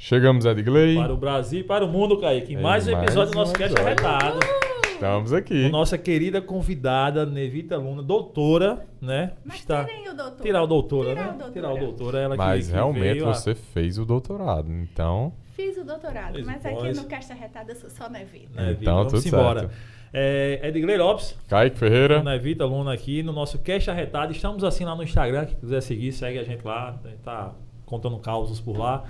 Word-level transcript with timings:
Chegamos, 0.00 0.44
Edgley. 0.44 0.94
Para 0.94 1.12
o 1.12 1.16
Brasil 1.16 1.60
e 1.60 1.64
para 1.64 1.84
o 1.84 1.88
mundo, 1.88 2.18
Kaique. 2.18 2.54
É, 2.54 2.60
Mais 2.60 2.86
um 2.86 2.92
mais 2.92 3.04
episódio 3.04 3.32
do 3.32 3.36
nosso 3.38 3.52
cast 3.52 3.78
arretado. 3.80 4.38
Estamos 4.92 5.30
Com 5.30 5.36
aqui. 5.36 5.68
nossa 5.68 5.98
querida 5.98 6.40
convidada, 6.40 7.26
Nevita 7.26 7.76
Luna, 7.76 8.02
doutora, 8.02 8.86
né? 9.00 9.32
Mas 9.44 9.58
Está... 9.58 9.84
tirem 9.84 10.08
o 10.08 10.14
doutor. 10.16 10.42
Tirar 10.42 10.62
o 10.62 10.66
doutora, 10.66 11.08
Tirar 11.10 11.22
né? 11.22 11.28
o 11.28 11.32
doutora. 11.38 11.52
Tirar 11.52 11.72
o 11.72 11.78
doutora, 11.78 12.18
ela 12.18 12.34
que- 12.34 12.38
Mas 12.38 12.66
que 12.66 12.72
realmente 12.72 13.02
veio 13.02 13.28
a- 13.28 13.34
você 13.34 13.54
fez 13.54 13.98
o 13.98 14.04
doutorado, 14.04 14.70
então. 14.72 15.32
Fiz 15.54 15.76
o 15.76 15.84
doutorado, 15.84 16.34
Fez 16.34 16.46
mas 16.46 16.64
o 16.64 16.68
aqui 16.68 16.92
no 16.96 17.04
Caixa 17.04 17.34
Retada 17.34 17.72
eu 17.72 17.76
sou 17.76 17.90
só 17.90 18.08
Nevita. 18.08 18.48
Vitor? 18.62 18.70
Então, 18.82 18.94
Vamos 19.04 19.12
tudo 19.12 19.26
embora. 19.26 19.60
certo. 19.60 19.74
É, 20.12 20.60
Edgley 20.68 20.96
Lopes, 20.96 21.36
Kaique 21.48 21.76
Ferreira. 21.76 22.18
Dona 22.18 22.34
Evita 22.36 22.64
Luna 22.64 22.92
aqui 22.92 23.22
no 23.22 23.32
nosso 23.32 23.58
Cast 23.58 23.90
Arretado. 23.90 24.32
Estamos 24.32 24.64
assim 24.64 24.84
lá 24.84 24.94
no 24.96 25.02
Instagram, 25.02 25.46
quem 25.46 25.56
quiser 25.56 25.80
seguir, 25.82 26.12
segue 26.12 26.38
a 26.38 26.44
gente 26.44 26.64
lá, 26.64 26.98
a 27.04 27.08
gente 27.08 27.18
tá 27.20 27.52
contando 27.84 28.16
causos 28.18 28.60
por 28.60 28.76
lá. 28.78 29.04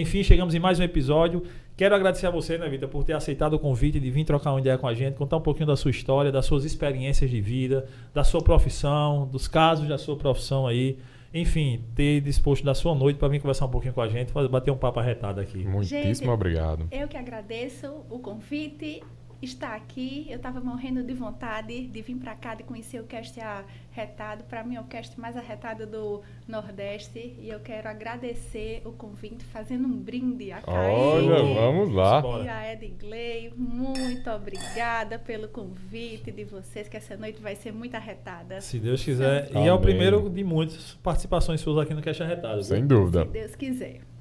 Enfim, 0.00 0.22
chegamos 0.22 0.54
em 0.54 0.58
mais 0.58 0.80
um 0.80 0.82
episódio. 0.82 1.42
Quero 1.76 1.94
agradecer 1.94 2.26
a 2.26 2.30
você, 2.30 2.56
né, 2.58 2.68
Vita, 2.68 2.86
por 2.88 3.04
ter 3.04 3.12
aceitado 3.14 3.54
o 3.54 3.58
convite 3.58 3.98
de 4.00 4.10
vir 4.10 4.24
trocar 4.24 4.52
uma 4.52 4.60
ideia 4.60 4.76
com 4.78 4.86
a 4.86 4.94
gente, 4.94 5.14
contar 5.14 5.36
um 5.36 5.40
pouquinho 5.40 5.66
da 5.66 5.76
sua 5.76 5.90
história, 5.90 6.30
das 6.32 6.46
suas 6.46 6.64
experiências 6.64 7.30
de 7.30 7.40
vida, 7.40 7.86
da 8.12 8.24
sua 8.24 8.42
profissão, 8.42 9.26
dos 9.26 9.46
casos 9.48 9.88
da 9.88 9.98
sua 9.98 10.16
profissão 10.16 10.66
aí. 10.66 10.98
Enfim, 11.32 11.84
ter 11.96 12.20
disposto 12.20 12.64
da 12.64 12.74
sua 12.74 12.94
noite 12.94 13.18
para 13.18 13.26
vir 13.28 13.40
conversar 13.40 13.66
um 13.66 13.70
pouquinho 13.70 13.92
com 13.92 14.00
a 14.00 14.08
gente, 14.08 14.30
fazer- 14.30 14.48
bater 14.48 14.70
um 14.70 14.76
papo 14.76 15.00
arretado 15.00 15.40
aqui. 15.40 15.58
Muitíssimo 15.64 16.04
Gente, 16.14 16.28
obrigado. 16.28 16.86
Eu 16.92 17.08
que 17.08 17.16
agradeço 17.16 17.88
o 18.08 18.20
convite, 18.20 19.02
estar 19.42 19.74
aqui. 19.74 20.26
Eu 20.28 20.36
estava 20.36 20.60
morrendo 20.60 21.02
de 21.02 21.12
vontade 21.14 21.86
de 21.86 22.02
vir 22.02 22.16
para 22.16 22.34
cá, 22.34 22.54
de 22.54 22.62
conhecer 22.62 23.00
o 23.00 23.04
cast 23.04 23.38
arretado. 23.40 24.44
Para 24.44 24.62
mim 24.64 24.76
é 24.76 24.80
o 24.80 24.84
cast 24.84 25.18
mais 25.18 25.36
arretado 25.36 25.86
do 25.86 26.22
Nordeste. 26.46 27.36
E 27.38 27.48
eu 27.48 27.60
quero 27.60 27.88
agradecer 27.88 28.82
o 28.84 28.92
convite, 28.92 29.44
fazendo 29.44 29.86
um 29.86 29.96
brinde 29.96 30.52
a 30.52 30.60
Olha, 30.66 31.36
Kaique. 31.36 31.54
vamos 31.54 31.92
lá. 31.92 32.22
E 32.44 32.48
a 32.48 32.72
Edgley, 32.72 33.52
muito 33.56 34.30
obrigada 34.30 35.18
pelo 35.18 35.48
convite 35.48 36.30
de 36.30 36.44
vocês, 36.44 36.88
que 36.88 36.96
essa 36.96 37.16
noite 37.16 37.40
vai 37.40 37.54
ser 37.54 37.72
muito 37.72 37.94
arretada. 37.94 38.60
Se 38.60 38.78
Deus 38.78 39.02
quiser. 39.02 39.50
E 39.52 39.56
é 39.56 39.70
o 39.72 39.74
Amém. 39.76 39.80
primeiro 39.80 40.28
de 40.30 40.44
muitas 40.44 40.94
participações 41.02 41.60
suas 41.60 41.78
aqui 41.78 41.94
no 41.94 42.02
Cast 42.02 42.22
Arretado. 42.22 42.62
Sem 42.62 42.86
dúvida. 42.86 43.24
Se 43.24 43.30
Deus 43.30 43.54
quiser. 43.56 44.13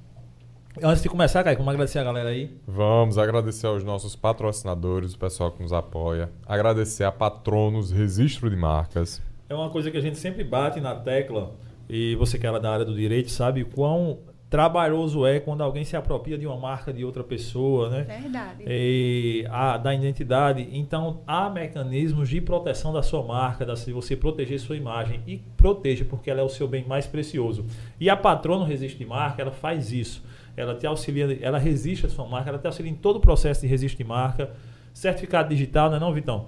Antes 0.82 1.04
de 1.04 1.10
começar, 1.10 1.44
Caio, 1.44 1.56
como 1.56 1.70
agradecer 1.70 2.00
a 2.00 2.04
galera 2.04 2.30
aí? 2.30 2.50
Vamos 2.68 3.20
agradecer 3.20 3.68
aos 3.68 3.84
nossos 3.84 4.16
patrocinadores, 4.16 5.14
o 5.14 5.20
pessoal 5.20 5.52
que 5.52 5.62
nos 5.62 5.72
apoia. 5.72 6.32
Agradecer 6.48 7.04
a 7.04 7.12
Patronos 7.12 7.92
Registro 7.92 8.50
de 8.50 8.56
Marcas. 8.56 9.22
É 9.48 9.54
uma 9.54 9.70
coisa 9.70 9.92
que 9.92 9.98
a 9.98 10.02
gente 10.02 10.18
sempre 10.18 10.44
bate 10.44 10.82
na 10.82 10.96
tecla, 10.96 11.52
e 11.88 12.16
você 12.16 12.40
que 12.40 12.48
é 12.48 12.60
da 12.60 12.72
área 12.72 12.86
do 12.86 12.96
direito 12.96 13.30
sabe 13.30 13.64
quão 13.64 14.18
trabalhoso 14.50 15.26
é 15.28 15.40
quando 15.40 15.62
alguém 15.62 15.84
se 15.84 15.96
apropria 15.96 16.38
de 16.40 16.48
uma 16.48 16.58
marca 16.58 16.92
de 16.92 17.06
outra 17.06 17.24
pessoa, 17.24 17.90
né? 17.90 18.04
Verdade. 18.04 18.64
E 18.68 19.46
a, 19.50 19.78
da 19.78 19.94
identidade. 19.94 20.68
Então, 20.72 21.22
há 21.26 21.52
mecanismos 21.52 22.30
de 22.30 22.42
proteção 22.42 22.92
da 22.92 23.04
sua 23.04 23.24
marca, 23.24 23.64
da, 23.64 23.74
de 23.74 23.92
você 23.92 24.16
proteger 24.16 24.60
sua 24.60 24.76
imagem. 24.76 25.22
E 25.26 25.38
proteja, 25.38 26.06
porque 26.06 26.30
ela 26.30 26.42
é 26.42 26.44
o 26.44 26.50
seu 26.50 26.68
bem 26.68 26.86
mais 26.88 27.08
precioso. 27.08 27.66
E 28.00 28.10
a 28.10 28.18
Patrono 28.18 28.64
Resiste 28.64 28.98
de 28.98 29.06
Marca, 29.06 29.42
ela 29.42 29.52
faz 29.52 29.92
isso. 29.92 30.24
Ela 30.56 30.76
te 30.76 30.86
auxilia, 30.86 31.40
ela 31.42 31.58
resiste 31.58 32.06
a 32.06 32.10
sua 32.10 32.28
marca, 32.28 32.50
ela 32.50 32.60
te 32.60 32.68
auxilia 32.68 32.92
em 32.92 32.96
todo 32.96 33.16
o 33.18 33.20
processo 33.20 33.62
de 33.62 33.68
registro 33.68 34.04
de 34.04 34.08
marca. 34.08 34.52
Certificado 34.94 35.50
digital, 35.50 35.90
não 35.90 35.98
é 35.98 36.00
não, 36.00 36.14
Vitão? 36.14 36.46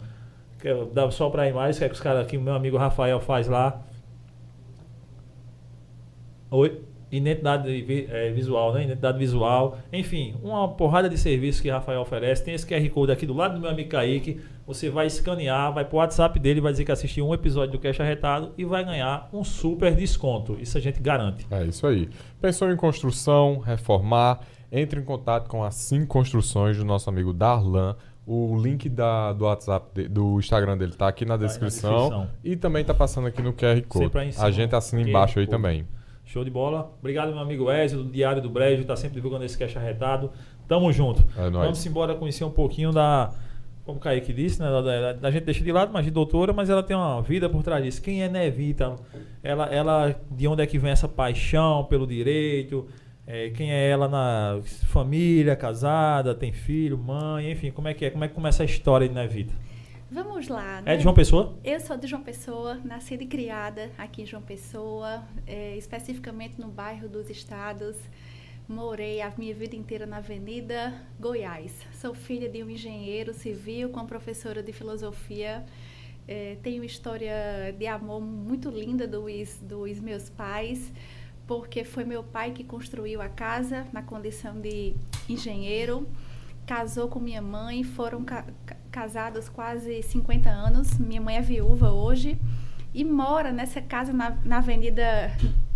Que 0.60 0.68
é- 0.68 0.86
Dá 0.94 1.10
só 1.10 1.30
para 1.30 1.48
imagens, 1.50 1.80
que 1.80 1.84
é 1.86 1.90
que 1.90 1.96
os 1.96 2.02
caras 2.02 2.22
aqui, 2.26 2.38
o 2.38 2.42
meu 2.42 2.54
amigo 2.54 2.78
Rafael 2.78 3.20
faz 3.20 3.48
lá. 3.48 3.82
Oi? 6.52 6.82
Identidade 7.12 7.70
eh, 8.10 8.32
visual, 8.32 8.74
né? 8.74 8.84
Identidade 8.84 9.18
visual. 9.18 9.78
Enfim, 9.92 10.36
uma 10.44 10.68
porrada 10.70 11.08
de 11.10 11.18
serviços 11.18 11.62
que 11.62 11.70
Rafael 11.70 12.02
oferece. 12.02 12.44
Tem 12.44 12.54
esse 12.54 12.66
QR 12.66 12.88
Code 12.90 13.12
aqui 13.12 13.26
do 13.26 13.34
lado 13.34 13.56
do 13.56 13.62
meu 13.62 13.70
amigo 13.70 13.90
Kaique. 13.90 14.40
Você 14.68 14.90
vai 14.90 15.06
escanear, 15.06 15.72
vai 15.72 15.86
pro 15.86 15.98
WhatsApp 15.98 16.40
dele, 16.40 16.60
vai 16.60 16.72
dizer 16.72 16.86
que 16.86 16.92
assistiu 16.92 17.28
um 17.28 17.34
episódio 17.36 17.74
do 17.74 17.80
Cash 17.80 18.00
Arretado 18.00 18.52
e 18.58 18.66
vai 18.66 18.84
ganhar 18.84 19.30
um 19.32 19.44
super 19.44 19.94
desconto. 19.96 20.58
Isso 20.60 20.76
a 20.78 20.82
gente 20.82 21.00
garante. 21.00 21.46
É 21.52 21.64
isso 21.66 21.86
aí. 21.86 22.10
Pensou 22.42 22.72
em 22.72 22.76
construção, 22.76 23.60
reformar? 23.60 24.40
Entre 24.72 25.00
em 25.00 25.04
contato 25.04 25.48
com 25.48 25.64
as 25.64 25.76
5 25.76 26.08
construções 26.08 26.78
do 26.78 26.84
nosso 26.84 27.08
amigo 27.10 27.32
Darlan. 27.32 27.96
O 28.26 28.58
link 28.60 28.90
da, 28.90 29.34
do 29.34 29.46
WhatsApp, 29.46 30.08
do 30.10 30.40
Instagram 30.40 30.76
dele 30.80 30.94
tá 30.94 31.08
aqui 31.08 31.26
na 31.26 31.36
Tá 31.36 31.36
aí 31.36 31.42
na 31.42 31.48
descrição. 31.48 31.92
descrição. 32.10 32.28
E 32.44 32.56
também 32.56 32.84
tá 32.84 32.94
passando 32.96 33.28
aqui 33.28 33.44
no 33.44 33.54
QR 33.54 33.80
Code. 33.88 34.10
Cima, 34.34 34.46
A 34.48 34.50
gente 34.50 34.74
assina 34.74 35.08
embaixo 35.08 35.38
aí 35.38 35.46
Code. 35.46 35.56
também. 35.56 35.88
Show 36.24 36.44
de 36.44 36.50
bola. 36.50 36.92
Obrigado, 37.00 37.30
meu 37.30 37.38
amigo 37.40 37.72
Ezio, 37.72 38.02
do 38.02 38.10
Diário 38.12 38.42
do 38.42 38.50
Brejo, 38.50 38.84
tá 38.84 38.96
sempre 38.96 39.14
divulgando 39.18 39.46
esse 39.46 39.56
Cash 39.56 39.78
Arretado. 39.78 40.32
Tamo 40.68 40.92
junto. 40.92 41.24
É 41.38 41.44
nóis. 41.52 41.66
Vamos 41.66 41.86
embora 41.86 42.16
conhecer 42.16 42.44
um 42.44 42.50
pouquinho 42.50 42.92
da. 42.92 43.32
Como 43.86 44.00
o 44.00 44.02
Kaique 44.02 44.34
disse, 44.34 44.60
né? 44.60 44.68
Da 45.22 45.30
gente 45.30 45.44
deixa 45.44 45.64
de 45.64 45.72
lado, 45.72 45.94
mas 45.94 46.04
de 46.04 46.10
doutora, 46.10 46.52
mas 46.52 46.72
ela 46.72 46.82
tem 46.82 46.96
uma 46.96 47.22
vida 47.22 47.48
por 47.48 47.62
trás 47.62 47.84
disso. 47.84 48.02
Quem 48.02 48.24
é 48.24 48.28
Nevita? 48.28 48.96
Ela, 49.44 49.68
ela, 49.68 50.16
de 50.32 50.48
onde 50.48 50.64
é 50.64 50.66
que 50.66 50.80
vem 50.80 50.92
essa 50.92 51.08
paixão 51.08 51.86
pelo 51.86 52.08
direito? 52.08 52.88
É, 53.28 53.52
quem 53.52 53.72
é 53.72 53.90
ela 53.90 54.08
na 54.08 54.60
família, 54.88 55.56
casada, 55.56 56.34
tem 56.34 56.52
filho, 56.52 56.98
mãe, 56.98 57.52
enfim, 57.52 57.72
como 57.72 57.88
é 57.88 57.94
que 57.94 58.06
é? 58.06 58.10
Como 58.10 58.24
é 58.24 58.28
que 58.28 58.34
começa 58.34 58.64
a 58.64 58.66
história 58.66 59.08
de 59.08 59.14
Nevita? 59.14 59.54
Vamos 60.10 60.48
lá. 60.48 60.80
É 60.80 60.82
né? 60.82 60.98
de 60.98 61.04
João 61.04 61.14
Pessoa? 61.14 61.56
Eu 61.64 61.80
sou 61.80 61.98
de 61.98 62.08
João 62.08 62.24
Pessoa, 62.24 62.80
nascida 62.84 63.24
e 63.24 63.28
criada 63.28 63.92
aqui 63.98 64.22
em 64.22 64.26
João 64.26 64.42
Pessoa, 64.42 65.24
eh, 65.46 65.76
especificamente 65.78 66.60
no 66.60 66.68
bairro 66.68 67.10
dos 67.10 67.30
Estados. 67.30 67.98
Morei 68.68 69.22
a 69.22 69.32
minha 69.38 69.54
vida 69.54 69.76
inteira 69.76 70.06
na 70.08 70.18
Avenida 70.18 70.94
Goiás. 71.20 71.72
Sou 72.02 72.16
filha 72.16 72.50
de 72.50 72.64
um 72.64 72.70
engenheiro 72.70 73.32
civil 73.34 73.90
com 73.90 74.06
professora 74.08 74.64
de 74.64 74.74
filosofia. 74.74 75.64
Eh, 76.28 76.58
tenho 76.64 76.84
história 76.84 77.72
de 77.78 77.86
amor 77.86 78.20
muito 78.22 78.70
linda 78.72 79.08
dos, 79.08 79.60
dos 79.62 80.00
meus 80.00 80.30
pais, 80.32 80.92
porque 81.46 81.84
foi 81.84 82.04
meu 82.06 82.24
pai 82.24 82.52
que 82.52 82.64
construiu 82.64 83.22
a 83.22 83.30
casa 83.30 83.86
na 83.94 84.02
condição 84.02 84.60
de 84.60 84.96
engenheiro 85.30 86.08
casou 86.66 87.08
com 87.08 87.20
minha 87.20 87.44
mãe, 87.44 87.84
foram 87.84 88.24
ca- 88.26 88.48
casados 88.90 89.48
quase 89.48 90.02
50 90.02 90.50
anos. 90.50 90.98
Minha 90.98 91.22
mãe 91.22 91.36
é 91.38 91.42
viúva 91.42 91.92
hoje 91.94 92.40
e 92.92 93.04
mora 93.06 93.52
nessa 93.52 93.80
casa 93.80 94.12
na, 94.12 94.32
na 94.44 94.58
Avenida 94.58 95.32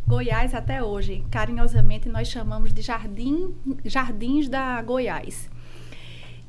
Goiás 0.10 0.56
até 0.56 0.84
hoje. 0.84 1.24
Carinhosamente 1.30 2.10
nós 2.10 2.28
chamamos 2.28 2.74
de 2.74 2.82
Jardim, 2.82 3.54
Jardins 3.86 4.50
da 4.50 4.82
Goiás. 4.82 5.48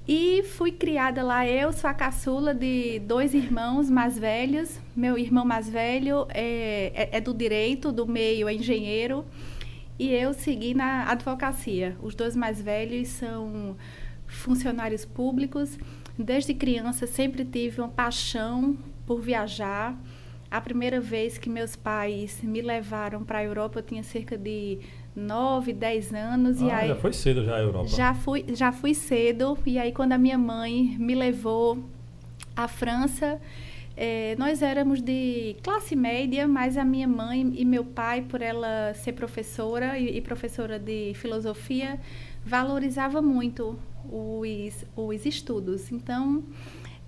E 0.08 0.42
fui 0.42 0.72
criada 0.72 1.22
lá, 1.22 1.46
eu 1.46 1.70
sou 1.70 1.90
a 1.90 1.92
caçula 1.92 2.54
de 2.54 3.00
dois 3.00 3.34
irmãos 3.34 3.90
mais 3.90 4.18
velhos. 4.18 4.80
Meu 4.96 5.18
irmão 5.18 5.44
mais 5.44 5.68
velho 5.68 6.26
é, 6.30 6.90
é, 6.94 7.18
é 7.18 7.20
do 7.20 7.34
direito, 7.34 7.92
do 7.92 8.06
meio 8.06 8.48
é 8.48 8.54
engenheiro. 8.54 9.26
E 9.98 10.08
eu 10.08 10.32
segui 10.32 10.72
na 10.72 11.10
advocacia. 11.10 11.98
Os 12.02 12.14
dois 12.14 12.34
mais 12.34 12.62
velhos 12.62 13.08
são 13.08 13.76
funcionários 14.26 15.04
públicos. 15.04 15.78
Desde 16.18 16.54
criança 16.54 17.06
sempre 17.06 17.44
tive 17.44 17.82
uma 17.82 17.90
paixão 17.90 18.78
por 19.04 19.20
viajar. 19.20 19.94
A 20.50 20.60
primeira 20.60 21.00
vez 21.00 21.38
que 21.38 21.48
meus 21.48 21.76
pais 21.76 22.40
me 22.42 22.60
levaram 22.60 23.22
para 23.24 23.38
a 23.38 23.44
Europa, 23.44 23.78
eu 23.78 23.82
tinha 23.84 24.02
cerca 24.02 24.36
de 24.36 24.78
9, 25.14 25.72
10 25.72 26.12
anos. 26.12 26.60
e 26.60 26.68
Ah, 26.70 26.78
aí, 26.78 26.88
já 26.88 26.96
foi 26.96 27.12
cedo 27.12 27.44
já 27.44 27.56
a 27.56 27.60
Europa. 27.60 27.86
já 27.86 28.14
fui, 28.14 28.44
já 28.54 28.72
fui 28.72 28.92
cedo. 28.94 29.56
E 29.64 29.78
aí, 29.78 29.92
quando 29.92 30.12
a 30.12 30.18
minha 30.18 30.36
mãe 30.38 30.96
me 30.98 31.14
levou 31.14 31.78
à 32.56 32.66
França, 32.66 33.40
eh, 33.96 34.34
nós 34.38 34.60
éramos 34.60 35.00
de 35.00 35.54
classe 35.62 35.94
média, 35.94 36.48
mas 36.48 36.76
a 36.76 36.84
minha 36.84 37.06
mãe 37.06 37.52
e 37.56 37.64
meu 37.64 37.84
pai, 37.84 38.22
por 38.22 38.42
ela 38.42 38.92
ser 38.94 39.12
professora 39.12 39.98
e, 40.00 40.16
e 40.16 40.20
professora 40.20 40.80
de 40.80 41.12
filosofia, 41.14 42.00
valorizava 42.44 43.22
muito 43.22 43.78
os, 44.10 44.84
os 44.96 45.26
estudos. 45.26 45.92
Então, 45.92 46.42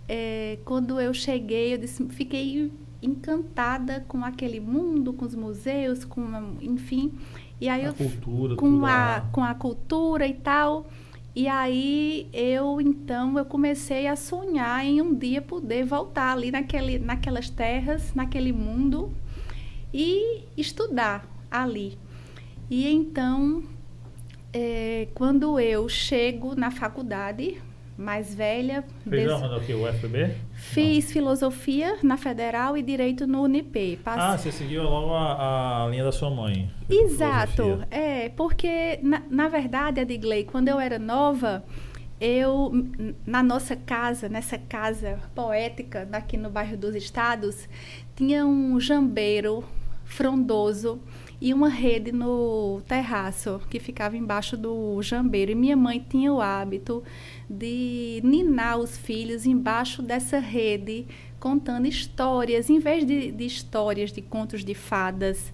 eh, 0.09 0.59
quando 0.65 1.01
eu 1.01 1.13
cheguei, 1.13 1.75
eu 1.75 1.79
disse- 1.79 2.07
fiquei 2.11 2.71
encantada 3.03 4.05
com 4.07 4.25
aquele 4.25 4.61
mundo, 4.61 5.13
com 5.13 5.25
os 5.25 5.35
museus, 5.35 6.05
com, 6.05 6.57
enfim. 6.61 7.13
E 7.61 7.69
aí 7.69 7.83
a 7.83 7.89
eu 7.89 7.95
cultura, 7.95 8.57
com 8.57 8.87
a, 8.87 9.29
com 9.33 9.43
a 9.43 9.55
cultura 9.55 10.27
e 10.27 10.35
tal. 10.35 10.87
E 11.35 11.49
aí 11.49 12.29
eu 12.33 12.81
então 12.81 13.39
eu 13.39 13.45
comecei 13.45 14.07
a 14.07 14.17
sonhar 14.17 14.85
em 14.85 15.01
um 15.01 15.15
dia 15.15 15.41
poder 15.41 15.85
voltar 15.85 16.33
ali 16.33 16.51
naquele, 16.51 16.99
naquelas 16.99 17.49
terras, 17.49 18.15
naquele 18.15 18.53
mundo 18.53 19.13
e 19.93 20.45
estudar 20.57 21.27
ali. 21.51 21.99
E 22.71 22.87
então 22.87 23.63
eh, 24.53 25.09
quando 25.15 25.59
eu 25.59 25.89
chego 25.89 26.55
na 26.55 26.71
faculdade, 26.71 27.59
mais 27.97 28.35
velha. 28.35 28.85
Fez 29.09 29.23
des- 29.25 29.31
aonde, 29.33 29.55
o 29.55 29.61
quê? 29.67 29.75
O 29.75 29.87
FB? 29.87 30.35
Fiz 30.55 31.13
filosofia 31.13 31.97
na 32.03 32.17
Federal 32.17 32.77
e 32.77 32.83
direito 32.83 33.27
no 33.27 33.43
Unip. 33.43 33.97
Passe- 34.03 34.19
Ah, 34.21 34.39
você 34.39 34.51
seguiu 34.53 34.83
logo 34.83 35.13
a, 35.15 35.85
a 35.85 35.89
linha 35.89 36.05
da 36.05 36.13
sua 36.13 36.31
mãe. 36.31 36.71
Exato. 36.89 37.53
Filosofia. 37.53 37.89
É, 37.91 38.29
porque, 38.31 38.99
na, 39.03 39.23
na 39.31 39.49
verdade, 39.49 40.01
Adigley, 40.01 40.45
quando 40.45 40.69
eu 40.69 40.81
era 40.81 40.99
nova, 40.99 41.63
eu, 42.21 42.73
na 43.27 43.43
nossa 43.43 43.75
casa, 43.77 44.29
nessa 44.29 44.57
casa 44.57 45.19
poética, 45.35 46.09
aqui 46.13 46.37
no 46.37 46.49
bairro 46.51 46.77
dos 46.77 46.95
Estados, 46.95 47.69
tinha 48.17 48.47
um 48.47 48.79
jambeiro 48.81 49.65
frondoso 50.05 51.01
e 51.43 51.53
uma 51.53 51.69
rede 51.69 52.13
no 52.13 52.81
terraço 52.87 53.61
que 53.69 53.81
ficava 53.81 54.17
embaixo 54.17 54.57
do 54.57 55.03
jambeiro. 55.03 55.51
E 55.51 55.57
minha 55.57 55.77
mãe 55.77 55.99
tinha 56.09 56.33
o 56.33 56.41
hábito 56.41 57.03
de 57.51 58.21
ninar 58.23 58.79
os 58.79 58.97
filhos 58.97 59.45
embaixo 59.45 60.03
dessa 60.03 60.39
rede, 60.39 61.05
contando 61.41 61.89
histórias, 61.89 62.71
em 62.71 62.79
vez 62.79 63.05
de, 63.05 63.33
de 63.33 63.45
histórias 63.45 64.13
de 64.13 64.23
contos 64.23 64.65
de 64.65 64.73
fadas 64.73 65.53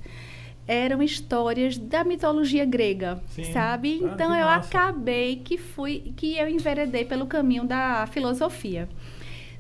eram 0.67 1.03
histórias 1.03 1.79
da 1.79 2.05
mitologia 2.05 2.67
grega, 2.67 3.23
Sim. 3.29 3.45
sabe? 3.45 4.03
Ah, 4.05 4.11
então 4.13 4.37
eu 4.37 4.45
massa. 4.45 4.69
acabei 4.69 5.37
que 5.37 5.57
fui 5.57 6.13
que 6.15 6.37
eu 6.37 6.47
enveredei 6.47 7.07
pelo 7.07 7.27
caminho 7.27 7.65
da 7.65 8.07
filosofia. 8.09 8.87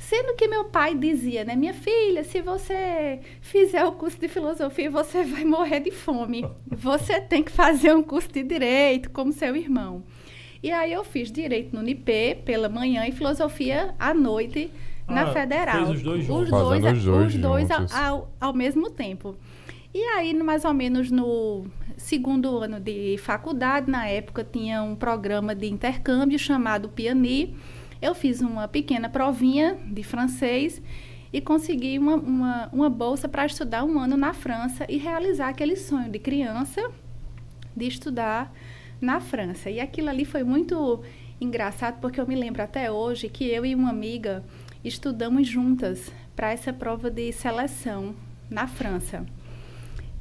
Sendo 0.09 0.35
que 0.37 0.49
meu 0.49 0.65
pai 0.65 0.95
dizia, 0.95 1.45
né, 1.45 1.55
minha 1.55 1.75
filha, 1.75 2.25
se 2.25 2.41
você 2.41 3.21
fizer 3.43 3.85
o 3.85 3.93
curso 3.93 4.19
de 4.19 4.27
filosofia, 4.27 4.91
você 4.91 5.23
vai 5.23 5.45
morrer 5.45 5.81
de 5.81 5.91
fome. 5.91 6.47
Você 6.67 7.21
tem 7.21 7.43
que 7.43 7.53
fazer 7.53 7.95
um 7.95 8.03
curso 8.03 8.33
de 8.33 8.43
direito, 8.43 9.11
como 9.11 9.31
seu 9.35 9.55
irmão. 9.55 10.03
E 10.63 10.73
aí 10.73 10.95
eu 10.95 11.05
fiz 11.05 11.31
direito 11.31 11.75
no 11.75 11.81
Unip 11.81 12.11
pela 12.47 12.71
manhã 12.71 13.07
e 13.07 13.13
filosofia 13.13 13.95
à 13.99 14.15
noite 14.15 14.71
na 15.07 15.25
Ah, 15.25 15.33
Federal. 15.35 15.77
fez 15.87 15.99
os 15.99 16.03
dois 16.03 16.25
juntos. 16.25 16.43
Os 16.45 16.51
dois, 16.51 16.85
os 16.85 17.05
dois 17.05 17.35
os 17.35 17.41
dois 17.41 17.71
ao, 17.71 17.87
ao, 17.93 18.31
ao 18.41 18.55
mesmo 18.55 18.89
tempo. 18.89 19.37
E 19.93 20.01
aí, 20.17 20.33
mais 20.33 20.65
ou 20.65 20.73
menos 20.73 21.11
no 21.11 21.67
segundo 21.99 22.57
ano 22.59 22.81
de 22.81 23.17
faculdade, 23.19 23.91
na 23.91 24.07
época 24.07 24.43
tinha 24.43 24.83
um 24.83 24.97
programa 24.97 25.55
de 25.55 25.67
intercâmbio 25.67 26.39
chamado 26.39 26.89
Piani. 26.89 27.55
Eu 28.01 28.15
fiz 28.15 28.41
uma 28.41 28.69
pequena 28.69 29.09
provinha 29.09 29.77
de 29.87 30.03
francês 30.03 30.81
e 31.33 31.41
consegui 31.41 31.99
uma, 31.99 32.15
uma, 32.15 32.69
uma 32.73 32.91
bolsa 32.91 33.29
para 33.29 33.45
estudar 33.45 33.85
um 33.85 33.99
ano 33.99 34.17
na 34.17 34.33
França 34.33 34.87
e 34.89 34.97
realizar 34.97 35.49
aquele 35.49 35.77
sonho 35.77 36.11
de 36.11 36.19
criança 36.19 36.91
de 37.77 37.87
estudar 37.87 38.53
na 39.01 39.21
França. 39.21 39.71
E 39.71 39.81
aquilo 39.81 40.09
ali 40.09 40.25
foi 40.25 40.43
muito 40.43 41.03
engraçado 41.41 42.01
porque 42.01 42.21
eu 42.21 42.27
me 42.27 42.35
lembro 42.35 42.63
até 42.63 42.91
hoje 42.91 43.29
que 43.29 43.45
eu 43.45 43.65
e 43.65 43.75
uma 43.75 43.91
amiga 43.91 44.45
estudamos 44.85 45.47
juntas 45.47 46.13
para 46.35 46.53
essa 46.53 46.73
prova 46.73 47.11
de 47.11 47.33
seleção 47.33 48.15
na 48.49 48.67
França. 48.67 49.27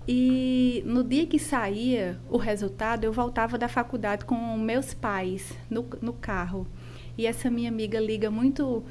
E 0.08 0.82
no 0.86 1.04
dia 1.04 1.26
que 1.26 1.38
saía 1.38 2.18
o 2.30 2.38
resultado, 2.38 3.04
eu 3.04 3.12
voltava 3.12 3.58
da 3.58 3.68
faculdade 3.68 4.24
com 4.26 4.58
meus 4.58 4.94
pais 4.94 5.54
no, 5.70 5.86
no 6.02 6.14
carro. 6.14 6.66
E 7.18 7.26
essa 7.26 7.50
minha 7.50 7.70
amiga 7.70 8.00
liga 8.00 8.30
muito 8.30 8.84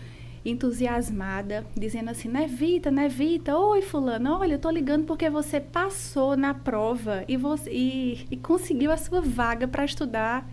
entusiasmada, 0.44 1.67
dizendo 1.76 2.11
assim: 2.11 2.28
Nevita, 2.28 2.90
Nevita, 2.90 3.56
oi 3.56 3.82
Fulano, 3.82 4.38
olha, 4.38 4.55
eu 4.55 4.58
tô 4.58 4.70
ligando 4.70 5.05
porque 5.05 5.28
você 5.28 5.61
passou 5.61 6.37
na 6.37 6.55
prova 6.55 7.25
e, 7.28 7.37
você, 7.37 7.70
e, 7.70 8.26
e 8.31 8.37
conseguiu 8.37 8.90
a 8.90 8.96
sua 8.96 9.20
vaga 9.20 9.69
para 9.69 9.84
estudar 9.84 10.49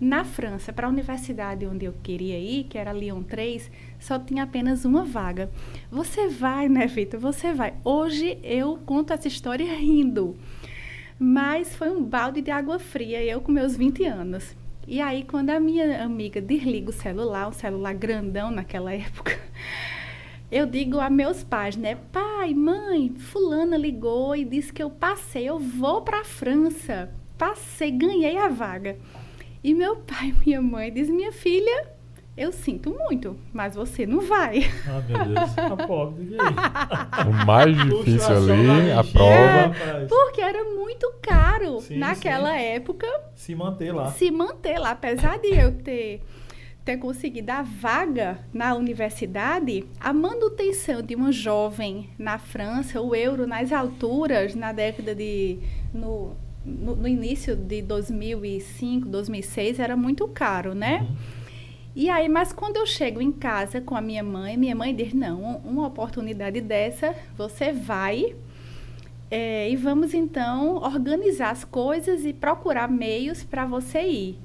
na 0.00 0.24
França, 0.24 0.72
para 0.72 0.86
a 0.86 0.90
universidade 0.90 1.66
onde 1.66 1.84
eu 1.84 1.94
queria 2.02 2.38
ir, 2.38 2.64
que 2.64 2.76
era 2.76 2.92
Lyon 2.92 3.22
3, 3.22 3.70
só 3.98 4.18
tinha 4.18 4.42
apenas 4.42 4.84
uma 4.84 5.04
vaga. 5.04 5.50
Você 5.90 6.28
vai, 6.28 6.68
né, 6.68 6.86
Vitor? 6.86 7.20
Você 7.20 7.52
vai. 7.52 7.74
Hoje 7.84 8.38
eu 8.42 8.78
conto 8.84 9.12
essa 9.12 9.28
história 9.28 9.72
rindo. 9.74 10.36
Mas 11.18 11.76
foi 11.76 11.90
um 11.90 12.02
balde 12.02 12.42
de 12.42 12.50
água 12.50 12.78
fria, 12.78 13.22
eu 13.24 13.40
com 13.40 13.52
meus 13.52 13.76
20 13.76 14.04
anos. 14.04 14.54
E 14.86 15.00
aí, 15.00 15.24
quando 15.24 15.50
a 15.50 15.58
minha 15.58 16.04
amiga 16.04 16.40
desliga 16.40 16.90
o 16.90 16.92
celular, 16.92 17.48
um 17.48 17.52
celular 17.52 17.94
grandão 17.94 18.50
naquela 18.50 18.92
época, 18.94 19.40
eu 20.52 20.66
digo 20.66 21.00
a 21.00 21.08
meus 21.08 21.42
pais, 21.42 21.76
né? 21.76 21.96
Pai, 22.12 22.52
mãe, 22.52 23.14
fulana 23.16 23.76
ligou 23.76 24.36
e 24.36 24.44
disse 24.44 24.72
que 24.72 24.82
eu 24.82 24.90
passei, 24.90 25.48
eu 25.48 25.58
vou 25.58 26.02
para 26.02 26.20
a 26.20 26.24
França. 26.24 27.10
Passei, 27.38 27.90
ganhei 27.90 28.36
a 28.36 28.48
vaga. 28.48 28.98
E 29.62 29.72
meu 29.72 29.96
pai 29.96 30.28
e 30.28 30.44
minha 30.44 30.60
mãe 30.60 30.92
diz: 30.92 31.08
Minha 31.08 31.32
filha, 31.32 31.93
eu 32.36 32.50
sinto 32.52 32.90
muito, 32.90 33.36
mas 33.52 33.74
você 33.76 34.04
não 34.06 34.20
vai. 34.20 34.68
Ah, 34.88 35.00
meu 35.08 35.24
Deus. 35.34 35.58
A 35.58 35.76
pobre, 35.86 36.24
e 36.30 36.36
aí? 36.40 37.28
O 37.28 37.46
mais 37.46 37.76
difícil 37.76 38.36
ali, 38.36 38.90
a 38.92 39.02
bichinha, 39.02 39.04
prova. 39.12 39.66
rapaz. 39.68 40.08
Porque 40.08 40.40
era 40.40 40.64
muito 40.74 41.12
caro 41.22 41.80
Sim, 41.80 41.98
naquela 41.98 42.50
sim. 42.52 42.64
época 42.64 43.06
Se 43.36 43.54
manter 43.54 43.92
lá. 43.92 44.10
se 44.12 44.30
manter 44.30 44.78
lá. 44.78 44.90
Apesar 44.90 45.38
de 45.38 45.48
eu 45.54 45.72
ter, 45.72 46.22
ter 46.84 46.96
conseguido 46.96 47.52
a 47.52 47.62
vaga 47.62 48.38
na 48.52 48.74
universidade, 48.74 49.84
a 50.00 50.12
manutenção 50.12 51.02
de 51.02 51.14
uma 51.14 51.30
jovem 51.30 52.10
na 52.18 52.36
França, 52.38 53.00
o 53.00 53.14
euro 53.14 53.46
nas 53.46 53.72
alturas, 53.72 54.54
na 54.56 54.72
década 54.72 55.14
de. 55.14 55.58
No, 55.92 56.32
no, 56.64 56.96
no 56.96 57.06
início 57.06 57.54
de 57.54 57.80
2005, 57.82 59.06
2006, 59.08 59.78
era 59.78 59.96
muito 59.96 60.26
caro, 60.28 60.74
né? 60.74 61.06
Uhum. 61.08 61.16
E 61.96 62.10
aí, 62.10 62.28
mas 62.28 62.52
quando 62.52 62.76
eu 62.76 62.86
chego 62.86 63.20
em 63.20 63.30
casa 63.30 63.80
com 63.80 63.96
a 63.96 64.00
minha 64.00 64.22
mãe, 64.22 64.56
minha 64.56 64.74
mãe 64.74 64.94
diz: 64.94 65.12
não, 65.12 65.58
uma 65.64 65.86
oportunidade 65.86 66.60
dessa, 66.60 67.14
você 67.36 67.72
vai 67.72 68.34
é, 69.30 69.70
e 69.70 69.76
vamos 69.76 70.14
então 70.14 70.76
organizar 70.76 71.50
as 71.50 71.64
coisas 71.64 72.24
e 72.24 72.32
procurar 72.32 72.88
meios 72.88 73.42
para 73.42 73.64
você 73.64 74.02
ir. 74.02 74.38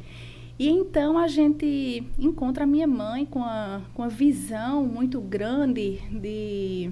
E 0.57 0.67
então 0.67 1.17
a 1.17 1.27
gente 1.27 2.03
encontra 2.17 2.63
a 2.63 2.67
minha 2.67 2.87
mãe 2.87 3.25
com 3.25 3.43
a, 3.43 3.81
com 3.93 4.03
a 4.03 4.07
visão 4.07 4.85
muito 4.85 5.21
grande 5.21 5.99
de. 6.11 6.91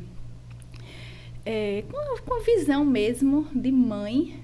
É, 1.46 1.84
com, 1.90 2.22
com 2.22 2.40
a 2.40 2.44
visão 2.44 2.86
mesmo 2.86 3.48
de 3.54 3.72
mãe. 3.72 4.40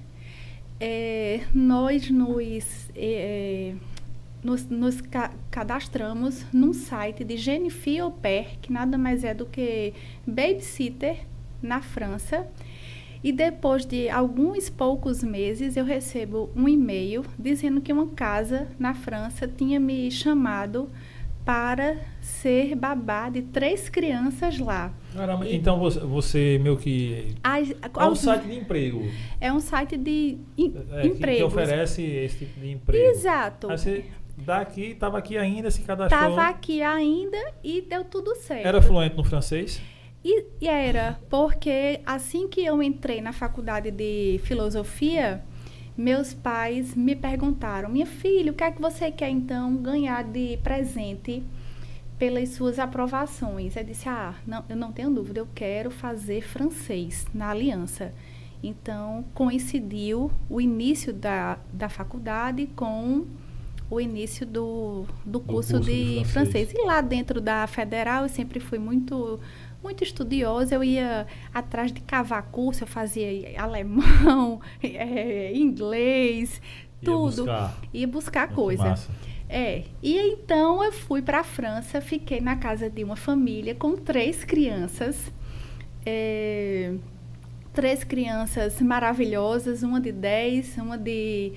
É, 0.79 1.41
nós 1.53 2.09
nos. 2.09 2.89
Nos, 4.43 4.65
nos 4.67 4.99
ca- 5.01 5.31
cadastramos 5.49 6.45
num 6.53 6.73
site 6.73 7.23
de 7.23 7.37
Jennifer 7.37 8.03
Au 8.03 8.11
Pair, 8.11 8.59
que 8.61 8.71
nada 8.71 8.97
mais 8.97 9.23
é 9.23 9.33
do 9.33 9.45
que 9.45 9.93
babysitter 10.27 11.19
na 11.61 11.81
França. 11.81 12.47
E 13.23 13.31
depois 13.31 13.85
de 13.85 14.09
alguns 14.09 14.69
poucos 14.69 15.23
meses, 15.23 15.77
eu 15.77 15.85
recebo 15.85 16.49
um 16.55 16.67
e-mail 16.67 17.23
dizendo 17.39 17.79
que 17.79 17.93
uma 17.93 18.07
casa 18.07 18.67
na 18.77 18.93
França 18.93 19.47
tinha 19.47 19.79
me 19.79 20.11
chamado 20.11 20.89
para 21.45 21.97
ser 22.21 22.73
babá 22.75 23.29
de 23.29 23.41
três 23.41 23.89
crianças 23.89 24.59
lá. 24.59 24.93
Caramba, 25.13 25.45
E- 25.47 25.55
então 25.55 25.77
você, 25.79 25.99
você 25.99 26.59
meio 26.61 26.77
que. 26.77 27.33
As- 27.43 27.69
É 27.71 28.05
um 28.05 28.15
site 28.15 28.43
de 28.47 28.55
emprego. 28.57 29.01
é 29.41 29.53
um 29.53 29.59
site 29.59 29.97
de 29.97 30.37
em- 30.57 30.73
é, 30.91 31.01
que- 31.01 31.09
que, 31.09 31.17
empregos. 31.17 31.43
oferece 31.53 32.01
esse 32.01 32.39
tipo 32.45 32.59
de 32.59 32.71
emprego. 32.71 33.05
Exato. 33.05 33.69
Aí 33.69 33.77
você 33.77 34.05
daqui, 34.37 34.91
estava 34.91 35.17
aqui 35.17 35.37
ainda, 35.37 35.69
se 35.71 35.81
cadastrou. 35.81 36.29
Estava 36.29 36.49
aqui 36.49 36.81
ainda 36.81 37.37
e 37.63 37.81
deu 37.81 38.03
tudo 38.03 38.35
certo. 38.35 38.65
Era 38.65 38.81
fluente 38.81 39.15
no 39.15 39.23
francês? 39.23 39.81
E, 40.23 40.45
e 40.61 40.67
era, 40.67 41.19
porque 41.29 41.99
assim 42.05 42.47
que 42.47 42.63
eu 42.63 42.81
entrei 42.81 43.19
na 43.19 43.33
faculdade 43.33 43.91
de 43.91 44.39
filosofia, 44.43 45.43
meus 45.97 46.33
pais 46.33 46.95
me 46.95 47.15
perguntaram: 47.15 47.89
minha 47.89 48.05
filha, 48.05 48.51
o 48.51 48.55
que 48.55 48.63
é 48.63 48.71
que 48.71 48.81
você 48.81 49.11
quer 49.11 49.29
então 49.29 49.75
ganhar 49.75 50.23
de 50.23 50.57
presente 50.63 51.43
pelas 52.17 52.49
suas 52.49 52.79
aprovações? 52.79 53.75
Eu 53.75 53.83
disse: 53.83 54.07
ah, 54.07 54.33
não, 54.47 54.63
eu 54.69 54.77
não 54.77 54.93
tenho 54.93 55.11
dúvida, 55.11 55.41
eu 55.41 55.47
quero 55.53 55.91
fazer 55.91 56.41
francês 56.41 57.27
na 57.33 57.49
aliança. 57.49 58.13
Então, 58.63 59.25
coincidiu 59.33 60.31
o 60.49 60.61
início 60.61 61.11
da, 61.11 61.59
da 61.73 61.89
faculdade 61.89 62.65
com 62.77 63.25
o 63.89 63.99
início 63.99 64.45
do, 64.45 65.05
do 65.25 65.39
curso, 65.39 65.73
curso 65.73 65.79
de, 65.79 66.19
de 66.19 66.25
francês. 66.25 66.69
francês. 66.69 66.73
E 66.73 66.85
lá 66.85 67.01
dentro 67.01 67.39
da 67.39 67.67
federal, 67.67 68.23
eu 68.23 68.29
sempre 68.29 68.59
fui 68.59 68.79
muito 68.79 69.39
muito 69.83 70.01
estudiosa, 70.01 70.75
eu 70.75 70.83
ia 70.83 71.27
atrás 71.53 71.91
de 71.91 71.99
cavar 71.99 72.43
curso, 72.43 72.83
eu 72.83 72.87
fazia 72.87 73.61
alemão, 73.61 74.61
eh, 74.81 75.51
inglês, 75.55 76.61
Ia 77.01 77.05
tudo. 77.05 77.35
buscar. 77.43 77.77
Ia 77.93 78.07
buscar 78.07 78.47
coisa. 78.53 78.83
massa. 78.83 79.11
É, 79.49 79.83
e 80.01 80.17
então 80.17 80.83
eu 80.83 80.91
fui 80.91 81.21
para 81.21 81.41
a 81.41 81.43
França, 81.43 82.01
fiquei 82.01 82.41
na 82.41 82.55
casa 82.55 82.89
de 82.89 83.03
uma 83.03 83.15
família 83.15 83.75
com 83.75 83.95
três 83.95 84.43
crianças, 84.43 85.31
é, 86.05 86.95
três 87.71 88.03
crianças 88.03 88.81
maravilhosas, 88.81 89.83
uma 89.83 90.01
de 90.01 90.11
10, 90.11 90.77
uma 90.77 90.97
de 90.97 91.53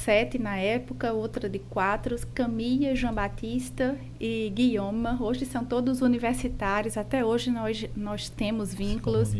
sete 0.00 0.38
na 0.38 0.56
época, 0.56 1.12
outra 1.12 1.48
de 1.48 1.58
quatro, 1.58 2.16
Camille, 2.34 2.96
João 2.96 3.12
Batista 3.12 3.96
e 4.18 4.50
Guilherme. 4.54 5.08
Hoje 5.20 5.44
são 5.44 5.64
todos 5.64 6.00
universitários, 6.00 6.96
até 6.96 7.24
hoje 7.24 7.50
nós, 7.50 7.86
nós 7.94 8.28
temos 8.28 8.74
vínculos. 8.74 9.34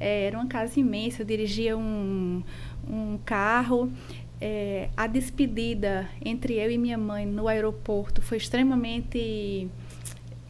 É, 0.00 0.26
era 0.26 0.38
uma 0.38 0.46
casa 0.46 0.80
imensa, 0.80 1.22
eu 1.22 1.26
dirigia 1.26 1.76
um, 1.76 2.42
um 2.88 3.18
carro. 3.24 3.92
É, 4.40 4.88
a 4.96 5.06
despedida 5.06 6.08
entre 6.24 6.54
eu 6.54 6.70
e 6.70 6.78
minha 6.78 6.96
mãe 6.96 7.26
no 7.26 7.46
aeroporto 7.46 8.22
foi 8.22 8.38
extremamente 8.38 9.68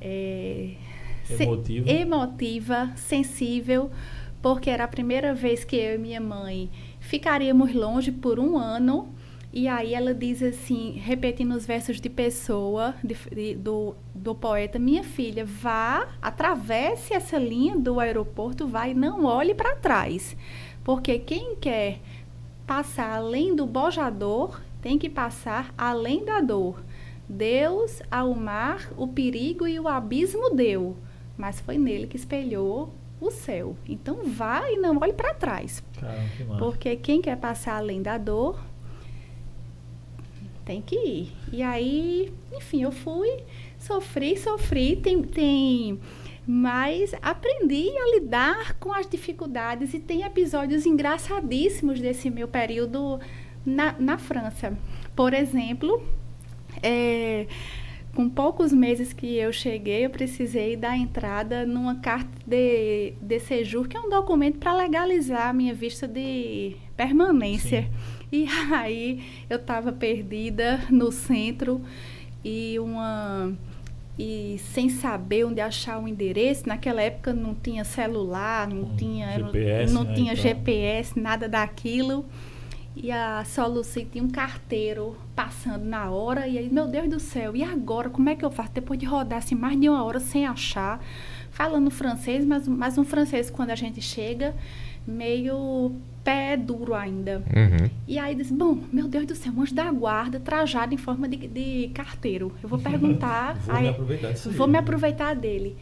é, 0.00 0.74
emotiva. 1.28 1.86
Se, 1.86 1.92
emotiva, 1.92 2.92
sensível, 2.94 3.90
porque 4.40 4.70
era 4.70 4.84
a 4.84 4.88
primeira 4.88 5.34
vez 5.34 5.64
que 5.64 5.74
eu 5.74 5.96
e 5.96 5.98
minha 5.98 6.20
mãe 6.20 6.70
ficaríamos 7.00 7.74
longe 7.74 8.12
por 8.12 8.38
um 8.38 8.56
ano. 8.56 9.17
E 9.52 9.66
aí 9.66 9.94
ela 9.94 10.12
diz 10.12 10.42
assim, 10.42 10.92
repetindo 10.92 11.54
os 11.54 11.64
versos 11.64 12.00
de 12.00 12.10
Pessoa, 12.10 12.94
de, 13.02 13.16
de, 13.34 13.54
do, 13.54 13.94
do 14.14 14.34
poeta, 14.34 14.78
minha 14.78 15.02
filha, 15.02 15.44
vá, 15.44 16.08
atravesse 16.20 17.14
essa 17.14 17.38
linha 17.38 17.76
do 17.76 17.98
aeroporto, 17.98 18.66
vá 18.66 18.88
e 18.88 18.94
não 18.94 19.24
olhe 19.24 19.54
para 19.54 19.74
trás. 19.76 20.36
Porque 20.84 21.18
quem 21.18 21.56
quer 21.56 22.00
passar 22.66 23.16
além 23.16 23.56
do 23.56 23.64
bojador, 23.64 24.60
tem 24.82 24.98
que 24.98 25.08
passar 25.08 25.74
além 25.76 26.24
da 26.24 26.40
dor. 26.40 26.82
Deus 27.28 28.02
ao 28.10 28.34
mar 28.34 28.90
o 28.96 29.08
perigo 29.08 29.66
e 29.66 29.80
o 29.80 29.88
abismo 29.88 30.54
deu, 30.54 30.96
mas 31.36 31.60
foi 31.60 31.78
nele 31.78 32.06
que 32.06 32.16
espelhou 32.16 32.92
o 33.20 33.30
céu. 33.30 33.76
Então 33.88 34.18
vá 34.24 34.70
e 34.70 34.76
não 34.76 34.98
olhe 34.98 35.12
para 35.12 35.34
trás. 35.34 35.82
Caramba, 35.98 36.28
que 36.36 36.44
porque 36.58 36.96
quem 36.96 37.20
quer 37.20 37.36
passar 37.36 37.76
além 37.76 38.02
da 38.02 38.16
dor 38.16 38.58
tem 40.68 40.82
que 40.82 40.96
ir. 40.96 41.32
E 41.50 41.62
aí, 41.62 42.30
enfim, 42.54 42.82
eu 42.82 42.92
fui, 42.92 43.28
sofri, 43.78 44.36
sofri, 44.36 44.96
tem, 44.96 45.22
tem 45.22 45.98
mas 46.46 47.14
aprendi 47.22 47.88
a 47.88 48.14
lidar 48.14 48.74
com 48.74 48.92
as 48.92 49.06
dificuldades 49.06 49.94
e 49.94 49.98
tem 49.98 50.22
episódios 50.22 50.84
engraçadíssimos 50.84 52.00
desse 52.00 52.28
meu 52.28 52.46
período 52.46 53.18
na, 53.64 53.94
na 53.98 54.18
França. 54.18 54.76
Por 55.16 55.32
exemplo, 55.32 56.02
é, 56.82 57.46
com 58.14 58.28
poucos 58.28 58.72
meses 58.72 59.12
que 59.12 59.36
eu 59.36 59.52
cheguei, 59.52 60.04
eu 60.04 60.10
precisei 60.10 60.76
dar 60.76 60.96
entrada 60.96 61.64
numa 61.64 61.96
carta 61.96 62.30
de, 62.46 63.14
de 63.20 63.40
séjour, 63.40 63.88
que 63.88 63.96
é 63.96 64.00
um 64.00 64.08
documento 64.08 64.58
para 64.58 64.74
legalizar 64.74 65.48
a 65.48 65.52
minha 65.52 65.74
vista 65.74 66.06
de 66.06 66.76
permanência. 66.96 67.82
Sim. 67.82 68.17
E 68.30 68.46
aí 68.72 69.24
eu 69.48 69.56
estava 69.56 69.92
perdida 69.92 70.80
no 70.90 71.10
centro 71.10 71.80
e 72.44 72.78
uma 72.78 73.52
e 74.18 74.58
sem 74.72 74.88
saber 74.88 75.44
onde 75.44 75.60
achar 75.60 76.02
o 76.02 76.08
endereço. 76.08 76.68
Naquela 76.68 77.00
época 77.00 77.32
não 77.32 77.54
tinha 77.54 77.84
celular, 77.84 78.68
não 78.68 78.82
hum, 78.82 78.96
tinha 78.96 79.38
GPS, 79.38 79.94
não, 79.94 80.04
né, 80.04 80.14
tinha 80.14 80.32
então. 80.32 80.42
GPS, 80.42 81.20
nada 81.20 81.48
daquilo. 81.48 82.24
E 82.96 83.12
a 83.12 83.44
Soluci 83.44 84.04
tinha 84.10 84.24
um 84.24 84.28
carteiro 84.28 85.16
passando 85.36 85.84
na 85.84 86.10
hora. 86.10 86.48
E 86.48 86.58
aí, 86.58 86.68
meu 86.68 86.88
Deus 86.88 87.08
do 87.08 87.20
céu, 87.20 87.54
e 87.54 87.62
agora? 87.62 88.10
Como 88.10 88.28
é 88.28 88.34
que 88.34 88.44
eu 88.44 88.50
faço? 88.50 88.72
Depois 88.72 88.98
de 88.98 89.06
rodar 89.06 89.38
assim, 89.38 89.54
mais 89.54 89.80
de 89.80 89.88
uma 89.88 90.02
hora 90.02 90.18
sem 90.18 90.44
achar, 90.44 91.00
falando 91.52 91.92
francês, 91.92 92.44
mas, 92.44 92.66
mas 92.66 92.98
um 92.98 93.04
francês 93.04 93.50
quando 93.50 93.70
a 93.70 93.76
gente 93.76 94.02
chega, 94.02 94.52
meio 95.06 95.92
pé 96.28 96.56
duro 96.56 96.94
ainda. 96.94 97.38
Uhum. 97.38 97.90
E 98.06 98.18
aí 98.18 98.34
disse, 98.34 98.52
bom, 98.52 98.78
meu 98.92 99.08
Deus 99.08 99.26
do 99.26 99.34
céu, 99.34 99.52
um 99.56 99.62
anjo 99.62 99.74
da 99.74 99.90
guarda 99.90 100.38
trajado 100.38 100.92
em 100.92 100.98
forma 100.98 101.26
de, 101.26 101.48
de 101.48 101.90
carteiro. 101.94 102.52
Eu 102.62 102.68
vou 102.68 102.78
perguntar. 102.78 103.54
vou 103.64 103.74
aí, 103.74 103.82
me 103.84 103.88
aproveitar 103.88 104.32
disso 104.32 104.50
Vou 104.50 104.66
aí. 104.66 104.72
me 104.72 104.78
aproveitar 104.78 105.34
dele. 105.34 105.76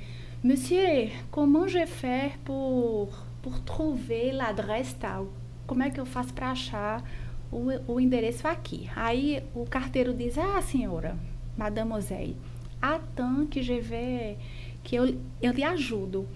Monsieur, 0.45 1.11
comment 1.33 1.67
je 1.67 1.85
fais 1.87 2.33
pour, 2.45 3.09
pour 3.43 3.59
trouver 3.61 4.33
l'adresse 4.33 4.95
tal? 4.95 5.29
como 5.67 5.83
é 5.83 5.91
que 5.91 6.01
eu 6.01 6.07
faço 6.07 6.33
para 6.33 6.51
achar 6.51 7.03
o, 7.51 7.69
o 7.93 8.01
endereço 8.01 8.47
aqui? 8.47 8.89
Aí 8.95 9.43
o 9.55 9.65
carteiro 9.65 10.15
diz, 10.15 10.39
ah, 10.39 10.63
senhora, 10.63 11.17
mademoiselle, 11.57 12.37
attends 12.81 13.49
que 13.51 13.63
je 13.63 13.81
vais, 13.81 14.37
que 14.83 14.97
eu, 14.97 15.19
eu 15.43 15.53
lhe 15.53 15.65
ajudo. 15.65 16.27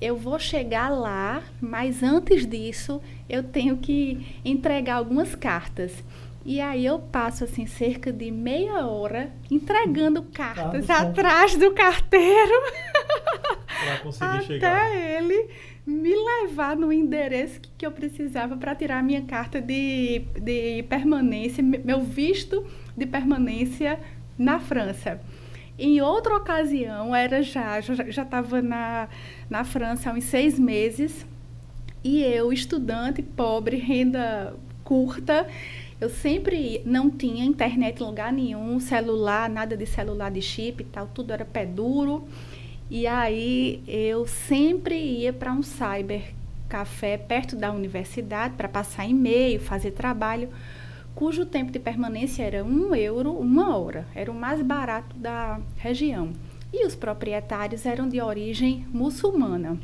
Eu 0.00 0.16
vou 0.16 0.38
chegar 0.38 0.88
lá, 0.90 1.42
mas 1.60 2.02
antes 2.02 2.46
disso 2.46 3.00
eu 3.28 3.42
tenho 3.42 3.76
que 3.76 4.40
entregar 4.44 4.96
algumas 4.96 5.34
cartas. 5.34 6.02
E 6.44 6.60
aí 6.60 6.86
eu 6.86 6.98
passo 6.98 7.44
assim 7.44 7.66
cerca 7.66 8.12
de 8.12 8.30
meia 8.30 8.86
hora 8.86 9.30
entregando 9.50 10.22
cartas 10.22 10.86
tá 10.86 11.00
atrás 11.02 11.56
do 11.56 11.72
carteiro. 11.72 12.52
Para 13.84 13.98
conseguir 13.98 14.24
até 14.24 14.42
chegar. 14.42 14.96
ele 14.96 15.50
me 15.86 16.14
levar 16.14 16.76
no 16.76 16.92
endereço 16.92 17.60
que, 17.60 17.70
que 17.78 17.86
eu 17.86 17.92
precisava 17.92 18.56
para 18.56 18.74
tirar 18.74 18.98
a 18.98 19.02
minha 19.02 19.22
carta 19.22 19.60
de, 19.60 20.20
de 20.40 20.82
permanência, 20.82 21.62
meu 21.62 22.00
visto 22.00 22.66
de 22.96 23.06
permanência 23.06 23.98
na 24.36 24.58
França. 24.58 25.20
Em 25.78 26.00
outra 26.00 26.36
ocasião, 26.36 27.14
era 27.14 27.42
já, 27.42 27.80
já 27.80 28.22
estava 28.22 28.60
na, 28.60 29.08
na 29.48 29.64
França 29.64 30.10
há 30.10 30.12
uns 30.12 30.24
seis 30.24 30.58
meses, 30.58 31.24
e 32.02 32.22
eu, 32.22 32.52
estudante, 32.52 33.22
pobre, 33.22 33.76
renda 33.76 34.54
curta, 34.84 35.46
eu 36.00 36.08
sempre 36.08 36.80
não 36.84 37.10
tinha 37.10 37.44
internet 37.44 38.00
em 38.00 38.06
lugar 38.06 38.32
nenhum, 38.32 38.78
celular, 38.78 39.50
nada 39.50 39.76
de 39.76 39.84
celular 39.84 40.30
de 40.30 40.40
chip 40.40 40.82
e 40.82 40.86
tal, 40.86 41.08
tudo 41.08 41.32
era 41.32 41.44
pé 41.44 41.66
duro. 41.66 42.26
E 42.90 43.06
aí 43.06 43.82
eu 43.86 44.26
sempre 44.26 44.94
ia 44.94 45.32
para 45.32 45.52
um 45.52 45.62
cyber 45.62 46.34
café 46.68 47.16
perto 47.16 47.56
da 47.56 47.72
universidade 47.72 48.54
para 48.54 48.68
passar 48.68 49.06
e-mail, 49.06 49.60
fazer 49.60 49.90
trabalho, 49.90 50.48
cujo 51.14 51.44
tempo 51.44 51.72
de 51.72 51.78
permanência 51.78 52.44
era 52.44 52.64
um 52.64 52.94
euro 52.94 53.32
uma 53.32 53.76
hora. 53.76 54.06
Era 54.14 54.30
o 54.30 54.34
mais 54.34 54.62
barato 54.62 55.16
da 55.16 55.60
região. 55.76 56.30
E 56.72 56.86
os 56.86 56.94
proprietários 56.94 57.84
eram 57.84 58.08
de 58.08 58.20
origem 58.20 58.86
muçulmana. 58.90 59.78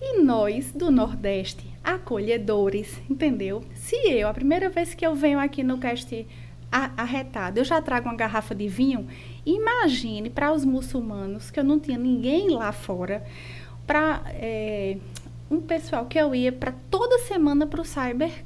E 0.00 0.20
nós, 0.20 0.72
do 0.72 0.90
Nordeste, 0.90 1.66
acolhedores, 1.82 3.00
entendeu? 3.08 3.62
Se 3.74 3.96
eu, 3.96 4.28
a 4.28 4.34
primeira 4.34 4.68
vez 4.68 4.94
que 4.94 5.06
eu 5.06 5.14
venho 5.14 5.38
aqui 5.38 5.62
no 5.62 5.78
cast 5.78 6.26
arretado, 6.70 7.60
eu 7.60 7.64
já 7.64 7.80
trago 7.80 8.08
uma 8.08 8.16
garrafa 8.16 8.54
de 8.54 8.68
vinho, 8.68 9.06
Imagine 9.46 10.28
para 10.28 10.52
os 10.52 10.64
muçulmanos, 10.64 11.52
que 11.52 11.60
eu 11.60 11.64
não 11.64 11.78
tinha 11.78 11.96
ninguém 11.96 12.50
lá 12.50 12.72
fora, 12.72 13.24
para 13.86 14.20
é, 14.30 14.96
um 15.48 15.60
pessoal 15.60 16.04
que 16.06 16.18
eu 16.18 16.34
ia 16.34 16.50
para 16.50 16.74
toda 16.90 17.20
semana 17.20 17.64
para 17.64 17.80
o 17.80 17.84
Cyber 17.84 18.44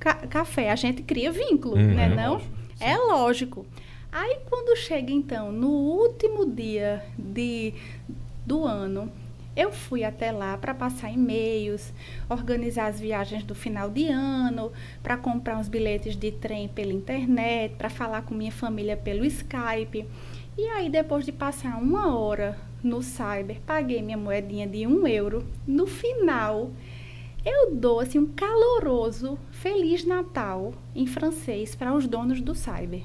ca 0.00 0.14
Café. 0.14 0.70
A 0.70 0.76
gente 0.76 1.02
cria 1.02 1.30
vínculo, 1.30 1.76
uhum, 1.76 1.94
né? 1.94 2.08
Não? 2.08 2.32
Lógico, 2.32 2.56
é 2.80 2.96
lógico. 2.96 3.66
Aí 4.10 4.38
quando 4.48 4.74
chega 4.78 5.12
então 5.12 5.52
no 5.52 5.68
último 5.68 6.46
dia 6.46 7.04
de, 7.18 7.74
do 8.46 8.64
ano, 8.64 9.12
eu 9.58 9.72
fui 9.72 10.04
até 10.04 10.30
lá 10.30 10.56
para 10.56 10.72
passar 10.72 11.12
e-mails, 11.12 11.92
organizar 12.28 12.86
as 12.86 13.00
viagens 13.00 13.42
do 13.42 13.56
final 13.56 13.90
de 13.90 14.06
ano, 14.06 14.70
para 15.02 15.16
comprar 15.16 15.58
uns 15.58 15.68
bilhetes 15.68 16.14
de 16.14 16.30
trem 16.30 16.68
pela 16.68 16.92
internet, 16.92 17.74
para 17.74 17.90
falar 17.90 18.22
com 18.22 18.36
minha 18.36 18.52
família 18.52 18.96
pelo 18.96 19.24
Skype. 19.24 20.06
E 20.56 20.62
aí, 20.68 20.88
depois 20.88 21.24
de 21.24 21.32
passar 21.32 21.76
uma 21.76 22.16
hora 22.16 22.56
no 22.84 23.02
cyber, 23.02 23.60
paguei 23.66 24.00
minha 24.00 24.16
moedinha 24.16 24.64
de 24.64 24.86
um 24.86 25.04
euro. 25.08 25.44
No 25.66 25.88
final, 25.88 26.70
eu 27.44 27.74
dou 27.74 27.98
assim, 27.98 28.20
um 28.20 28.26
caloroso 28.26 29.36
Feliz 29.50 30.04
Natal 30.04 30.72
em 30.94 31.04
francês 31.04 31.74
para 31.74 31.92
os 31.92 32.06
donos 32.06 32.40
do 32.40 32.54
cyber. 32.54 33.02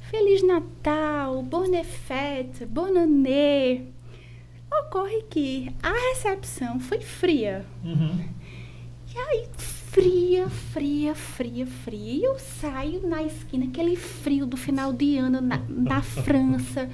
Feliz 0.00 0.42
Natal, 0.42 1.42
Bonne 1.42 1.84
Fête, 1.84 2.64
Bonne 2.64 3.00
Année. 3.00 3.93
Ocorre 4.80 5.22
que 5.30 5.74
a 5.82 5.92
recepção 6.10 6.80
foi 6.80 7.00
fria. 7.00 7.64
Uhum. 7.84 8.28
E 9.14 9.18
aí, 9.18 9.48
fria, 9.56 10.48
fria, 10.48 11.14
fria, 11.14 11.66
fria. 11.66 12.12
E 12.14 12.24
eu 12.24 12.38
saio 12.38 13.06
na 13.06 13.22
esquina, 13.22 13.66
aquele 13.66 13.94
frio 13.94 14.44
do 14.44 14.56
final 14.56 14.92
de 14.92 15.16
ano 15.16 15.40
na, 15.40 15.60
na 15.68 16.02
França, 16.02 16.90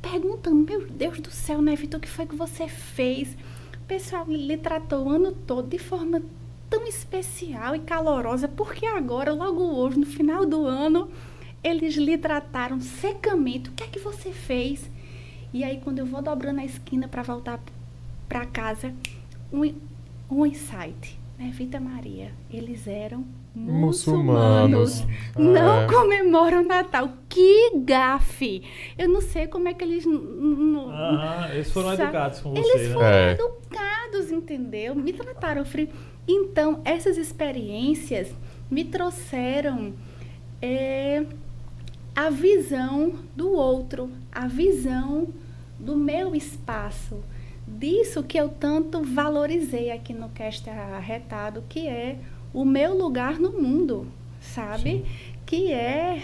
perguntando: 0.00 0.56
Meu 0.56 0.86
Deus 0.88 1.20
do 1.20 1.30
céu, 1.30 1.60
né, 1.60 1.76
Vitor, 1.76 1.98
o 1.98 2.00
que 2.00 2.08
foi 2.08 2.26
que 2.26 2.34
você 2.34 2.66
fez? 2.66 3.36
O 3.74 3.86
pessoal 3.86 4.24
lhe 4.26 4.56
tratou 4.56 5.06
o 5.06 5.10
ano 5.10 5.32
todo 5.32 5.68
de 5.68 5.78
forma 5.78 6.22
tão 6.70 6.86
especial 6.86 7.74
e 7.74 7.80
calorosa, 7.80 8.48
porque 8.48 8.86
agora, 8.86 9.32
logo 9.32 9.60
hoje, 9.60 9.98
no 9.98 10.06
final 10.06 10.46
do 10.46 10.64
ano, 10.64 11.10
eles 11.62 11.96
lhe 11.96 12.16
trataram 12.16 12.80
secamente. 12.80 13.68
O 13.68 13.72
que 13.72 13.82
é 13.82 13.86
que 13.88 13.98
você 13.98 14.30
fez? 14.30 14.88
E 15.52 15.64
aí, 15.64 15.80
quando 15.82 15.98
eu 15.98 16.06
vou 16.06 16.22
dobrando 16.22 16.60
a 16.60 16.64
esquina 16.64 17.08
para 17.08 17.22
voltar 17.22 17.60
para 18.28 18.46
casa, 18.46 18.92
um, 19.52 19.72
um 20.30 20.46
insight 20.46 21.18
Evita 21.40 21.80
Maria, 21.80 22.32
eles 22.52 22.86
eram 22.86 23.24
Muçulmanos. 23.54 25.00
muçulmanos. 25.02 25.06
Não 25.36 25.80
É. 25.82 25.86
comemoram 25.86 26.62
Natal. 26.64 27.10
Que 27.28 27.72
gafe! 27.78 28.62
Eu 28.96 29.08
não 29.08 29.20
sei 29.20 29.46
como 29.48 29.66
é 29.68 29.74
que 29.74 29.82
eles. 29.82 30.04
n- 30.06 30.78
Aham, 30.86 31.48
eles 31.52 31.72
foram 31.72 31.88
Sabe? 31.90 32.02
educados 32.02 32.40
com 32.40 32.50
você, 32.54 32.60
Eles 32.60 32.88
né? 32.88 32.94
foram 32.94 33.06
É. 33.06 33.32
educados, 33.32 34.30
entendeu? 34.30 34.94
Me 34.94 35.12
trataram 35.12 35.64
frio. 35.64 35.88
Então, 36.28 36.80
essas 36.84 37.16
experiências 37.16 38.32
me 38.70 38.84
trouxeram 38.84 39.94
é, 40.62 41.24
a 42.14 42.30
visão 42.30 43.14
do 43.34 43.52
outro, 43.52 44.10
a 44.32 44.46
visão 44.46 45.28
do 45.78 45.96
meu 45.96 46.34
espaço, 46.34 47.16
disso 47.66 48.22
que 48.22 48.38
eu 48.38 48.48
tanto 48.48 49.02
valorizei 49.02 49.90
aqui 49.90 50.12
no 50.12 50.28
Cast 50.30 50.68
Arretado, 50.68 51.62
que 51.68 51.86
é 51.86 52.18
o 52.52 52.64
meu 52.64 52.96
lugar 52.96 53.38
no 53.38 53.52
mundo, 53.52 54.06
sabe? 54.40 55.04
Que 55.46 55.72
é 55.72 56.20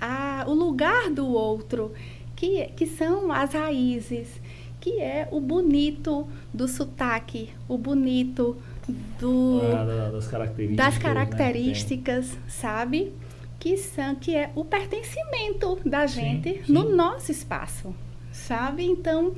a- 0.00 0.44
o 0.46 0.52
lugar 0.52 1.10
do 1.10 1.26
outro, 1.28 1.92
que, 2.36 2.66
que 2.76 2.86
são 2.86 3.32
as 3.32 3.52
raízes, 3.54 4.28
que 4.80 5.00
é 5.00 5.28
o 5.30 5.40
bonito 5.40 6.26
do 6.52 6.68
sotaque, 6.68 7.50
o 7.68 7.78
bonito 7.78 8.56
do, 9.18 9.60
Ah, 9.74 9.84
da- 9.84 10.10
das 10.10 10.26
características. 10.26 10.76
das 10.86 10.94
né, 10.94 11.00
características, 11.00 12.38
sabe? 12.48 13.12
Que 13.62 13.76
são 13.76 14.16
que 14.16 14.34
é 14.34 14.50
o 14.56 14.64
pertencimento 14.64 15.78
da 15.86 16.08
Sim, 16.08 16.20
gente 16.20 16.66
sim. 16.66 16.72
no 16.72 16.96
nosso 16.96 17.30
espaço, 17.30 17.94
sabe? 18.32 18.84
Então, 18.84 19.34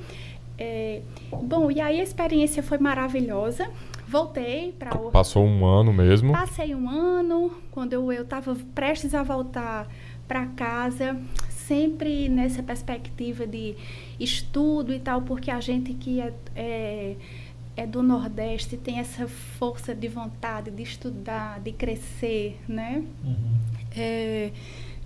é, 0.56 1.02
bom, 1.30 1.70
e 1.70 1.78
aí 1.78 2.00
a 2.00 2.02
experiência 2.02 2.62
foi 2.62 2.78
maravilhosa. 2.78 3.70
Voltei 4.08 4.72
para 4.78 4.96
Passou 4.96 5.44
um 5.44 5.66
ano 5.66 5.92
mesmo. 5.92 6.32
Passei 6.32 6.74
um 6.74 6.88
ano, 6.88 7.52
quando 7.70 7.92
eu 7.92 8.10
estava 8.12 8.56
prestes 8.74 9.14
a 9.14 9.22
voltar 9.22 9.86
para 10.26 10.46
casa, 10.46 11.20
sempre 11.50 12.26
nessa 12.26 12.62
perspectiva 12.62 13.46
de 13.46 13.76
estudo 14.18 14.94
e 14.94 15.00
tal, 15.00 15.20
porque 15.20 15.50
a 15.50 15.60
gente 15.60 15.92
que 15.92 16.22
é, 16.22 16.32
é, 16.56 17.16
é 17.76 17.86
do 17.86 18.02
Nordeste 18.02 18.78
tem 18.78 19.00
essa 19.00 19.28
força 19.28 19.94
de 19.94 20.08
vontade 20.08 20.70
de 20.70 20.82
estudar, 20.82 21.60
de 21.60 21.72
crescer, 21.72 22.58
né? 22.66 23.04
Uhum. 23.22 23.83
É, 23.96 24.50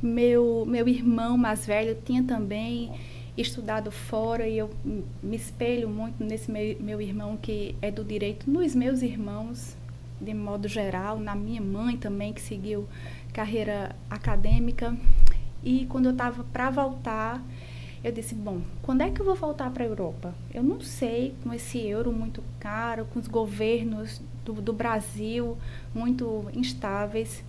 meu, 0.02 0.64
meu 0.66 0.88
irmão 0.88 1.36
mais 1.36 1.66
velho 1.66 1.96
tinha 2.04 2.22
também 2.22 2.90
estudado 3.36 3.90
fora 3.90 4.48
e 4.48 4.58
eu 4.58 4.70
me 5.22 5.36
espelho 5.36 5.88
muito 5.88 6.22
nesse 6.24 6.50
meu, 6.50 6.76
meu 6.80 7.00
irmão 7.00 7.36
que 7.36 7.76
é 7.80 7.90
do 7.90 8.02
direito, 8.02 8.50
nos 8.50 8.74
meus 8.74 9.02
irmãos, 9.02 9.76
de 10.20 10.34
modo 10.34 10.66
geral, 10.66 11.18
na 11.20 11.34
minha 11.34 11.60
mãe 11.60 11.96
também, 11.96 12.32
que 12.32 12.40
seguiu 12.40 12.88
carreira 13.32 13.94
acadêmica. 14.10 14.96
E 15.62 15.86
quando 15.86 16.06
eu 16.06 16.12
estava 16.12 16.42
para 16.44 16.70
voltar, 16.70 17.42
eu 18.02 18.12
disse: 18.12 18.34
bom, 18.34 18.60
quando 18.82 19.02
é 19.02 19.10
que 19.10 19.20
eu 19.20 19.24
vou 19.24 19.34
voltar 19.34 19.70
para 19.70 19.84
a 19.84 19.86
Europa? 19.86 20.34
Eu 20.52 20.62
não 20.62 20.80
sei, 20.80 21.34
com 21.42 21.52
esse 21.52 21.78
euro 21.78 22.12
muito 22.12 22.42
caro, 22.58 23.06
com 23.06 23.18
os 23.18 23.28
governos 23.28 24.20
do, 24.44 24.54
do 24.54 24.72
Brasil 24.72 25.56
muito 25.94 26.46
instáveis. 26.52 27.44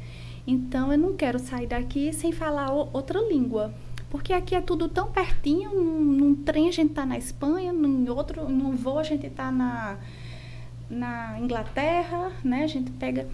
Então 0.51 0.91
eu 0.91 0.97
não 0.97 1.15
quero 1.15 1.37
sair 1.37 1.67
daqui 1.67 2.11
sem 2.11 2.31
falar 2.31 2.71
outra 2.71 3.19
língua. 3.21 3.71
Porque 4.09 4.33
aqui 4.33 4.55
é 4.55 4.61
tudo 4.61 4.89
tão 4.89 5.11
pertinho, 5.11 5.69
num, 5.69 6.01
num 6.01 6.35
trem 6.35 6.67
a 6.67 6.71
gente 6.71 6.89
está 6.89 7.05
na 7.05 7.19
Espanha, 7.19 7.71
num 7.71 8.11
outro, 8.11 8.49
num 8.49 8.75
voo 8.75 8.97
a 8.97 9.03
gente 9.03 9.27
está 9.27 9.51
na, 9.51 9.97
na 10.89 11.39
Inglaterra, 11.39 12.31
né? 12.43 12.63
A 12.63 12.67
gente 12.67 12.89
pega. 12.89 13.27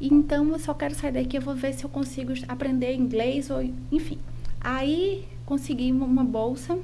Então 0.00 0.48
eu 0.48 0.58
só 0.58 0.74
quero 0.74 0.92
sair 0.92 1.12
daqui, 1.12 1.38
eu 1.38 1.40
vou 1.40 1.54
ver 1.54 1.72
se 1.72 1.84
eu 1.84 1.88
consigo 1.88 2.32
aprender 2.48 2.96
inglês 2.96 3.48
ou 3.48 3.62
enfim. 3.92 4.18
Aí 4.60 5.24
consegui 5.44 5.92
uma 5.92 6.24
bolsa 6.24 6.76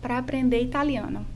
para 0.00 0.16
aprender 0.16 0.62
italiano. 0.62 1.26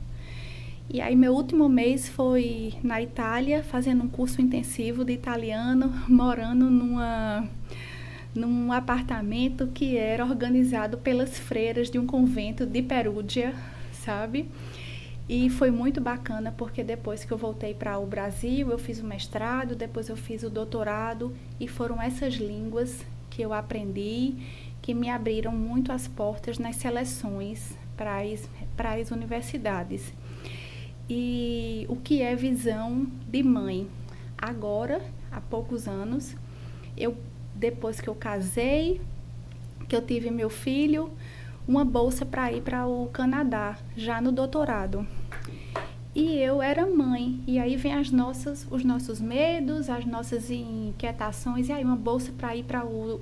E 0.89 1.01
aí 1.01 1.17
meu 1.17 1.33
último 1.33 1.67
mês 1.67 2.07
foi 2.07 2.73
na 2.81 3.01
Itália, 3.01 3.61
fazendo 3.61 4.05
um 4.05 4.07
curso 4.07 4.41
intensivo 4.41 5.03
de 5.03 5.11
italiano, 5.11 5.93
morando 6.07 6.69
numa 6.69 7.45
num 8.37 8.71
apartamento 8.71 9.67
que 9.73 9.97
era 9.97 10.23
organizado 10.23 10.97
pelas 10.99 11.39
freiras 11.39 11.89
de 11.89 11.97
um 11.97 12.05
convento 12.05 12.65
de 12.65 12.83
Perúdia, 12.83 13.55
sabe? 13.91 14.49
E 15.27 15.49
foi 15.49 15.71
muito 15.71 15.99
bacana 15.99 16.53
porque 16.55 16.83
depois 16.83 17.25
que 17.25 17.31
eu 17.33 17.37
voltei 17.37 17.73
para 17.73 17.97
o 17.97 18.05
Brasil, 18.05 18.69
eu 18.69 18.77
fiz 18.77 19.01
o 19.01 19.05
mestrado, 19.05 19.75
depois 19.75 20.07
eu 20.07 20.15
fiz 20.15 20.43
o 20.43 20.49
doutorado 20.49 21.35
e 21.59 21.67
foram 21.67 22.01
essas 22.01 22.35
línguas 22.35 23.03
que 23.29 23.41
eu 23.41 23.53
aprendi 23.53 24.35
que 24.81 24.93
me 24.93 25.09
abriram 25.09 25.51
muito 25.51 25.91
as 25.91 26.07
portas 26.07 26.59
nas 26.59 26.77
seleções 26.77 27.75
para 27.97 28.21
as, 28.21 28.47
para 28.77 28.93
as 28.93 29.11
universidades. 29.11 30.13
E 31.09 31.85
o 31.89 31.95
que 31.95 32.21
é 32.21 32.35
visão 32.35 33.07
de 33.27 33.41
mãe? 33.41 33.87
Agora, 34.37 35.01
há 35.31 35.41
poucos 35.41 35.87
anos, 35.87 36.35
eu 36.95 37.17
depois 37.57 37.99
que 37.99 38.07
eu 38.07 38.15
casei, 38.15 39.01
que 39.87 39.95
eu 39.95 40.01
tive 40.01 40.29
meu 40.29 40.49
filho, 40.49 41.11
uma 41.67 41.83
bolsa 41.83 42.25
para 42.25 42.51
ir 42.51 42.61
para 42.61 42.87
o 42.87 43.07
Canadá, 43.07 43.77
já 43.95 44.21
no 44.21 44.31
doutorado. 44.31 45.05
E 46.15 46.39
eu 46.39 46.63
era 46.63 46.87
mãe, 46.87 47.39
e 47.45 47.59
aí 47.59 47.75
vem 47.75 47.93
as 47.93 48.09
nossas, 48.09 48.65
os 48.71 48.83
nossos 48.83 49.21
medos, 49.21 49.87
as 49.87 50.03
nossas 50.03 50.49
inquietações, 50.49 51.69
e 51.69 51.71
aí 51.71 51.83
uma 51.83 51.95
bolsa 51.95 52.31
para 52.35 52.55
ir 52.55 52.63
para 52.63 52.83
o, 52.83 53.21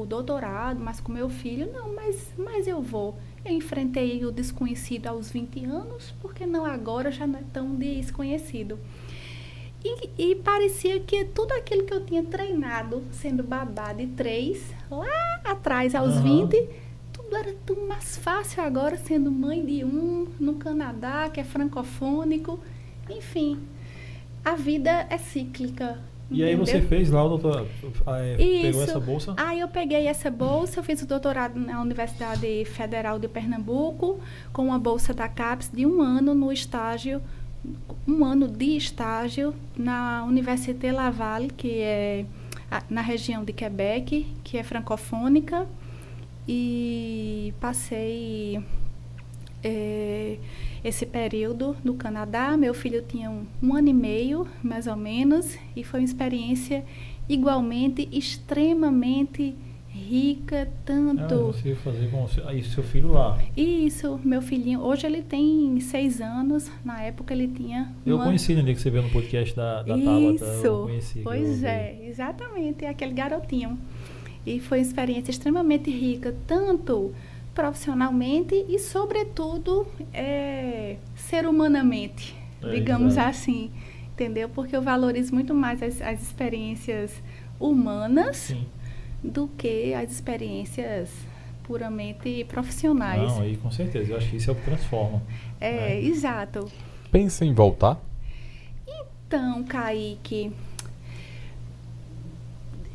o 0.00 0.06
doutorado, 0.06 0.80
mas 0.80 0.98
com 0.98 1.12
meu 1.12 1.28
filho, 1.28 1.70
não, 1.72 1.94
mas, 1.94 2.32
mas 2.36 2.66
eu 2.66 2.82
vou. 2.82 3.16
Eu 3.44 3.52
enfrentei 3.52 4.24
o 4.24 4.32
desconhecido 4.32 5.06
aos 5.06 5.30
20 5.30 5.64
anos, 5.66 6.14
porque 6.20 6.44
não 6.44 6.64
agora 6.64 7.12
já 7.12 7.28
não 7.28 7.38
é 7.38 7.44
tão 7.52 7.76
desconhecido. 7.76 8.76
E, 9.84 10.30
e 10.30 10.34
parecia 10.36 11.00
que 11.00 11.24
tudo 11.24 11.52
aquilo 11.52 11.84
que 11.84 11.92
eu 11.92 12.04
tinha 12.04 12.22
treinado, 12.22 13.02
sendo 13.10 13.42
babá 13.42 13.92
de 13.92 14.06
três, 14.06 14.62
lá 14.90 15.40
atrás, 15.44 15.94
aos 15.94 16.14
Aham. 16.14 16.46
20, 16.46 16.68
tudo 17.12 17.36
era 17.36 17.52
tão 17.66 17.88
mais 17.88 18.16
fácil 18.16 18.62
agora, 18.62 18.96
sendo 18.96 19.30
mãe 19.30 19.64
de 19.64 19.84
um, 19.84 20.28
no 20.38 20.54
Canadá, 20.54 21.28
que 21.28 21.40
é 21.40 21.44
francofônico. 21.44 22.60
Enfim, 23.10 23.58
a 24.44 24.54
vida 24.54 25.06
é 25.10 25.18
cíclica. 25.18 25.98
E 26.30 26.42
aí 26.42 26.56
você 26.56 26.78
entendeu? 26.78 26.88
fez 26.88 27.10
lá 27.10 27.24
o 27.24 27.28
doutor. 27.28 27.66
é, 28.06 28.36
pegou 28.36 28.70
Isso. 28.70 28.82
essa 28.82 29.00
bolsa? 29.00 29.34
Aí 29.36 29.60
eu 29.60 29.68
peguei 29.68 30.06
essa 30.06 30.30
bolsa, 30.30 30.80
eu 30.80 30.84
fiz 30.84 31.02
o 31.02 31.06
doutorado 31.06 31.58
na 31.58 31.80
Universidade 31.80 32.64
Federal 32.64 33.18
de 33.18 33.28
Pernambuco, 33.28 34.18
com 34.52 34.66
uma 34.66 34.78
bolsa 34.78 35.12
da 35.12 35.28
CAPES 35.28 35.70
de 35.72 35.84
um 35.84 36.00
ano 36.00 36.34
no 36.34 36.50
estágio, 36.50 37.20
um 38.06 38.24
ano 38.24 38.48
de 38.48 38.76
estágio 38.76 39.54
na 39.76 40.24
Université 40.24 40.90
Laval, 40.92 41.42
que 41.56 41.80
é 41.80 42.24
na 42.88 43.00
região 43.00 43.44
de 43.44 43.52
Quebec, 43.52 44.26
que 44.42 44.56
é 44.56 44.62
francofônica, 44.62 45.66
e 46.48 47.54
passei 47.60 48.60
eh, 49.62 50.38
esse 50.82 51.06
período 51.06 51.76
no 51.84 51.94
Canadá. 51.94 52.56
Meu 52.56 52.74
filho 52.74 53.02
tinha 53.02 53.30
um, 53.30 53.46
um 53.62 53.74
ano 53.74 53.88
e 53.88 53.94
meio, 53.94 54.48
mais 54.62 54.86
ou 54.86 54.96
menos, 54.96 55.56
e 55.76 55.84
foi 55.84 56.00
uma 56.00 56.06
experiência 56.06 56.84
igualmente 57.28 58.08
extremamente 58.10 59.54
rica, 60.08 60.68
Ah, 60.70 60.76
tanto. 60.84 61.36
você 61.46 61.70
ia 61.70 61.76
fazer 61.76 62.10
com 62.10 62.26
aí, 62.46 62.62
seu 62.64 62.82
filho 62.82 63.12
lá. 63.12 63.38
Isso, 63.56 64.18
meu 64.24 64.42
filhinho, 64.42 64.80
hoje 64.80 65.06
ele 65.06 65.22
tem 65.22 65.78
seis 65.80 66.20
anos, 66.20 66.70
na 66.84 67.00
época 67.02 67.32
ele 67.32 67.48
tinha. 67.48 67.92
Eu 68.04 68.16
um 68.16 68.20
ano- 68.20 68.26
conheci 68.28 68.54
no 68.54 68.62
dia 68.62 68.74
que 68.74 68.80
você 68.80 68.90
veio 68.90 69.04
no 69.04 69.10
podcast 69.10 69.54
da, 69.54 69.82
da 69.82 69.94
Tabata. 69.96 70.10
Eu 70.12 70.34
Isso, 70.34 70.82
conheci. 70.84 71.20
pois 71.22 71.62
é, 71.64 71.98
exatamente, 72.08 72.84
aquele 72.84 73.12
garotinho. 73.14 73.78
E 74.44 74.58
foi 74.58 74.78
uma 74.78 74.82
experiência 74.82 75.30
extremamente 75.30 75.90
rica, 75.90 76.34
tanto 76.46 77.12
profissionalmente 77.54 78.54
e, 78.68 78.78
sobretudo, 78.78 79.86
é, 80.12 80.96
ser 81.14 81.46
humanamente, 81.46 82.34
É, 82.62 82.70
digamos 82.70 83.12
exato. 83.14 83.28
assim, 83.28 83.70
entendeu? 84.12 84.48
Porque 84.48 84.74
eu 84.76 84.82
valorizo 84.82 85.32
muito 85.34 85.54
mais 85.54 85.82
as, 85.82 86.00
as 86.02 86.22
experiências 86.22 87.22
humanas 87.60 88.36
Sim. 88.36 88.66
Do 89.22 89.48
que 89.48 89.94
as 89.94 90.10
experiências 90.10 91.10
puramente 91.62 92.44
profissionais. 92.44 93.32
Não, 93.32 93.42
aí 93.42 93.56
com 93.56 93.70
certeza. 93.70 94.12
Eu 94.12 94.16
acho 94.16 94.28
que 94.30 94.36
isso 94.36 94.50
é 94.50 94.52
o 94.52 94.56
que 94.56 94.64
transforma. 94.64 95.22
é, 95.60 95.72
né? 95.72 96.00
exato. 96.02 96.70
Pensa 97.10 97.44
em 97.44 97.54
voltar? 97.54 98.00
Então, 98.86 99.62
Kaique, 99.64 100.52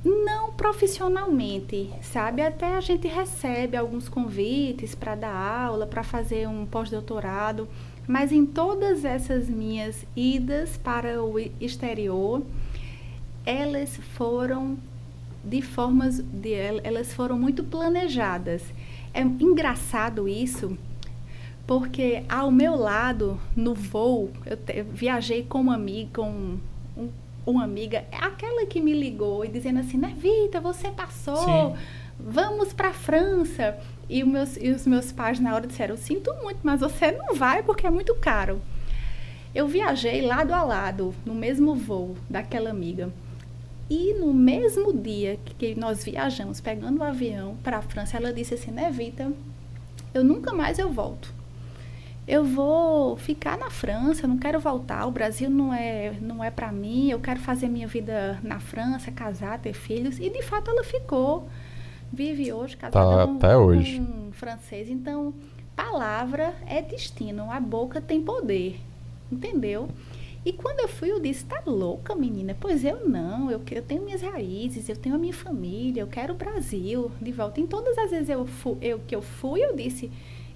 não 0.04 0.52
profissionalmente, 0.52 1.92
sabe? 2.02 2.42
Até 2.42 2.76
a 2.76 2.82
gente 2.82 3.08
recebe 3.08 3.76
alguns 3.76 4.08
convites 4.08 4.96
para 4.96 5.16
dar 5.16 5.34
aula, 5.34 5.86
para 5.86 6.04
fazer 6.04 6.48
um 6.48 6.66
pós-doutorado, 6.66 7.68
mas 8.08 8.32
em 8.32 8.46
todas 8.46 9.04
essas 9.04 9.50
minhas 9.50 10.06
idas 10.16 10.78
para 10.78 11.24
o 11.24 11.40
exterior, 11.60 12.42
elas 13.46 13.98
foram 14.16 14.78
de 15.44 15.62
formas, 15.62 16.20
de, 16.20 16.54
elas 16.84 17.14
foram 17.14 17.38
muito 17.38 17.64
planejadas. 17.64 18.64
É 19.14 19.22
engraçado 19.22 20.28
isso, 20.28 20.78
porque 21.66 22.24
ao 22.30 22.52
meu 22.52 22.76
lado, 22.76 23.40
no 23.56 23.74
voo, 23.74 24.32
eu, 24.46 24.58
te, 24.58 24.78
eu 24.78 24.86
viajei 24.86 25.44
com 25.44 25.62
uma 25.62 25.76
amiga, 25.76 26.10
com 26.14 26.58
um, 26.98 27.10
uma 27.46 27.64
amiga, 27.64 28.06
aquela 28.12 28.66
que 28.66 28.82
me 28.82 28.94
ligou 28.94 29.44
e 29.44 29.48
dizendo 29.48 29.80
assim, 29.80 29.98
né, 29.98 30.16
Vita, 30.18 30.60
você 30.60 30.90
passou, 30.90 31.36
Sim. 31.38 31.76
vamos 32.20 32.74
para 32.74 32.90
a 32.90 32.94
França. 32.94 33.78
E, 34.10 34.24
meus, 34.24 34.56
e 34.56 34.70
os 34.70 34.88
meus 34.88 35.12
pais 35.12 35.40
na 35.40 35.54
hora 35.54 35.68
disseram, 35.68 35.98
sinto 35.98 36.34
muito, 36.42 36.60
mas 36.64 36.80
você 36.80 37.12
não 37.12 37.36
vai 37.36 37.62
porque 37.62 37.86
é 37.86 37.90
muito 37.90 38.16
caro. 38.16 38.62
Eu 39.54 39.68
viajei 39.68 40.22
lado 40.22 40.54
a 40.54 40.64
lado, 40.64 41.14
no 41.26 41.34
mesmo 41.34 41.76
voo 41.76 42.16
daquela 42.30 42.70
amiga. 42.70 43.12
E 43.90 44.14
no 44.16 44.34
mesmo 44.34 44.92
dia 44.94 45.40
que 45.58 45.74
nós 45.80 46.04
viajamos, 46.04 46.60
pegando 46.60 47.00
o 47.00 47.04
avião 47.04 47.56
para 47.64 47.78
a 47.78 47.82
França, 47.82 48.18
ela 48.18 48.34
disse 48.34 48.54
assim, 48.54 48.72
né, 48.72 48.92
Vita, 48.92 49.32
eu 50.14 50.24
nunca 50.24 50.54
mais 50.54 50.78
eu 50.78 50.92
volto. 50.92 51.34
Eu 52.28 52.44
vou 52.44 53.16
ficar 53.16 53.58
na 53.58 53.70
França, 53.70 54.28
não 54.28 54.38
quero 54.38 54.60
voltar. 54.60 55.06
O 55.06 55.12
Brasil 55.12 55.50
não 55.50 55.74
é, 55.74 56.12
não 56.22 56.44
é 56.44 56.52
para 56.52 56.74
mim. 56.74 57.10
Eu 57.10 57.22
quero 57.22 57.40
fazer 57.40 57.70
minha 57.70 57.88
vida 57.88 58.38
na 58.44 58.60
França, 58.60 59.10
casar, 59.12 59.58
ter 59.60 59.72
filhos. 59.72 60.20
E 60.20 60.30
de 60.30 60.42
fato 60.42 60.70
ela 60.70 60.84
ficou. 60.84 61.48
Vive 62.12 62.52
hoje 62.52 62.76
casada 62.76 63.18
tá, 63.18 63.28
com, 63.28 63.38
até 63.38 63.56
hoje. 63.56 64.00
com 64.00 64.28
um 64.28 64.32
francês. 64.34 64.90
Então, 64.90 65.34
palavra 65.74 66.54
é 66.66 66.82
destino. 66.82 67.50
A 67.50 67.62
boca 67.62 68.02
tem 68.02 68.22
poder. 68.22 68.78
Entendeu? 69.32 69.88
E 70.48 70.54
quando 70.54 70.80
eu 70.80 70.88
fui, 70.88 71.12
eu 71.12 71.20
disse, 71.20 71.44
tá 71.44 71.62
louca, 71.66 72.16
menina? 72.16 72.56
Pois 72.58 72.86
eu 72.86 73.06
não, 73.06 73.52
eu, 73.52 73.62
eu 73.70 73.82
tenho 73.82 74.02
minhas 74.02 74.22
raízes, 74.22 74.88
eu 74.88 74.96
tenho 74.96 75.16
a 75.16 75.18
minha 75.18 75.34
família, 75.34 76.00
eu 76.00 76.08
quero 76.08 76.34
o 76.34 76.38
Brasil 76.38 77.12
de 77.22 77.34
volta. 77.34 77.60
Em 77.60 77.68
todas 77.68 77.98
as 77.98 78.12
vezes 78.12 78.30
eu, 78.30 78.46
fu, 78.46 78.78
eu, 78.82 78.98
que 79.00 79.14
eu 79.14 79.22
fui, 79.22 79.60
eu 79.60 79.76
disse, 79.76 80.10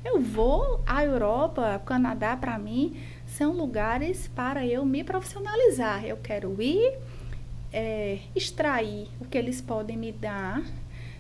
eu 0.06 0.21
vou 0.21 0.80
à 0.88 1.04
Europa, 1.04 1.77
Canadá, 1.86 2.38
para 2.38 2.58
mim, 2.58 2.95
são 3.25 3.51
lugares 3.51 4.30
para 4.30 4.65
eu 4.65 4.86
me 4.86 5.04
profissionalizar. 5.04 6.06
Eu 6.06 6.15
quero 6.15 6.56
ir, 6.62 6.97
é, 7.73 8.19
extrair 8.34 9.10
o 9.19 9.25
que 9.25 9.38
eles 9.38 9.60
podem 9.60 9.97
me 9.97 10.13
dar, 10.13 10.63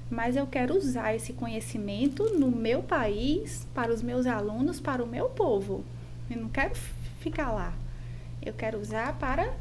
mas 0.09 0.37
eu 0.37 0.47
quero 0.47 0.77
usar 0.77 1.13
esse 1.13 1.33
conhecimento 1.33 2.39
no 2.39 2.49
meu 2.49 2.81
país, 2.81 3.67
para 3.75 3.91
os 3.93 4.01
meus 4.01 4.25
alunos, 4.25 4.79
para 4.79 5.03
o 5.03 5.07
meu 5.07 5.27
povo. 5.27 5.83
Eu 6.29 6.37
não 6.37 6.47
quero 6.47 6.73
ficar 7.19 7.51
lá. 7.51 7.80
Eu 8.41 8.53
quero 8.53 8.79
usar 8.79 9.13
para 9.19 9.53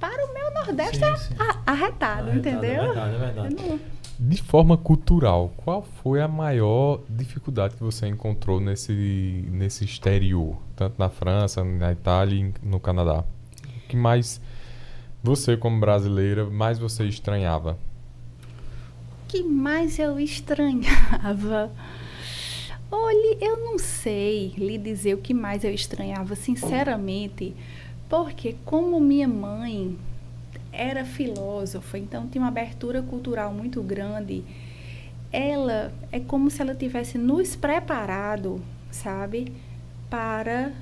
para 0.00 0.26
o 0.26 0.34
meu 0.34 0.52
Nordeste 0.52 0.98
sim, 0.98 1.16
sim. 1.16 1.34
arretado, 1.38 1.62
arretado, 1.66 2.36
entendeu? 2.36 2.82
É 2.82 2.86
verdade, 2.86 3.14
é 3.14 3.18
verdade. 3.18 3.54
Não... 3.54 3.96
De 4.18 4.42
forma 4.42 4.78
cultural, 4.78 5.52
qual 5.58 5.82
foi 6.02 6.22
a 6.22 6.28
maior 6.28 7.02
dificuldade 7.08 7.76
que 7.76 7.82
você 7.82 8.06
encontrou 8.06 8.58
nesse, 8.60 9.44
nesse 9.50 9.84
exterior? 9.84 10.56
Tanto 10.74 10.94
na 10.98 11.10
França, 11.10 11.62
na 11.62 11.92
Itália 11.92 12.40
e 12.40 12.66
no 12.66 12.80
Canadá. 12.80 13.24
O 13.84 13.88
que 13.88 13.96
mais 13.96 14.40
você, 15.22 15.54
como 15.54 15.78
brasileira, 15.78 16.48
mais 16.48 16.78
você 16.78 17.04
estranhava? 17.04 17.78
O 19.24 19.28
que 19.28 19.42
mais 19.42 19.98
eu 19.98 20.18
estranhava? 20.18 21.70
Olhe, 22.90 23.36
eu 23.40 23.64
não 23.64 23.78
sei 23.78 24.54
lhe 24.56 24.78
dizer 24.78 25.14
o 25.14 25.18
que 25.18 25.34
mais 25.34 25.64
eu 25.64 25.74
estranhava, 25.74 26.36
sinceramente, 26.36 27.52
porque 28.08 28.54
como 28.64 29.00
minha 29.00 29.26
mãe 29.26 29.98
era 30.72 31.04
filósofa, 31.04 31.98
então 31.98 32.28
tinha 32.28 32.42
uma 32.42 32.48
abertura 32.48 33.02
cultural 33.02 33.52
muito 33.52 33.82
grande, 33.82 34.44
ela 35.32 35.92
é 36.12 36.20
como 36.20 36.48
se 36.48 36.62
ela 36.62 36.74
tivesse 36.76 37.18
nos 37.18 37.56
preparado, 37.56 38.62
sabe, 38.90 39.52
para 40.08 40.72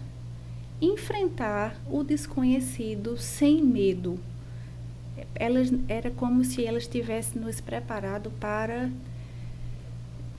enfrentar 0.81 1.75
o 1.90 2.05
desconhecido 2.05 3.17
sem 3.17 3.62
medo. 3.62 4.19
Elas, 5.35 5.73
era 5.88 6.11
como 6.11 6.45
se 6.45 6.67
elas 6.67 6.87
tivessem 6.87 7.40
nos 7.40 7.61
preparado 7.61 8.31
para 8.33 8.90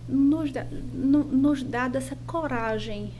nos, 0.07 0.51
dá, 0.51 0.65
no, 0.93 1.23
nos 1.23 1.63
dado 1.63 1.97
essa 1.97 2.15
coragem 2.27 3.11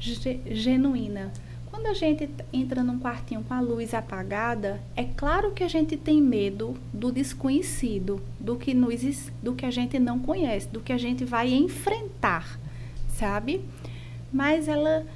genuína. 0.00 1.32
Quando 1.70 1.86
a 1.86 1.94
gente 1.94 2.28
entra 2.52 2.82
num 2.82 2.98
quartinho 2.98 3.42
com 3.42 3.54
a 3.54 3.60
luz 3.60 3.92
apagada, 3.94 4.80
é 4.96 5.04
claro 5.04 5.52
que 5.52 5.62
a 5.62 5.68
gente 5.68 5.96
tem 5.96 6.20
medo 6.20 6.74
do 6.92 7.12
desconhecido, 7.12 8.20
do 8.40 8.56
que 8.56 8.74
nos, 8.74 9.30
do 9.42 9.54
que 9.54 9.66
a 9.66 9.70
gente 9.70 9.98
não 9.98 10.18
conhece, 10.18 10.66
do 10.68 10.80
que 10.80 10.92
a 10.92 10.98
gente 10.98 11.24
vai 11.24 11.52
enfrentar, 11.52 12.58
sabe? 13.08 13.64
Mas 14.32 14.66
ela 14.66 15.06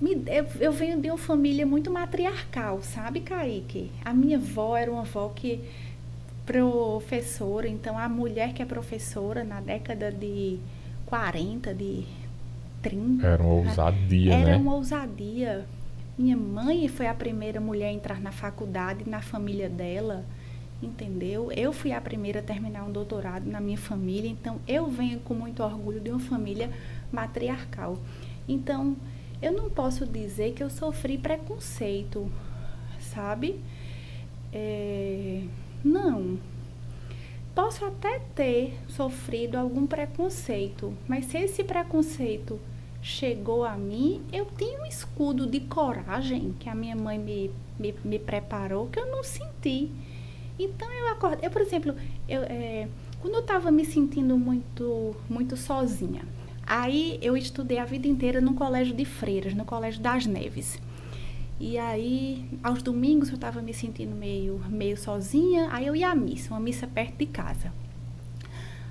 me, 0.00 0.14
eu, 0.26 0.46
eu 0.60 0.72
venho 0.72 0.98
de 0.98 1.10
uma 1.10 1.18
família 1.18 1.66
muito 1.66 1.90
matriarcal, 1.90 2.82
sabe, 2.82 3.20
Kaique? 3.20 3.90
A 4.02 4.14
minha 4.14 4.38
avó 4.38 4.76
era 4.76 4.90
uma 4.90 5.02
avó 5.02 5.28
que 5.28 5.60
professora, 6.50 7.68
então 7.68 7.96
a 7.96 8.08
mulher 8.08 8.52
que 8.52 8.60
é 8.60 8.66
professora 8.66 9.44
na 9.44 9.60
década 9.60 10.10
de 10.10 10.58
40, 11.06 11.72
de 11.72 12.04
30. 12.82 13.24
Era 13.24 13.40
uma 13.40 13.54
ousadia, 13.54 14.34
era 14.34 14.44
né? 14.44 14.50
Era 14.50 14.58
uma 14.58 14.74
ousadia. 14.74 15.64
Minha 16.18 16.36
mãe 16.36 16.88
foi 16.88 17.06
a 17.06 17.14
primeira 17.14 17.60
mulher 17.60 17.86
a 17.86 17.92
entrar 17.92 18.20
na 18.20 18.32
faculdade 18.32 19.08
na 19.08 19.20
família 19.20 19.68
dela, 19.68 20.24
entendeu? 20.82 21.52
Eu 21.52 21.72
fui 21.72 21.92
a 21.92 22.00
primeira 22.00 22.40
a 22.40 22.42
terminar 22.42 22.82
um 22.82 22.90
doutorado 22.90 23.48
na 23.48 23.60
minha 23.60 23.78
família, 23.78 24.28
então 24.28 24.58
eu 24.66 24.88
venho 24.88 25.20
com 25.20 25.34
muito 25.34 25.62
orgulho 25.62 26.00
de 26.00 26.10
uma 26.10 26.18
família 26.18 26.68
matriarcal. 27.12 27.96
Então, 28.48 28.96
eu 29.40 29.52
não 29.52 29.70
posso 29.70 30.04
dizer 30.04 30.52
que 30.52 30.64
eu 30.64 30.68
sofri 30.68 31.16
preconceito, 31.16 32.28
sabe? 32.98 33.60
É 34.52 35.44
não. 35.84 36.38
Posso 37.54 37.84
até 37.84 38.20
ter 38.34 38.78
sofrido 38.88 39.56
algum 39.56 39.86
preconceito, 39.86 40.94
mas 41.08 41.26
se 41.26 41.38
esse 41.38 41.64
preconceito 41.64 42.60
chegou 43.02 43.64
a 43.64 43.76
mim, 43.76 44.22
eu 44.32 44.44
tenho 44.44 44.82
um 44.82 44.86
escudo 44.86 45.46
de 45.46 45.60
coragem 45.60 46.54
que 46.58 46.68
a 46.68 46.74
minha 46.74 46.94
mãe 46.94 47.18
me, 47.18 47.50
me, 47.78 47.94
me 48.04 48.18
preparou 48.18 48.86
que 48.88 48.98
eu 48.98 49.10
não 49.10 49.22
senti. 49.24 49.90
Então 50.58 50.90
eu 50.92 51.08
acordei. 51.08 51.46
Eu, 51.46 51.50
por 51.50 51.62
exemplo, 51.62 51.94
eu, 52.28 52.42
é, 52.42 52.88
quando 53.20 53.34
eu 53.34 53.40
estava 53.40 53.70
me 53.70 53.84
sentindo 53.84 54.38
muito, 54.38 55.16
muito 55.28 55.56
sozinha, 55.56 56.22
aí 56.66 57.18
eu 57.20 57.36
estudei 57.36 57.78
a 57.78 57.84
vida 57.84 58.06
inteira 58.06 58.40
no 58.40 58.54
colégio 58.54 58.94
de 58.94 59.04
freiras, 59.04 59.54
no 59.54 59.64
colégio 59.64 60.00
das 60.00 60.26
Neves. 60.26 60.78
E 61.60 61.76
aí, 61.76 62.48
aos 62.62 62.82
domingos 62.82 63.28
eu 63.28 63.34
estava 63.34 63.60
me 63.60 63.74
sentindo 63.74 64.16
meio, 64.16 64.58
meio 64.70 64.96
sozinha, 64.96 65.68
aí 65.70 65.86
eu 65.86 65.94
ia 65.94 66.10
à 66.10 66.14
missa, 66.14 66.54
uma 66.54 66.58
missa 66.58 66.86
perto 66.86 67.18
de 67.18 67.26
casa. 67.26 67.70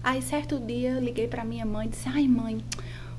Aí, 0.03 0.21
certo 0.21 0.59
dia, 0.59 0.99
liguei 0.99 1.27
para 1.27 1.43
minha 1.43 1.65
mãe 1.65 1.87
e 1.87 1.89
disse: 1.89 2.07
Ai, 2.07 2.27
mãe, 2.27 2.63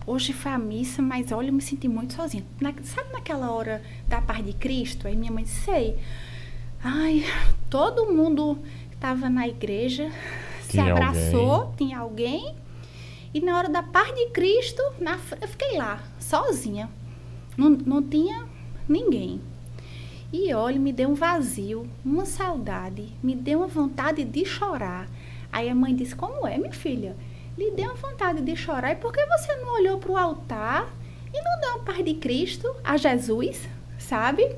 hoje 0.06 0.32
foi 0.32 0.52
a 0.52 0.58
missa, 0.58 1.02
mas 1.02 1.32
olha, 1.32 1.48
eu 1.48 1.52
me 1.52 1.60
senti 1.60 1.88
muito 1.88 2.12
sozinha. 2.12 2.44
Na, 2.60 2.72
sabe 2.84 3.12
naquela 3.12 3.50
hora 3.50 3.82
da 4.06 4.22
paz 4.22 4.44
de 4.44 4.52
Cristo? 4.52 5.08
Aí 5.08 5.16
minha 5.16 5.32
mãe 5.32 5.42
disse: 5.42 5.64
Sei. 5.64 5.98
Ai, 6.82 7.24
todo 7.68 8.12
mundo 8.12 8.56
estava 8.92 9.28
na 9.28 9.48
igreja, 9.48 10.12
se 10.62 10.70
tinha 10.70 10.92
abraçou, 10.92 11.50
alguém. 11.50 11.76
tinha 11.76 11.98
alguém. 11.98 12.54
E 13.34 13.40
na 13.40 13.58
hora 13.58 13.68
da 13.68 13.82
paz 13.82 14.14
de 14.14 14.30
Cristo, 14.30 14.80
na, 15.00 15.18
eu 15.42 15.48
fiquei 15.48 15.76
lá, 15.76 16.00
sozinha. 16.20 16.88
Não, 17.56 17.70
não 17.70 18.00
tinha 18.00 18.49
ninguém. 18.90 19.40
E 20.32 20.52
olha, 20.54 20.78
me 20.78 20.92
deu 20.92 21.08
um 21.08 21.14
vazio, 21.14 21.88
uma 22.04 22.24
saudade, 22.24 23.08
me 23.22 23.34
deu 23.34 23.58
uma 23.58 23.66
vontade 23.66 24.24
de 24.24 24.44
chorar. 24.44 25.08
Aí 25.50 25.68
a 25.68 25.74
mãe 25.74 25.94
disse: 25.94 26.14
Como 26.14 26.46
é, 26.46 26.56
minha 26.56 26.72
filha? 26.72 27.16
Lhe 27.58 27.70
deu 27.72 27.86
uma 27.86 27.94
vontade 27.94 28.40
de 28.40 28.54
chorar. 28.54 28.92
E 28.92 28.96
por 28.96 29.12
que 29.12 29.24
você 29.26 29.54
não 29.56 29.74
olhou 29.74 29.98
para 29.98 30.12
o 30.12 30.16
altar 30.16 30.94
e 31.32 31.42
não 31.42 31.60
deu 31.60 31.74
a 31.74 31.78
paz 31.80 32.04
de 32.04 32.14
Cristo 32.14 32.74
a 32.84 32.96
Jesus? 32.96 33.68
Sabe? 33.98 34.54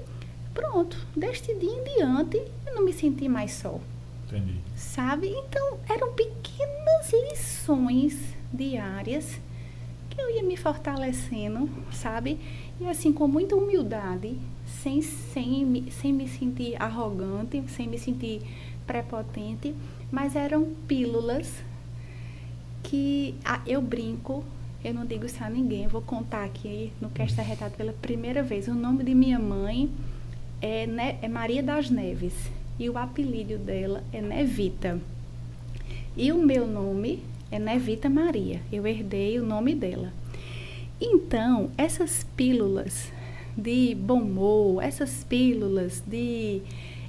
Pronto, 0.53 0.97
deste 1.17 1.55
dia 1.55 1.71
em 1.71 1.85
diante 1.97 2.37
eu 2.67 2.75
não 2.75 2.85
me 2.85 2.93
senti 2.93 3.29
mais 3.29 3.53
só. 3.53 3.81
Entendi. 4.27 4.61
Sabe? 4.77 5.29
Então 5.29 5.79
eram 5.89 6.13
pequenas 6.13 7.13
lições 7.31 8.19
diárias 8.53 9.41
que 10.11 10.21
eu 10.21 10.31
ia 10.31 10.43
me 10.43 10.57
fortalecendo, 10.57 11.71
sabe? 11.91 12.39
E 12.83 12.89
assim, 12.89 13.13
com 13.13 13.29
muita 13.29 13.55
humildade, 13.55 14.37
sem, 14.67 15.01
sem, 15.01 15.85
sem 15.89 16.13
me 16.13 16.27
sentir 16.27 16.75
arrogante, 16.83 17.63
sem 17.69 17.87
me 17.87 17.97
sentir 17.97 18.43
prepotente, 18.85 19.73
mas 20.11 20.35
eram 20.35 20.67
pílulas 20.89 21.63
que 22.83 23.37
ah, 23.45 23.63
eu 23.69 23.81
brinco, 23.81 24.45
eu 24.85 24.93
não 24.93 25.07
digo 25.07 25.25
isso 25.25 25.45
a 25.45 25.49
ninguém, 25.49 25.87
vou 25.87 26.03
contar 26.03 26.43
aqui 26.43 26.93
no 27.01 27.09
Cast 27.09 27.41
Retrato 27.41 27.77
pela 27.77 27.93
primeira 27.93 28.43
vez. 28.43 28.67
O 28.67 28.75
nome 28.75 29.05
de 29.05 29.15
minha 29.15 29.39
mãe 29.39 29.89
é, 30.61 30.85
ne 30.85 31.19
é 31.23 31.29
Maria 31.29 31.63
das 31.63 31.89
Neves 31.89 32.35
e 32.81 32.91
o 32.91 32.99
apelido 32.99 33.59
dela 33.59 34.03
é 34.13 34.21
Nevita. 34.21 35.01
E 36.17 36.33
o 36.33 36.45
meu 36.45 36.67
nome 36.67 37.23
é 37.49 37.61
Nevita 37.61 38.11
Maria. 38.11 38.61
Eu 38.73 38.85
herdei 38.89 39.39
o 39.39 39.47
nome 39.47 39.73
dela. 39.73 40.13
Então, 41.05 41.73
essas 41.77 42.25
pílulas 42.37 43.13
de 43.59 43.93
bom 43.93 44.21
humor, 44.21 44.85
essas 44.85 45.25
pílulas 45.25 46.01
de 46.07 46.63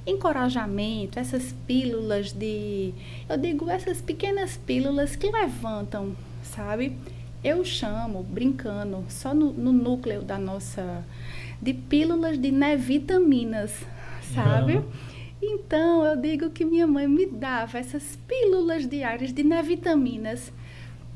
encorajamento, 0.04 1.16
essas 1.16 1.54
pílulas 1.64 2.32
de. 2.32 2.92
Eu 3.28 3.36
digo, 3.36 3.70
essas 3.70 4.00
pequenas 4.00 4.56
pílulas 4.56 5.14
que 5.14 5.30
levantam, 5.30 6.16
sabe? 6.42 6.98
Eu 7.44 7.64
chamo, 7.64 8.24
brincando, 8.24 9.04
só 9.08 9.32
no, 9.32 9.52
no 9.52 9.70
núcleo 9.70 10.22
da 10.22 10.38
nossa. 10.38 11.04
de 11.62 11.72
pílulas 11.72 12.36
de 12.36 12.50
nevitaminas, 12.50 13.80
sabe? 14.34 14.82
Então, 15.40 16.04
eu 16.04 16.16
digo 16.16 16.50
que 16.50 16.64
minha 16.64 16.86
mãe 16.88 17.06
me 17.06 17.26
dava 17.26 17.78
essas 17.78 18.18
pílulas 18.26 18.88
diárias 18.88 19.32
de 19.32 19.44
nevitaminas 19.44 20.52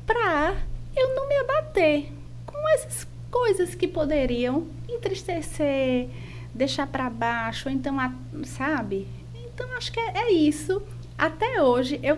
para 0.07 0.55
eu 0.95 1.13
não 1.13 1.27
me 1.27 1.35
abater 1.35 2.18
com 2.59 2.69
essas 2.69 3.07
coisas 3.31 3.75
que 3.75 3.87
poderiam 3.87 4.67
entristecer, 4.87 6.09
deixar 6.53 6.87
para 6.87 7.09
baixo, 7.09 7.69
então, 7.69 7.95
sabe? 8.43 9.07
Então, 9.35 9.71
acho 9.77 9.91
que 9.91 9.99
é, 9.99 10.17
é 10.17 10.31
isso. 10.31 10.81
Até 11.17 11.61
hoje, 11.61 11.99
eu, 12.03 12.17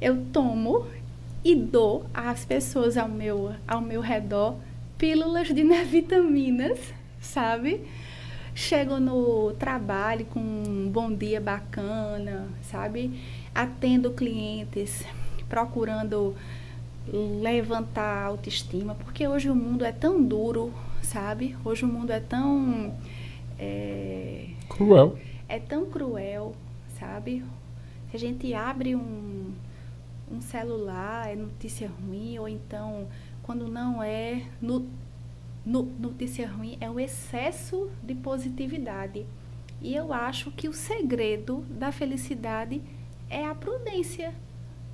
eu 0.00 0.24
tomo 0.32 0.86
e 1.44 1.54
dou 1.54 2.06
às 2.12 2.44
pessoas 2.44 2.96
ao 2.96 3.08
meu, 3.08 3.54
ao 3.66 3.80
meu 3.80 4.00
redor 4.00 4.56
pílulas 4.98 5.48
de 5.48 5.64
vitaminas, 5.84 6.78
sabe? 7.20 7.84
Chego 8.54 9.00
no 9.00 9.52
trabalho 9.52 10.26
com 10.26 10.38
um 10.38 10.88
bom 10.90 11.10
dia 11.12 11.40
bacana, 11.40 12.48
sabe? 12.62 13.20
Atendo 13.54 14.10
clientes, 14.12 15.04
procurando 15.48 16.36
levantar 17.06 18.22
a 18.22 18.26
autoestima, 18.26 18.94
porque 18.94 19.26
hoje 19.26 19.50
o 19.50 19.54
mundo 19.54 19.84
é 19.84 19.92
tão 19.92 20.22
duro, 20.22 20.72
sabe? 21.02 21.56
Hoje 21.64 21.84
o 21.84 21.88
mundo 21.88 22.10
é 22.10 22.20
tão 22.20 22.94
é, 23.58 24.48
cruel. 24.68 25.18
É 25.48 25.58
tão 25.58 25.86
cruel, 25.86 26.54
sabe? 26.98 27.44
Se 28.10 28.16
a 28.16 28.18
gente 28.18 28.54
abre 28.54 28.94
um, 28.94 29.52
um 30.30 30.40
celular, 30.40 31.30
é 31.30 31.36
notícia 31.36 31.88
ruim, 31.88 32.38
ou 32.38 32.48
então, 32.48 33.08
quando 33.42 33.68
não 33.68 34.02
é 34.02 34.42
no, 34.60 34.86
no, 35.64 35.82
notícia 35.82 36.48
ruim, 36.48 36.76
é 36.80 36.90
o 36.90 37.00
excesso 37.00 37.90
de 38.02 38.14
positividade. 38.14 39.26
E 39.80 39.94
eu 39.94 40.12
acho 40.12 40.50
que 40.52 40.68
o 40.68 40.72
segredo 40.72 41.64
da 41.68 41.90
felicidade 41.90 42.80
é 43.28 43.44
a 43.44 43.54
prudência. 43.54 44.32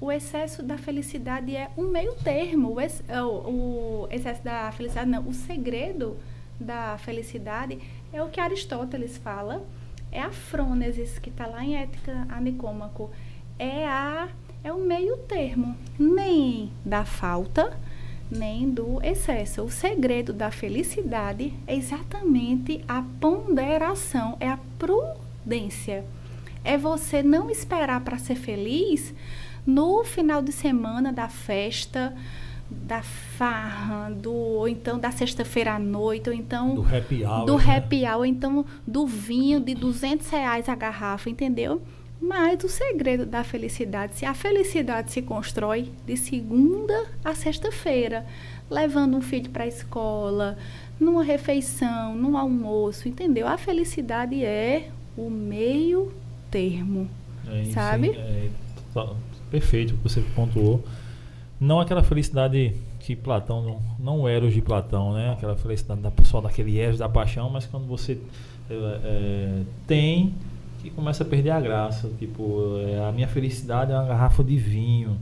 O 0.00 0.12
excesso 0.12 0.62
da 0.62 0.78
felicidade 0.78 1.56
é 1.56 1.70
um 1.76 1.88
meio 1.88 2.14
termo. 2.14 2.74
O, 2.74 2.80
ex, 2.80 3.02
o, 3.08 4.04
o 4.04 4.08
excesso 4.10 4.42
da 4.44 4.70
felicidade, 4.70 5.10
não. 5.10 5.26
O 5.26 5.34
segredo 5.34 6.16
da 6.58 6.96
felicidade 6.98 7.78
é 8.12 8.22
o 8.22 8.28
que 8.28 8.40
Aristóteles 8.40 9.16
fala, 9.16 9.64
é 10.10 10.20
a 10.20 10.30
frônesis, 10.30 11.18
que 11.18 11.30
está 11.30 11.46
lá 11.46 11.64
em 11.64 11.76
Ética 11.76 12.26
a 12.28 12.40
Nicômaco. 12.40 13.10
É, 13.58 13.86
a, 13.86 14.28
é 14.62 14.72
o 14.72 14.78
meio 14.78 15.16
termo, 15.18 15.76
nem 15.98 16.72
da 16.84 17.04
falta, 17.04 17.76
nem 18.30 18.70
do 18.70 19.02
excesso. 19.02 19.62
O 19.62 19.70
segredo 19.70 20.32
da 20.32 20.50
felicidade 20.50 21.52
é 21.66 21.74
exatamente 21.74 22.84
a 22.86 23.02
ponderação, 23.20 24.36
é 24.38 24.48
a 24.48 24.58
prudência. 24.78 26.04
É 26.64 26.76
você 26.76 27.22
não 27.22 27.50
esperar 27.50 28.00
para 28.02 28.18
ser 28.18 28.34
feliz 28.36 29.14
no 29.68 30.02
final 30.02 30.40
de 30.40 30.50
semana 30.50 31.12
da 31.12 31.28
festa, 31.28 32.14
da 32.70 33.02
farra, 33.02 34.08
do, 34.10 34.32
ou 34.32 34.66
então 34.66 34.98
da 34.98 35.10
sexta-feira 35.10 35.74
à 35.74 35.78
noite, 35.78 36.30
ou 36.30 36.34
então 36.34 36.74
do 36.74 36.82
happy 36.82 37.22
hour, 37.22 37.44
do 37.44 37.58
né? 37.58 37.76
happy 37.76 38.04
hour, 38.06 38.16
ou 38.16 38.24
então 38.24 38.64
do 38.86 39.06
vinho 39.06 39.60
de 39.60 39.74
200 39.74 40.26
reais 40.30 40.70
a 40.70 40.74
garrafa, 40.74 41.28
entendeu? 41.28 41.82
Mas 42.18 42.64
o 42.64 42.68
segredo 42.68 43.26
da 43.26 43.44
felicidade, 43.44 44.16
se 44.16 44.24
a 44.24 44.32
felicidade 44.32 45.12
se 45.12 45.20
constrói 45.20 45.92
de 46.06 46.16
segunda 46.16 47.04
a 47.22 47.34
sexta-feira, 47.34 48.24
levando 48.70 49.18
um 49.18 49.20
filho 49.20 49.50
para 49.50 49.64
a 49.64 49.68
escola, 49.68 50.56
numa 50.98 51.22
refeição, 51.22 52.14
num 52.14 52.38
almoço, 52.38 53.06
entendeu? 53.06 53.46
A 53.46 53.58
felicidade 53.58 54.42
é 54.42 54.88
o 55.14 55.28
meio 55.28 56.10
termo, 56.50 57.06
é, 57.46 57.66
sabe? 57.66 58.14
Sim, 58.14 58.18
é, 58.18 58.48
perfeito 59.50 59.94
o 59.94 59.96
que 59.98 60.02
você 60.02 60.20
pontuou. 60.34 60.84
Não 61.60 61.80
aquela 61.80 62.02
felicidade 62.02 62.74
que 63.00 63.16
Platão 63.16 63.62
não, 63.62 63.80
não 63.98 64.28
era 64.28 64.44
os 64.44 64.54
de 64.54 64.60
Platão, 64.62 65.12
né? 65.12 65.32
Aquela 65.32 65.56
felicidade 65.56 66.00
da 66.00 66.10
pessoa 66.10 66.42
daquele 66.42 66.78
ego 66.78 66.96
da 66.96 67.08
paixão, 67.08 67.50
mas 67.50 67.66
quando 67.66 67.86
você 67.86 68.18
é, 68.70 68.74
é, 68.74 69.62
tem 69.86 70.34
que 70.82 70.90
começa 70.90 71.24
a 71.24 71.26
perder 71.26 71.50
a 71.50 71.60
graça. 71.60 72.08
Tipo, 72.18 72.78
é, 72.86 73.04
a 73.08 73.12
minha 73.12 73.28
felicidade 73.28 73.92
é 73.92 73.94
uma 73.94 74.06
garrafa 74.06 74.44
de 74.44 74.56
vinho. 74.56 75.16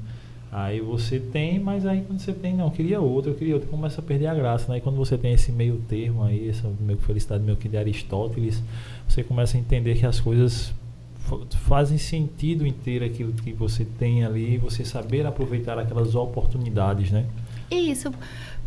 Aí 0.53 0.81
você 0.81 1.19
tem, 1.19 1.59
mas 1.59 1.85
aí 1.85 2.03
quando 2.03 2.19
você 2.19 2.33
tem, 2.33 2.55
não, 2.55 2.67
eu 2.67 2.71
queria 2.71 3.01
outro, 3.01 3.33
eu 3.33 3.35
queria 3.35 3.55
outro, 3.55 3.69
começa 3.69 4.01
a 4.01 4.05
perder 4.05 4.29
a 4.29 4.35
graça, 4.35 4.71
né? 4.71 4.79
E 4.79 4.81
quando 4.81 4.97
você 4.97 5.19
tem 5.19 5.33
esse 5.33 5.51
meio 5.53 5.77
termo 5.89 6.23
aí, 6.23 6.49
essa 6.49 6.71
meio 6.81 6.99
felicidade 6.99 7.43
meio 7.43 7.57
que 7.57 7.69
de 7.69 7.77
Aristóteles, 7.77 8.63
você 9.09 9.23
começa 9.23 9.57
a 9.57 9.61
entender 9.61 9.97
que 9.97 10.07
as 10.07 10.21
coisas 10.21 10.73
fazem 11.67 11.99
sentido 11.99 12.67
inteiro 12.67 13.05
aquilo 13.05 13.33
que 13.33 13.53
você 13.53 13.85
tem 13.85 14.25
ali, 14.25 14.57
você 14.59 14.85
saber 14.85 15.27
aproveitar 15.27 15.79
aquelas 15.79 16.15
oportunidades, 16.15 17.11
né? 17.11 17.27
Isso. 17.71 18.13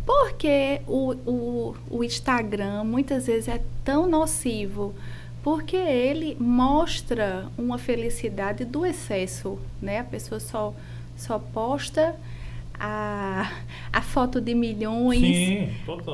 Porque 0.04 0.80
o, 0.86 1.12
o, 1.26 1.76
o 1.90 2.04
Instagram 2.04 2.84
muitas 2.84 3.26
vezes 3.26 3.48
é 3.48 3.60
tão 3.84 4.08
nocivo 4.08 4.94
porque 5.42 5.76
ele 5.76 6.36
mostra 6.38 7.46
uma 7.56 7.78
felicidade 7.78 8.64
do 8.64 8.84
excesso, 8.84 9.58
né? 9.80 10.00
A 10.00 10.04
pessoa 10.04 10.38
só, 10.38 10.74
só 11.16 11.38
posta 11.38 12.14
a, 12.78 13.50
a 13.92 14.02
foto 14.02 14.40
de 14.40 14.54
milhões, 14.54 15.20
Sim, 15.20 15.68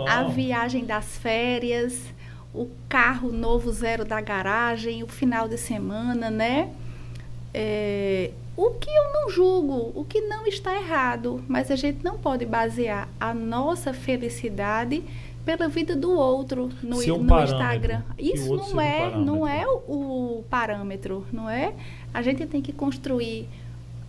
a 0.08 0.24
viagem 0.24 0.84
das 0.84 1.18
férias, 1.18 2.02
o 2.56 2.70
carro 2.88 3.30
novo 3.30 3.70
zero 3.70 4.04
da 4.04 4.20
garagem, 4.20 5.02
o 5.02 5.08
final 5.08 5.46
de 5.46 5.58
semana, 5.58 6.30
né? 6.30 6.70
É, 7.52 8.30
o 8.56 8.70
que 8.70 8.88
eu 8.88 9.12
não 9.12 9.30
julgo, 9.30 9.92
o 9.94 10.04
que 10.04 10.22
não 10.22 10.46
está 10.46 10.74
errado, 10.74 11.44
mas 11.46 11.70
a 11.70 11.76
gente 11.76 12.02
não 12.02 12.18
pode 12.18 12.46
basear 12.46 13.08
a 13.20 13.34
nossa 13.34 13.92
felicidade 13.92 15.04
pela 15.44 15.68
vida 15.68 15.94
do 15.94 16.10
outro 16.10 16.70
no, 16.82 16.96
um 16.96 17.22
no 17.22 17.42
Instagram. 17.42 18.02
Isso 18.18 18.56
não 18.56 18.80
é, 18.80 19.08
um 19.08 19.24
não 19.24 19.46
é 19.46 19.66
o, 19.66 20.38
o 20.38 20.44
parâmetro, 20.50 21.24
não 21.32 21.48
é? 21.48 21.74
A 22.12 22.22
gente 22.22 22.46
tem 22.46 22.62
que 22.62 22.72
construir 22.72 23.46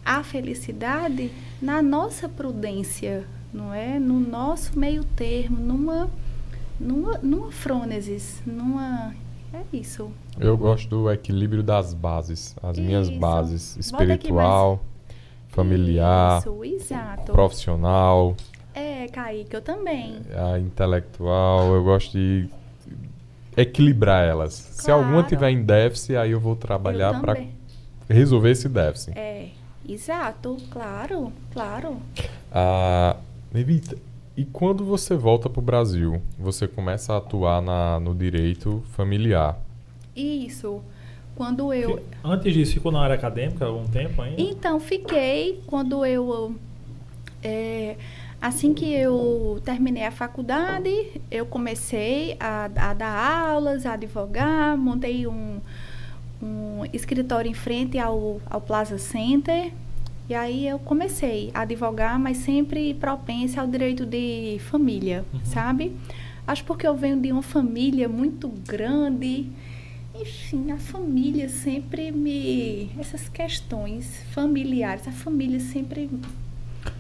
a 0.04 0.24
felicidade 0.24 1.30
na 1.62 1.82
nossa 1.82 2.30
prudência, 2.30 3.26
não 3.54 3.74
é? 3.74 4.00
No 4.00 4.20
nosso 4.20 4.80
meio 4.80 5.04
termo, 5.04 5.60
numa 5.60 6.10
numa, 6.80 7.18
numa 7.20 7.52
frônesis, 7.52 8.42
numa. 8.46 9.14
É 9.54 9.62
isso. 9.72 10.12
Eu 10.40 10.58
gosto 10.58 10.90
do 10.90 11.12
equilíbrio 11.12 11.64
das 11.64 11.94
bases, 11.94 12.56
as 12.62 12.78
isso. 12.78 12.86
minhas 12.86 13.10
bases, 13.10 13.78
espiritual, 13.78 14.84
familiar, 15.50 16.44
isso, 16.64 17.32
profissional. 17.32 18.36
É, 18.74 19.08
Kaique, 19.08 19.56
eu 19.56 19.62
também. 19.62 20.22
A 20.36 20.60
intelectual, 20.60 21.74
eu 21.74 21.84
gosto 21.84 22.12
de 22.12 22.48
equilibrar 23.56 24.28
elas. 24.28 24.60
Claro. 24.60 24.82
Se 24.82 24.92
alguma 24.92 25.24
tiver 25.24 25.50
em 25.50 25.64
déficit, 25.64 26.16
aí 26.16 26.32
eu 26.32 26.40
vou 26.40 26.56
trabalhar 26.56 27.20
para 27.20 27.42
resolver 28.08 28.52
esse 28.52 28.70
déficit. 28.70 29.18
É, 29.18 29.50
exato, 29.88 30.58
claro, 30.70 31.32
claro. 31.52 31.98
Ah, 32.52 33.16
Evita, 33.56 33.98
e 34.38 34.46
quando 34.46 34.86
você 34.86 35.16
volta 35.16 35.50
para 35.50 35.60
o 35.60 35.64
Brasil, 35.64 36.22
você 36.38 36.68
começa 36.68 37.12
a 37.12 37.18
atuar 37.18 37.60
na, 37.60 38.00
no 38.00 38.14
direito 38.14 38.84
familiar? 38.92 39.60
Isso. 40.16 40.80
Quando 41.36 41.74
eu. 41.74 42.00
Antes 42.24 42.54
disso, 42.54 42.74
ficou 42.74 42.92
na 42.92 43.02
área 43.02 43.16
acadêmica 43.16 43.66
algum 43.66 43.88
tempo 43.88 44.22
ainda? 44.22 44.40
Então, 44.40 44.80
fiquei. 44.80 45.60
Quando 45.66 46.06
eu. 46.06 46.56
É, 47.42 47.96
assim 48.40 48.76
que 48.76 48.94
eu 48.94 49.60
terminei 49.66 50.06
a 50.06 50.12
faculdade, 50.12 51.20
eu 51.32 51.48
comecei 51.48 52.38
a, 52.40 52.66
a 52.66 52.94
dar 52.94 53.50
aulas, 53.50 53.88
a 53.88 53.94
advogar, 53.94 54.78
montei 54.78 55.26
um, 55.26 55.60
um 56.40 56.86
escritório 56.94 57.50
em 57.50 57.56
frente 57.56 57.98
ao, 57.98 58.40
ao 58.48 58.62
Plaza 58.62 59.00
Center 59.00 59.72
e 60.30 60.34
aí 60.36 60.68
eu 60.68 60.78
comecei 60.80 61.50
a 61.54 61.62
advogar, 61.62 62.20
mas 62.20 62.38
sempre 62.38 62.94
propensa 62.94 63.62
ao 63.62 63.68
direito 63.68 64.06
de 64.06 64.58
família, 64.70 65.24
uhum. 65.34 65.40
sabe? 65.46 65.94
Acho 66.46 66.64
porque 66.64 66.86
eu 66.88 66.96
venho 66.96 67.20
de 67.20 67.32
uma 67.32 67.42
família 67.44 68.08
muito 68.10 68.48
grande. 68.48 69.46
enfim, 70.20 70.72
a 70.72 70.78
família 70.78 71.48
sempre 71.50 72.12
me. 72.12 72.90
Essas 73.00 73.30
questões 73.30 74.24
familiares, 74.32 75.08
a 75.08 75.12
família 75.12 75.60
sempre. 75.60 76.10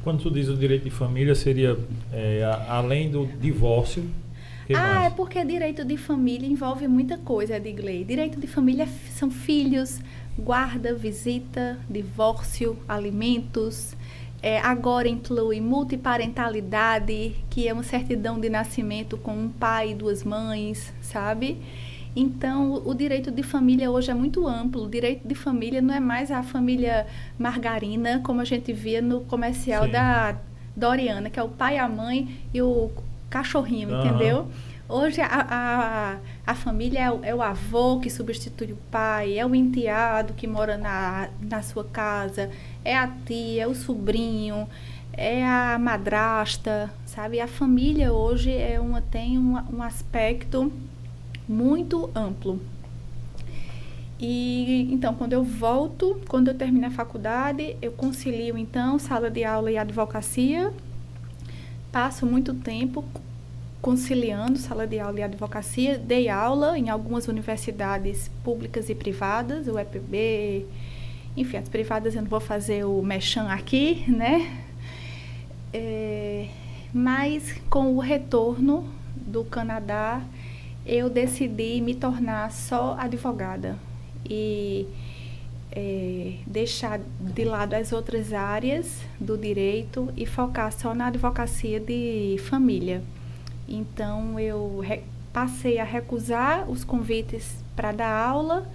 Quando 0.03 0.21
tu 0.23 0.31
diz 0.31 0.47
o 0.49 0.55
direito 0.55 0.83
de 0.83 0.89
família, 0.89 1.33
seria 1.33 1.77
é, 2.13 2.43
além 2.67 3.09
do 3.09 3.25
divórcio. 3.25 4.03
ah, 4.73 4.77
mais? 4.95 5.07
é 5.07 5.15
porque 5.15 5.43
direito 5.45 5.83
de 5.85 5.95
família 5.97 6.45
envolve 6.47 6.87
muita 6.87 7.17
coisa, 7.17 7.55
Edgley. 7.57 8.03
Direito 8.03 8.39
de 8.39 8.47
família 8.47 8.83
f- 8.83 9.11
são 9.13 9.31
filhos, 9.31 9.99
guarda, 10.37 10.93
visita, 10.93 11.77
divórcio, 11.89 12.77
alimentos. 12.87 13.95
É, 14.41 14.59
agora 14.59 15.07
inclui 15.09 15.59
multiparentalidade, 15.59 17.35
que 17.49 17.67
é 17.67 17.73
uma 17.73 17.83
certidão 17.83 18.39
de 18.39 18.49
nascimento 18.49 19.17
com 19.17 19.33
um 19.35 19.49
pai 19.49 19.91
e 19.91 19.95
duas 19.95 20.23
mães, 20.23 20.93
sabe? 21.01 21.57
Então, 22.15 22.81
o- 22.85 22.93
direito 22.93 23.29
de 23.31 23.43
família 23.43 23.89
hoje 23.91 24.09
é 24.09 24.13
muito 24.13 24.47
amplo. 24.47 24.83
O 24.85 24.89
direito 24.89 25.27
de 25.27 25.35
família 25.35 25.81
não 25.81 25.93
é 25.93 25.99
mais 25.99 26.31
a 26.31 26.41
família 26.43 27.05
margarina, 27.37 28.19
como 28.23 28.41
a 28.41 28.45
gente 28.45 28.71
via 28.73 29.01
no 29.01 29.21
comercial 29.21 29.85
Sim. 29.85 29.91
da 29.91 30.35
Doriana, 30.75 31.29
que 31.29 31.39
é 31.39 31.43
o 31.43 31.49
pai, 31.49 31.77
a 31.77 31.87
mãe 31.87 32.39
e 32.53 32.61
o 32.61 32.91
cachorrinho, 33.29 33.89
Aham. 33.93 34.07
entendeu? 34.07 34.47
Hoje 34.89 35.19
a, 35.19 35.27
a, 35.27 36.17
a 36.45 36.55
família 36.55 36.99
é 36.99 37.11
o, 37.11 37.23
é 37.25 37.35
o 37.35 37.41
avô 37.41 37.99
que 37.99 38.09
substitui 38.09 38.71
o 38.71 38.77
pai, 38.89 39.37
é 39.37 39.45
o 39.45 39.53
enteado 39.53 40.33
que 40.33 40.47
mora 40.47 40.77
na, 40.77 41.27
na 41.41 41.61
sua 41.61 41.83
casa, 41.83 42.49
é 42.85 42.95
a 42.95 43.05
tia, 43.25 43.63
é 43.63 43.67
o 43.67 43.75
sobrinho, 43.75 44.65
é 45.11 45.45
a 45.45 45.77
madrasta, 45.77 46.89
sabe? 47.05 47.41
A 47.41 47.47
família 47.47 48.13
hoje 48.13 48.49
é 48.55 48.79
uma, 48.79 49.01
tem 49.01 49.37
um, 49.37 49.55
um 49.75 49.83
aspecto 49.83 50.71
muito 51.49 52.09
amplo. 52.15 52.57
E 54.17 54.87
então, 54.89 55.13
quando 55.13 55.33
eu 55.33 55.43
volto, 55.43 56.21
quando 56.29 56.47
eu 56.47 56.55
termino 56.55 56.87
a 56.87 56.91
faculdade, 56.91 57.75
eu 57.81 57.91
concilio 57.91 58.57
então 58.57 58.97
sala 58.97 59.29
de 59.29 59.43
aula 59.43 59.69
e 59.69 59.77
advocacia. 59.77 60.71
Passo 61.91 62.25
muito 62.25 62.53
tempo 62.53 63.03
conciliando 63.81 64.57
sala 64.57 64.87
de 64.87 64.99
aula 64.99 65.19
e 65.19 65.23
advocacia. 65.23 65.97
Dei 65.97 66.29
aula 66.29 66.77
em 66.77 66.89
algumas 66.89 67.27
universidades 67.27 68.29
públicas 68.43 68.89
e 68.89 68.95
privadas, 68.95 69.67
o 69.67 69.77
EPB, 69.77 70.65
enfim, 71.35 71.57
as 71.57 71.69
privadas 71.69 72.15
eu 72.15 72.21
não 72.21 72.29
vou 72.29 72.39
fazer 72.39 72.85
o 72.85 73.01
mechan 73.01 73.47
aqui, 73.47 74.03
né? 74.07 74.59
É, 75.73 76.47
mas 76.93 77.53
com 77.69 77.95
o 77.95 77.99
retorno 77.99 78.87
do 79.15 79.43
Canadá, 79.43 80.21
eu 80.85 81.09
decidi 81.09 81.81
me 81.81 81.93
tornar 81.93 82.51
só 82.51 82.95
advogada 82.97 83.77
e 84.25 84.87
é, 85.71 86.35
deixar 86.47 86.99
de 87.19 87.43
lado 87.43 87.73
as 87.73 87.91
outras 87.91 88.33
áreas 88.33 89.01
do 89.19 89.37
direito 89.37 90.11
e 90.15 90.25
focar 90.25 90.71
só 90.71 90.95
na 90.95 91.07
advocacia 91.07 91.79
de 91.79 92.37
família. 92.39 93.03
Então 93.67 94.39
eu 94.39 94.81
passei 95.33 95.79
a 95.79 95.83
recusar 95.83 96.69
os 96.69 96.83
convites 96.83 97.63
para 97.75 97.91
dar 97.91 98.11
aula 98.11 98.67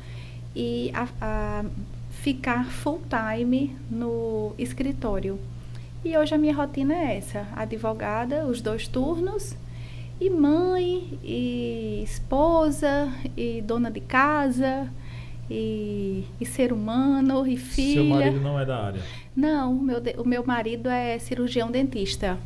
e 0.55 0.93
a, 0.95 1.09
a 1.21 1.65
ficar 2.11 2.67
full 2.67 3.01
time 3.09 3.77
no 3.91 4.55
escritório. 4.59 5.39
E 6.05 6.17
hoje 6.17 6.35
a 6.35 6.39
minha 6.39 6.55
rotina 6.55 6.95
é 6.95 7.17
essa: 7.17 7.47
advogada, 7.55 8.45
os 8.47 8.61
dois 8.61 8.87
turnos, 8.87 9.57
e 10.21 10.29
mãe, 10.29 11.19
e 11.23 12.03
esposa, 12.05 13.13
e 13.37 13.63
dona 13.63 13.91
de 13.91 14.01
casa, 14.01 14.89
e, 15.51 16.25
e 16.41 16.47
ser 16.47 16.73
humano, 16.73 17.47
e 17.47 17.57
filha. 17.57 17.95
Seu 17.95 18.05
marido 18.05 18.41
não 18.41 18.59
é 18.59 18.65
da 18.65 18.85
área. 18.85 19.03
Não, 19.35 19.75
meu, 19.75 20.03
o 20.19 20.27
meu 20.27 20.45
marido 20.45 20.89
é 20.89 21.19
cirurgião 21.19 21.71
dentista. 21.71 22.39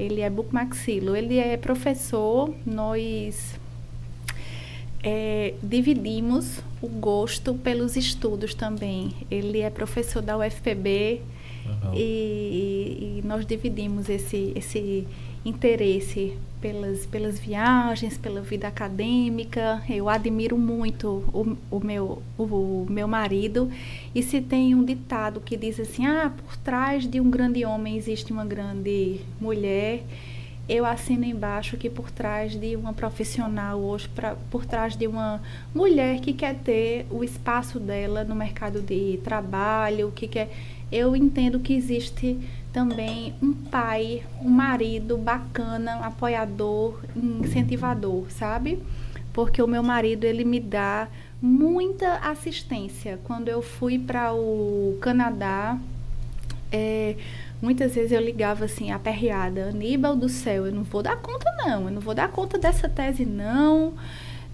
Ele 0.00 0.20
é 0.20 0.30
bucomaxilo. 0.30 1.14
Ele 1.14 1.38
é 1.38 1.56
professor. 1.56 2.52
Nós 2.66 3.58
é, 5.02 5.54
dividimos 5.62 6.60
o 6.82 6.88
gosto 6.88 7.54
pelos 7.54 7.96
estudos 7.96 8.54
também. 8.54 9.12
Ele 9.30 9.60
é 9.60 9.70
professor 9.70 10.22
da 10.22 10.36
UFPB 10.38 11.20
e, 11.94 12.00
e- 12.00 13.18
e 13.18 13.26
nós 13.26 13.44
dividimos 13.46 14.08
esse, 14.08 14.52
esse 14.56 15.06
interesse 15.44 16.36
pelas, 16.60 17.06
pelas 17.06 17.38
viagens, 17.38 18.18
pela 18.18 18.40
vida 18.40 18.68
acadêmica. 18.68 19.82
Eu 19.88 20.08
admiro 20.08 20.58
muito 20.58 21.24
o, 21.32 21.56
o, 21.70 21.84
meu, 21.84 22.22
o, 22.38 22.86
meu 22.88 23.08
marido. 23.08 23.70
E 24.14 24.22
se 24.22 24.40
tem 24.40 24.74
um 24.74 24.84
ditado 24.84 25.40
que 25.40 25.56
diz 25.56 25.80
assim: 25.80 26.06
ah, 26.06 26.32
por 26.44 26.56
trás 26.56 27.06
de 27.06 27.20
um 27.20 27.30
grande 27.30 27.64
homem 27.64 27.96
existe 27.96 28.32
uma 28.32 28.44
grande 28.44 29.20
mulher. 29.40 30.02
Eu 30.68 30.86
assino 30.86 31.24
embaixo 31.24 31.76
que 31.76 31.90
por 31.90 32.12
trás 32.12 32.52
de 32.52 32.76
uma 32.76 32.92
profissional 32.92 33.80
hoje, 33.80 34.08
pra, 34.08 34.36
por 34.52 34.64
trás 34.64 34.94
de 34.94 35.04
uma 35.08 35.42
mulher 35.74 36.20
que 36.20 36.32
quer 36.32 36.54
ter 36.54 37.06
o 37.10 37.24
espaço 37.24 37.80
dela 37.80 38.22
no 38.22 38.36
mercado 38.36 38.80
de 38.80 39.18
trabalho, 39.24 40.12
que 40.14 40.28
quer, 40.28 40.48
eu 40.92 41.16
entendo 41.16 41.58
que 41.58 41.74
existe 41.74 42.38
também 42.72 43.34
um 43.42 43.52
pai, 43.52 44.22
um 44.40 44.48
marido 44.48 45.16
bacana, 45.18 45.96
apoiador, 45.96 47.00
incentivador, 47.16 48.30
sabe? 48.30 48.82
Porque 49.32 49.62
o 49.62 49.66
meu 49.66 49.82
marido 49.82 50.24
ele 50.24 50.44
me 50.44 50.60
dá 50.60 51.08
muita 51.40 52.16
assistência. 52.16 53.18
Quando 53.24 53.48
eu 53.48 53.62
fui 53.62 53.98
para 53.98 54.32
o 54.32 54.98
Canadá, 55.00 55.78
é, 56.70 57.16
muitas 57.60 57.94
vezes 57.94 58.12
eu 58.12 58.20
ligava 58.20 58.64
assim, 58.64 58.90
aperreada, 58.90 59.68
Aníbal 59.68 60.16
do 60.16 60.28
céu, 60.28 60.66
eu 60.66 60.72
não 60.72 60.82
vou 60.82 61.02
dar 61.02 61.16
conta 61.16 61.50
não, 61.58 61.84
eu 61.86 61.90
não 61.90 62.00
vou 62.00 62.14
dar 62.14 62.28
conta 62.28 62.58
dessa 62.58 62.88
tese 62.88 63.24
não. 63.24 63.94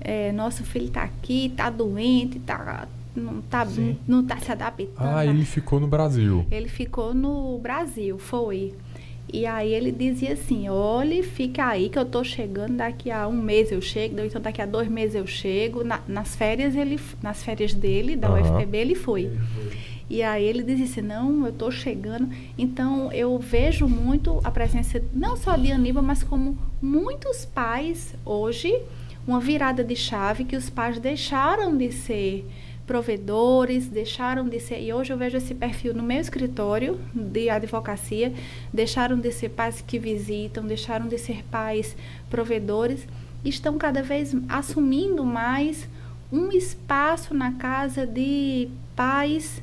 É, 0.01 0.31
nosso 0.33 0.63
filho 0.63 0.91
tá 0.91 1.03
aqui, 1.03 1.53
tá 1.57 1.69
doente, 1.69 2.39
tá, 2.41 2.87
não, 3.17 3.41
tá, 3.43 3.65
Sim. 3.67 3.97
não 4.07 4.25
tá 4.25 4.37
se 4.39 4.53
adaptando. 4.53 4.95
Ah, 5.17 5.25
ele 5.27 5.45
ficou 5.45 5.81
no 5.81 5.87
Brasil. 5.87 6.47
Ele 6.51 6.69
ficou 6.69 7.15
no 7.15 7.59
Brasil, 7.59 8.19
foi. 8.19 8.75
E 9.33 9.45
aí 9.45 9.75
ele 9.75 9.91
dizia 9.91 10.35
assim, 10.35 10.69
olhe, 10.69 11.21
fica 11.23 11.67
aí 11.67 11.89
que 11.89 11.99
eu 11.99 12.05
tô 12.05 12.23
chegando, 12.23 12.77
daqui 12.77 13.11
a 13.11 13.27
um 13.27 13.33
mês 13.37 13.73
eu 13.73 13.81
chego, 13.83 14.21
então 14.21 14.41
daqui 14.41 14.63
a 14.63 14.67
dois 14.67 14.89
meses 14.89 15.17
eu 15.17 15.27
chego. 15.27 15.83
Na- 15.83 16.01
nas 16.07 16.37
férias 16.37 16.77
ele, 16.77 16.99
nas 17.21 17.43
férias 17.43 17.75
dele, 17.75 18.15
da 18.15 18.29
Aham. 18.29 18.41
UFPB, 18.41 18.77
ele 18.79 18.95
foi. 18.95 19.33
E 20.09 20.23
aí 20.23 20.45
ele 20.45 20.63
dizia 20.63 20.85
assim, 20.85 21.01
não, 21.03 21.45
eu 21.45 21.53
tô 21.53 21.73
chegando. 21.73 22.29
Então 22.57 23.11
eu 23.13 23.37
vejo 23.41 23.89
muito 23.89 24.41
a 24.45 24.51
presença 24.53 25.03
não 25.13 25.37
só 25.37 25.57
de 25.57 25.73
Aníbal, 25.73 26.05
mas 26.05 26.23
como 26.23 26.57
muitos 26.81 27.45
pais 27.45 28.15
hoje, 28.25 28.73
uma 29.27 29.41
virada 29.41 29.83
de 29.83 29.97
chave 29.97 30.45
que 30.45 30.55
os 30.55 30.71
pais 30.71 31.01
deixaram 31.01 31.77
de 31.77 31.91
ser 31.91 32.47
provedores, 32.87 33.89
deixaram 33.89 34.49
de 34.49 34.61
ser, 34.61 34.81
e 34.81 34.93
hoje 34.93 35.13
eu 35.13 35.19
vejo 35.19 35.37
esse 35.37 35.55
perfil 35.55 35.93
no 35.93 36.03
meu 36.03 36.21
escritório 36.21 37.01
de 37.13 37.51
advocacia, 37.51 38.33
deixaram 38.73 39.19
de 39.19 39.33
ser 39.33 39.51
pais 39.51 39.83
que 39.85 39.99
visitam, 39.99 40.65
deixaram 40.65 41.09
de 41.09 41.19
ser 41.19 41.43
pais 41.51 41.97
provedores, 42.31 43.07
estão 43.45 43.77
cada 43.77 44.03
vez 44.03 44.35
assumindo 44.49 45.25
mais 45.25 45.89
um 46.33 46.51
espaço 46.51 47.35
na 47.35 47.53
casa 47.53 48.07
de 48.07 48.69
pais 48.95 49.63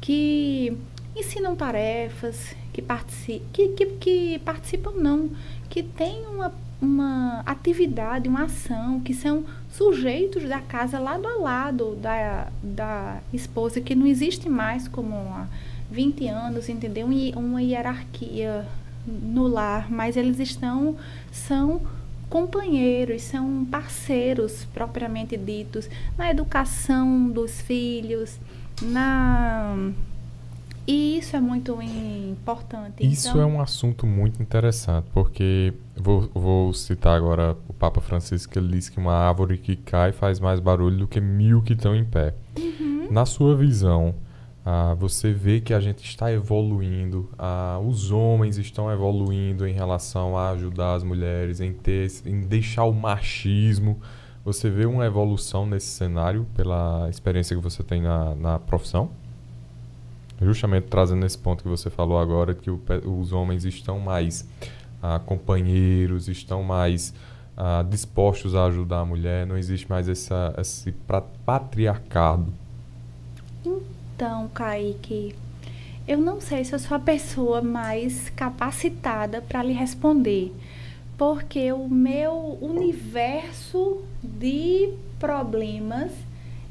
que 0.00 0.76
ensinam 1.16 1.54
tarefas, 1.54 2.54
que, 2.72 2.80
partici 2.80 3.42
que, 3.52 3.68
que, 3.68 3.86
que 3.86 4.38
participam 4.40 4.92
não, 4.92 5.30
que 5.68 5.82
têm 5.82 6.26
uma, 6.26 6.52
uma 6.80 7.40
atividade, 7.40 8.28
uma 8.28 8.44
ação, 8.44 9.00
que 9.00 9.14
são 9.14 9.44
sujeitos 9.72 10.44
da 10.44 10.60
casa 10.60 10.98
lado 10.98 11.26
a 11.26 11.36
lado 11.38 11.96
da, 11.96 12.48
da 12.62 13.20
esposa, 13.32 13.80
que 13.80 13.94
não 13.94 14.06
existe 14.06 14.48
mais 14.48 14.86
como 14.86 15.14
há 15.14 15.46
20 15.90 16.28
anos, 16.28 16.68
entendeu? 16.68 17.06
Um 17.06 17.38
Uma 17.38 17.62
hierarquia 17.62 18.66
no 19.06 19.46
lar, 19.48 19.90
mas 19.90 20.16
eles 20.16 20.38
estão, 20.38 20.96
são 21.32 21.80
companheiros, 22.28 23.22
são 23.22 23.64
parceiros 23.64 24.64
propriamente 24.72 25.36
ditos 25.36 25.88
na 26.16 26.30
educação 26.30 27.28
dos 27.28 27.60
filhos, 27.60 28.38
na 28.80 29.92
e 30.86 31.18
isso 31.18 31.36
é 31.36 31.40
muito 31.40 31.80
importante. 31.80 33.06
Isso 33.06 33.28
então, 33.28 33.40
é 33.40 33.46
um 33.46 33.60
assunto 33.60 34.06
muito 34.06 34.42
interessante, 34.42 35.06
porque 35.12 35.72
vou, 35.96 36.30
vou 36.34 36.72
citar 36.72 37.16
agora 37.16 37.56
o 37.68 37.72
Papa 37.72 38.00
Francisco, 38.00 38.52
que 38.52 38.58
ele 38.58 38.68
diz 38.68 38.88
que 38.88 38.98
uma 38.98 39.14
árvore 39.14 39.58
que 39.58 39.76
cai 39.76 40.12
faz 40.12 40.40
mais 40.40 40.60
barulho 40.60 40.98
do 40.98 41.06
que 41.06 41.20
mil 41.20 41.62
que 41.62 41.72
estão 41.72 41.94
em 41.94 42.04
pé. 42.04 42.34
Uhum. 42.58 43.08
Na 43.10 43.26
sua 43.26 43.56
visão, 43.56 44.14
ah, 44.64 44.94
você 44.94 45.32
vê 45.32 45.60
que 45.60 45.74
a 45.74 45.80
gente 45.80 46.04
está 46.04 46.32
evoluindo, 46.32 47.28
ah, 47.38 47.80
os 47.84 48.12
homens 48.12 48.58
estão 48.58 48.90
evoluindo 48.92 49.66
em 49.66 49.72
relação 49.72 50.36
a 50.36 50.50
ajudar 50.50 50.94
as 50.94 51.02
mulheres, 51.02 51.60
em, 51.60 51.72
ter, 51.72 52.08
em 52.24 52.40
deixar 52.40 52.84
o 52.84 52.92
machismo 52.92 54.00
Você 54.44 54.68
vê 54.68 54.86
uma 54.86 55.06
evolução 55.06 55.66
nesse 55.66 55.86
cenário 55.86 56.46
pela 56.54 57.08
experiência 57.08 57.54
que 57.56 57.62
você 57.62 57.82
tem 57.82 58.02
na, 58.02 58.34
na 58.34 58.58
profissão? 58.58 59.10
Justamente 60.40 60.88
trazendo 60.88 61.24
esse 61.24 61.38
ponto 61.38 61.62
que 61.62 61.68
você 61.68 61.88
falou 61.88 62.18
agora, 62.18 62.52
que 62.52 62.68
o, 62.68 62.80
os 63.04 63.32
homens 63.32 63.64
estão 63.64 64.00
mais 64.00 64.48
ah, 65.02 65.18
companheiros, 65.18 66.28
estão 66.28 66.62
mais 66.62 67.12
dispostos 67.90 68.54
a 68.54 68.64
ajudar 68.64 69.00
a 69.00 69.04
mulher, 69.04 69.46
não 69.46 69.56
existe 69.56 69.88
mais 69.88 70.08
essa, 70.08 70.54
esse 70.58 70.92
patriarcado. 71.44 72.52
Então, 73.64 74.48
Kaique, 74.48 75.34
eu 76.08 76.18
não 76.18 76.40
sei 76.40 76.64
se 76.64 76.74
eu 76.74 76.78
sou 76.78 76.96
a 76.96 77.00
pessoa 77.00 77.62
mais 77.62 78.30
capacitada 78.30 79.40
para 79.40 79.62
lhe 79.62 79.72
responder, 79.72 80.52
porque 81.16 81.72
o 81.72 81.88
meu 81.88 82.58
universo 82.60 84.02
de 84.22 84.92
problemas 85.18 86.10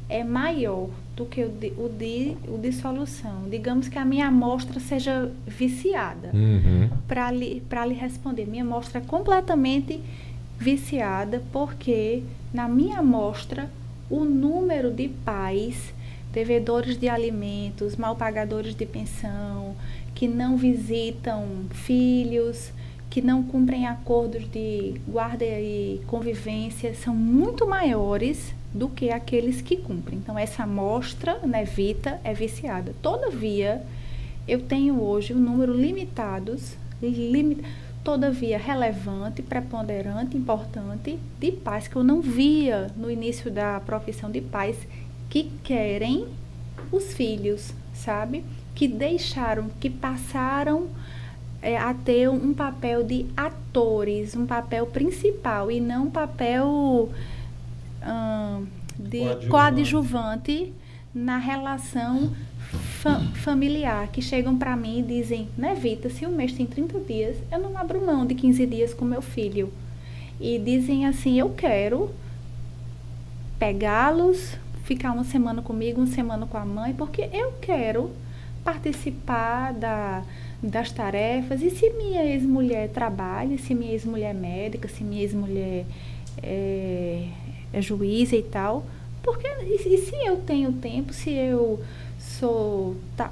é 0.10 0.24
maior 0.24 0.90
do 1.16 1.26
que 1.26 1.44
o 1.44 1.50
de, 1.50 1.74
o 1.78 1.90
de, 1.90 2.38
o 2.48 2.58
de 2.58 2.72
solução. 2.72 3.44
Digamos 3.50 3.88
que 3.88 3.98
a 3.98 4.06
minha 4.06 4.28
amostra 4.28 4.80
seja 4.80 5.32
viciada. 5.46 6.32
Uhum. 6.34 6.90
Para 7.08 7.32
lhe, 7.32 7.62
lhe 7.88 7.94
responder, 7.94 8.46
minha 8.46 8.64
amostra 8.64 9.00
é 9.00 9.04
completamente 9.04 10.00
viciada, 10.58 11.42
porque 11.52 12.24
na 12.54 12.68
minha 12.68 13.00
amostra 13.00 13.70
o 14.10 14.24
número 14.24 14.92
de 14.92 15.08
pais 15.08 15.94
devedores 16.32 16.98
de 16.98 17.10
alimentos, 17.10 17.96
mal 17.96 18.16
pagadores 18.16 18.74
de 18.74 18.86
pensão, 18.86 19.76
que 20.16 20.28
não 20.28 20.56
visitam 20.56 21.46
filhos, 21.72 22.72
que 23.10 23.22
não 23.22 23.44
cumprem 23.44 23.86
acordos 23.88 24.50
de 24.50 24.96
guarda 25.08 25.44
e 25.44 26.00
convivência, 26.08 26.96
são 26.96 27.14
muito 27.14 27.68
maiores 27.68 28.54
do 28.74 28.90
que 28.90 29.10
aqueles 29.10 29.62
que 29.62 29.78
cumprem. 29.78 30.20
Então, 30.20 30.38
essa 30.38 30.64
amostra, 30.64 31.40
né, 31.40 31.64
Vita, 31.66 32.20
é 32.24 32.34
viciada. 32.34 32.94
Todavia, 33.02 33.84
eu 34.48 34.62
tenho 34.62 35.02
hoje 35.02 35.34
um 35.34 35.40
número 35.40 35.74
limitados, 35.74 36.76
limit, 37.02 37.64
todavia 38.04 38.58
relevante, 38.58 39.42
preponderante, 39.42 40.38
importante, 40.38 41.20
de 41.40 41.52
pais 41.52 41.88
que 41.88 41.96
eu 41.96 42.04
não 42.04 42.22
via 42.22 42.92
no 42.96 43.12
início 43.12 43.52
da 43.52 43.80
profissão 43.80 44.32
de 44.32 44.42
pais 44.42 44.78
que 45.30 45.52
querem 45.64 46.28
os 46.92 47.14
filhos, 47.14 47.74
sabe? 47.94 48.44
Que 48.74 48.88
deixaram, 48.88 49.70
que 49.80 49.90
passaram 49.90 50.88
é, 51.62 51.78
a 51.78 51.94
ter 51.94 52.30
um 52.30 52.54
papel 52.54 53.04
de 53.04 53.28
atores, 53.38 54.36
um 54.36 54.46
papel 54.46 54.88
principal 54.88 55.70
e 55.70 55.80
não 55.80 56.06
um 56.06 56.12
papel 56.12 57.10
hum, 58.06 58.66
de 58.98 59.20
coadjuvante. 59.20 59.48
coadjuvante 59.48 60.74
na 61.14 61.38
relação 61.38 62.32
fa 63.02 63.20
familiar, 63.36 64.08
que 64.08 64.22
chegam 64.22 64.58
para 64.58 64.76
mim 64.76 65.00
e 65.00 65.04
dizem, 65.04 65.50
né, 65.58 65.76
Vita, 65.76 66.10
se 66.10 66.26
o 66.26 66.30
mês 66.30 66.54
tem 66.54 66.66
30 66.66 67.00
dias, 67.02 67.38
eu 67.52 67.60
não 67.60 67.78
abro 67.78 68.06
mão 68.06 68.26
de 68.26 68.36
15 68.36 68.66
dias 68.66 68.94
com 68.94 69.04
meu 69.04 69.22
filho. 69.22 69.72
E 70.40 70.58
dizem 70.58 71.06
assim, 71.06 71.38
eu 71.40 71.50
quero 71.50 72.10
pegá-los, 73.60 74.58
ficar 74.84 75.12
uma 75.12 75.24
semana 75.24 75.62
comigo, 75.62 76.00
uma 76.00 76.08
semana 76.08 76.46
com 76.46 76.58
a 76.58 76.66
mãe, 76.66 76.94
porque 76.94 77.30
eu 77.32 77.54
quero 77.62 78.12
participar 78.64 79.74
da, 79.74 80.24
das 80.64 80.92
tarefas. 80.92 81.62
E 81.62 81.70
se 81.70 81.90
minha 81.92 82.24
ex-mulher 82.24 82.90
trabalha, 82.90 83.58
se 83.58 83.76
minha 83.76 83.92
ex-mulher 83.92 84.32
é 84.32 84.34
médica, 84.34 84.88
se 84.88 85.04
minha 85.04 85.22
ex-mulher 85.22 85.86
é, 86.42 87.28
é, 87.74 87.82
juíza 87.82 88.36
e 88.36 88.44
tal, 88.44 88.86
porque 89.24 89.48
e, 89.48 89.96
e, 89.96 89.98
se 89.98 90.16
eu 90.26 90.38
tenho 90.38 90.74
tempo, 90.74 91.14
se 91.14 91.32
eu 91.32 91.80
sou 92.20 92.96
tá, 93.16 93.32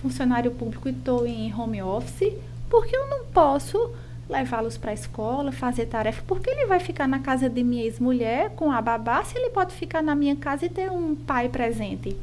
funcionário 0.00 0.50
público 0.50 0.88
e 0.88 0.92
estou 0.92 1.26
em 1.26 1.52
home 1.54 1.82
office, 1.82 2.32
porque 2.68 2.94
eu 2.94 3.08
não 3.08 3.24
posso 3.26 3.92
levá-los 4.28 4.76
para 4.76 4.90
a 4.90 4.94
escola, 4.94 5.50
fazer 5.50 5.86
tarefa, 5.86 6.22
porque 6.26 6.50
ele 6.50 6.66
vai 6.66 6.80
ficar 6.80 7.08
na 7.08 7.18
casa 7.18 7.48
de 7.48 7.62
minha 7.62 7.84
ex-mulher 7.84 8.50
com 8.50 8.70
a 8.70 8.80
babá, 8.82 9.24
se 9.24 9.38
ele 9.38 9.50
pode 9.50 9.74
ficar 9.74 10.02
na 10.02 10.14
minha 10.14 10.36
casa 10.36 10.66
e 10.66 10.68
ter 10.68 10.90
um 10.90 11.14
pai 11.14 11.48
presente. 11.48 12.14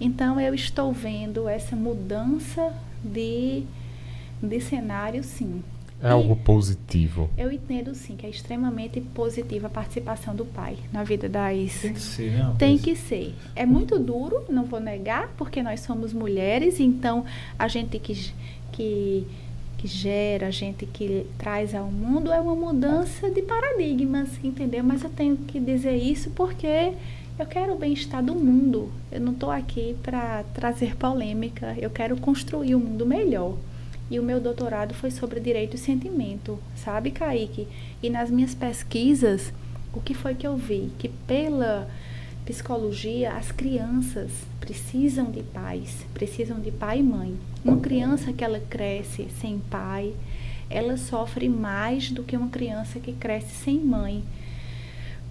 Então 0.00 0.40
eu 0.40 0.54
estou 0.54 0.92
vendo 0.92 1.48
essa 1.48 1.74
mudança 1.74 2.72
de, 3.02 3.64
de 4.40 4.60
cenário, 4.60 5.24
sim. 5.24 5.62
É 6.02 6.08
e 6.08 6.10
algo 6.10 6.36
positivo. 6.36 7.30
Eu 7.36 7.52
entendo 7.52 7.94
sim 7.94 8.16
que 8.16 8.26
é 8.26 8.30
extremamente 8.30 9.00
positiva 9.00 9.66
a 9.66 9.70
participação 9.70 10.34
do 10.34 10.44
pai 10.44 10.76
na 10.92 11.04
vida 11.04 11.28
das. 11.28 11.80
Tem 11.80 11.94
que 11.94 12.00
ser, 12.00 12.30
né? 12.32 12.54
Tem 12.58 12.78
que 12.78 12.96
ser. 12.96 13.34
É 13.54 13.66
muito 13.66 13.98
duro, 13.98 14.44
não 14.48 14.64
vou 14.64 14.80
negar, 14.80 15.28
porque 15.36 15.62
nós 15.62 15.80
somos 15.80 16.12
mulheres, 16.12 16.80
então 16.80 17.24
a 17.58 17.68
gente 17.68 17.98
que, 17.98 18.32
que 18.72 19.26
que 19.80 19.88
gera, 19.88 20.48
a 20.48 20.50
gente 20.50 20.84
que 20.84 21.26
traz 21.38 21.74
ao 21.74 21.90
mundo, 21.90 22.30
é 22.30 22.38
uma 22.38 22.54
mudança 22.54 23.30
de 23.30 23.40
paradigmas, 23.40 24.28
entendeu? 24.44 24.84
Mas 24.84 25.02
eu 25.02 25.08
tenho 25.08 25.38
que 25.38 25.58
dizer 25.58 25.96
isso 25.96 26.28
porque 26.30 26.92
eu 27.38 27.46
quero 27.46 27.72
o 27.72 27.78
bem-estar 27.78 28.22
do 28.22 28.34
mundo. 28.34 28.92
Eu 29.10 29.22
não 29.22 29.32
estou 29.32 29.50
aqui 29.50 29.96
para 30.02 30.44
trazer 30.52 30.94
polêmica, 30.96 31.74
eu 31.80 31.88
quero 31.88 32.14
construir 32.18 32.74
um 32.74 32.78
mundo 32.78 33.06
melhor. 33.06 33.56
E 34.10 34.18
o 34.18 34.22
meu 34.22 34.40
doutorado 34.40 34.92
foi 34.92 35.10
sobre 35.10 35.38
direito 35.38 35.76
e 35.76 35.78
sentimento, 35.78 36.58
sabe, 36.74 37.12
Kaique? 37.12 37.68
E 38.02 38.10
nas 38.10 38.28
minhas 38.28 38.54
pesquisas, 38.54 39.52
o 39.92 40.00
que 40.00 40.14
foi 40.14 40.34
que 40.34 40.46
eu 40.46 40.56
vi? 40.56 40.90
Que 40.98 41.08
pela 41.08 41.88
psicologia, 42.44 43.32
as 43.32 43.52
crianças 43.52 44.32
precisam 44.58 45.30
de 45.30 45.42
pais, 45.42 46.04
precisam 46.12 46.58
de 46.58 46.72
pai 46.72 46.98
e 46.98 47.02
mãe. 47.02 47.38
Uma 47.64 47.78
criança 47.78 48.32
que 48.32 48.42
ela 48.42 48.60
cresce 48.68 49.28
sem 49.40 49.60
pai, 49.70 50.12
ela 50.68 50.96
sofre 50.96 51.48
mais 51.48 52.10
do 52.10 52.24
que 52.24 52.36
uma 52.36 52.48
criança 52.48 52.98
que 52.98 53.12
cresce 53.12 53.54
sem 53.54 53.78
mãe. 53.78 54.24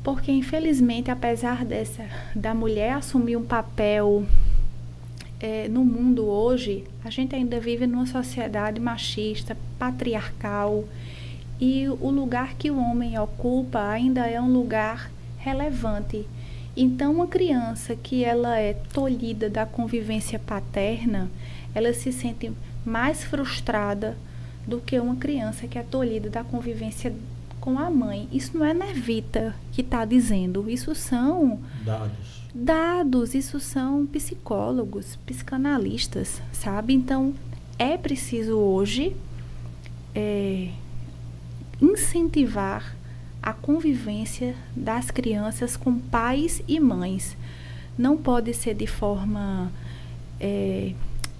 Porque 0.04 0.32
infelizmente, 0.32 1.12
apesar 1.12 1.66
dessa 1.66 2.06
da 2.34 2.54
mulher 2.54 2.94
assumir 2.94 3.36
um 3.36 3.44
papel 3.44 4.26
é, 5.40 5.68
no 5.68 5.86
mundo 5.86 6.26
hoje, 6.26 6.84
a 7.04 7.10
gente 7.10 7.36
ainda 7.36 7.60
vive 7.60 7.88
numa 7.88 8.06
sociedade 8.06 8.80
machista, 8.80 9.58
patriarcal, 9.78 10.84
e 11.60 11.88
o 11.88 12.10
lugar 12.10 12.56
que 12.56 12.72
o 12.72 12.80
homem 12.80 13.20
ocupa 13.20 13.90
ainda 13.90 14.28
é 14.28 14.40
um 14.40 14.52
lugar 14.52 15.12
relevante 15.38 16.26
então, 16.82 17.12
uma 17.12 17.28
criança 17.28 17.94
que 17.94 18.24
ela 18.24 18.58
é 18.58 18.74
tolhida 18.74 19.50
da 19.50 19.66
convivência 19.66 20.40
paterna, 20.40 21.30
ela 21.76 21.94
se 21.94 22.10
sente 22.14 22.54
mais 22.86 23.22
frustrada 23.22 24.18
do 24.66 24.80
que 24.80 24.98
uma 24.98 25.18
criança 25.18 25.68
que 25.68 25.78
é 25.78 25.84
tolhida 25.84 26.30
da 26.30 26.42
convivência 26.42 27.14
com 27.60 27.78
a 27.78 27.90
mãe. 27.90 28.30
Isso 28.32 28.58
não 28.58 28.66
é 28.66 28.74
Nevita 28.74 29.54
que 29.74 29.82
está 29.82 30.06
dizendo, 30.06 30.70
isso 30.70 30.96
são 30.96 31.60
dados. 31.84 32.39
Dados, 32.54 33.36
isso 33.36 33.60
são 33.60 34.08
psicólogos, 34.08 35.18
psicanalistas, 35.18 36.42
sabe? 36.52 36.94
Então, 36.94 37.34
é 37.78 37.96
preciso 37.96 38.58
hoje 38.58 39.16
é, 40.16 40.70
incentivar 41.80 42.96
a 43.42 43.54
convivência 43.54 44.56
das 44.76 45.12
crianças 45.12 45.78
com 45.78 45.98
pais 46.00 46.62
e 46.68 46.80
mães. 46.80 47.38
Não 47.96 48.18
pode 48.18 48.54
ser 48.56 48.74
de 48.74 48.88
forma 48.88 49.72
é, 50.40 50.94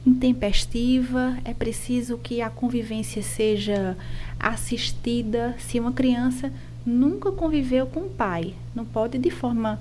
intempestiva, 0.06 1.38
é 1.44 1.54
preciso 1.54 2.18
que 2.18 2.40
a 2.42 2.52
convivência 2.52 3.24
seja 3.24 3.98
assistida. 4.40 5.56
Se 5.58 5.80
uma 5.80 5.92
criança 5.92 6.54
nunca 6.86 7.32
conviveu 7.32 7.88
com 7.88 8.02
o 8.02 8.10
pai, 8.10 8.54
não 8.76 8.86
pode 8.86 9.18
de 9.18 9.30
forma 9.30 9.80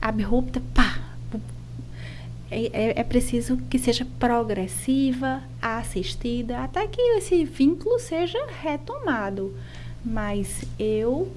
abrupta, 0.00 0.62
pá. 0.74 0.98
É, 2.50 2.64
é, 2.72 3.00
é 3.00 3.04
preciso 3.04 3.56
que 3.70 3.78
seja 3.78 4.04
progressiva, 4.18 5.40
assistida, 5.62 6.64
até 6.64 6.86
que 6.88 7.00
esse 7.00 7.44
vínculo 7.44 7.98
seja 8.00 8.38
retomado. 8.60 9.54
Mas 10.04 10.64
eu 10.78 11.30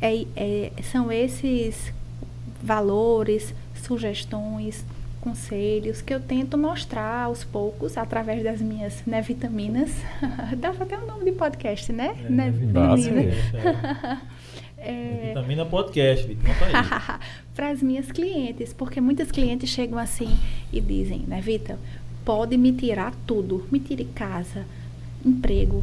é, 0.00 0.24
é, 0.36 0.72
são 0.82 1.10
esses 1.10 1.92
valores, 2.62 3.54
sugestões, 3.74 4.84
conselhos 5.20 6.00
que 6.00 6.14
eu 6.14 6.20
tento 6.20 6.56
mostrar 6.56 7.24
aos 7.24 7.42
poucos 7.42 7.98
através 7.98 8.44
das 8.44 8.60
minhas 8.60 9.04
né, 9.04 9.20
vitaminas. 9.20 9.90
Dá 10.56 10.68
até 10.70 10.96
um 10.96 11.06
nome 11.06 11.24
de 11.24 11.32
podcast, 11.32 11.92
né? 11.92 12.16
É, 12.24 12.30
né, 12.30 12.50
vitamina. 12.50 13.22
É. 14.78 15.28
Vitamina 15.28 15.64
podcast, 15.64 16.28
para 17.56 17.70
as 17.70 17.82
minhas 17.82 18.12
clientes, 18.12 18.74
porque 18.74 19.00
muitas 19.00 19.30
clientes 19.30 19.70
chegam 19.70 19.98
assim 19.98 20.28
e 20.70 20.78
dizem, 20.78 21.20
né, 21.20 21.40
Vita, 21.40 21.78
pode 22.22 22.58
me 22.58 22.70
tirar 22.70 23.14
tudo, 23.26 23.66
me 23.72 23.80
tire 23.80 24.04
casa, 24.04 24.66
emprego, 25.24 25.82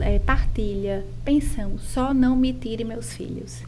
é, 0.00 0.18
partilha, 0.18 1.04
pensão, 1.22 1.78
só 1.78 2.14
não 2.14 2.34
me 2.34 2.54
tire 2.54 2.84
meus 2.84 3.12
filhos. 3.12 3.62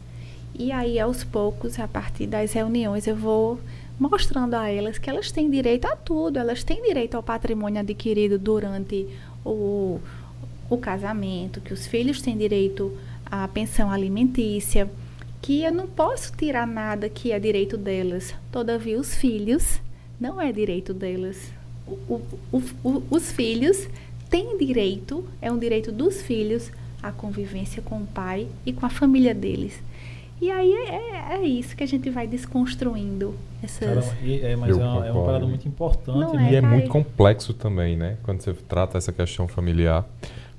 E 0.57 0.71
aí, 0.71 0.99
aos 0.99 1.23
poucos, 1.23 1.79
a 1.79 1.87
partir 1.87 2.27
das 2.27 2.53
reuniões, 2.53 3.07
eu 3.07 3.15
vou 3.15 3.59
mostrando 3.99 4.55
a 4.55 4.69
elas 4.69 4.97
que 4.97 5.09
elas 5.09 5.31
têm 5.31 5.49
direito 5.49 5.85
a 5.85 5.95
tudo, 5.95 6.37
elas 6.39 6.63
têm 6.63 6.81
direito 6.83 7.15
ao 7.15 7.23
patrimônio 7.23 7.79
adquirido 7.79 8.39
durante 8.39 9.07
o, 9.45 9.99
o 10.69 10.77
casamento, 10.77 11.61
que 11.61 11.73
os 11.73 11.85
filhos 11.85 12.21
têm 12.21 12.35
direito 12.35 12.91
à 13.25 13.47
pensão 13.47 13.91
alimentícia, 13.91 14.89
que 15.43 15.61
eu 15.61 15.73
não 15.73 15.87
posso 15.87 16.31
tirar 16.37 16.65
nada 16.65 17.09
que 17.09 17.33
é 17.33 17.37
direito 17.37 17.77
delas. 17.77 18.33
Todavia, 18.49 18.97
os 18.97 19.13
filhos 19.13 19.81
não 20.17 20.39
é 20.41 20.53
direito 20.53 20.93
delas. 20.93 21.51
O, 21.85 22.21
o, 22.49 22.63
o, 22.81 23.03
os 23.11 23.29
filhos 23.29 23.89
têm 24.29 24.57
direito, 24.57 25.27
é 25.41 25.51
um 25.51 25.59
direito 25.59 25.91
dos 25.91 26.21
filhos, 26.21 26.71
à 27.03 27.11
convivência 27.11 27.81
com 27.81 27.97
o 27.97 28.07
pai 28.07 28.47
e 28.65 28.71
com 28.71 28.85
a 28.85 28.89
família 28.89 29.35
deles. 29.35 29.77
E 30.41 30.49
aí 30.49 30.71
é, 30.71 31.33
é, 31.33 31.35
é 31.35 31.45
isso 31.45 31.75
que 31.75 31.83
a 31.83 31.87
gente 31.87 32.09
vai 32.09 32.25
desconstruindo 32.25 33.35
essas. 33.61 34.05
Caramba, 34.05 34.17
e, 34.23 34.39
é, 34.39 34.55
mas 34.55 34.69
Eu 34.69 34.81
é 34.81 34.85
uma, 34.85 35.07
é 35.07 35.11
uma 35.11 35.25
parada 35.25 35.45
muito 35.45 35.67
importante. 35.67 36.19
Não 36.19 36.35
né? 36.35 36.53
E 36.53 36.55
é 36.55 36.61
Caio? 36.61 36.73
muito 36.73 36.89
complexo 36.89 37.53
também, 37.53 37.97
né? 37.97 38.17
Quando 38.23 38.39
você 38.41 38.53
trata 38.53 38.97
essa 38.97 39.11
questão 39.11 39.45
familiar. 39.45 40.05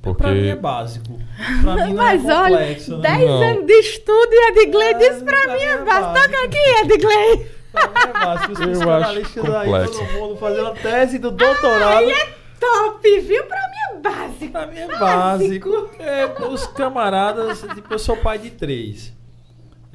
Porque. 0.04 0.22
Pra 0.22 0.32
mim 0.32 0.46
é 0.48 0.56
básico. 0.56 1.18
Pra 1.62 1.74
mim 1.86 1.92
não 1.94 2.02
Mas 2.04 2.24
é 2.24 2.32
olha, 2.34 2.58
complexo, 2.58 2.96
né? 2.98 3.08
10 3.16 3.26
Não. 3.30 3.42
anos 3.42 3.66
de 3.66 3.72
estudo 3.72 4.28
e 4.32 4.50
Edgley 4.52 4.88
É, 4.88 4.94
disse 4.94 5.24
pra 5.24 5.36
pra 5.36 5.54
mim 5.54 5.60
é 5.60 5.64
é 5.64 5.78
básico. 5.78 5.84
básico. 6.12 6.26
Toca 6.32 6.44
aqui, 6.44 6.58
Edgley. 6.84 7.46
Pra 7.72 7.86
mim 7.88 7.94
é 7.96 8.12
básico. 8.24 8.52
Os 8.52 8.60
Eu 8.60 8.66
acho 8.68 8.74
psicanalistas 8.74 9.44
aí, 9.54 9.64
complexo. 9.66 9.98
todo 9.98 10.12
mundo 10.12 10.36
fazendo 10.36 10.70
tese 10.74 11.18
do 11.18 11.30
doutorado. 11.30 11.98
Aí 11.98 12.10
é 12.12 12.28
top, 12.60 13.20
viu? 13.20 13.44
Pra 13.44 13.58
mim 13.68 13.96
é 13.96 14.00
básico. 14.00 14.52
Pra 14.52 14.66
mim 14.66 14.78
é 14.78 14.86
Básico. 14.86 15.70
básico. 15.70 15.90
É, 15.98 16.26
os 16.48 16.66
camaradas, 16.68 17.60
tipo, 17.74 17.92
eu 17.92 17.98
sou 17.98 18.16
pai 18.16 18.38
de 18.38 18.50
três. 18.50 19.12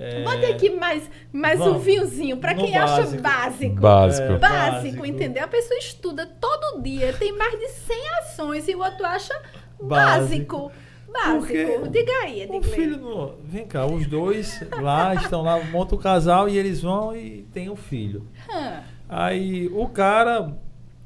É, 0.02 0.24
Bota 0.24 0.48
aqui 0.48 0.70
mais, 0.70 1.04
mais 1.32 1.60
um 1.60 1.66
Vamos. 1.66 1.84
vinhozinho 1.84 2.38
pra 2.38 2.54
No 2.54 2.64
quem 2.64 2.78
acha 2.78 3.02
básico. 3.02 3.22
básico. 3.22 3.76
Básico. 3.82 4.24
É. 4.34 4.38
Básico, 4.38 4.40
Básico. 4.40 5.06
entendeu? 5.06 5.44
A 5.44 5.48
pessoa 5.48 5.78
estuda 5.78 6.26
todo 6.40 6.82
dia, 6.82 7.12
tem 7.20 7.34
mais 7.38 7.52
de 7.60 7.68
100 7.68 8.10
ações 8.20 8.68
e 8.70 8.76
o 8.76 8.80
outro 8.80 9.06
acha 9.06 9.34
Básico. 9.82 10.72
básico. 11.12 11.40
Porque 11.40 11.90
Diga 11.90 12.12
aí, 12.24 12.48
O 12.50 12.56
Edgley. 12.56 12.64
filho 12.64 12.98
no... 12.98 13.36
Vem 13.44 13.66
cá, 13.66 13.86
os 13.86 14.06
dois 14.08 14.64
lá 14.80 15.16
estão 15.16 15.42
lá, 15.42 15.64
monta 15.66 15.96
o 15.96 15.98
casal 15.98 16.48
e 16.48 16.58
eles 16.58 16.82
vão 16.82 17.16
e 17.16 17.48
tem 17.54 17.70
um 17.70 17.76
filho. 17.76 18.28
Hã. 18.52 18.84
Aí 19.08 19.68
o 19.74 19.88
cara 19.90 20.54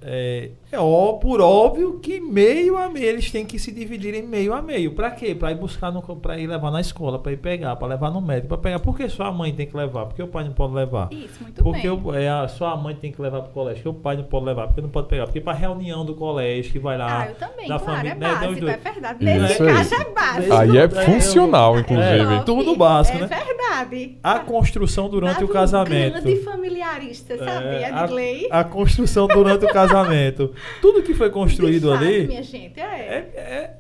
é, 0.02 0.52
é 0.76 0.80
ó, 0.80 1.14
por 1.14 1.40
óbvio 1.42 2.00
que 2.00 2.20
meio 2.20 2.78
a 2.78 2.90
meio 2.90 3.06
eles 3.06 3.30
têm 3.32 3.46
que 3.46 3.58
se 3.60 3.72
dividir 3.72 4.14
em 4.14 4.24
meio 4.24 4.54
a 4.54 4.62
meio. 4.62 4.94
Pra 4.94 5.12
quê? 5.12 5.34
Pra 5.36 5.52
ir 5.52 5.56
buscar 5.56 5.92
no, 5.92 6.02
pra 6.02 6.38
ir 6.40 6.48
levar 6.48 6.72
na 6.72 6.82
escola, 6.82 7.20
pra 7.20 7.32
ir 7.32 7.38
pegar, 7.38 7.76
pra 7.76 7.88
levar 7.88 8.12
no 8.12 8.22
médico, 8.22 8.48
pra 8.50 8.58
pegar. 8.58 8.80
Por 8.80 8.96
que 8.98 9.08
só 9.10 9.24
a 9.24 9.32
mãe 9.32 9.54
tem 9.54 9.68
que 9.68 9.76
levar? 9.76 10.06
Porque 10.06 10.22
o 10.24 10.28
pai 10.28 10.44
não 10.44 10.54
pode 10.54 10.74
levar. 10.74 11.10
Isso, 11.12 11.42
muito 11.42 11.64
Porque 11.64 11.90
bem. 11.90 12.02
o, 12.04 12.14
é, 12.16 12.30
a, 12.30 12.48
só 12.48 12.68
a 12.68 12.78
mãe 12.78 12.96
tem 12.96 13.12
que 13.12 13.22
levar 13.22 13.42
pro 13.42 13.52
colégio, 13.52 13.84
porque 13.84 13.98
o 13.98 14.02
pai 14.02 14.18
não 14.18 14.24
pode 14.24 14.46
levar, 14.46 14.68
porque 14.68 14.82
não 14.82 14.90
pode 14.90 15.08
pegar. 15.08 15.26
Porque 15.26 15.42
pra 15.42 15.54
reunião 15.54 16.06
do 16.06 16.16
colégio 16.16 16.72
que 16.72 16.80
vai 16.80 16.98
lá. 16.98 17.22
Ah, 17.24 17.28
eu 17.30 17.36
também, 17.36 17.68
da 17.68 17.80
claro, 17.80 17.84
família, 17.98 18.12
é 18.12 18.16
né, 18.16 18.28
básico, 18.36 18.68
é 18.68 18.78
verdade. 18.78 19.26
Isso 19.26 19.42
Nesse 19.42 19.64
aí. 19.64 19.74
caso 19.74 19.94
é 19.96 20.06
básico. 20.14 20.54
Aí 20.54 20.78
é 20.78 20.84
É, 20.84 20.90
funcional, 20.90 21.78
É, 21.78 21.80
inclusive. 21.82 22.44
tudo 22.46 22.76
básico, 22.76 23.18
é 23.18 23.22
né? 23.22 23.28
verdade. 23.28 24.18
A 24.24 24.40
construção 24.40 25.10
durante 25.10 25.34
Tava 25.36 25.46
o 25.46 25.50
um 25.50 25.54
casamento. 25.54 26.22
grande 26.22 26.44
familiarista, 26.44 27.38
sabe? 27.38 27.66
É, 27.68 27.90
Edgley. 27.90 28.48
a, 28.52 28.60
a 28.60 28.64
construção 28.64 29.28
durante 29.28 29.66
o 29.66 29.68
casamento. 29.70 30.52
Tudo 30.82 31.02
que 31.04 31.14
foi 31.14 31.30
construído 31.30 31.88
De 31.88 31.94
fato, 31.94 32.04
ali 32.04 32.28
minha 32.28 32.44
gente, 32.44 32.80
é. 32.80 32.84
é- 32.84 33.32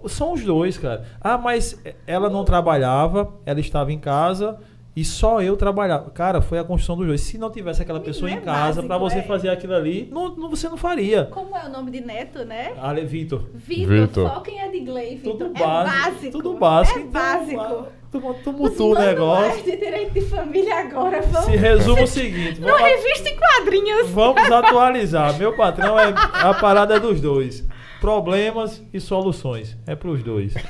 é- 0.04 0.08
são 0.08 0.34
os 0.34 0.44
dois, 0.44 0.78
cara. 0.78 1.06
Ah, 1.22 1.38
mas 1.38 1.82
ela 2.08 2.30
não 2.30 2.44
trabalhava, 2.46 3.34
ela 3.46 3.60
estava 3.60 3.92
em 3.92 4.00
casa 4.00 4.58
e 4.96 5.04
só 5.04 5.42
eu 5.42 5.58
trabalhava. 5.58 6.10
Cara, 6.12 6.40
foi 6.42 6.60
a 6.60 6.64
construção 6.64 6.96
dos 6.96 7.08
dois. 7.08 7.22
Se 7.22 7.38
não 7.38 7.50
tivesse 7.50 7.82
aquela 7.82 8.00
Menino, 8.00 8.14
pessoa 8.14 8.30
é 8.30 8.34
em 8.36 8.42
casa 8.42 8.84
pra 8.84 8.98
básico, 9.00 9.10
você 9.10 9.20
é. 9.20 9.28
fazer 9.28 9.50
aquilo 9.50 9.74
ali, 9.74 10.08
não, 10.12 10.36
não- 10.36 10.50
você 10.50 10.70
não 10.70 10.78
faria. 10.78 11.26
Como 11.26 11.56
é 11.58 11.66
o 11.66 11.70
nome 11.70 11.90
de 11.92 12.02
neto, 12.02 12.46
né? 12.46 12.74
Ale 12.80 13.04
Vitor. 13.06 13.44
Vitor, 13.54 13.88
Vitor. 14.08 14.30
foca 14.30 14.52
em 14.52 14.60
Edgley, 14.62 15.16
Vitor. 15.18 15.32
Tudo 15.34 15.46
é 15.46 15.60
básico. 15.60 16.04
básico. 16.12 16.32
Tudo 16.32 16.54
básico. 16.58 17.00
É 17.00 17.02
então, 17.02 17.12
básico. 17.12 17.88
Tu, 18.14 18.22
tu 18.44 18.50
Os 18.52 18.56
mutou 18.56 18.92
o 18.92 19.00
negócio. 19.00 19.64
de 19.64 19.76
direito 19.76 20.14
de 20.14 20.22
família 20.22 20.82
agora 20.82 21.20
vão... 21.24 21.42
Se 21.42 21.56
resume 21.58 22.04
o 22.04 22.08
seguinte. 22.08 22.62
Numa 22.62 22.74
vamos- 22.74 22.88
revista 22.88 23.28
em 23.30 23.36
quadrinhos. 23.36 24.10
Vamos 24.12 24.52
atualizar. 24.52 25.36
Meu 25.40 25.56
patrão 25.56 26.00
é 26.00 26.14
a 26.16 26.54
parada 26.54 27.00
dos 27.00 27.20
dois. 27.20 27.66
Problemas 28.00 28.84
e 28.94 29.00
soluções. 29.00 29.76
É 29.88 29.96
pros 29.96 30.22
dois. 30.22 30.54
Né? 30.54 30.62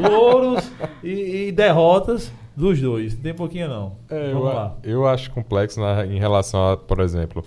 Louros 0.08 0.72
e, 1.04 1.48
e 1.48 1.52
derrotas 1.52 2.32
dos 2.56 2.80
dois. 2.80 3.14
Não 3.14 3.22
tem 3.22 3.34
pouquinho 3.34 3.68
não. 3.68 3.96
É, 4.08 4.32
Vamos 4.32 4.48
eu, 4.48 4.54
lá. 4.54 4.76
eu 4.82 5.06
acho 5.06 5.30
complexo 5.30 5.80
na- 5.80 6.06
em 6.06 6.18
relação 6.18 6.70
a, 6.72 6.76
por 6.78 7.00
exemplo, 7.00 7.44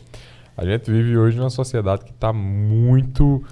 a 0.56 0.64
gente 0.64 0.92
vive 0.92 1.18
hoje 1.18 1.38
numa 1.38 1.50
sociedade 1.50 2.04
que 2.06 2.12
está 2.12 2.32
muito 2.32 3.44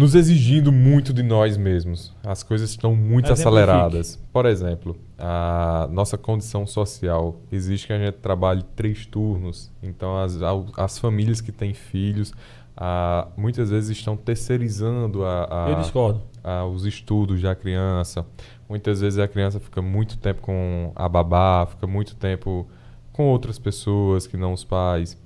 nos 0.00 0.14
exigindo 0.14 0.72
muito 0.72 1.12
de 1.12 1.22
nós 1.22 1.56
mesmos. 1.58 2.14
As 2.24 2.42
coisas 2.42 2.70
estão 2.70 2.96
muito 2.96 3.30
aceleradas. 3.32 4.18
Por 4.32 4.46
exemplo, 4.46 4.96
a 5.18 5.86
nossa 5.92 6.16
condição 6.16 6.66
social 6.66 7.36
exige 7.52 7.86
que 7.86 7.92
a 7.92 7.98
gente 7.98 8.14
trabalhe 8.16 8.62
três 8.74 9.04
turnos. 9.04 9.70
Então, 9.82 10.16
as, 10.18 10.38
as 10.76 10.98
famílias 10.98 11.40
que 11.42 11.52
têm 11.52 11.74
filhos 11.74 12.32
ah, 12.76 13.28
muitas 13.36 13.68
vezes 13.68 13.90
estão 13.98 14.16
terceirizando 14.16 15.22
a, 15.24 15.66
a- 15.66 15.70
Eu 15.70 15.76
discordo. 15.76 16.22
a- 16.42 16.64
os 16.64 16.86
estudos 16.86 17.42
da 17.42 17.54
criança. 17.54 18.24
Muitas 18.68 19.00
vezes 19.02 19.18
a 19.18 19.28
criança 19.28 19.60
fica 19.60 19.82
muito 19.82 20.16
tempo 20.16 20.40
com 20.40 20.92
a 20.96 21.08
babá, 21.08 21.66
fica 21.68 21.86
muito 21.86 22.16
tempo 22.16 22.66
com 23.12 23.24
outras 23.26 23.58
pessoas 23.58 24.26
que 24.26 24.36
não 24.38 24.54
os 24.54 24.64
pais. 24.64 25.18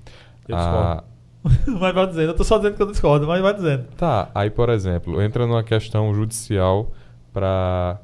Eu 0.48 0.56
Ah, 0.56 1.04
mas 1.80 1.94
vai 1.94 2.06
dizendo. 2.06 2.28
Eu 2.30 2.34
tô 2.36 2.42
só 2.44 2.56
dizendo 2.56 2.74
que 2.76 2.82
eu 2.82 2.90
discordo, 2.90 3.26
mas 3.26 3.40
vai 3.42 3.54
dizendo. 3.54 3.84
tá, 3.96 4.30
aí 4.34 4.50
por 4.50 4.68
exemplo, 4.70 5.20
entra 5.22 5.46
numa 5.46 5.62
questão 5.62 6.12
judicial 6.14 6.90
para 7.32 8.00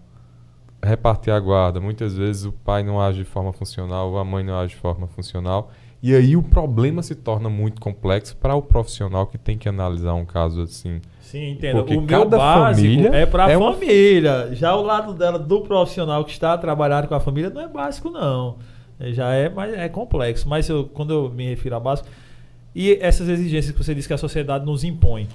repartir 0.82 1.32
a 1.32 1.40
guarda. 1.40 1.80
Muitas 1.80 2.14
vezes 2.16 2.44
o 2.44 2.52
pai 2.52 2.82
não 2.82 3.00
age 3.00 3.18
de 3.18 3.24
forma 3.24 3.52
funcional, 3.52 4.16
a 4.18 4.24
mãe 4.24 4.44
não 4.44 4.58
age 4.58 4.74
de 4.74 4.80
forma 4.80 5.06
funcional. 5.06 5.70
E 6.02 6.14
aí 6.14 6.34
o 6.34 6.42
problema 6.42 7.02
se 7.02 7.14
torna 7.14 7.50
muito 7.50 7.78
complexo 7.78 8.34
para 8.36 8.54
o 8.54 8.62
profissional 8.62 9.26
que 9.26 9.36
tem 9.36 9.58
que 9.58 9.68
analisar 9.68 10.14
um 10.14 10.24
caso 10.24 10.62
assim. 10.62 11.00
Sim, 11.20 11.50
entendo. 11.50 11.76
Porque 11.78 11.94
o 11.94 12.00
meu 12.00 12.08
cada 12.08 12.38
básico 12.38 12.88
família 12.88 13.08
é 13.14 13.26
pra 13.26 13.50
é 13.50 13.56
uma- 13.56 13.74
família. 13.74 14.48
Já 14.54 14.74
o 14.74 14.82
lado 14.82 15.12
dela, 15.12 15.38
do 15.38 15.60
profissional 15.60 16.24
que 16.24 16.30
está 16.30 16.56
trabalhando 16.56 17.06
com 17.06 17.14
a 17.14 17.20
família, 17.20 17.50
não 17.50 17.60
é 17.60 17.68
básico, 17.68 18.08
não. 18.08 18.56
É, 18.98 19.12
Já 19.12 19.32
é, 19.34 19.50
mas 19.50 19.74
é 19.74 19.88
complexo. 19.90 20.48
Mas 20.48 20.66
eu- 20.70 20.84
quando 20.86 21.12
eu 21.12 21.30
me 21.30 21.50
refiro 21.50 21.76
a 21.76 21.80
básico. 21.80 22.08
E 22.74 22.92
essas 23.00 23.28
exigências 23.28 23.72
que 23.72 23.82
você 23.82 23.94
disse 23.94 24.06
que 24.08 24.14
a 24.14 24.18
sociedade 24.18 24.64
nos 24.64 24.84
impõe. 24.84 25.26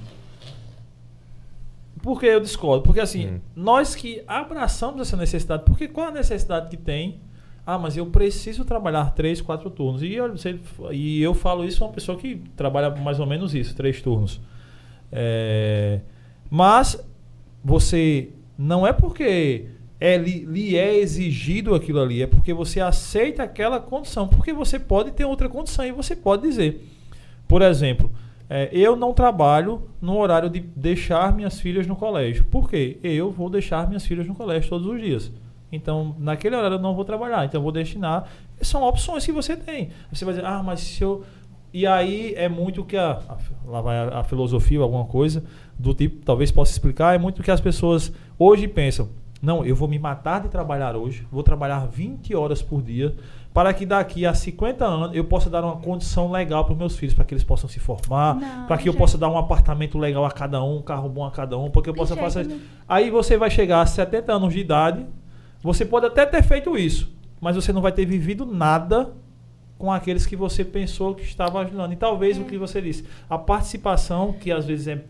Por 2.02 2.20
que 2.20 2.26
eu 2.28 2.40
discordo? 2.40 2.84
Porque 2.84 3.00
assim, 3.00 3.28
Hum. 3.28 3.40
nós 3.56 3.96
que 3.96 4.22
abraçamos 4.28 5.02
essa 5.02 5.18
necessidade, 5.18 5.64
porque 5.66 5.88
qual 5.88 6.08
a 6.08 6.12
necessidade 6.12 6.70
que 6.70 6.78
tem? 6.78 7.20
Ah, 7.66 7.80
mas 7.80 7.98
eu 7.98 8.06
preciso 8.06 8.64
trabalhar 8.64 9.12
três, 9.16 9.42
quatro 9.42 9.70
turnos. 9.72 10.04
E 10.04 10.14
eu, 10.14 10.32
você- 10.32 10.60
e 10.92 11.22
eu 11.22 11.34
falo 11.34 11.66
isso 11.66 11.84
uma 11.84 11.92
pessoa 11.92 12.16
que 12.18 12.42
trabalha 12.56 12.92
mais 12.92 13.20
ou 13.20 13.26
menos 13.26 13.56
isso, 13.56 13.76
três 13.76 14.02
turnos. 14.02 14.40
É, 15.12 16.00
mas 16.50 17.04
você 17.64 18.30
não 18.58 18.86
é 18.86 18.94
porque 18.94 19.66
é, 20.00 20.16
lhe, 20.18 20.46
lhe 20.46 20.78
é 20.78 20.96
exigido 20.98 21.74
aquilo 21.74 22.00
ali, 22.02 22.22
é 22.22 22.28
porque 22.28 22.54
você 22.54 22.80
aceita 22.80 23.42
aquela 23.42 23.80
condição. 23.80 24.28
Porque 24.28 24.54
você 24.54 24.78
pode 24.78 25.10
ter 25.12 25.26
outra 25.26 25.50
condição 25.50 25.84
e 25.86 25.92
você 25.92 26.16
pode 26.16 26.44
dizer. 26.44 26.86
Por 27.48 27.62
exemplo, 27.62 28.12
é, 28.50 28.70
eu 28.72 28.96
não 28.96 29.14
trabalho 29.14 29.90
no 30.02 30.18
horário 30.18 30.50
de 30.50 30.60
deixar 30.60 31.34
minhas 31.34 31.60
filhas 31.60 31.88
no 31.88 31.96
colégio. 31.96 32.44
Por 32.46 32.70
quê? 32.70 33.00
Eu 33.04 33.32
vou 33.32 33.50
deixar 33.50 33.88
minhas 33.88 34.06
filhas 34.06 34.28
no 34.28 34.36
colégio 34.36 34.70
todos 34.70 34.88
os 34.88 35.02
dias. 35.02 35.32
Então, 35.72 36.16
naquele 36.20 36.56
horário 36.56 36.76
eu 36.76 36.82
não 36.82 36.96
vou 36.96 37.04
trabalhar, 37.04 37.46
então 37.46 37.60
eu 37.60 37.64
vou 37.64 37.72
destinar. 37.72 38.28
São 38.62 38.84
opções 38.84 39.26
que 39.26 39.32
você 39.32 39.58
tem. 39.58 39.90
Você 40.12 40.24
vai 40.24 40.34
dizer, 40.34 40.46
ah, 40.46 40.62
mas 40.64 40.80
se 40.80 41.04
eu. 41.04 41.24
E 41.74 41.86
aí 41.86 42.34
é 42.38 42.48
muito 42.48 42.86
que 42.86 42.96
a, 42.96 43.20
lá 43.66 43.82
vai 43.82 43.98
a, 43.98 44.20
a 44.20 44.24
filosofia, 44.24 44.80
alguma 44.80 45.06
coisa 45.06 45.44
do 45.78 45.94
tipo, 45.94 46.24
talvez 46.24 46.52
possa 46.52 46.72
explicar, 46.72 47.16
é 47.16 47.18
muito 47.18 47.44
que 47.44 47.52
as 47.52 47.60
pessoas 47.60 48.14
hoje 48.40 48.68
pensam. 48.68 49.10
Não, 49.42 49.66
eu 49.66 49.76
vou 49.76 49.88
me 49.88 50.00
matar 50.00 50.42
de 50.42 50.48
trabalhar 50.48 50.96
hoje, 50.96 51.28
vou 51.30 51.44
trabalhar 51.44 51.86
20 51.86 52.34
horas 52.34 52.62
por 52.62 52.82
dia, 52.82 53.14
para 53.56 53.74
que 53.74 53.86
daqui 53.86 54.26
a 54.26 54.34
50 54.34 54.86
anos 54.86 55.16
eu 55.16 55.24
possa 55.24 55.50
dar 55.50 55.64
uma 55.64 55.78
condição 55.78 56.30
legal 56.30 56.66
para 56.66 56.74
os 56.74 56.78
meus 56.78 56.98
filhos, 56.98 57.16
para 57.16 57.24
que 57.24 57.34
eles 57.34 57.44
possam 57.44 57.70
se 57.70 57.80
formar, 57.80 58.66
para 58.68 58.78
que 58.78 58.90
eu 58.90 58.94
possa 58.94 59.18
dar 59.18 59.30
um 59.30 59.38
apartamento 59.38 59.98
legal 59.98 60.26
a 60.26 60.32
cada 60.32 60.62
um, 60.62 60.78
um 60.80 60.82
carro 60.82 61.08
bom 61.08 61.24
a 61.26 61.32
cada 61.32 61.58
um, 61.58 61.72
para 61.72 61.82
que 61.82 61.90
eu 61.90 61.94
possa 61.94 62.16
fazer. 62.18 62.46
nenhum. 62.46 62.60
Aí 62.88 63.10
você 63.10 63.38
vai 63.38 63.50
chegar 63.50 63.80
a 63.82 63.86
70 63.86 64.34
anos 64.34 64.54
de 64.54 64.60
idade, 64.60 65.06
você 65.64 65.86
pode 65.86 66.06
até 66.06 66.26
ter 66.26 66.44
feito 66.44 66.78
isso, 66.78 67.10
mas 67.40 67.56
você 67.56 67.72
não 67.72 67.82
vai 67.82 67.94
ter 67.94 68.06
vivido 68.06 68.46
nada 68.46 69.14
com 69.78 69.90
aqueles 69.92 70.26
que 70.26 70.36
você 70.36 70.64
pensou 70.66 71.16
que 71.16 71.24
estava 71.24 71.60
ajudando. 71.62 71.94
E 71.94 71.96
talvez 71.96 72.38
É. 72.38 72.42
o 72.42 72.44
que 72.46 72.58
você 72.58 72.82
disse, 72.82 73.06
a 73.30 73.38
participação, 73.38 74.34
que 74.34 74.52
às 74.52 74.66
vezes 74.66 74.88
é, 74.88 75.02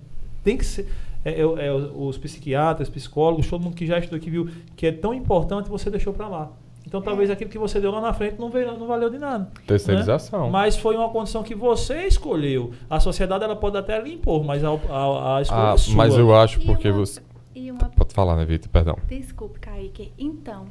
tem 0.43 0.55
que 0.55 0.65
ser. 0.65 0.87
É, 1.23 1.31
é- 1.41 1.65
é 1.67 1.73
os 1.73 2.15
psiquiatras, 2.19 2.87
psicólogos, 2.89 3.47
todo 3.49 3.63
mundo 3.63 3.75
que 3.75 3.87
já 3.87 3.97
estudou 3.97 4.17
aqui 4.17 4.29
viu 4.29 4.47
que 4.75 4.85
é 4.85 4.91
tão 4.91 5.11
importante, 5.15 5.67
você 5.67 5.89
deixou 5.89 6.13
para 6.13 6.27
lá. 6.27 6.51
Então 6.95 7.01
Então 7.01 7.11
talvez 7.11 7.29
aquilo 7.29 7.49
que 7.49 7.57
você 7.57 7.79
deu 7.79 7.91
lá 7.91 7.99
na 8.01 8.13
frente 8.13 8.39
não, 8.39 8.49
veio, 8.49 8.77
não 8.77 8.87
valeu 8.87 9.09
de 9.09 9.17
nada. 9.19 9.51
Terceirização. 9.67 10.45
Né? 10.45 10.51
Mas 10.51 10.77
foi 10.77 10.95
uma 10.95 11.09
condição 11.09 11.43
que 11.43 11.53
você 11.55 12.07
escolheu. 12.07 12.71
A 12.89 12.99
sociedade 12.99 13.43
ela 13.43 13.55
pode 13.55 13.77
até 13.77 13.99
lhe 14.01 14.13
impor, 14.13 14.43
mas 14.43 14.63
a, 14.63 14.69
a, 14.69 15.37
a 15.37 15.41
escolha 15.41 15.61
Ah, 15.71 15.73
é 15.73 15.77
sua. 15.77 15.95
mas 15.95 16.15
eu 16.17 16.35
acho 16.35 16.61
E 16.61 16.65
porque 16.65 16.89
uma- 16.89 16.97
você. 17.05 17.21
Uma 17.55 17.89
Pode 17.89 18.13
falar, 18.13 18.35
né, 18.35 18.45
Vitor? 18.45 18.69
Perdão. 18.69 18.97
Desculpe, 19.07 19.59
Kaique. 19.59 20.11
Então, 20.17 20.65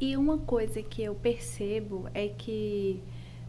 e 0.00 0.16
uma 0.16 0.38
coisa 0.38 0.82
que 0.82 1.02
eu 1.02 1.14
percebo 1.14 2.06
é 2.12 2.28
que 2.28 3.02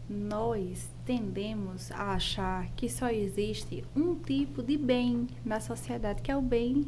nós 0.08 0.90
tendemos 1.04 1.92
a 1.92 2.12
achar 2.14 2.66
que 2.74 2.88
só 2.88 3.08
existe 3.10 3.84
um 3.94 4.14
tipo 4.14 4.62
de 4.62 4.76
bem 4.76 5.26
na 5.44 5.60
sociedade, 5.60 6.20
que 6.22 6.30
é 6.30 6.36
o 6.36 6.42
bem 6.42 6.86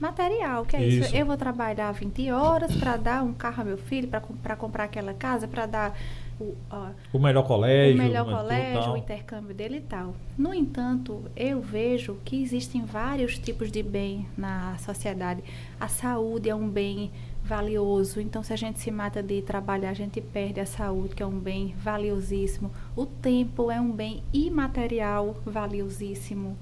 material, 0.00 0.64
que 0.64 0.76
é 0.76 0.84
isso. 0.86 1.06
Isso. 1.06 1.16
Eu 1.16 1.26
vou 1.26 1.36
trabalhar 1.36 1.92
20 1.92 2.30
horas 2.30 2.74
para 2.76 2.96
dar 2.96 3.22
um 3.22 3.32
carro 3.32 3.60
ao 3.60 3.66
meu 3.66 3.78
filho, 3.78 4.08
para 4.08 4.56
comprar 4.56 4.84
aquela 4.84 5.12
casa, 5.14 5.46
para 5.48 5.66
dar 5.66 5.98
o, 6.40 6.54
ó, 6.70 6.90
O 7.12 7.18
melhor 7.18 7.44
colégio. 7.44 8.00
o 8.00 8.04
melhor 8.04 8.24
colégio, 8.24 8.80
tal. 8.82 8.92
o 8.94 8.96
intercâmbio 8.96 9.54
dele 9.54 9.78
e 9.78 9.80
tal. 9.80 10.14
No 10.36 10.54
entanto, 10.54 11.24
eu 11.36 11.60
vejo 11.60 12.16
que 12.24 12.40
existem 12.40 12.84
vários 12.84 13.38
tipos 13.38 13.72
de 13.72 13.82
bem 13.82 14.26
na 14.36 14.76
sociedade. 14.78 15.42
A 15.80 15.88
saúde 15.88 16.48
é 16.48 16.54
um 16.54 16.68
bem 16.68 17.10
valioso, 17.42 18.20
então 18.20 18.42
se 18.42 18.52
a 18.52 18.56
gente 18.56 18.78
se 18.78 18.90
mata 18.90 19.22
de 19.22 19.40
trabalhar, 19.42 19.90
a 19.90 19.94
gente 19.94 20.20
perde 20.20 20.60
a 20.60 20.66
saúde, 20.66 21.14
que 21.16 21.22
é 21.22 21.26
um 21.26 21.38
bem 21.40 21.74
valiosíssimo. 21.78 22.70
O 22.94 23.06
tempo 23.06 23.70
é 23.70 23.80
um 23.80 23.90
bem 23.90 24.22
imaterial 24.32 25.34
valiosíssimo. 25.44 26.56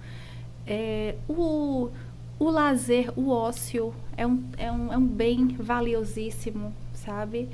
É, 0.67 1.15
o, 1.29 1.91
o 2.39 2.51
lazer, 2.51 3.13
o 3.17 3.31
ócio 3.31 3.95
é 4.17 4.27
um, 4.27 4.45
é 4.57 4.71
um, 4.71 4.93
é 4.93 4.97
um 4.97 5.07
bem 5.07 5.49
valiosíssimo, 5.49 6.73
sabe? 6.93 7.49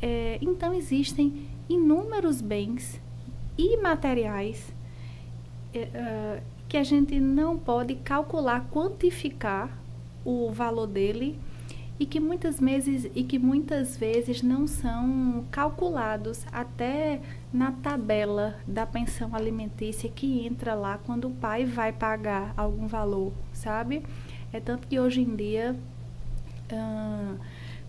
É, 0.00 0.38
então 0.40 0.74
existem 0.74 1.48
inúmeros 1.68 2.40
bens 2.40 3.00
imateriais 3.56 4.72
é, 5.74 5.88
ah, 5.94 6.40
que 6.68 6.76
a 6.76 6.82
gente 6.82 7.18
não 7.20 7.58
pode 7.58 7.94
calcular, 7.96 8.66
quantificar 8.70 9.78
o 10.24 10.50
valor 10.50 10.86
dele 10.86 11.38
e 11.98 12.06
que 12.06 12.18
muitas 12.18 12.58
vezes 12.58 13.10
e 13.14 13.22
que 13.22 13.38
muitas 13.38 13.96
vezes 13.96 14.42
não 14.42 14.66
são 14.66 15.44
calculados 15.50 16.46
até 16.50 17.20
na 17.52 17.70
tabela 17.70 18.58
da 18.66 18.86
pensão 18.86 19.34
alimentícia 19.34 20.08
que 20.08 20.46
entra 20.46 20.74
lá 20.74 20.98
quando 21.04 21.28
o 21.28 21.30
pai 21.30 21.64
vai 21.64 21.92
pagar 21.92 22.54
algum 22.56 22.86
valor, 22.86 23.32
sabe? 23.52 24.02
É 24.52 24.60
tanto 24.60 24.88
que 24.88 24.98
hoje 24.98 25.20
em 25.20 25.36
dia 25.36 25.76
ah, 26.72 27.34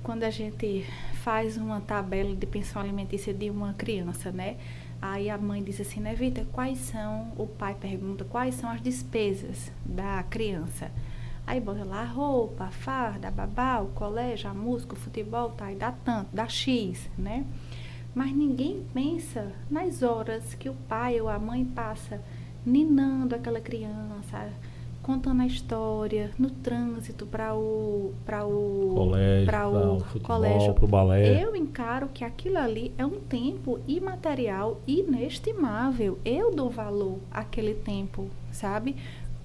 quando 0.03 0.23
a 0.23 0.29
gente 0.29 0.85
faz 1.23 1.57
uma 1.57 1.79
tabela 1.79 2.35
de 2.35 2.45
pensão 2.45 2.81
alimentícia 2.81 3.33
de 3.33 3.49
uma 3.49 3.73
criança, 3.73 4.31
né? 4.31 4.57
Aí 5.01 5.29
a 5.29 5.37
mãe 5.37 5.63
diz 5.63 5.79
assim, 5.81 5.99
né, 5.99 6.13
Vita, 6.13 6.45
quais 6.51 6.79
são, 6.79 7.31
o 7.37 7.45
pai 7.45 7.75
pergunta, 7.75 8.23
quais 8.23 8.55
são 8.55 8.69
as 8.69 8.81
despesas 8.81 9.71
da 9.85 10.23
criança? 10.23 10.91
Aí 11.45 11.59
bota 11.59 11.83
lá 11.83 12.03
a 12.03 12.05
roupa, 12.05 12.65
a 12.65 12.71
farda, 12.71 13.27
a 13.27 13.31
babá, 13.31 13.81
o 13.81 13.87
colégio, 13.87 14.49
a 14.49 14.53
música, 14.53 14.93
o 14.93 14.97
futebol, 14.97 15.49
tá, 15.51 15.71
e 15.71 15.75
dá 15.75 15.91
tanto, 15.91 16.29
dá 16.33 16.47
X, 16.47 17.09
né? 17.17 17.45
Mas 18.13 18.31
ninguém 18.35 18.85
pensa 18.93 19.51
nas 19.69 20.03
horas 20.03 20.53
que 20.53 20.69
o 20.69 20.75
pai 20.87 21.19
ou 21.19 21.27
a 21.27 21.39
mãe 21.39 21.65
passa 21.65 22.21
ninando 22.65 23.33
aquela 23.35 23.59
criança, 23.59 24.49
contando 25.01 25.41
a 25.41 25.47
história, 25.47 26.31
no 26.37 26.49
trânsito 26.49 27.25
para 27.25 27.53
o 27.55 28.13
para 28.25 28.45
o 28.45 28.93
Colégio, 28.95 29.45
pra 29.45 29.67
o 29.67 29.97
o 29.97 29.99
futebol, 29.99 30.27
colégio. 30.27 30.73
pro 30.75 30.87
balé. 30.87 31.43
Eu 31.43 31.55
encaro 31.55 32.07
que 32.13 32.23
aquilo 32.23 32.57
ali 32.57 32.93
é 32.97 33.05
um 33.05 33.19
tempo 33.19 33.79
imaterial 33.87 34.79
inestimável. 34.87 36.19
Eu 36.23 36.53
dou 36.55 36.69
valor 36.69 37.17
àquele 37.31 37.73
tempo, 37.73 38.27
sabe? 38.51 38.95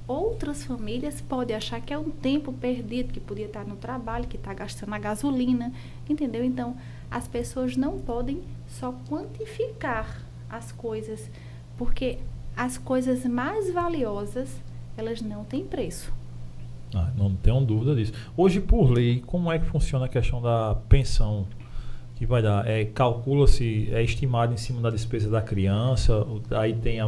Outras 0.06 0.64
famílias 0.64 1.20
podem 1.20 1.54
achar 1.56 1.80
que 1.80 1.92
é 1.92 1.98
um 1.98 2.08
tempo 2.10 2.52
perdido, 2.52 3.12
que 3.12 3.20
podia 3.20 3.44
estar 3.46 3.66
no 3.66 3.76
trabalho, 3.76 4.26
que 4.26 4.36
está 4.36 4.54
gastando 4.54 4.94
a 4.94 4.98
gasolina, 4.98 5.70
entendeu? 6.08 6.42
Então, 6.42 6.76
as 7.10 7.28
pessoas 7.28 7.76
não 7.76 7.98
podem 7.98 8.40
só 8.68 8.92
quantificar 9.08 10.22
as 10.48 10.70
coisas, 10.70 11.30
porque 11.76 12.18
as 12.56 12.78
coisas 12.78 13.24
mais 13.24 13.72
valiosas, 13.72 14.62
elas 14.96 15.20
não 15.20 15.44
têm 15.44 15.64
preço. 15.64 16.12
Ah, 16.94 17.10
não 17.16 17.34
tenho 17.34 17.60
dúvida 17.60 17.94
disso. 17.94 18.12
Hoje, 18.36 18.60
por 18.60 18.90
lei, 18.90 19.20
como 19.26 19.50
é 19.52 19.58
que 19.58 19.66
funciona 19.66 20.06
a 20.06 20.08
questão 20.08 20.40
da 20.40 20.74
pensão 20.88 21.46
que 22.18 22.26
vai 22.26 22.42
dar? 22.42 22.66
É, 22.68 22.84
Calcula-se, 22.84 23.88
é 23.92 24.02
estimado 24.02 24.52
em 24.52 24.56
cima 24.56 24.80
da 24.80 24.90
despesa 24.90 25.30
da 25.30 25.40
criança, 25.40 26.26
aí 26.50 26.74
tem 26.74 26.98
a, 27.00 27.06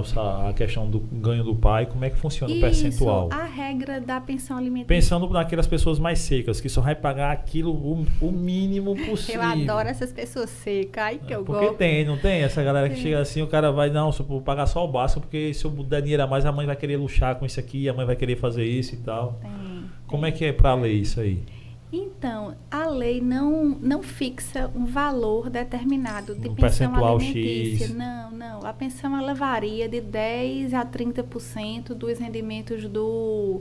a 0.48 0.52
questão 0.52 0.88
do 0.88 1.00
ganho 1.00 1.42
do 1.42 1.54
pai, 1.54 1.86
como 1.86 2.04
é 2.04 2.10
que 2.10 2.16
funciona 2.16 2.54
o 2.54 2.60
percentual? 2.60 3.28
Isso, 3.28 3.40
a 3.40 3.44
regra 3.44 4.00
da 4.00 4.20
pensão 4.20 4.56
alimentícia. 4.56 4.86
Pensando 4.86 5.28
naquelas 5.28 5.66
pessoas 5.66 5.98
mais 5.98 6.20
secas, 6.20 6.60
que 6.60 6.68
só 6.68 6.80
vai 6.80 6.94
pagar 6.94 7.32
aquilo 7.32 7.72
o, 7.72 8.06
o 8.20 8.30
mínimo 8.30 8.94
possível. 9.06 9.42
Eu 9.42 9.48
adoro 9.48 9.88
essas 9.88 10.12
pessoas 10.12 10.48
secas, 10.50 11.02
ai 11.02 11.18
que 11.18 11.34
eu 11.34 11.44
Porque 11.44 11.66
gosto. 11.66 11.78
tem, 11.78 12.04
não 12.04 12.16
tem? 12.16 12.42
Essa 12.42 12.62
galera 12.62 12.88
que 12.88 12.94
Tem. 12.94 13.02
chega 13.04 13.20
assim, 13.20 13.42
o 13.42 13.48
cara 13.48 13.72
vai, 13.72 13.90
não, 13.90 14.12
só 14.12 14.22
vou 14.22 14.40
pagar 14.40 14.66
só 14.66 14.84
o 14.84 14.88
básico, 14.88 15.20
porque 15.22 15.52
se 15.52 15.64
eu 15.64 15.70
der 15.70 16.02
dinheiro 16.02 16.22
a 16.22 16.26
mais, 16.28 16.46
a 16.46 16.52
mãe 16.52 16.66
vai 16.66 16.76
querer 16.76 16.96
luxar 16.96 17.34
com 17.34 17.44
isso 17.44 17.58
aqui, 17.58 17.88
a 17.88 17.92
mãe 17.92 18.06
vai 18.06 18.14
querer 18.14 18.36
fazer 18.36 18.64
isso 18.64 18.94
e 18.94 18.98
tal. 18.98 19.40
Tem, 19.42 19.50
Como 20.06 20.22
tem. 20.22 20.32
é 20.32 20.36
que 20.36 20.44
é 20.44 20.52
pra 20.52 20.74
lei 20.74 20.94
isso 21.00 21.20
aí? 21.20 21.42
Então, 21.92 22.54
a 22.70 22.86
lei 22.86 23.20
não, 23.20 23.76
não 23.80 24.02
fixa 24.02 24.70
um 24.76 24.84
valor 24.86 25.50
determinado 25.50 26.34
de 26.36 26.48
Um 26.48 26.54
pensão 26.54 26.88
percentual 26.88 27.16
alimentícia. 27.16 27.86
X. 27.86 27.96
Não, 27.96 28.30
não. 28.30 28.64
A 28.64 28.72
pensão 28.72 29.16
ela 29.16 29.34
varia 29.34 29.88
de 29.88 30.00
10 30.00 30.72
a 30.72 30.86
30% 30.86 31.88
dos 31.94 32.18
rendimentos 32.18 32.84
do, 32.84 33.60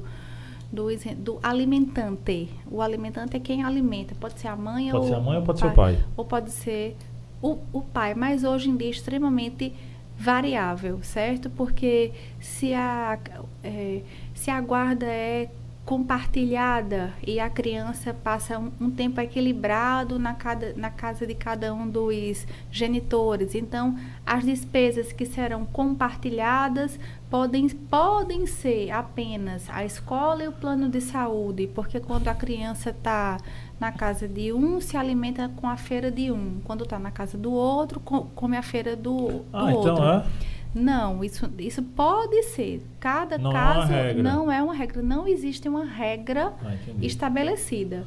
do, 0.71 0.87
do 1.17 1.39
alimentante. 1.41 2.49
O 2.69 2.83
alimentante 2.83 3.35
é 3.35 3.39
quem 3.39 3.63
alimenta. 3.63 4.13
Pode 4.13 4.39
ser 4.39 4.49
a 4.49 4.55
mãe 4.55 4.91
Pode 4.91 5.05
ou 5.05 5.09
ser 5.09 5.15
a 5.15 5.19
mãe 5.19 5.37
ou 5.37 5.43
pode 5.43 5.59
ser 5.59 5.65
o 5.65 5.73
pai? 5.73 6.05
Ou 6.15 6.25
pode 6.25 6.51
ser 6.51 6.95
o, 7.41 7.57
o 7.73 7.81
pai. 7.81 8.13
Mas 8.13 8.43
hoje 8.43 8.69
em 8.69 8.77
dia 8.77 8.89
é 8.89 8.91
extremamente 8.91 9.73
variável, 10.15 10.99
certo? 11.01 11.49
Porque 11.49 12.11
se 12.39 12.75
a, 12.75 13.17
é, 13.63 14.01
se 14.35 14.51
a 14.51 14.61
guarda 14.61 15.07
é 15.07 15.49
compartilhada 15.89 17.13
e 17.25 17.39
a 17.39 17.49
criança 17.49 18.13
passa 18.13 18.59
um, 18.59 18.71
um 18.79 18.91
tempo 18.91 19.19
equilibrado 19.21 20.19
na, 20.19 20.33
cada, 20.33 20.73
na 20.75 20.89
casa 20.89 21.25
de 21.25 21.33
cada 21.33 21.73
um 21.73 21.89
dos 21.89 22.45
genitores. 22.71 23.55
Então, 23.55 23.97
as 24.25 24.43
despesas 24.45 25.11
que 25.11 25.25
serão 25.25 25.65
compartilhadas 25.65 26.99
podem, 27.29 27.67
podem 27.69 28.45
ser 28.45 28.91
apenas 28.91 29.69
a 29.69 29.83
escola 29.85 30.43
e 30.43 30.47
o 30.47 30.51
plano 30.51 30.89
de 30.89 31.01
saúde, 31.01 31.67
porque 31.73 31.99
quando 31.99 32.27
a 32.27 32.35
criança 32.35 32.89
está 32.91 33.37
na 33.79 33.91
casa 33.91 34.27
de 34.27 34.51
um, 34.53 34.79
se 34.81 34.97
alimenta 34.97 35.49
com 35.55 35.67
a 35.67 35.77
feira 35.77 36.11
de 36.11 36.31
um. 36.31 36.59
Quando 36.65 36.83
está 36.83 36.99
na 36.99 37.11
casa 37.11 37.37
do 37.37 37.51
outro, 37.51 37.99
co- 37.99 38.27
come 38.35 38.57
a 38.57 38.61
feira 38.61 38.95
do, 38.95 39.27
do 39.27 39.45
Ah, 39.53 39.71
outro. 39.71 39.93
então 39.93 40.13
é? 40.13 40.25
Não, 40.73 41.23
isso, 41.23 41.49
isso 41.57 41.81
pode 41.81 42.43
ser. 42.43 42.85
Cada 42.99 43.37
Não 43.37 43.49
é 43.49 43.53
caso 43.53 43.87
regra. 43.91 44.23
não 44.23 44.51
é 44.51 44.61
uma 44.61 44.73
regra. 44.73 45.01
Não 45.01 45.27
existe 45.27 45.67
uma 45.67 45.83
regra 45.85 46.53
Ah, 46.63 46.73
estabelecida. 47.01 48.05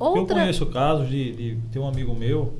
Eu 0.00 0.06
Outra. 0.06 0.40
conheço 0.40 0.66
casos 0.66 1.08
de, 1.08 1.32
de 1.32 1.58
ter 1.70 1.78
um 1.78 1.86
amigo 1.86 2.14
meu 2.14 2.54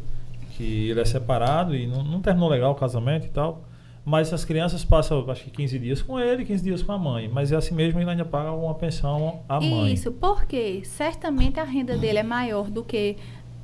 que 0.57 0.91
ele 0.91 1.01
é 1.01 1.05
separado 1.05 1.75
e 1.75 1.87
não, 1.87 2.05
não 2.05 2.21
terminou 2.21 2.49
legal 2.49 2.73
o 2.73 2.75
casamento 2.75 3.27
e 3.27 3.31
tal. 3.31 3.65
Mas 4.05 4.33
as 4.33 4.45
crianças 4.45 4.83
passam, 4.85 5.29
acho 5.31 5.45
que 5.45 5.51
15 5.51 5.79
dias 5.79 6.01
com 6.03 6.19
ele, 6.19 6.45
15 6.45 6.65
dias 6.65 6.83
com 6.83 6.93
a 6.93 6.99
mãe. 6.99 7.29
Mas 7.33 7.53
é 7.53 7.57
assim 7.57 7.75
mesmo, 7.75 8.01
ele 8.01 8.09
ainda 8.11 8.25
paga 8.25 8.51
uma 8.53 8.75
pensão 8.75 9.41
à 9.49 9.61
mãe. 9.61 9.93
Isso, 9.93 10.11
porque 10.13 10.83
certamente 10.85 11.61
a 11.61 11.65
renda 11.65 11.97
dele 11.97 12.19
é 12.19 12.23
maior 12.23 12.71
do 12.71 12.83
que 12.83 13.17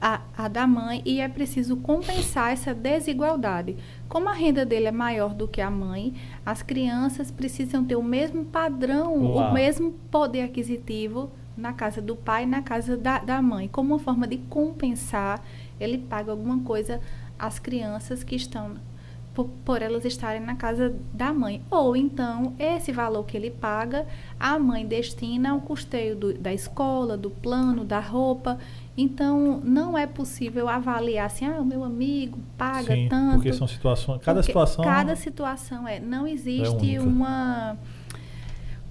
a, 0.09 0.20
a 0.38 0.46
da 0.46 0.68
mãe 0.68 1.02
e 1.04 1.20
é 1.20 1.28
preciso 1.28 1.76
compensar 1.78 2.52
essa 2.52 2.72
desigualdade. 2.72 3.76
Como 4.09 4.28
a 4.28 4.32
renda 4.32 4.64
dele 4.64 4.86
é 4.86 4.92
maior 4.92 5.34
do 5.34 5.48
que 5.48 5.61
a 5.61 5.68
mãe, 5.68 6.14
as 6.44 6.62
crianças 6.62 7.30
precisam 7.32 7.84
ter 7.84 7.96
o 7.96 8.02
mesmo 8.04 8.44
padrão, 8.44 9.16
Uau. 9.16 9.50
o 9.50 9.52
mesmo 9.52 9.92
poder 10.09 10.42
aquisitivo 10.42 11.28
na 11.57 11.72
casa 11.72 12.00
do 12.00 12.14
pai 12.14 12.44
e 12.44 12.46
na 12.46 12.62
casa 12.62 12.96
da, 12.96 13.18
da 13.18 13.42
mãe. 13.42 13.66
Como 13.66 13.94
uma 13.94 13.98
forma 13.98 14.28
de 14.28 14.36
compensar, 14.38 15.42
ele 15.80 15.98
paga 15.98 16.30
alguma 16.30 16.61
coisa 16.61 17.00
às 17.36 17.59
crianças 17.59 18.22
que 18.22 18.36
estão 18.36 18.74
por, 19.34 19.46
por 19.64 19.82
elas 19.82 20.04
estarem 20.04 20.40
na 20.40 20.54
casa 20.54 20.94
da 21.12 21.32
mãe. 21.32 21.61
Ou 21.70 21.96
então, 21.96 22.54
esse 22.59 22.92
valor 22.92 23.24
que 23.24 23.36
ele 23.36 23.50
paga, 23.50 24.07
a 24.38 24.57
mãe 24.59 24.86
destina 24.86 25.50
ao 25.50 25.61
custeio 25.61 26.14
do- 26.14 26.34
da 26.34 26.54
escola, 26.54 27.16
do 27.16 27.28
plano, 27.30 27.84
da 27.84 27.98
roupa. 28.00 28.57
Então, 28.97 29.61
não 29.62 29.97
é 29.97 30.07
possível 30.07 30.68
avaliar 30.68 31.26
assim, 31.26 31.44
ah, 31.44 31.61
o 31.61 31.64
meu 31.64 31.84
amigo 31.84 32.38
paga 32.57 32.94
Sim, 32.94 33.09
tanto. 33.09 33.34
porque 33.34 33.53
são 33.53 33.68
situações. 33.68 34.22
Cada 34.22 34.42
situação. 34.42 34.82
Cada 34.82 35.14
situação 35.14 35.86
é. 35.86 36.01
Não 36.01 36.26
existe 36.26 36.97
única. 36.99 37.03
uma. 37.03 37.76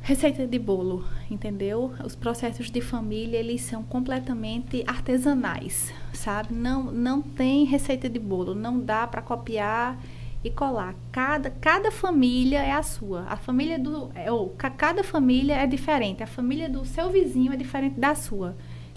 Receita 0.02 0.46
de 0.46 0.60
bolo, 0.60 1.04
entendeu? 1.32 1.92
Os 2.06 2.16
processos 2.16 2.70
de 2.70 2.80
família, 2.80 3.40
eles 3.40 3.62
são 3.62 3.82
completamente 3.82 4.84
artesanais, 4.86 5.92
sabe? 6.14 6.54
Não, 6.54 6.84
não 6.92 7.24
tem 7.24 7.66
receita 7.66 8.08
de 8.08 8.20
bolo, 8.20 8.54
não 8.54 8.80
dá 8.80 9.08
para 9.08 9.24
copiar 9.24 9.98
e 10.44 10.52
colar. 10.52 10.94
Cada, 11.12 11.50
cada 11.50 11.90
família 11.90 12.60
é 12.60 12.72
a 12.72 12.84
sua. 12.84 13.26
A 13.28 13.36
família 13.36 13.80
do. 13.80 14.12
É, 14.14 14.32
ou, 14.32 14.50
cada 14.50 15.04
família 15.04 15.56
é 15.56 15.66
diferente. 15.66 16.22
A 16.22 16.28
família 16.28 16.70
do 16.70 16.86
seu 16.86 17.10
vizinho 17.10 17.52
é 17.52 17.56
diferente 17.56 18.00
da 18.00 18.14
sua. 18.14 18.56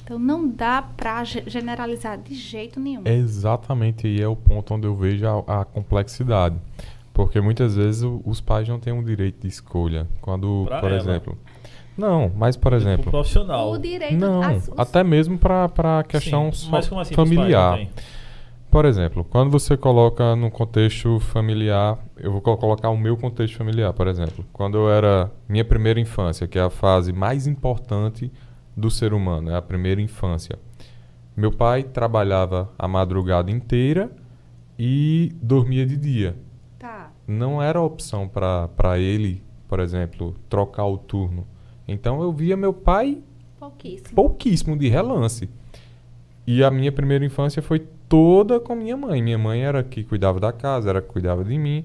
Então 0.09 0.19
não 0.19 0.49
dá 0.49 0.81
para 0.81 1.23
generalizar 1.23 2.17
de 2.17 2.35
jeito 2.35 2.81
nenhum. 2.81 3.03
É 3.05 3.13
exatamente 3.13 4.07
aí 4.07 4.19
é 4.23 4.27
o 4.27 4.35
ponto 4.35 4.73
onde 4.73 4.87
eu 4.87 4.97
vejo 4.97 5.27
a, 5.27 5.61
a 5.61 5.65
complexidade. 5.67 6.57
Porque 7.13 7.39
muitas 7.43 7.77
vezes 7.77 8.03
o, 8.03 8.23
os 8.25 8.41
pais 8.41 8.67
não 8.67 8.81
têm 8.81 8.91
um 8.91 9.05
direito 9.05 9.43
de 9.43 9.49
escolha. 9.49 10.07
Quando, 10.23 10.65
pra 10.67 10.81
por 10.81 10.91
ela. 10.91 10.99
exemplo. 10.99 11.39
Não, 11.95 12.33
mas 12.35 12.57
por 12.57 12.73
tipo 12.73 12.83
exemplo. 12.83 13.11
profissional. 13.11 13.71
O 13.71 13.77
direito 13.77 14.17
não, 14.17 14.41
as, 14.41 14.69
os... 14.69 14.79
até 14.79 15.05
mesmo 15.05 15.37
para 15.37 15.99
a 15.99 16.03
questão 16.03 16.51
Sim, 16.53 16.75
assim, 16.75 17.15
familiar. 17.15 17.79
Por 18.71 18.87
exemplo, 18.87 19.27
quando 19.29 19.51
você 19.51 19.77
coloca 19.77 20.35
no 20.35 20.51
contexto 20.51 21.21
familiar, 21.21 21.99
eu 22.17 22.33
vou 22.33 22.41
colocar 22.41 22.89
o 22.89 22.97
meu 22.97 23.15
contexto 23.15 23.59
familiar, 23.59 23.93
por 23.93 24.07
exemplo. 24.07 24.43
Quando 24.55 24.79
eu 24.79 24.91
era 24.91 25.31
minha 25.47 25.67
primeira 25.67 26.01
infância, 26.01 26.47
que 26.47 26.59
é 26.59 26.63
a 26.63 26.71
fase 26.71 27.13
mais 27.13 27.47
importante 27.47 28.33
do 28.79 28.91
ser 28.91 29.13
humano, 29.13 29.51
é 29.51 29.57
a 29.57 29.63
primeira 29.63 30.01
infância. 30.01 30.59
Meu 31.37 31.53
pai 31.53 31.83
trabalhava 31.83 32.71
a 32.79 32.89
madrugada 32.89 33.51
inteira 33.51 34.11
e 34.79 35.33
dormia 35.43 35.85
de 35.85 35.97
dia 35.97 36.37
não 37.29 37.63
era 37.63 37.79
opção 37.79 38.27
para 38.27 38.99
ele, 38.99 39.43
por 39.69 39.81
exemplo, 39.81 40.35
trocar 40.49 40.87
o 40.87 40.97
turno. 40.97 41.47
Então 41.87 42.23
eu 42.23 42.33
via 42.33 42.57
meu 42.57 42.73
pai 42.73 43.23
pouquíssimo. 43.59 44.15
pouquíssimo 44.15 44.79
de 44.79 44.89
relance. 44.89 45.51
E 46.47 46.65
a 46.65 46.71
minha 46.71 46.91
primeira 46.91 47.25
infância 47.27 47.61
foi 47.61 47.81
toda 48.09 48.59
com 48.59 48.75
minha 48.75 48.97
mãe. 48.97 49.21
Minha 49.23 49.37
mãe 49.37 49.63
era 49.63 49.83
que 49.83 50.03
cuidava 50.03 50.41
da 50.41 50.51
casa, 50.51 50.89
era 50.89 51.03
que 51.03 51.09
cuidava 51.09 51.45
de 51.45 51.59
mim. 51.59 51.85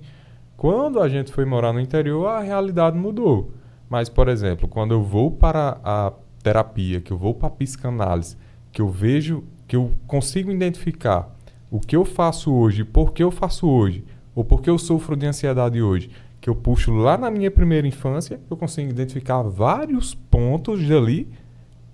Quando 0.55 1.01
a 1.01 1.09
gente 1.09 1.33
foi 1.33 1.43
morar 1.43 1.73
no 1.73 1.81
interior, 1.81 2.27
a 2.27 2.39
realidade 2.39 2.97
mudou. 2.97 3.51
Mas, 3.89 4.07
por 4.07 4.29
exemplo, 4.29 4.69
quando 4.69 4.93
eu 4.93 5.03
vou 5.03 5.29
para 5.29 5.77
a 5.83 6.13
terapia, 6.43 7.01
que 7.01 7.11
eu 7.11 7.17
vou 7.17 7.33
para 7.33 7.47
a 7.47 7.51
psicanálise, 7.51 8.37
que 8.71 8.81
eu 8.81 8.89
vejo, 8.89 9.43
que 9.67 9.75
eu 9.75 9.91
consigo 10.05 10.51
identificar 10.51 11.33
o 11.71 11.79
que 11.79 11.95
eu 11.95 12.05
faço 12.05 12.53
hoje, 12.53 12.83
por 12.83 13.13
que 13.13 13.23
eu 13.23 13.31
faço 13.31 13.67
hoje, 13.67 14.03
ou 14.35 14.43
porque 14.43 14.69
eu 14.69 14.77
sofro 14.77 15.15
de 15.15 15.25
ansiedade 15.25 15.81
hoje, 15.81 16.11
que 16.39 16.49
eu 16.49 16.55
puxo 16.55 16.91
lá 16.91 17.17
na 17.17 17.31
minha 17.31 17.49
primeira 17.49 17.87
infância, 17.87 18.39
eu 18.51 18.57
consigo 18.57 18.89
identificar 18.89 19.41
vários 19.41 20.13
pontos 20.13 20.85
dali 20.87 21.27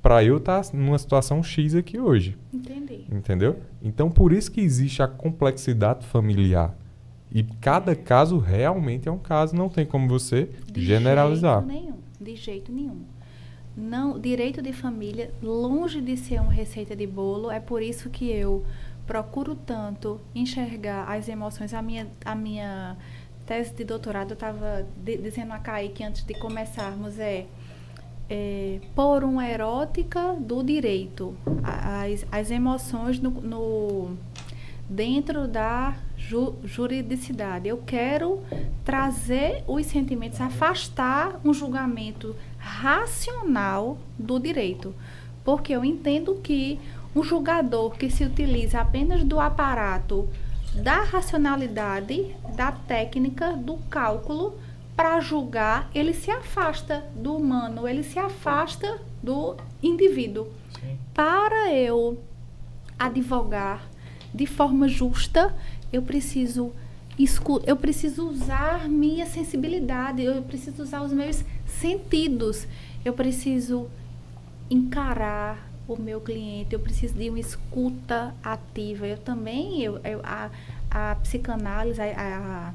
para 0.02 0.24
eu 0.24 0.38
estar 0.38 0.64
tá 0.64 0.70
numa 0.76 0.98
situação 0.98 1.44
X 1.44 1.76
aqui 1.76 2.00
hoje. 2.00 2.38
Entendi. 2.54 3.06
Entendeu? 3.12 3.58
Então, 3.82 4.10
por 4.10 4.34
isso 4.34 4.52
que 4.52 4.62
existe 4.62 5.04
a 5.04 5.08
complexidade 5.08 6.06
familiar. 6.06 6.76
E 7.32 7.44
cada 7.44 7.96
caso 7.96 8.40
realmente 8.40 9.08
é 9.08 9.12
um 9.12 9.20
caso, 9.20 9.56
não 9.56 9.70
tem 9.70 9.86
como 9.86 10.08
você 10.08 10.50
de 10.72 10.84
generalizar. 10.84 11.64
De 11.64 11.68
jeito 11.68 11.82
nenhum. 11.82 11.98
De 12.20 12.36
jeito 12.36 12.72
nenhum. 12.72 12.98
Não, 13.80 14.20
direito 14.20 14.62
de 14.62 14.74
família, 14.74 15.32
longe 15.42 16.02
de 16.02 16.18
ser 16.18 16.42
uma 16.42 16.52
receita 16.52 16.94
de 16.94 17.08
bolo, 17.08 17.50
é 17.50 17.62
por 17.62 17.82
isso 17.82 18.10
que 18.10 18.30
eu 18.30 18.66
procuro 19.08 19.56
tanto 19.56 20.20
enxergar 20.36 21.10
as 21.10 21.30
emoções. 21.30 21.74
A 21.74 21.82
minha, 21.82 22.08
a 22.26 22.36
minha 22.36 22.98
tese 23.46 23.74
de 23.74 23.86
doutorado, 23.86 24.32
eu 24.32 24.34
estava 24.34 24.86
dizendo 25.02 25.54
a 25.54 25.60
Kaique 25.60 26.04
antes 26.04 26.26
de 26.26 26.34
começarmos, 26.34 27.18
é, 27.18 27.46
é 28.30 28.82
por 28.94 29.24
uma 29.24 29.48
erótica 29.48 30.34
do 30.34 30.62
direito. 30.62 31.34
As, 31.64 32.26
as 32.30 32.52
emoções 32.52 33.18
no, 33.22 33.32
no 33.32 34.18
dentro 34.90 35.48
da 35.48 35.96
ju, 36.18 36.56
juridicidade. 36.64 37.70
Eu 37.70 37.78
quero 37.78 38.42
trazer 38.84 39.64
os 39.68 39.86
sentimentos, 39.86 40.42
afastar 40.42 41.40
um 41.46 41.54
julgamento 41.54 42.36
racional 42.70 43.98
do 44.18 44.40
direito. 44.40 44.94
Porque 45.44 45.74
eu 45.74 45.84
entendo 45.84 46.36
que 46.36 46.80
um 47.16 47.24
julgador 47.24 47.92
que 47.98 48.10
se 48.10 48.24
utiliza 48.24 48.80
apenas 48.80 49.24
do 49.24 49.40
aparato 49.40 50.30
da 50.74 51.04
racionalidade, 51.04 52.36
da 52.56 52.72
técnica, 52.72 53.54
do 53.54 53.78
cálculo 53.90 54.54
para 54.96 55.20
julgar, 55.20 55.90
ele 55.96 56.14
se 56.14 56.30
afasta 56.30 57.04
do 57.16 57.36
humano, 57.36 57.88
ele 57.88 58.04
se 58.04 58.20
afasta 58.20 59.02
do 59.24 59.56
indivíduo. 59.82 60.48
Sim. 60.80 60.98
Para 61.14 61.74
eu 61.74 62.20
advogar 62.98 63.90
de 64.34 64.46
forma 64.46 64.88
justa, 64.88 65.56
eu 65.92 66.04
preciso 66.04 66.72
eu 67.66 67.76
preciso 67.76 68.30
usar 68.30 68.88
minha 68.88 69.26
sensibilidade, 69.26 70.24
eu 70.24 70.42
preciso 70.42 70.84
usar 70.84 71.02
os 71.02 71.12
meus 71.12 71.44
sentidos, 71.80 72.68
eu 73.04 73.14
preciso 73.14 73.88
encarar 74.70 75.70
o 75.88 76.00
meu 76.00 76.22
cliente, 76.22 76.74
eu 76.74 76.80
preciso 76.80 77.16
de 77.16 77.30
uma 77.30 77.40
escuta 77.40 78.34
ativa. 78.44 79.08
Eu 79.08 79.18
também, 79.18 79.82
eu, 79.82 80.00
eu 80.04 80.22
a, 80.24 80.52
a 80.92 81.16
psicanálise 81.16 82.00
a, 82.00 82.06
a, 82.06 82.74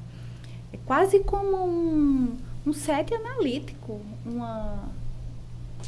é 0.73 0.79
quase 0.85 1.21
como 1.21 1.65
um, 1.65 2.37
um 2.67 2.73
set 2.73 3.15
analítico, 3.15 4.01
uma, 4.27 4.89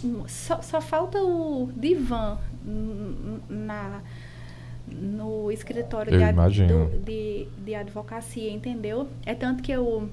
um, 0.04 0.28
só, 0.28 0.62
só 0.62 0.80
falta 0.80 1.20
o 1.20 1.70
divã 1.74 2.38
na, 3.48 4.02
no 4.86 5.50
escritório 5.50 6.12
de, 6.12 6.66
do, 6.66 6.98
de, 7.04 7.48
de 7.64 7.74
advocacia, 7.74 8.50
entendeu? 8.50 9.08
É 9.24 9.34
tanto 9.34 9.62
que 9.62 9.72
eu 9.72 10.08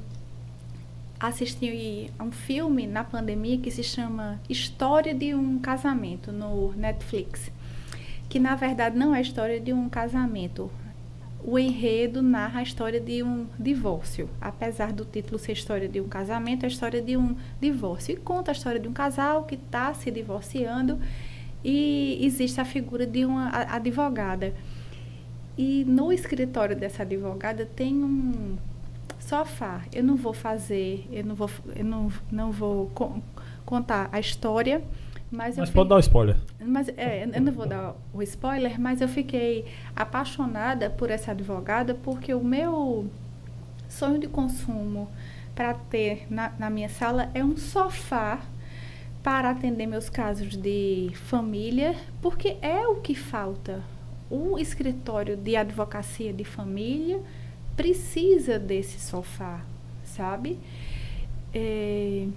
assisti 1.27 2.11
a 2.19 2.23
um 2.23 2.31
filme 2.31 2.85
na 2.85 3.03
pandemia 3.03 3.57
que 3.57 3.71
se 3.71 3.81
chama 3.81 4.41
História 4.49 5.13
de 5.13 5.33
um 5.33 5.57
Casamento 5.57 6.33
no 6.33 6.73
Netflix, 6.73 7.49
que 8.27 8.39
na 8.39 8.55
verdade 8.55 8.97
não 8.97 9.15
é 9.15 9.19
a 9.19 9.21
história 9.21 9.59
de 9.59 9.71
um 9.71 9.87
casamento. 9.87 10.69
O 11.45 11.57
enredo 11.57 12.21
narra 12.21 12.59
a 12.59 12.63
história 12.63 12.99
de 12.99 13.23
um 13.23 13.47
divórcio. 13.57 14.29
Apesar 14.39 14.91
do 14.91 15.05
título 15.05 15.39
ser 15.39 15.53
história 15.53 15.87
de 15.87 16.01
um 16.01 16.07
casamento, 16.07 16.63
é 16.63 16.65
a 16.65 16.69
história 16.69 17.01
de 17.01 17.15
um 17.15 17.35
divórcio. 17.59 18.13
E 18.13 18.17
conta 18.17 18.51
a 18.51 18.53
história 18.53 18.79
de 18.79 18.87
um 18.87 18.93
casal 18.93 19.43
que 19.43 19.55
está 19.55 19.93
se 19.93 20.11
divorciando 20.11 20.99
e 21.63 22.19
existe 22.21 22.59
a 22.59 22.65
figura 22.65 23.05
de 23.05 23.25
uma 23.25 23.49
advogada. 23.73 24.53
E 25.57 25.85
no 25.85 26.11
escritório 26.11 26.75
dessa 26.75 27.03
advogada 27.03 27.65
tem 27.65 27.93
um 27.93 28.57
sofá. 29.33 29.81
Eu 29.91 30.03
não 30.03 30.15
vou 30.15 30.33
fazer, 30.33 31.07
eu 31.11 31.25
não 31.25 31.33
vou, 31.33 31.49
eu 31.75 31.83
não, 31.83 32.11
não 32.31 32.51
vou 32.51 32.91
con 32.93 33.19
contar 33.65 34.09
a 34.11 34.19
história, 34.19 34.83
mas, 35.31 35.57
mas 35.57 35.71
pode 35.71 35.89
dar 35.89 35.95
o 35.95 35.99
spoiler. 35.99 36.37
Mas 36.63 36.89
é, 36.89 37.23
eu 37.23 37.41
não 37.41 37.51
vou 37.51 37.65
dar 37.65 37.95
o 38.13 38.21
spoiler, 38.21 38.79
mas 38.79 39.01
eu 39.01 39.07
fiquei 39.07 39.65
apaixonada 39.95 40.89
por 40.91 41.09
essa 41.09 41.31
advogada 41.31 41.95
porque 41.95 42.33
o 42.33 42.43
meu 42.43 43.09
sonho 43.89 44.19
de 44.19 44.27
consumo 44.27 45.09
para 45.55 45.73
ter 45.73 46.27
na, 46.29 46.51
na 46.59 46.69
minha 46.69 46.89
sala 46.89 47.31
é 47.33 47.43
um 47.43 47.57
sofá 47.57 48.41
para 49.23 49.49
atender 49.49 49.87
meus 49.87 50.09
casos 50.09 50.55
de 50.55 51.11
família, 51.15 51.95
porque 52.21 52.57
é 52.61 52.85
o 52.85 52.97
que 52.97 53.15
falta. 53.15 53.81
O 54.29 54.59
escritório 54.59 55.35
de 55.37 55.55
advocacia 55.55 56.33
de 56.33 56.43
família 56.43 57.21
precisa 57.75 58.59
desse 58.59 58.99
sofá, 58.99 59.61
sabe? 60.03 60.59
É, 61.53 62.27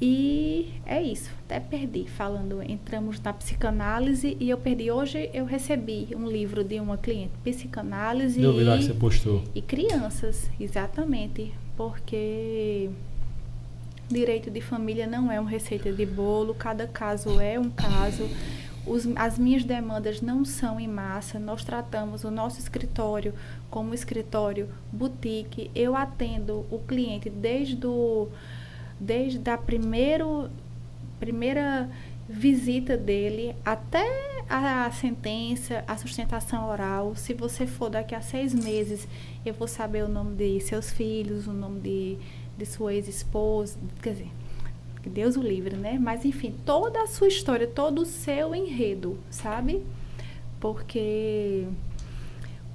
e 0.00 0.74
é 0.84 1.02
isso, 1.02 1.30
até 1.44 1.58
perdi 1.58 2.06
falando, 2.06 2.62
entramos 2.62 3.18
na 3.20 3.32
psicanálise 3.32 4.36
e 4.38 4.50
eu 4.50 4.58
perdi. 4.58 4.90
Hoje 4.90 5.30
eu 5.32 5.46
recebi 5.46 6.08
um 6.14 6.28
livro 6.28 6.62
de 6.62 6.78
uma 6.78 6.98
cliente, 6.98 7.32
psicanálise 7.42 8.38
Deu 8.38 8.60
e, 8.60 8.78
que 8.78 8.84
você 8.84 8.94
postou. 8.94 9.42
e 9.54 9.62
crianças, 9.62 10.50
exatamente, 10.60 11.52
porque 11.76 12.90
direito 14.08 14.50
de 14.50 14.60
família 14.60 15.06
não 15.06 15.32
é 15.32 15.40
uma 15.40 15.50
receita 15.50 15.90
de 15.90 16.04
bolo, 16.04 16.54
cada 16.54 16.86
caso 16.86 17.40
é 17.40 17.58
um 17.58 17.70
caso 17.70 18.28
os, 18.86 19.06
as 19.16 19.38
minhas 19.38 19.64
demandas 19.64 20.20
não 20.20 20.44
são 20.44 20.78
em 20.78 20.88
massa. 20.88 21.38
Nós 21.38 21.64
tratamos 21.64 22.24
o 22.24 22.30
nosso 22.30 22.60
escritório 22.60 23.34
como 23.70 23.92
escritório 23.92 24.68
boutique. 24.92 25.70
Eu 25.74 25.96
atendo 25.96 26.64
o 26.70 26.78
cliente 26.78 27.28
desde, 27.28 27.86
o, 27.86 28.28
desde 28.98 29.50
a 29.50 29.58
primeiro, 29.58 30.48
primeira 31.18 31.90
visita 32.28 32.96
dele 32.96 33.54
até 33.64 34.04
a 34.48 34.90
sentença, 34.90 35.84
a 35.86 35.96
sustentação 35.96 36.68
oral. 36.68 37.14
Se 37.16 37.34
você 37.34 37.66
for 37.66 37.90
daqui 37.90 38.14
a 38.14 38.20
seis 38.20 38.54
meses, 38.54 39.06
eu 39.44 39.54
vou 39.54 39.68
saber 39.68 40.04
o 40.04 40.08
nome 40.08 40.36
de 40.36 40.60
seus 40.60 40.90
filhos, 40.92 41.46
o 41.46 41.52
nome 41.52 41.80
de, 41.80 42.18
de 42.56 42.66
sua 42.66 42.94
ex-esposa, 42.94 43.78
quer 44.00 44.12
dizer, 44.12 44.30
Deus 45.08 45.36
o 45.36 45.42
livre, 45.42 45.76
né? 45.76 45.98
Mas 46.00 46.24
enfim, 46.24 46.54
toda 46.64 47.02
a 47.02 47.06
sua 47.06 47.28
história, 47.28 47.66
todo 47.66 48.02
o 48.02 48.06
seu 48.06 48.54
enredo, 48.54 49.18
sabe? 49.30 49.84
Porque 50.60 51.64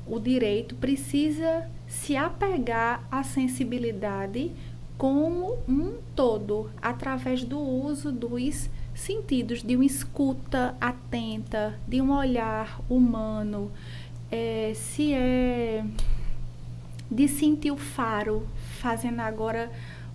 o 0.07 0.19
direito 0.19 0.75
precisa 0.75 1.69
se 1.87 2.15
apegar 2.15 3.07
à 3.11 3.23
sensibilidade 3.23 4.51
como 4.97 5.57
um 5.67 5.97
todo, 6.15 6.69
através 6.81 7.43
do 7.43 7.59
uso 7.59 8.11
dos 8.11 8.69
sentidos, 8.93 9.63
de 9.63 9.75
uma 9.75 9.85
escuta 9.85 10.75
atenta, 10.79 11.79
de 11.87 12.01
um 12.01 12.11
olhar 12.11 12.79
humano, 12.89 13.71
é, 14.31 14.73
se 14.75 15.13
é 15.13 15.83
de 17.09 17.27
sentir 17.27 17.71
o 17.71 17.77
faro, 17.77 18.47
fazendo 18.79 19.19
agora 19.19 19.69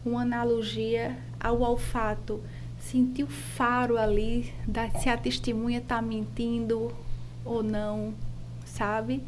uma 0.04 0.22
analogia 0.22 1.18
ao 1.40 1.60
olfato, 1.60 2.42
sentir 2.78 3.24
o 3.24 3.28
faro 3.28 3.98
ali, 3.98 4.52
da, 4.66 4.90
se 4.90 5.08
a 5.08 5.16
testemunha 5.16 5.78
está 5.78 6.00
mentindo 6.00 6.92
ou 7.44 7.62
não, 7.62 8.14
sabe? 8.64 9.22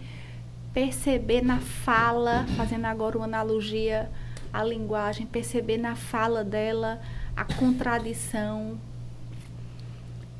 Perceber 0.73 1.43
na 1.43 1.59
fala, 1.61 2.47
fazendo 2.57 2.85
agora 2.87 3.17
uma 3.17 3.27
analogia 3.27 4.11
à 4.53 4.63
linguagem, 4.63 5.27
perceber 5.27 5.79
na 5.79 5.95
fala 5.95 6.45
dela 6.45 7.01
a 7.37 7.45
contradição, 7.45 8.79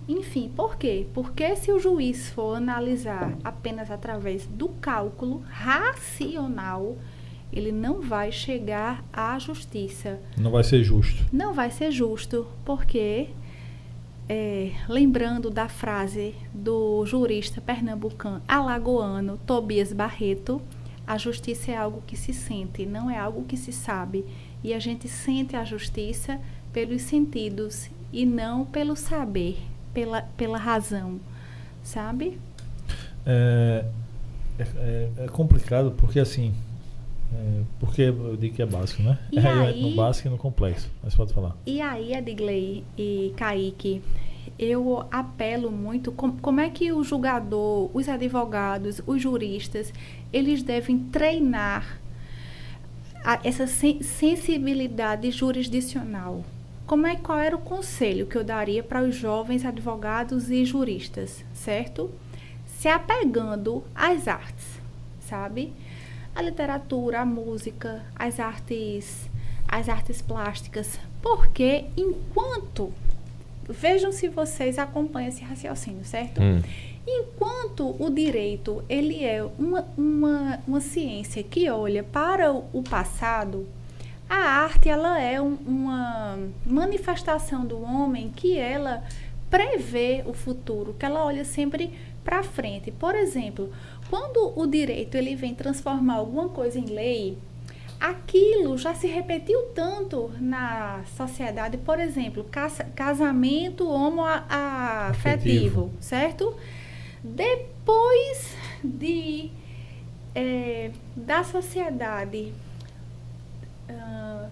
enfim, 0.09 0.51
por 0.57 0.77
quê? 0.77 1.07
Porque 1.13 1.55
se 1.55 1.71
o 1.71 1.79
juiz 1.79 2.31
for 2.31 2.57
analisar 2.57 3.37
apenas 3.45 3.91
através 3.91 4.47
do 4.47 4.69
cálculo 4.69 5.45
racional, 5.51 6.97
ele 7.53 7.73
não 7.73 8.01
vai 8.01 8.31
chegar 8.31 9.05
à 9.13 9.39
justiça. 9.39 10.19
Não 10.37 10.51
vai 10.51 10.65
ser 10.65 10.83
justo. 10.83 11.25
Não 11.33 11.55
vai 11.55 11.71
ser 11.71 11.91
justo, 11.91 12.47
porque, 12.65 13.29
é, 14.29 14.73
lembrando 14.89 15.51
da 15.51 15.69
frase 15.69 16.35
do 16.53 17.05
jurista 17.07 17.61
pernambucano, 17.61 18.43
alagoano, 18.47 19.39
Tobias 19.47 19.93
Barreto, 19.93 20.61
a 21.07 21.17
justiça 21.17 21.73
é 21.73 21.77
algo 21.77 22.03
que 22.07 22.17
se 22.17 22.35
sente, 22.35 22.85
não 22.85 23.11
é 23.11 23.19
algo 23.19 23.45
que 23.45 23.57
se 23.57 23.73
sabe. 23.73 24.25
E 24.63 24.75
a 24.75 24.79
gente 24.79 25.09
sente 25.09 25.57
a 25.57 25.65
justiça 25.65 26.39
pelos 26.73 27.03
sentidos 27.03 27.89
e 28.13 28.27
não 28.27 28.65
pelo 28.67 28.95
saber 28.95 29.59
pela, 29.99 30.23
pela 30.37 30.59
razão, 30.59 31.19
sabe? 31.83 32.39
É, 33.27 33.85
é, 34.59 34.63
é, 34.63 35.11
é 35.25 35.29
complicado 35.29 35.93
porque 35.97 36.21
assim. 36.21 36.55
É, 37.33 37.63
porque 37.79 38.03
eu 38.03 38.37
digo 38.37 38.55
que 38.55 38.63
é 38.63 38.67
básico, 38.67 39.03
né? 39.03 39.19
E 39.31 39.39
é 39.41 39.47
aí, 39.47 39.83
no 39.83 39.95
básico 39.95 40.29
e 40.29 40.31
no 40.31 40.39
complexo. 40.39 40.91
Mas 41.03 41.15
pode 41.15 41.33
falar. 41.33 41.57
E 41.67 41.81
aí, 41.81 42.15
Edgley 42.15 42.85
e 42.97 43.33
Kaique, 43.37 44.03
eu 44.59 45.07
apelo 45.11 45.71
muito 45.71 46.11
com, 46.13 46.33
como 46.33 46.61
é 46.61 46.71
que 46.71 46.91
o 46.93 47.05
julgador, 47.05 47.91
os 47.95 48.09
advogados, 48.09 49.01
os 49.07 49.21
juristas, 49.21 49.93
eles 50.33 50.63
devem 50.63 50.99
treinar 50.99 52.01
a, 53.25 53.39
essa 53.45 53.67
sen 53.67 54.03
sensibilidade 54.03 55.31
jurisdicional 55.31 56.45
como 56.89 57.07
é 57.07 57.17
qual 57.17 57.39
era 57.39 57.55
o 57.55 57.61
conselho 57.61 58.27
que 58.27 58.39
eu 58.39 58.43
daria 58.43 58.83
para 58.83 59.03
os 59.03 59.15
jovens 59.15 59.63
advogados 59.63 60.51
e 60.51 60.65
juristas, 60.65 61.45
certo? 61.53 62.11
Se 62.65 62.89
apegando 62.89 63.85
às 63.95 64.27
artes, 64.27 64.81
sabe? 65.21 65.71
A 66.39 66.43
literatura, 66.43 67.23
a 67.23 67.27
música, 67.27 68.01
as 68.15 68.39
artes, 68.39 69.29
as 69.67 69.89
artes 69.89 70.23
plásticas, 70.23 70.97
porque 71.21 71.87
enquanto 71.97 72.93
vejam 73.69 74.13
se 74.13 74.29
vocês 74.29 74.79
acompanham 74.79 75.31
esse 75.31 75.43
raciocínio, 75.43 76.05
certo? 76.05 76.41
Hum. 76.41 76.63
Enquanto 77.05 78.01
o 78.01 78.09
direito 78.09 78.85
ele 78.89 79.25
é 79.25 79.43
uma, 79.59 79.85
uma, 79.97 80.61
uma 80.65 80.81
ciência 80.81 81.43
que 81.43 81.69
olha 81.69 82.05
para 82.05 82.53
o 82.53 82.85
passado, 82.89 83.67
a 84.31 84.37
arte 84.37 84.89
ela 84.89 85.21
é 85.21 85.43
um, 85.43 85.59
uma 85.67 86.39
manifestação 86.65 87.67
do 87.67 87.83
homem 87.83 88.31
que 88.31 88.57
ela 88.57 89.03
prevê 89.51 90.23
o 90.25 90.33
futuro, 90.33 90.95
que 90.97 91.05
ela 91.05 91.25
olha 91.25 91.45
sempre 91.45 91.93
para 92.23 92.43
frente. 92.43 92.91
Por 92.91 93.15
exemplo, 93.15 93.73
quando 94.09 94.59
o 94.59 94.67
direito 94.67 95.17
ele 95.17 95.35
vem 95.35 95.55
transformar 95.55 96.15
alguma 96.15 96.49
coisa 96.49 96.79
em 96.79 96.87
lei, 96.87 97.37
aquilo 98.01 98.79
já 98.79 98.95
se 98.95 99.07
repetiu 99.07 99.61
tanto 99.75 100.31
na 100.41 101.03
sociedade, 101.17 101.77
por 101.79 101.99
exemplo, 101.99 102.47
casamento 102.95 103.89
homoafetivo, 103.89 105.91
certo? 106.01 106.55
Depois 107.23 108.55
de 108.83 109.51
é, 110.35 110.93
da 111.17 111.43
sociedade 111.43 112.53
uh, 113.91 114.49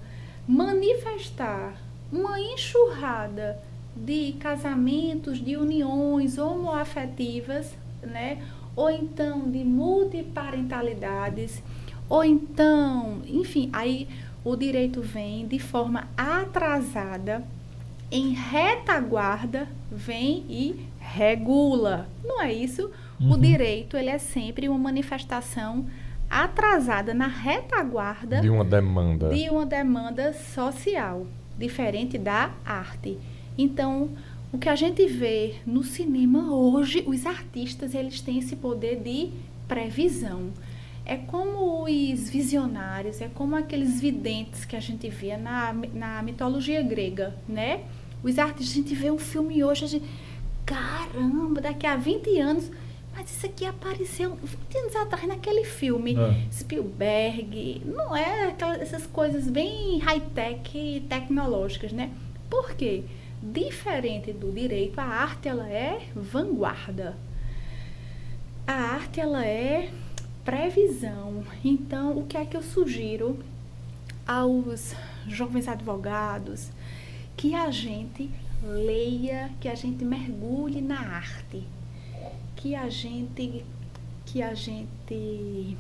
manifestar 0.49 1.81
uma 2.13 2.41
enxurrada 2.41 3.61
de 3.95 4.33
casamentos, 4.41 5.43
de 5.43 5.57
uniões 5.57 6.39
homoafetivas, 6.39 7.73
né? 8.03 8.43
Ou 8.77 8.89
então 8.91 9.51
de 9.51 9.65
multiparentalidades, 9.65 11.63
ou 12.09 12.23
então, 12.23 13.23
enfim, 13.27 13.69
aí 13.73 14.07
o 14.45 14.55
direito 14.55 15.03
vem 15.03 15.47
de 15.49 15.59
forma 15.59 16.07
atrasada, 16.17 17.43
em 18.13 18.29
retaguarda, 18.33 19.67
vem 19.91 20.45
e 20.49 20.87
regula. 21.01 22.07
Não 22.23 22.41
é 22.41 22.53
isso? 22.53 22.89
Uhum. 23.21 23.33
O 23.33 23.39
direito 23.39 23.97
ele 23.97 24.11
é 24.11 24.19
sempre 24.19 24.69
uma 24.69 24.79
manifestação 24.79 25.87
atrasada 26.29 27.15
na 27.15 27.27
retaguarda 27.27 28.41
de 28.41 28.51
uma 28.51 28.65
demanda 28.65 29.29
de 29.31 29.49
uma 29.49 29.65
demanda 29.65 30.33
social 30.33 31.27
diferente 31.57 32.19
da 32.19 32.51
arte. 32.65 33.19
Então, 33.57 34.11
o 34.57 34.59
que 34.59 34.71
a 34.71 34.75
gente 34.75 35.07
vê 35.07 35.57
no 35.67 35.85
cinema 35.85 36.51
hoje, 36.51 37.05
os 37.07 37.27
artistas 37.27 37.95
eles 37.95 38.23
têm 38.23 38.39
esse 38.39 38.57
poder 38.57 38.97
de 39.03 39.31
previsão. 39.69 40.51
É 41.05 41.19
como 41.19 41.85
os 41.85 42.31
visionários, 42.31 43.21
é 43.21 43.29
como 43.29 43.55
aqueles 43.55 44.01
videntes 44.01 44.65
que 44.65 44.75
a 44.75 44.81
gente 44.81 45.11
via 45.11 45.37
na, 45.37 45.75
na 45.93 46.23
mitologia 46.23 46.83
grega, 46.83 47.37
né? 47.47 47.83
Os 48.23 48.39
artistas, 48.39 48.71
a 48.71 48.75
gente 48.77 48.95
vê 48.95 49.11
um 49.11 49.19
filme 49.19 49.63
hoje, 49.63 49.85
a 49.85 49.89
gente, 49.89 50.07
caramba, 50.65 51.61
daqui 51.61 51.87
a 51.87 51.97
20 51.97 52.41
anos 52.41 52.71
mas 53.15 53.31
isso 53.31 53.47
aqui 53.47 53.65
apareceu 53.65 54.37
20 54.37 54.79
anos 54.79 54.97
atrás 54.97 55.27
naquele 55.27 55.65
filme. 55.65 56.15
É. 56.15 56.53
Spielberg. 56.53 57.81
Não 57.87 58.15
é 58.15 58.49
aquelas, 58.49 58.83
essas 58.83 59.07
coisas 59.07 59.49
bem 59.49 59.99
high-tech 60.01 61.03
tecnológicas, 61.09 61.93
né? 61.93 62.11
Por 62.51 62.75
quê? 62.75 63.05
Diferente 63.53 64.33
do 64.33 64.53
direito, 64.53 64.99
a 64.99 65.05
arte 65.05 65.49
ela 65.49 65.69
é 65.69 66.09
vanguarda. 66.15 67.17
A 68.67 68.73
arte 68.73 69.21
ela 69.21 69.45
é 69.45 69.91
previsão. 70.45 71.45
Então, 71.65 72.19
o 72.19 72.27
que 72.27 72.37
é 72.37 72.45
que 72.45 72.57
eu 72.57 72.63
sugiro 72.63 73.39
aos 74.27 74.95
jovens 75.27 75.69
advogados? 75.69 76.71
Que 77.37 77.55
a 77.55 77.71
gente 77.71 78.31
leia, 78.63 79.51
que 79.61 79.69
a 79.69 79.75
gente 79.75 80.05
mergulhe 80.05 80.81
na 80.81 80.99
arte 80.99 81.65
que 82.57 82.75
a 82.75 82.89
gente 82.89 83.65
que 84.25 84.43
a 84.43 84.55
gente 84.55 85.77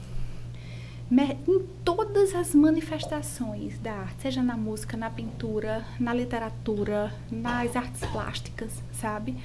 em 1.11 1.61
todas 1.85 2.35
as 2.35 2.55
manifestações 2.55 3.79
da 3.79 3.93
arte, 3.93 4.23
seja 4.23 4.43
na 4.43 4.57
música, 4.57 4.97
na 4.97 5.09
pintura, 5.09 5.85
na 6.01 6.13
literatura, 6.13 7.13
nas 7.31 7.77
artes 7.77 8.01
plásticas, 8.11 8.83
sabe? 8.93 9.37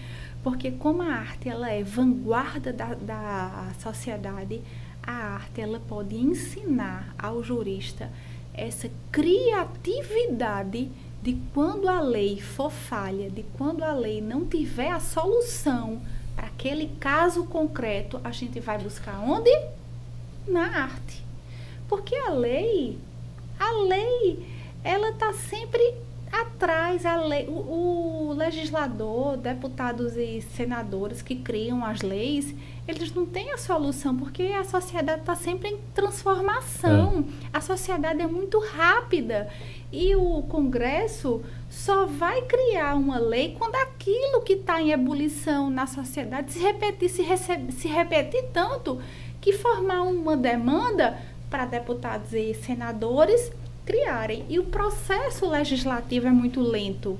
Porque 0.43 0.71
como 0.71 1.03
a 1.03 1.13
arte 1.13 1.47
ela 1.47 1.69
é 1.69 1.83
vanguarda 1.83 2.73
da, 2.73 2.95
da 2.95 3.71
sociedade, 3.79 4.61
a 5.03 5.35
arte 5.35 5.61
ela 5.61 5.79
pode 5.79 6.15
ensinar 6.15 7.13
ao 7.17 7.43
jurista 7.43 8.11
essa 8.53 8.89
criatividade 9.11 10.89
de 11.21 11.39
quando 11.53 11.87
a 11.87 12.01
lei 12.01 12.41
for 12.41 12.71
falha, 12.71 13.29
de 13.29 13.43
quando 13.55 13.83
a 13.83 13.93
lei 13.93 14.19
não 14.19 14.45
tiver 14.45 14.89
a 14.89 14.99
solução 14.99 16.01
para 16.35 16.47
aquele 16.47 16.87
caso 16.99 17.43
concreto, 17.45 18.19
a 18.23 18.31
gente 18.31 18.59
vai 18.59 18.79
buscar 18.79 19.19
onde? 19.19 19.51
Na 20.47 20.65
arte. 20.83 21.20
Porque 21.91 22.15
a 22.15 22.29
lei, 22.29 22.97
a 23.59 23.69
lei, 23.81 24.47
ela 24.81 25.09
está 25.09 25.33
sempre 25.33 25.93
atrás 26.31 27.05
a 27.05 27.17
lei, 27.17 27.47
o, 27.49 28.29
o, 28.29 28.33
legislador, 28.33 29.35
deputados 29.35 30.15
e 30.15 30.41
senadores 30.55 31.21
que 31.21 31.35
criam 31.35 31.83
as 31.83 32.01
leis, 32.01 32.55
eles 32.87 33.13
não 33.13 33.25
têm 33.25 33.51
a 33.51 33.57
solução, 33.57 34.15
porque 34.15 34.43
a 34.43 34.63
sociedade 34.63 35.19
está 35.19 35.35
sempre 35.35 35.67
em 35.67 35.79
transformação. 35.93 37.25
É. 37.53 37.57
A 37.57 37.59
sociedade 37.59 38.21
é 38.21 38.27
muito 38.27 38.57
rápida. 38.59 39.49
E 39.91 40.15
o 40.15 40.43
Congresso 40.43 41.41
só 41.69 42.05
vai 42.05 42.43
criar 42.43 42.95
uma 42.95 43.19
lei 43.19 43.53
quando 43.59 43.75
aquilo 43.75 44.39
que 44.43 44.53
está 44.53 44.81
em 44.81 44.91
ebulição 44.91 45.69
na 45.69 45.85
sociedade 45.85 46.53
se 46.53 46.59
repetir, 46.59 47.09
se, 47.09 47.21
recebe, 47.21 47.73
se 47.73 47.89
repetir 47.89 48.45
tanto 48.53 49.01
que 49.41 49.51
formar 49.51 50.03
uma 50.03 50.37
demanda 50.37 51.17
para 51.51 51.65
deputados 51.65 52.33
e 52.33 52.53
senadores 52.53 53.51
criarem. 53.85 54.45
E 54.47 54.57
o 54.57 54.63
processo 54.63 55.47
legislativo 55.47 56.27
é 56.27 56.31
muito 56.31 56.61
lento. 56.61 57.19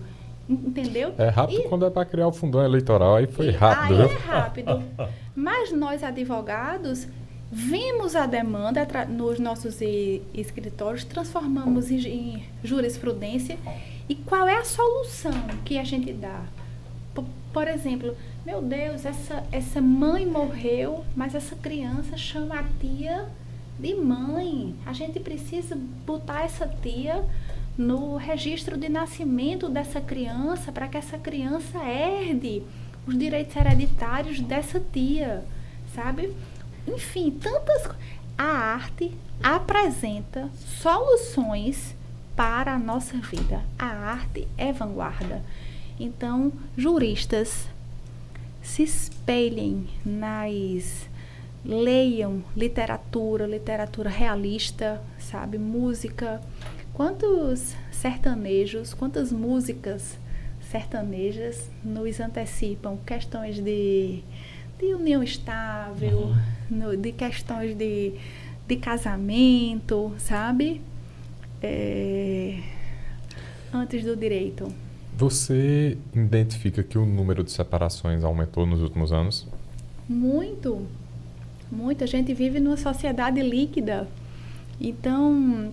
Entendeu? 0.49 1.13
É 1.17 1.29
rápido 1.29 1.61
e, 1.61 1.69
quando 1.69 1.85
é 1.85 1.89
para 1.89 2.05
criar 2.05 2.27
o 2.27 2.31
fundão 2.31 2.63
eleitoral, 2.63 3.17
aí 3.17 3.27
foi 3.27 3.51
rápido. 3.51 4.01
Aí 4.01 4.09
é 4.09 4.17
rápido. 4.17 4.83
Mas 5.35 5.71
nós, 5.71 6.03
advogados, 6.03 7.07
vimos 7.51 8.15
a 8.15 8.25
demanda 8.25 8.87
nos 9.07 9.39
nossos 9.39 9.79
escritórios, 10.33 11.03
transformamos 11.03 11.91
em, 11.91 11.99
em 12.07 12.43
jurisprudência. 12.63 13.57
E 14.09 14.15
qual 14.15 14.47
é 14.47 14.57
a 14.57 14.65
solução 14.65 15.31
que 15.63 15.77
a 15.77 15.83
gente 15.83 16.11
dá? 16.11 16.41
Por, 17.13 17.23
por 17.53 17.67
exemplo, 17.67 18.15
meu 18.45 18.61
Deus, 18.61 19.05
essa, 19.05 19.43
essa 19.51 19.79
mãe 19.79 20.25
morreu, 20.25 21.05
mas 21.15 21.35
essa 21.35 21.55
criança 21.55 22.17
chama 22.17 22.59
a 22.59 22.63
tia 22.79 23.25
de 23.81 23.95
mãe. 23.95 24.75
A 24.85 24.93
gente 24.93 25.19
precisa 25.19 25.75
botar 26.05 26.43
essa 26.43 26.67
tia 26.67 27.25
no 27.77 28.15
registro 28.15 28.77
de 28.77 28.87
nascimento 28.87 29.67
dessa 29.67 29.99
criança 29.99 30.71
para 30.71 30.87
que 30.87 30.97
essa 30.97 31.17
criança 31.17 31.79
herde 31.79 32.61
os 33.07 33.17
direitos 33.17 33.55
hereditários 33.55 34.39
dessa 34.39 34.79
tia, 34.79 35.43
sabe? 35.95 36.35
Enfim, 36.87 37.31
tantas 37.31 37.89
a 38.37 38.43
arte 38.43 39.11
apresenta 39.41 40.49
soluções 40.55 41.95
para 42.35 42.73
a 42.73 42.79
nossa 42.79 43.17
vida. 43.17 43.61
A 43.77 43.85
arte 43.85 44.47
é 44.57 44.71
vanguarda. 44.71 45.43
Então, 45.99 46.51
juristas 46.77 47.67
se 48.61 48.83
espelhem 48.83 49.87
nas 50.05 51.09
leiam 51.63 52.43
literatura, 52.55 53.45
literatura 53.45 54.09
realista, 54.09 55.01
sabe, 55.19 55.57
música. 55.57 56.41
Quantos 56.93 57.75
sertanejos, 57.91 58.93
quantas 58.93 59.31
músicas 59.31 60.17
sertanejas 60.71 61.69
nos 61.83 62.19
antecipam 62.19 62.97
questões 63.05 63.59
de, 63.59 64.23
de 64.79 64.93
união 64.93 65.21
estável, 65.21 66.17
uhum. 66.17 66.35
no, 66.69 66.97
de 66.97 67.11
questões 67.11 67.75
de, 67.75 68.13
de 68.67 68.75
casamento, 68.77 70.13
sabe? 70.17 70.81
É, 71.61 72.59
antes 73.73 74.03
do 74.03 74.15
direito. 74.15 74.73
Você 75.17 75.97
identifica 76.13 76.81
que 76.81 76.97
o 76.97 77.05
número 77.05 77.43
de 77.43 77.51
separações 77.51 78.23
aumentou 78.23 78.65
nos 78.65 78.81
últimos 78.81 79.11
anos? 79.11 79.47
Muito, 80.09 80.87
muito. 81.71 82.03
A 82.03 82.07
gente 82.07 82.33
vive 82.33 82.59
numa 82.59 82.77
sociedade 82.77 83.41
líquida. 83.41 84.07
Então, 84.79 85.71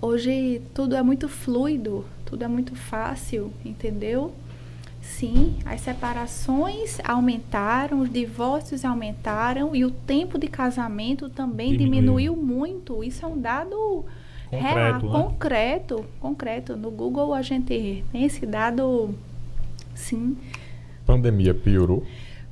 hoje 0.00 0.62
tudo 0.72 0.94
é 0.96 1.02
muito 1.02 1.28
fluido, 1.28 2.04
tudo 2.24 2.44
é 2.44 2.48
muito 2.48 2.74
fácil, 2.74 3.52
entendeu? 3.64 4.32
Sim, 5.00 5.56
as 5.64 5.80
separações 5.82 6.98
aumentaram, 7.04 8.00
os 8.00 8.10
divórcios 8.10 8.84
aumentaram 8.84 9.74
e 9.74 9.84
o 9.84 9.90
tempo 9.90 10.36
de 10.36 10.48
casamento 10.48 11.30
também 11.30 11.76
diminuiu, 11.76 12.34
diminuiu 12.34 12.36
muito. 12.36 13.04
Isso 13.04 13.24
é 13.24 13.28
um 13.28 13.38
dado 13.38 14.04
concreto, 14.50 14.74
real, 14.74 15.02
né? 15.02 15.10
concreto, 15.10 16.06
concreto. 16.20 16.76
No 16.76 16.90
Google 16.90 17.32
a 17.32 17.40
gente 17.40 18.04
tem 18.12 18.24
esse 18.24 18.44
dado, 18.44 19.14
sim. 19.94 20.36
Pandemia 21.06 21.54
piorou? 21.54 22.04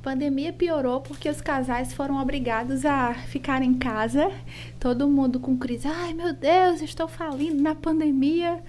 Pandemia 0.05 0.53
piorou 0.53 1.01
porque 1.01 1.27
os 1.27 1.41
casais 1.41 1.91
foram 1.91 2.21
obrigados 2.21 2.85
a 2.85 3.15
ficar 3.15 3.63
em 3.63 3.73
casa, 3.73 4.31
todo 4.79 5.09
mundo 5.09 5.39
com 5.39 5.57
crise. 5.57 5.87
Ai, 5.87 6.13
meu 6.13 6.31
Deus, 6.31 6.79
estou 6.83 7.07
falindo 7.07 7.59
na 7.59 7.73
pandemia. 7.73 8.61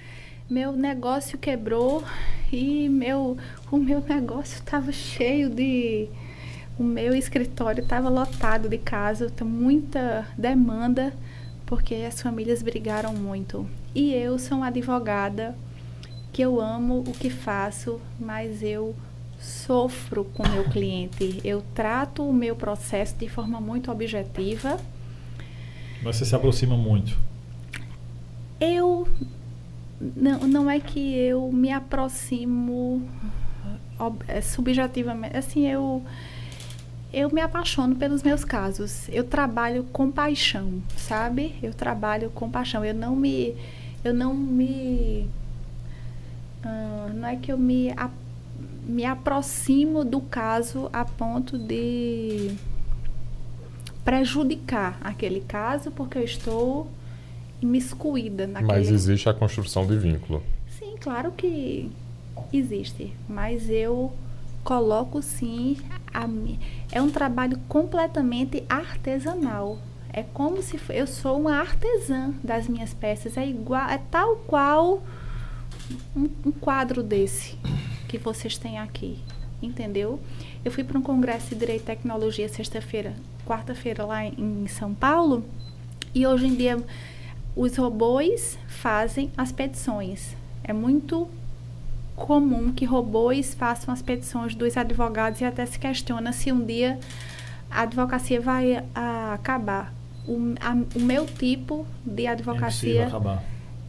Meu 0.48 0.72
negócio 0.72 1.36
quebrou 1.36 2.02
e 2.50 2.88
meu 2.88 3.36
o 3.70 3.76
meu 3.76 4.00
negócio 4.00 4.54
estava 4.54 4.90
cheio 4.92 5.50
de 5.50 6.08
o 6.78 6.82
meu 6.82 7.14
escritório 7.14 7.82
estava 7.82 8.08
lotado 8.08 8.66
de 8.66 8.78
casos, 8.78 9.30
muita 9.42 10.26
demanda 10.38 11.12
porque 11.66 11.96
as 11.96 12.22
famílias 12.22 12.62
brigaram 12.62 13.12
muito. 13.12 13.68
E 13.94 14.14
eu 14.14 14.38
sou 14.38 14.56
uma 14.56 14.68
advogada 14.68 15.54
que 16.32 16.40
eu 16.40 16.62
amo 16.62 17.00
o 17.00 17.12
que 17.12 17.28
faço, 17.28 18.00
mas 18.18 18.62
eu 18.62 18.94
sofro 19.46 20.24
com 20.24 20.42
o 20.42 20.48
meu 20.48 20.64
cliente. 20.64 21.40
Eu 21.44 21.62
trato 21.74 22.28
o 22.28 22.32
meu 22.32 22.56
processo 22.56 23.14
de 23.16 23.28
forma 23.28 23.60
muito 23.60 23.90
objetiva. 23.90 24.78
Mas 26.02 26.16
você 26.16 26.24
se 26.24 26.34
aproxima 26.34 26.76
muito? 26.76 27.16
Eu. 28.60 29.08
Não, 29.98 30.40
não 30.40 30.70
é 30.70 30.78
que 30.78 31.16
eu 31.16 31.50
me 31.50 31.72
aproximo 31.72 33.08
ob, 33.98 34.22
é, 34.28 34.40
subjetivamente. 34.40 35.36
Assim, 35.36 35.66
eu. 35.66 36.02
Eu 37.12 37.30
me 37.32 37.40
apaixono 37.40 37.96
pelos 37.96 38.22
meus 38.22 38.44
casos. 38.44 39.08
Eu 39.08 39.24
trabalho 39.24 39.84
com 39.84 40.10
paixão, 40.10 40.82
sabe? 40.96 41.54
Eu 41.62 41.72
trabalho 41.72 42.30
com 42.30 42.50
paixão. 42.50 42.84
Eu 42.84 42.94
não 42.94 43.14
me. 43.16 43.54
Eu 44.04 44.12
não 44.12 44.34
me. 44.34 45.30
Uh, 46.64 47.14
não 47.14 47.28
é 47.28 47.36
que 47.36 47.50
eu 47.50 47.56
me 47.56 47.90
me 48.86 49.04
aproximo 49.04 50.04
do 50.04 50.20
caso 50.20 50.88
a 50.92 51.04
ponto 51.04 51.58
de 51.58 52.54
prejudicar 54.04 54.98
aquele 55.02 55.40
caso 55.40 55.90
porque 55.90 56.18
eu 56.18 56.22
estou 56.22 56.88
imiscuída 57.60 58.46
naquele... 58.46 58.72
Mas 58.72 58.88
existe 58.88 59.28
a 59.28 59.34
construção 59.34 59.84
de 59.86 59.98
vínculo. 59.98 60.42
Sim, 60.78 60.94
claro 61.00 61.32
que 61.32 61.90
existe, 62.52 63.12
mas 63.28 63.68
eu 63.68 64.12
coloco 64.62 65.20
sim 65.20 65.76
a, 66.14 66.28
é 66.92 67.02
um 67.02 67.10
trabalho 67.10 67.58
completamente 67.68 68.62
artesanal. 68.68 69.78
É 70.12 70.22
como 70.22 70.62
se 70.62 70.78
eu 70.90 71.06
sou 71.06 71.40
uma 71.40 71.56
artesã 71.56 72.32
das 72.42 72.68
minhas 72.68 72.94
peças, 72.94 73.36
é 73.36 73.46
igual, 73.46 73.88
é 73.88 73.98
tal 74.10 74.36
qual 74.46 75.02
um, 76.14 76.28
um 76.46 76.52
quadro 76.52 77.02
desse 77.02 77.58
que 78.06 78.18
vocês 78.18 78.56
têm 78.56 78.78
aqui, 78.78 79.18
entendeu? 79.62 80.20
Eu 80.64 80.70
fui 80.70 80.84
para 80.84 80.98
um 80.98 81.02
congresso 81.02 81.50
de 81.50 81.56
Direito 81.56 81.82
e 81.82 81.86
Tecnologia 81.86 82.48
sexta-feira, 82.48 83.14
quarta-feira 83.46 84.04
lá 84.04 84.24
em 84.24 84.66
São 84.68 84.94
Paulo, 84.94 85.44
e 86.14 86.26
hoje 86.26 86.46
em 86.46 86.54
dia 86.54 86.82
os 87.54 87.76
robôs 87.76 88.58
fazem 88.68 89.30
as 89.36 89.52
petições. 89.52 90.36
É 90.62 90.72
muito 90.72 91.28
comum 92.14 92.72
que 92.72 92.84
robôs 92.84 93.54
façam 93.54 93.92
as 93.92 94.02
petições 94.02 94.54
dos 94.54 94.76
advogados 94.76 95.40
e 95.40 95.44
até 95.44 95.64
se 95.66 95.78
questiona 95.78 96.32
se 96.32 96.50
um 96.50 96.64
dia 96.64 96.98
a 97.70 97.82
advocacia 97.82 98.40
vai 98.40 98.84
a, 98.94 99.34
acabar. 99.34 99.92
O, 100.26 100.54
a, 100.60 100.98
o 100.98 101.00
meu 101.00 101.26
tipo 101.26 101.86
de 102.04 102.26
advocacia, 102.26 103.08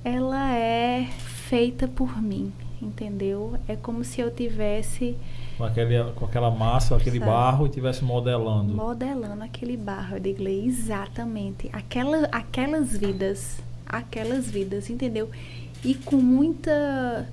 é 0.03 0.13
ela 0.15 0.53
é 0.53 1.05
feita 1.47 1.87
por 1.87 2.21
mim 2.21 2.53
entendeu? 2.81 3.57
É 3.67 3.75
como 3.75 4.03
se 4.03 4.21
eu 4.21 4.29
tivesse 4.31 5.17
com, 5.57 5.63
aquele, 5.63 6.03
com 6.15 6.25
aquela 6.25 6.51
massa, 6.51 6.95
aquele 6.95 7.17
sabe? 7.19 7.31
barro 7.31 7.65
e 7.65 7.69
tivesse 7.69 8.03
modelando. 8.03 8.73
Modelando 8.73 9.43
aquele 9.43 9.75
barro, 9.75 10.17
eu 10.17 10.19
digo, 10.19 10.47
exatamente. 10.47 11.69
Aquela, 11.73 12.27
aquelas 12.31 12.95
vidas, 12.95 13.59
aquelas 13.85 14.49
vidas, 14.49 14.89
entendeu? 14.89 15.29
E 15.83 15.95
com 15.95 16.17
muita 16.17 17.27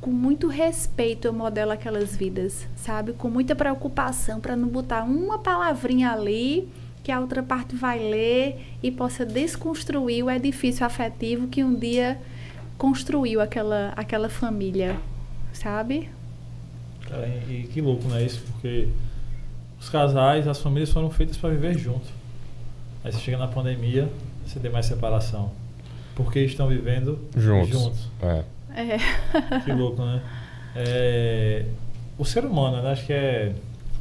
com 0.00 0.10
muito 0.10 0.48
respeito 0.48 1.26
eu 1.26 1.32
modelo 1.32 1.72
aquelas 1.72 2.16
vidas, 2.16 2.66
sabe? 2.74 3.12
Com 3.12 3.28
muita 3.28 3.54
preocupação 3.54 4.40
para 4.40 4.56
não 4.56 4.66
botar 4.66 5.02
uma 5.04 5.38
palavrinha 5.38 6.10
ali 6.10 6.70
que 7.02 7.12
a 7.12 7.20
outra 7.20 7.42
parte 7.42 7.74
vai 7.74 7.98
ler 7.98 8.76
e 8.82 8.90
possa 8.90 9.24
desconstruir 9.26 10.24
o 10.24 10.30
edifício 10.30 10.84
afetivo 10.84 11.48
que 11.48 11.62
um 11.62 11.74
dia 11.74 12.18
construiu 12.80 13.42
aquela, 13.42 13.92
aquela 13.94 14.30
família, 14.30 14.98
sabe? 15.52 16.08
Cara, 17.06 17.28
e, 17.28 17.68
que 17.70 17.78
louco, 17.78 18.08
né? 18.08 18.24
Isso, 18.24 18.42
porque 18.50 18.88
os 19.78 19.90
casais, 19.90 20.48
as 20.48 20.58
famílias 20.62 20.90
foram 20.90 21.10
feitas 21.10 21.36
para 21.36 21.50
viver 21.50 21.78
junto. 21.78 22.06
Aí 23.04 23.12
você 23.12 23.18
chega 23.18 23.36
na 23.36 23.48
pandemia, 23.48 24.10
você 24.46 24.58
tem 24.58 24.70
mais 24.70 24.86
separação. 24.86 25.52
Porque 26.14 26.40
estão 26.40 26.68
vivendo 26.68 27.18
juntos. 27.36 27.68
juntos. 27.68 28.08
É. 28.22 28.44
É. 28.74 28.98
Que 29.62 29.72
louco, 29.72 30.02
né? 30.02 30.22
É, 30.74 31.66
o 32.16 32.24
ser 32.24 32.46
humano, 32.46 32.80
né? 32.80 32.92
acho 32.92 33.04
que 33.04 33.12
é 33.12 33.52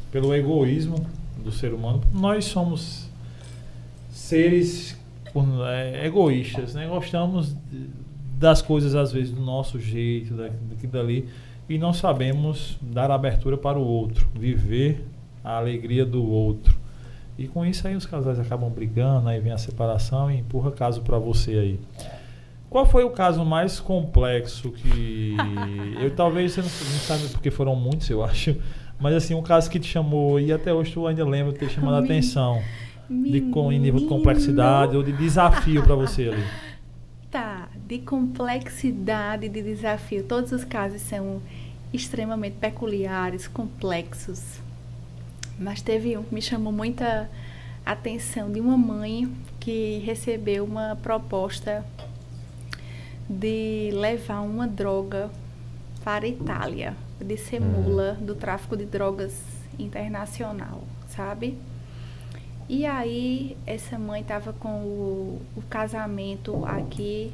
pelo 0.09 0.33
egoísmo 0.33 1.05
do 1.43 1.51
ser 1.51 1.73
humano. 1.73 2.01
Nós 2.13 2.45
somos 2.45 3.09
seres 4.09 4.97
é, 5.67 6.05
egoístas, 6.05 6.75
né? 6.75 6.87
Gostamos 6.87 7.53
das 8.39 8.61
coisas 8.61 8.95
às 8.95 9.11
vezes 9.11 9.31
do 9.33 9.41
nosso 9.41 9.77
jeito, 9.77 10.33
daquilo 10.33 10.93
dali, 10.93 11.27
e 11.67 11.77
não 11.77 11.91
sabemos 11.91 12.77
dar 12.81 13.11
abertura 13.11 13.57
para 13.57 13.77
o 13.77 13.85
outro, 13.85 14.27
viver 14.33 15.05
a 15.43 15.57
alegria 15.57 16.05
do 16.05 16.25
outro. 16.25 16.73
E 17.37 17.47
com 17.47 17.65
isso 17.65 17.85
aí 17.85 17.95
os 17.95 18.05
casais 18.05 18.39
acabam 18.39 18.69
brigando, 18.69 19.27
aí 19.27 19.39
vem 19.39 19.51
a 19.51 19.57
separação 19.57 20.31
e 20.31 20.37
empurra 20.39 20.71
caso 20.71 21.01
para 21.01 21.19
você 21.19 21.51
aí. 21.51 21.79
Qual 22.69 22.85
foi 22.85 23.03
o 23.03 23.09
caso 23.09 23.43
mais 23.43 23.79
complexo 23.79 24.71
que 24.71 25.35
eu 26.01 26.09
talvez 26.11 26.53
você 26.53 26.61
não, 26.61 26.67
não 26.67 26.99
sabe 26.99 27.27
porque 27.29 27.51
foram 27.51 27.75
muitos, 27.75 28.09
eu 28.09 28.23
acho, 28.23 28.55
mas 28.99 29.13
assim 29.15 29.33
um 29.33 29.43
caso 29.43 29.69
que 29.69 29.79
te 29.79 29.87
chamou 29.87 30.39
e 30.39 30.53
até 30.53 30.73
hoje 30.73 30.93
tu 30.93 31.05
ainda 31.05 31.25
lembra 31.25 31.51
ter 31.51 31.69
chamado 31.69 31.95
a 31.95 31.99
atenção 31.99 32.61
de 33.09 33.41
com 33.41 33.71
em 33.71 33.79
nível 33.79 33.99
de 33.99 34.05
complexidade 34.05 34.95
ou 34.95 35.03
de 35.03 35.11
desafio 35.11 35.83
para 35.83 35.95
você 35.95 36.29
ali. 36.29 36.43
Tá, 37.29 37.58
de 37.89 37.97
complexidade, 37.97 39.49
de 39.49 39.63
desafio. 39.63 40.23
Todos 40.23 40.51
os 40.51 40.63
casos 40.63 41.01
são 41.01 41.41
extremamente 41.91 42.57
peculiares, 42.57 43.47
complexos. 43.47 44.59
Mas 45.57 45.81
teve 45.81 46.15
um 46.15 46.21
que 46.21 46.35
me 46.35 46.39
chamou 46.39 46.71
muita 46.71 47.27
atenção 47.83 48.51
de 48.51 48.59
uma 48.59 48.77
mãe 48.77 49.27
que 49.59 50.03
recebeu 50.05 50.65
uma 50.65 50.95
proposta 51.01 51.83
de 53.27 53.89
levar 53.91 54.41
uma 54.41 54.67
droga 54.67 55.31
para 56.03 56.25
a 56.25 56.29
Itália, 56.29 56.95
de 57.19 57.37
ser 57.37 57.59
uhum. 57.59 57.69
mula 57.69 58.13
do 58.21 58.35
tráfico 58.35 58.77
de 58.77 58.85
drogas 58.85 59.41
internacional, 59.79 60.83
sabe? 61.07 61.57
E 62.69 62.85
aí 62.85 63.57
essa 63.65 63.97
mãe 63.97 64.21
estava 64.21 64.53
com 64.53 64.83
o, 64.83 65.41
o 65.55 65.61
casamento 65.63 66.63
aqui 66.65 67.33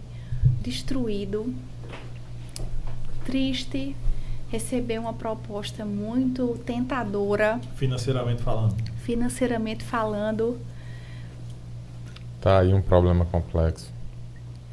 destruído, 0.61 1.53
triste, 3.25 3.95
recebeu 4.49 5.01
uma 5.01 5.13
proposta 5.13 5.83
muito 5.85 6.57
tentadora. 6.65 7.59
Financeiramente 7.75 8.41
falando. 8.41 8.75
Financeiramente 8.97 9.83
falando. 9.83 10.59
Tá 12.39 12.59
aí 12.59 12.73
um 12.73 12.81
problema 12.81 13.25
complexo. 13.25 13.91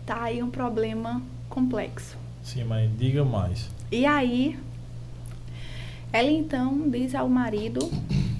Tá 0.04 0.24
aí 0.24 0.42
um 0.42 0.50
problema 0.50 1.22
complexo. 1.48 2.16
Sim, 2.42 2.64
mas 2.64 2.90
diga 2.98 3.24
mais. 3.24 3.70
E 3.90 4.04
aí, 4.04 4.58
ela 6.12 6.30
então 6.30 6.90
diz 6.90 7.14
ao 7.14 7.28
marido, 7.28 7.90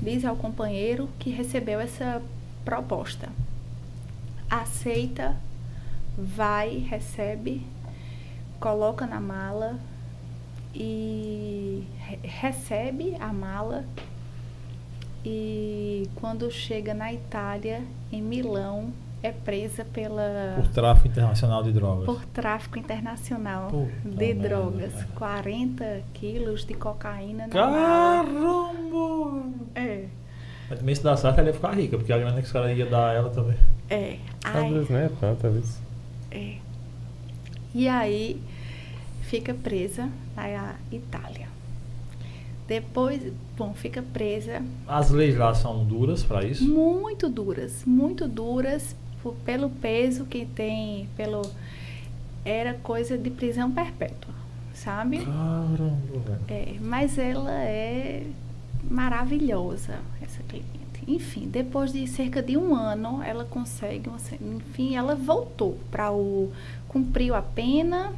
diz 0.02 0.24
ao 0.24 0.36
companheiro 0.36 1.08
que 1.18 1.30
recebeu 1.30 1.80
essa 1.80 2.20
proposta. 2.64 3.28
Aceita, 4.50 5.36
vai, 6.16 6.78
recebe, 6.78 7.66
coloca 8.60 9.06
na 9.06 9.20
mala, 9.20 9.78
e 10.74 11.84
recebe 12.22 13.14
a 13.20 13.32
mala 13.32 13.84
e 15.24 16.08
quando 16.16 16.50
chega 16.50 16.94
na 16.94 17.12
Itália, 17.12 17.82
em 18.10 18.20
Milão, 18.20 18.92
é 19.22 19.30
presa 19.30 19.84
pela 19.84 20.54
por 20.56 20.66
tráfico 20.68 21.06
internacional 21.06 21.62
de 21.62 21.72
drogas. 21.72 22.06
Por 22.06 22.24
tráfico 22.26 22.76
internacional 22.76 23.68
Puta 23.68 23.92
de 24.04 24.16
merda, 24.16 24.48
drogas, 24.48 24.92
cara. 24.92 25.42
40 25.42 26.02
quilos 26.12 26.64
de 26.64 26.74
cocaína 26.74 27.46
na 27.46 27.52
Caramba! 27.52 28.24
Mala. 28.24 29.44
É. 29.76 30.06
Mas 30.68 30.78
também 30.80 30.94
se 30.94 31.04
dá 31.04 31.16
certo, 31.16 31.38
ela 31.38 31.48
ia 31.48 31.54
ficar 31.54 31.70
rica, 31.72 31.96
porque 31.96 32.12
a 32.12 32.18
grana 32.18 32.40
que 32.40 32.46
os 32.46 32.52
caras 32.52 32.76
iam 32.76 32.90
dar 32.90 33.10
a 33.10 33.12
ela 33.12 33.30
também. 33.30 33.56
É. 33.88 34.16
Às 34.42 34.70
vezes, 34.70 34.88
né? 34.88 35.10
Vezes. 35.40 35.81
É. 36.32 36.56
E 37.74 37.88
aí 37.88 38.40
fica 39.22 39.54
presa 39.54 40.08
na 40.36 40.76
Itália. 40.90 41.48
Depois, 42.66 43.32
bom, 43.56 43.74
fica 43.74 44.02
presa. 44.02 44.62
As 44.86 45.10
leis 45.10 45.36
lá 45.36 45.54
são 45.54 45.84
duras 45.84 46.22
para 46.22 46.44
isso? 46.44 46.66
Muito 46.66 47.28
duras, 47.28 47.84
muito 47.84 48.26
duras 48.28 48.96
por, 49.22 49.34
pelo 49.44 49.68
peso 49.68 50.24
que 50.24 50.46
tem, 50.46 51.08
pelo 51.16 51.42
era 52.44 52.74
coisa 52.74 53.16
de 53.16 53.30
prisão 53.30 53.70
perpétua, 53.70 54.34
sabe? 54.74 55.18
Caramba. 55.18 56.40
É, 56.48 56.74
mas 56.80 57.18
ela 57.18 57.52
é 57.62 58.26
maravilhosa 58.90 60.00
essa 60.20 60.42
cliente. 60.42 60.81
Enfim, 61.07 61.48
depois 61.48 61.92
de 61.92 62.07
cerca 62.07 62.42
de 62.42 62.57
um 62.57 62.74
ano, 62.74 63.22
ela 63.22 63.44
consegue, 63.44 64.09
enfim, 64.40 64.96
ela 64.96 65.14
voltou 65.14 65.78
para 65.90 66.12
o 66.12 66.53
cumpriu 66.88 67.34
a 67.34 67.42
pena 67.42 68.12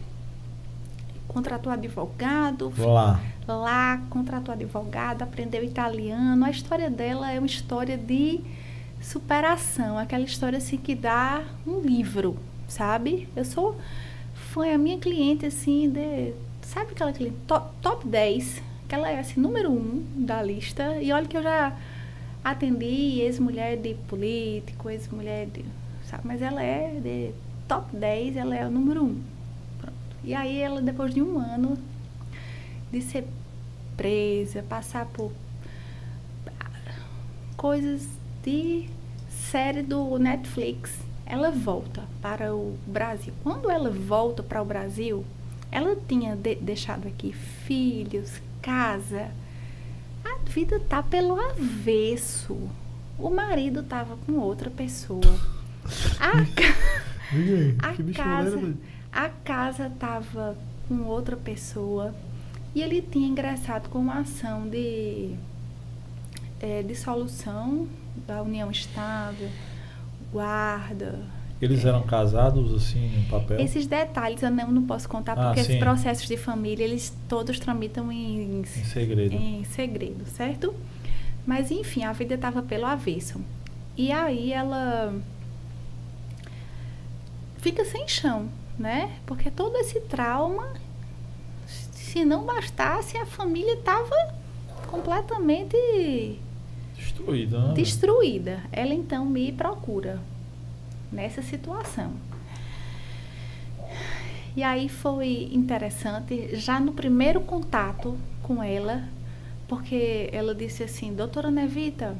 contratou 1.34 1.72
advogado. 1.72 2.72
Lá. 2.78 3.20
Lá, 3.46 4.00
contratou 4.08 4.54
advogado, 4.54 5.22
aprendeu 5.22 5.64
italiano. 5.64 6.44
A 6.44 6.50
história 6.50 6.88
dela 6.88 7.30
é 7.30 7.38
uma 7.38 7.46
história 7.46 7.98
de 7.98 8.40
superação, 9.02 9.98
aquela 9.98 10.24
história 10.24 10.56
assim 10.56 10.78
que 10.78 10.94
dá 10.94 11.42
um 11.66 11.80
livro, 11.80 12.38
sabe? 12.68 13.28
Eu 13.36 13.44
sou 13.44 13.76
foi 14.34 14.72
a 14.72 14.78
minha 14.78 14.98
cliente 14.98 15.44
assim 15.44 15.90
de 15.90 16.32
sabe 16.62 16.92
aquela 16.92 17.12
cliente 17.12 17.36
top, 17.46 17.70
top 17.82 18.06
10, 18.06 18.62
que 18.88 18.94
ela 18.94 19.10
é 19.10 19.18
assim 19.18 19.40
número 19.40 19.70
um 19.70 20.02
da 20.14 20.40
lista 20.40 20.96
e 21.02 21.12
olha 21.12 21.26
que 21.26 21.36
eu 21.36 21.42
já 21.42 21.76
atendi 22.44 23.20
ex-mulher 23.20 23.78
de 23.78 23.94
político, 24.06 24.90
ex-mulher 24.90 25.46
de, 25.46 25.64
sabe, 26.04 26.26
mas 26.26 26.42
ela 26.42 26.62
é 26.62 27.00
de 27.00 27.32
top 27.66 27.96
10, 27.96 28.36
ela 28.36 28.54
é 28.54 28.66
o 28.66 28.70
número 28.70 29.02
um. 29.02 29.22
E 30.22 30.34
aí 30.34 30.60
ela, 30.60 30.80
depois 30.82 31.12
de 31.14 31.22
um 31.22 31.38
ano 31.38 31.78
de 32.92 33.00
ser 33.00 33.26
presa, 33.96 34.62
passar 34.62 35.06
por 35.06 35.32
coisas 37.56 38.06
de 38.42 38.88
série 39.28 39.82
do 39.82 40.18
Netflix, 40.18 40.98
ela 41.24 41.50
volta 41.50 42.04
para 42.20 42.54
o 42.54 42.76
Brasil. 42.86 43.32
Quando 43.42 43.70
ela 43.70 43.90
volta 43.90 44.42
para 44.42 44.60
o 44.60 44.64
Brasil, 44.64 45.24
ela 45.70 45.96
tinha 46.08 46.36
de 46.36 46.54
deixado 46.56 47.08
aqui 47.08 47.32
filhos, 47.32 48.40
casa. 48.60 49.30
A 50.24 50.38
vida 50.48 50.80
tá 50.80 51.02
pelo 51.02 51.38
avesso. 51.38 52.56
O 53.18 53.30
marido 53.30 53.82
tava 53.82 54.16
com 54.16 54.32
outra 54.38 54.70
pessoa. 54.70 55.20
A, 56.18 56.32
ca... 56.54 57.88
a 57.88 58.14
casa 58.14 58.74
a 59.14 59.28
casa 59.28 59.86
estava 59.86 60.58
com 60.88 61.04
outra 61.04 61.36
pessoa 61.36 62.12
e 62.74 62.82
ele 62.82 63.00
tinha 63.00 63.28
ingressado 63.28 63.88
com 63.88 64.00
uma 64.00 64.18
ação 64.18 64.68
de 64.68 65.36
é, 66.60 66.82
dissolução 66.82 67.88
da 68.26 68.42
união 68.42 68.72
estável, 68.72 69.48
guarda. 70.32 71.24
Eles 71.64 71.84
eram 71.84 72.02
casados 72.02 72.72
assim 72.74 73.08
no 73.08 73.24
papel? 73.26 73.60
Esses 73.60 73.86
detalhes 73.86 74.42
eu 74.42 74.50
não, 74.50 74.70
não 74.70 74.82
posso 74.82 75.08
contar 75.08 75.32
ah, 75.32 75.46
porque 75.46 75.60
esses 75.60 75.76
processos 75.76 76.26
de 76.26 76.36
família 76.36 76.84
eles 76.84 77.12
todos 77.28 77.58
tramitam 77.58 78.10
em, 78.12 78.60
em 78.60 78.64
segredo. 78.64 79.34
Em 79.34 79.64
segredo, 79.64 80.24
certo? 80.26 80.74
Mas 81.46 81.70
enfim, 81.70 82.04
a 82.04 82.12
vida 82.12 82.34
estava 82.34 82.62
pelo 82.62 82.86
avesso. 82.86 83.40
E 83.96 84.10
aí 84.10 84.52
ela 84.52 85.14
fica 87.58 87.84
sem 87.84 88.06
chão 88.08 88.48
né? 88.78 89.18
Porque 89.26 89.50
todo 89.50 89.76
esse 89.76 90.00
trauma, 90.00 90.68
se 91.66 92.24
não 92.24 92.44
bastasse, 92.44 93.16
a 93.16 93.26
família 93.26 93.74
estava 93.74 94.34
completamente 94.88 96.38
destruída. 96.96 97.68
Né? 97.68 97.74
Destruída. 97.74 98.62
Ela 98.72 98.94
então 98.94 99.24
me 99.24 99.52
procura 99.52 100.20
nessa 101.14 101.40
situação. 101.40 102.12
E 104.56 104.62
aí 104.62 104.88
foi 104.88 105.48
interessante, 105.52 106.56
já 106.56 106.78
no 106.78 106.92
primeiro 106.92 107.40
contato 107.40 108.16
com 108.42 108.62
ela, 108.62 109.02
porque 109.66 110.28
ela 110.32 110.54
disse 110.54 110.82
assim, 110.82 111.14
doutora 111.14 111.50
Nevita, 111.50 112.16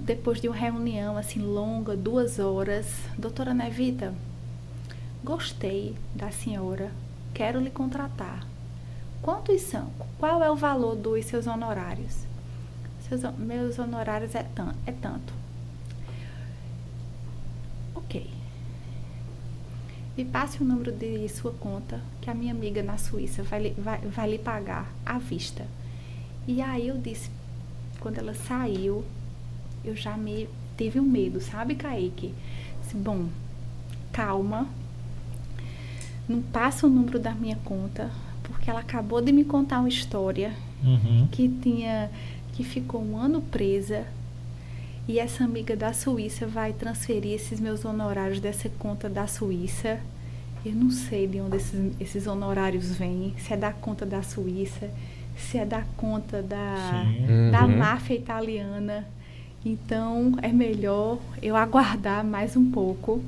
depois 0.00 0.40
de 0.40 0.48
uma 0.48 0.56
reunião 0.56 1.16
assim 1.16 1.40
longa, 1.40 1.96
duas 1.96 2.38
horas, 2.38 2.86
doutora 3.18 3.52
Nevita, 3.52 4.14
Gostei 5.22 5.94
da 6.14 6.30
senhora, 6.30 6.90
quero 7.34 7.60
lhe 7.60 7.68
contratar. 7.68 8.42
Quantos 9.20 9.60
são? 9.60 9.90
Qual 10.18 10.42
é 10.42 10.50
o 10.50 10.56
valor 10.56 10.96
dos 10.96 11.26
seus 11.26 11.46
honorários? 11.46 12.24
Seus, 13.06 13.20
meus 13.36 13.78
honorários 13.78 14.34
é, 14.34 14.42
tan, 14.42 14.72
é 14.86 14.92
tanto. 14.92 15.34
Ok. 18.10 18.26
me 20.16 20.24
passe 20.24 20.60
o 20.60 20.64
número 20.66 20.90
de 20.92 21.28
sua 21.28 21.52
conta, 21.52 22.00
que 22.20 22.28
a 22.28 22.34
minha 22.34 22.52
amiga 22.52 22.82
na 22.82 22.98
Suíça 22.98 23.42
vai, 23.44 23.62
lhe- 23.62 23.74
vai, 23.78 23.98
vai 24.00 24.30
lhe 24.32 24.38
pagar 24.38 24.92
à 25.06 25.16
vista. 25.18 25.64
E 26.46 26.60
aí 26.60 26.88
eu 26.88 26.98
disse, 26.98 27.30
quando 28.00 28.18
ela 28.18 28.34
saiu, 28.34 29.04
eu 29.84 29.94
já 29.94 30.16
me 30.16 30.48
tive 30.76 30.98
um 30.98 31.04
medo, 31.04 31.40
sabe, 31.40 31.74
Kaique? 31.76 32.34
Disse, 32.82 32.96
bom, 32.96 33.28
calma, 34.12 34.66
não 36.28 36.42
passa 36.42 36.86
o 36.86 36.90
número 36.90 37.18
da 37.20 37.32
minha 37.32 37.56
conta, 37.64 38.10
porque 38.42 38.68
ela 38.68 38.80
acabou 38.80 39.22
de 39.22 39.30
me 39.32 39.44
contar 39.44 39.78
uma 39.78 39.88
história 39.88 40.52
Uhum. 40.82 41.28
que 41.30 41.48
tinha 41.48 42.10
que 42.54 42.64
ficou 42.64 43.00
um 43.02 43.16
ano 43.16 43.40
presa 43.42 44.04
e 45.10 45.18
essa 45.18 45.42
amiga 45.42 45.74
da 45.74 45.92
Suíça 45.92 46.46
vai 46.46 46.72
transferir 46.72 47.32
esses 47.34 47.58
meus 47.58 47.84
honorários 47.84 48.38
dessa 48.38 48.68
conta 48.78 49.08
da 49.08 49.26
Suíça. 49.26 49.98
Eu 50.64 50.72
não 50.72 50.88
sei 50.88 51.26
de 51.26 51.40
onde 51.40 51.56
esses, 51.56 51.92
esses 51.98 52.26
honorários 52.28 52.92
vêm, 52.94 53.34
se 53.38 53.52
é 53.52 53.56
da 53.56 53.72
conta 53.72 54.06
da 54.06 54.22
Suíça, 54.22 54.88
se 55.36 55.58
é 55.58 55.64
da 55.66 55.82
conta 55.96 56.40
da, 56.40 56.76
Sim. 57.16 57.50
da 57.50 57.64
Uhum. 57.66 57.76
máfia 57.78 58.14
italiana. 58.14 59.04
Então 59.64 60.34
é 60.42 60.52
melhor 60.52 61.18
eu 61.42 61.56
aguardar 61.56 62.24
mais 62.24 62.56
um 62.56 62.70
pouco. 62.70 63.20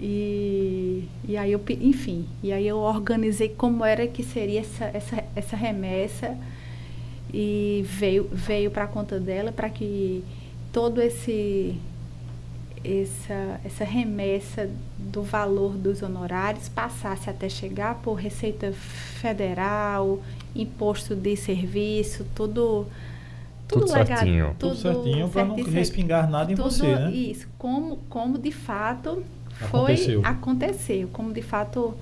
E, 0.00 1.08
e 1.26 1.36
aí 1.36 1.50
eu, 1.50 1.60
enfim, 1.80 2.26
e 2.44 2.52
aí 2.52 2.68
eu 2.68 2.76
organizei 2.78 3.48
como 3.48 3.84
era 3.84 4.06
que 4.06 4.22
seria 4.22 4.60
essa, 4.60 4.84
essa, 4.94 5.24
essa 5.34 5.56
remessa 5.56 6.36
e 7.34 7.82
veio, 7.88 8.28
veio 8.32 8.70
para 8.70 8.84
a 8.84 8.86
conta 8.86 9.18
dela 9.18 9.50
para 9.50 9.68
que 9.68 10.22
todo 10.76 11.00
esse 11.00 11.80
essa, 12.84 13.58
essa 13.64 13.82
remessa 13.82 14.68
do 14.98 15.22
valor 15.22 15.72
dos 15.72 16.02
honorários 16.02 16.68
passasse 16.68 17.30
até 17.30 17.48
chegar 17.48 17.94
por 18.02 18.12
Receita 18.12 18.74
Federal, 18.74 20.20
imposto 20.54 21.16
de 21.16 21.34
serviço, 21.34 22.26
tudo 22.34 22.86
Tudo 23.66 23.88
certinho. 23.88 24.54
Tudo 24.58 24.76
certinho 24.76 25.30
para 25.30 25.46
não 25.46 25.56
respingar 25.56 26.28
nada 26.28 26.52
em 26.52 26.54
tudo 26.54 26.70
você, 26.70 26.94
né? 26.94 27.10
Isso, 27.10 27.48
como, 27.56 27.96
como 28.10 28.36
de 28.38 28.52
fato 28.52 29.24
Aconteceu. 29.58 30.20
foi 30.20 30.30
aconteceu, 30.30 31.08
como 31.10 31.32
de 31.32 31.40
fato 31.40 31.94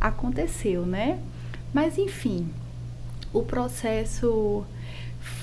aconteceu, 0.00 0.86
né? 0.86 1.18
Mas 1.74 1.98
enfim, 1.98 2.48
o 3.32 3.42
processo 3.42 4.64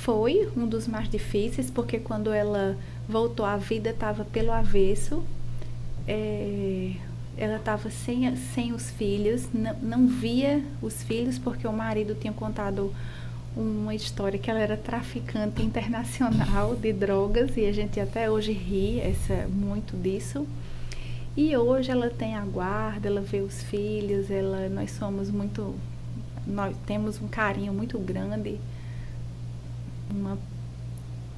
foi 0.08 0.48
um 0.56 0.66
dos 0.66 0.88
mais 0.88 1.10
difíceis, 1.10 1.70
porque 1.70 2.00
quando 2.00 2.32
ela 2.32 2.78
voltou, 3.10 3.46
a 3.46 3.58
vida 3.58 3.90
estava 3.90 4.24
pelo 4.24 4.54
avesso. 4.54 5.22
É, 6.08 6.94
ela 7.38 7.58
estava 7.58 7.90
sem, 7.90 8.34
sem 8.38 8.72
os 8.72 8.90
filhos, 8.90 9.50
não, 9.54 9.76
não 9.82 10.08
via 10.08 10.64
os 10.82 11.04
filhos, 11.04 11.38
porque 11.38 11.68
o 11.68 11.74
marido 11.74 12.16
tinha 12.16 12.32
contado 12.32 12.94
uma 13.54 13.94
história 13.94 14.40
que 14.40 14.50
ela 14.50 14.62
era 14.62 14.78
traficante 14.78 15.62
internacional 15.62 16.74
de 16.74 16.94
drogas 16.94 17.58
e 17.58 17.66
a 17.66 17.74
gente 17.74 18.00
até 18.00 18.32
hoje 18.32 18.54
ri 18.54 19.02
essa, 19.02 19.46
muito 19.50 19.98
disso. 19.98 20.48
E 21.36 21.56
hoje 21.58 21.92
ela 21.92 22.10
tem 22.10 22.34
a 22.34 22.46
guarda, 22.46 23.10
ela 23.10 23.20
vê 23.20 23.42
os 23.42 23.62
filhos, 23.64 24.32
ela, 24.32 24.70
nós 24.70 24.90
somos 24.92 25.30
muito, 25.30 25.76
nós 26.48 26.74
temos 26.86 27.22
um 27.22 27.28
carinho 27.28 27.74
muito 27.74 28.00
grande 28.00 28.58
uma 30.12 30.38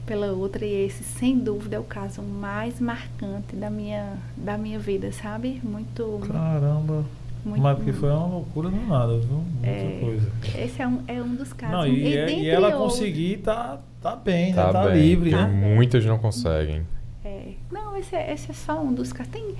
pela 0.06 0.28
outra 0.32 0.66
e 0.66 0.86
esse 0.86 1.04
sem 1.04 1.38
dúvida 1.38 1.76
é 1.76 1.80
o 1.80 1.84
caso 1.84 2.22
mais 2.24 2.80
marcante 2.80 3.56
da 3.56 3.70
minha 3.70 4.18
da 4.36 4.58
minha 4.58 4.80
vida, 4.80 5.12
sabe? 5.12 5.62
Muito 5.64 6.20
Caramba. 6.28 7.06
muito 7.46 7.62
Mas 7.62 7.78
porque 7.78 7.94
foi 7.94 8.10
uma 8.10 8.26
loucura 8.26 8.70
danada, 8.70 9.20
viu? 9.20 9.38
Muita 9.38 9.68
É, 9.68 10.00
coisa. 10.02 10.32
Esse 10.58 10.82
é 10.82 10.88
um, 10.88 11.02
é 11.08 11.22
um 11.22 11.36
dos 11.36 11.54
casos. 11.54 11.76
Não, 11.78 11.86
e, 11.88 12.00
e 12.08 12.12
dentre 12.12 12.50
ela 12.50 12.68
outros- 12.76 12.94
conseguir 13.00 13.38
tá, 13.38 13.80
tá 14.02 14.16
bem, 14.16 14.52
Tá, 14.54 14.68
né? 14.68 14.74
Tá 14.74 14.88
bem, 14.90 15.00
livre, 15.02 15.32
né? 15.32 15.46
muitas 15.76 16.04
não 16.06 16.18
conseguem. 16.18 16.82
É. 17.24 17.52
Não, 17.72 17.96
esse 17.96 18.16
é, 18.16 18.34
esse 18.34 18.50
é 18.50 18.54
só 18.54 18.82
um 18.82 18.92
dos 18.94 19.14
casos. 19.14 19.32
Tem, 19.32 19.54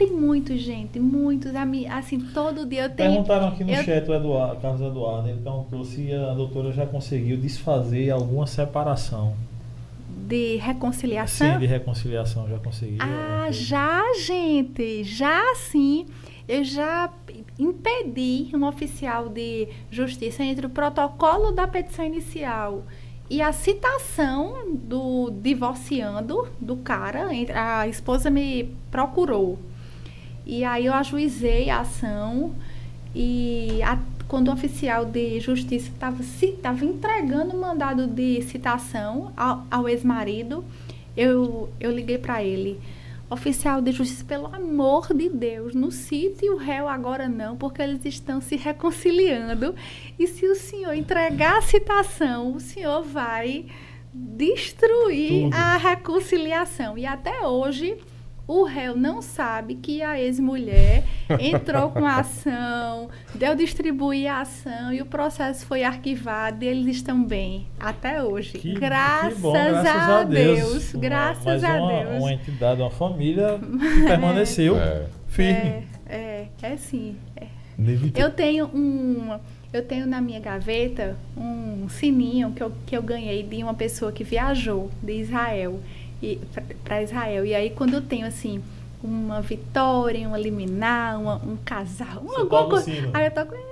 tem 0.00 0.10
muitos, 0.10 0.58
gente, 0.60 0.98
muitos. 0.98 1.52
Assim, 1.90 2.18
todo 2.18 2.64
dia 2.64 2.84
eu 2.84 2.90
tenho. 2.90 3.10
Perguntaram 3.10 3.48
aqui 3.48 3.62
no 3.62 3.70
eu- 3.70 3.84
chat 3.84 4.08
o 4.08 4.14
Eduardo, 4.14 4.56
Carlos 4.60 4.80
Eduardo, 4.80 5.28
ele 5.28 5.40
perguntou 5.42 5.84
se 5.84 6.10
a 6.14 6.32
doutora 6.32 6.72
já 6.72 6.86
conseguiu 6.86 7.36
desfazer 7.36 8.10
alguma 8.10 8.46
separação. 8.46 9.34
De 10.26 10.56
reconciliação? 10.56 11.52
Sim, 11.54 11.58
de 11.58 11.66
reconciliação, 11.66 12.48
já 12.48 12.58
conseguiu. 12.58 12.98
Ah, 13.00 13.48
já, 13.50 14.02
gente, 14.24 15.04
já 15.04 15.54
sim. 15.56 16.06
Eu 16.48 16.64
já 16.64 17.10
impedi 17.58 18.48
um 18.54 18.64
oficial 18.66 19.28
de 19.28 19.68
justiça 19.90 20.42
entre 20.42 20.64
o 20.66 20.70
protocolo 20.70 21.52
da 21.52 21.66
petição 21.68 22.04
inicial 22.04 22.84
e 23.28 23.40
a 23.42 23.52
citação 23.52 24.64
do 24.74 25.30
divorciando 25.30 26.48
do 26.60 26.76
cara. 26.76 27.28
A 27.54 27.86
esposa 27.86 28.30
me 28.30 28.74
procurou. 28.90 29.58
E 30.52 30.64
aí 30.64 30.86
eu 30.86 30.94
ajuizei 30.94 31.70
a 31.70 31.78
ação 31.80 32.52
e 33.14 33.80
a- 33.84 33.96
quando 34.26 34.48
o 34.48 34.52
oficial 34.52 35.04
de 35.04 35.38
justiça 35.38 35.90
estava 35.90 36.84
entregando 36.84 37.54
o 37.56 37.60
mandado 37.60 38.06
de 38.08 38.42
citação 38.42 39.32
ao, 39.36 39.64
ao 39.70 39.88
ex-marido, 39.88 40.64
eu, 41.16 41.68
eu 41.78 41.92
liguei 41.92 42.18
para 42.18 42.42
ele. 42.42 42.80
Oficial 43.30 43.80
de 43.80 43.92
justiça, 43.92 44.24
pelo 44.24 44.46
amor 44.52 45.14
de 45.14 45.28
Deus, 45.28 45.72
no 45.72 45.92
cite 45.92 46.50
o 46.50 46.56
réu 46.56 46.88
agora 46.88 47.28
não, 47.28 47.56
porque 47.56 47.80
eles 47.80 48.04
estão 48.04 48.40
se 48.40 48.56
reconciliando. 48.56 49.72
E 50.18 50.26
se 50.26 50.44
o 50.46 50.56
senhor 50.56 50.94
entregar 50.94 51.58
a 51.58 51.62
citação, 51.62 52.52
o 52.56 52.58
senhor 52.60 53.02
vai 53.04 53.66
destruir 54.12 55.44
Tudo. 55.44 55.54
a 55.54 55.76
reconciliação. 55.76 56.98
E 56.98 57.06
até 57.06 57.46
hoje, 57.46 57.96
o 58.52 58.64
réu 58.64 58.96
não 58.96 59.22
sabe 59.22 59.76
que 59.76 60.02
a 60.02 60.20
ex-mulher 60.20 61.04
entrou 61.38 61.90
com 61.90 62.04
a 62.04 62.16
ação, 62.16 63.08
deu 63.34 63.54
distribuir 63.54 64.28
a 64.30 64.40
ação 64.40 64.92
e 64.92 65.00
o 65.00 65.06
processo 65.06 65.64
foi 65.66 65.84
arquivado 65.84 66.64
e 66.64 66.68
eles 66.68 66.96
estão 66.96 67.22
bem 67.22 67.66
até 67.78 68.22
hoje. 68.22 68.58
Que- 68.58 68.74
graças, 68.74 69.34
que 69.34 69.40
bom, 69.40 69.54
a, 69.56 70.24
Deus. 70.24 70.94
Uma- 70.94 71.00
Graças 71.00 71.44
mais 71.44 71.64
a 71.64 71.74
uma, 71.74 72.04
Deus. 72.04 72.18
Uma 72.22 72.32
entidade, 72.32 72.80
uma 72.80 72.90
família 72.90 73.58
que 73.62 74.02
permaneceu 74.06 74.76
É. 74.78 75.06
firme. 75.28 75.86
É, 76.08 76.46
é, 76.62 76.72
é 76.72 76.76
sim. 76.76 77.16
é. 77.36 77.46
Eu 78.16 78.30
tenho 78.30 78.66
um. 78.66 79.38
Eu 79.72 79.84
tenho 79.86 80.04
na 80.04 80.20
minha 80.20 80.40
gaveta 80.40 81.16
um 81.36 81.88
sininho 81.88 82.50
que 82.50 82.60
eu, 82.60 82.72
que 82.84 82.96
eu 82.96 83.02
ganhei 83.02 83.44
de 83.44 83.62
uma 83.62 83.72
pessoa 83.72 84.10
que 84.10 84.24
viajou 84.24 84.90
de 85.00 85.12
Israel 85.12 85.78
para 86.84 87.02
Israel. 87.02 87.44
E 87.46 87.54
aí 87.54 87.70
quando 87.70 87.94
eu 87.94 88.02
tenho 88.02 88.26
assim 88.26 88.62
uma 89.02 89.40
vitória, 89.40 90.26
uma 90.28 90.38
liminar, 90.38 91.18
uma, 91.20 91.36
um 91.36 91.56
casal, 91.64 92.20
uma 92.22 92.40
alguma 92.40 92.68
coisa. 92.68 92.90
Aí 93.14 93.24
eu 93.26 93.30
toco. 93.30 93.54
"É", 93.54 93.70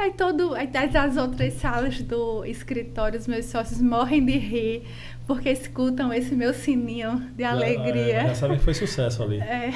Aí 0.00 0.12
todo, 0.12 0.54
aí 0.54 0.66
das 0.66 0.94
as 0.96 1.16
outras 1.18 1.52
salas 1.54 2.00
do 2.00 2.42
escritório, 2.46 3.18
os 3.20 3.26
meus 3.26 3.44
sócios 3.44 3.82
morrem 3.82 4.24
de 4.24 4.38
rir 4.38 4.82
porque 5.26 5.50
escutam 5.50 6.10
esse 6.10 6.34
meu 6.34 6.54
sininho 6.54 7.18
de 7.36 7.42
Já- 7.42 7.50
alegria. 7.50 8.22
é, 8.22 8.28
já 8.28 8.34
sabem 8.34 8.56
que 8.56 8.64
foi 8.64 8.72
sucesso 8.72 9.22
ali. 9.22 9.38
É. 9.40 9.74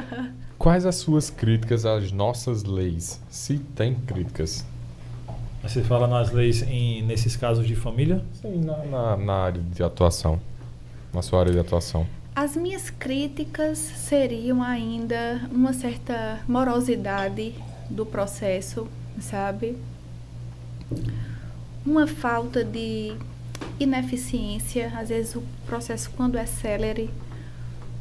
Quais 0.58 0.84
as 0.84 0.96
suas 0.96 1.30
críticas 1.30 1.86
às 1.86 2.12
nossas 2.12 2.62
leis? 2.62 3.18
Se 3.30 3.58
tem 3.58 3.94
críticas. 3.94 4.64
Você 5.62 5.82
fala 5.82 6.06
nas 6.06 6.30
leis 6.30 6.60
em, 6.62 7.02
nesses 7.02 7.34
casos 7.34 7.66
de 7.66 7.74
família? 7.74 8.22
Sim, 8.34 8.60
na, 8.64 8.76
na, 8.84 9.16
na 9.16 9.32
área 9.34 9.62
de 9.62 9.82
atuação. 9.82 10.38
Na 11.14 11.22
sua 11.22 11.40
área 11.40 11.52
de 11.52 11.58
atuação. 11.60 12.06
As 12.34 12.56
minhas 12.56 12.90
críticas 12.90 13.78
seriam 13.78 14.60
ainda 14.60 15.48
uma 15.52 15.72
certa 15.72 16.40
morosidade 16.48 17.54
do 17.88 18.04
processo, 18.04 18.88
sabe? 19.20 19.76
Uma 21.86 22.08
falta 22.08 22.64
de 22.64 23.16
ineficiência. 23.78 24.92
Às 24.98 25.10
vezes 25.10 25.36
o 25.36 25.42
processo, 25.66 26.10
quando 26.16 26.36
é 26.36 26.44
célere, 26.44 27.08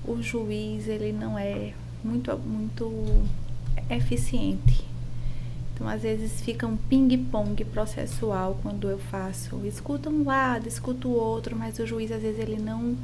o 0.03 0.19
juiz 0.19 0.87
ele 0.87 1.13
não 1.13 1.37
é 1.37 1.73
muito, 2.03 2.35
muito 2.39 2.91
eficiente. 3.89 4.92
Então, 5.73 5.87
às 5.87 6.01
vezes 6.03 6.41
fica 6.41 6.67
um 6.67 6.77
ping-pong 6.77 7.63
processual 7.65 8.59
quando 8.61 8.87
eu 8.87 8.99
faço. 8.99 9.59
Escuta 9.65 10.09
um 10.09 10.23
lado, 10.23 10.67
escuta 10.67 11.07
o 11.07 11.11
outro, 11.11 11.55
mas 11.55 11.79
o 11.79 11.85
juiz 11.87 12.11
às 12.11 12.21
vezes 12.21 12.39
ele 12.39 12.59
não 12.61 12.95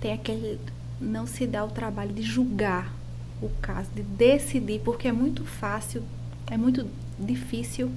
tem 0.00 0.12
aquele. 0.12 0.60
não 1.00 1.26
se 1.26 1.46
dá 1.46 1.64
o 1.64 1.68
trabalho 1.68 2.12
de 2.12 2.22
julgar 2.22 2.92
o 3.42 3.48
caso, 3.60 3.88
de 3.94 4.02
decidir, 4.02 4.80
porque 4.84 5.08
é 5.08 5.12
muito 5.12 5.44
fácil, 5.44 6.02
é 6.50 6.56
muito 6.56 6.86
difícil 7.18 7.90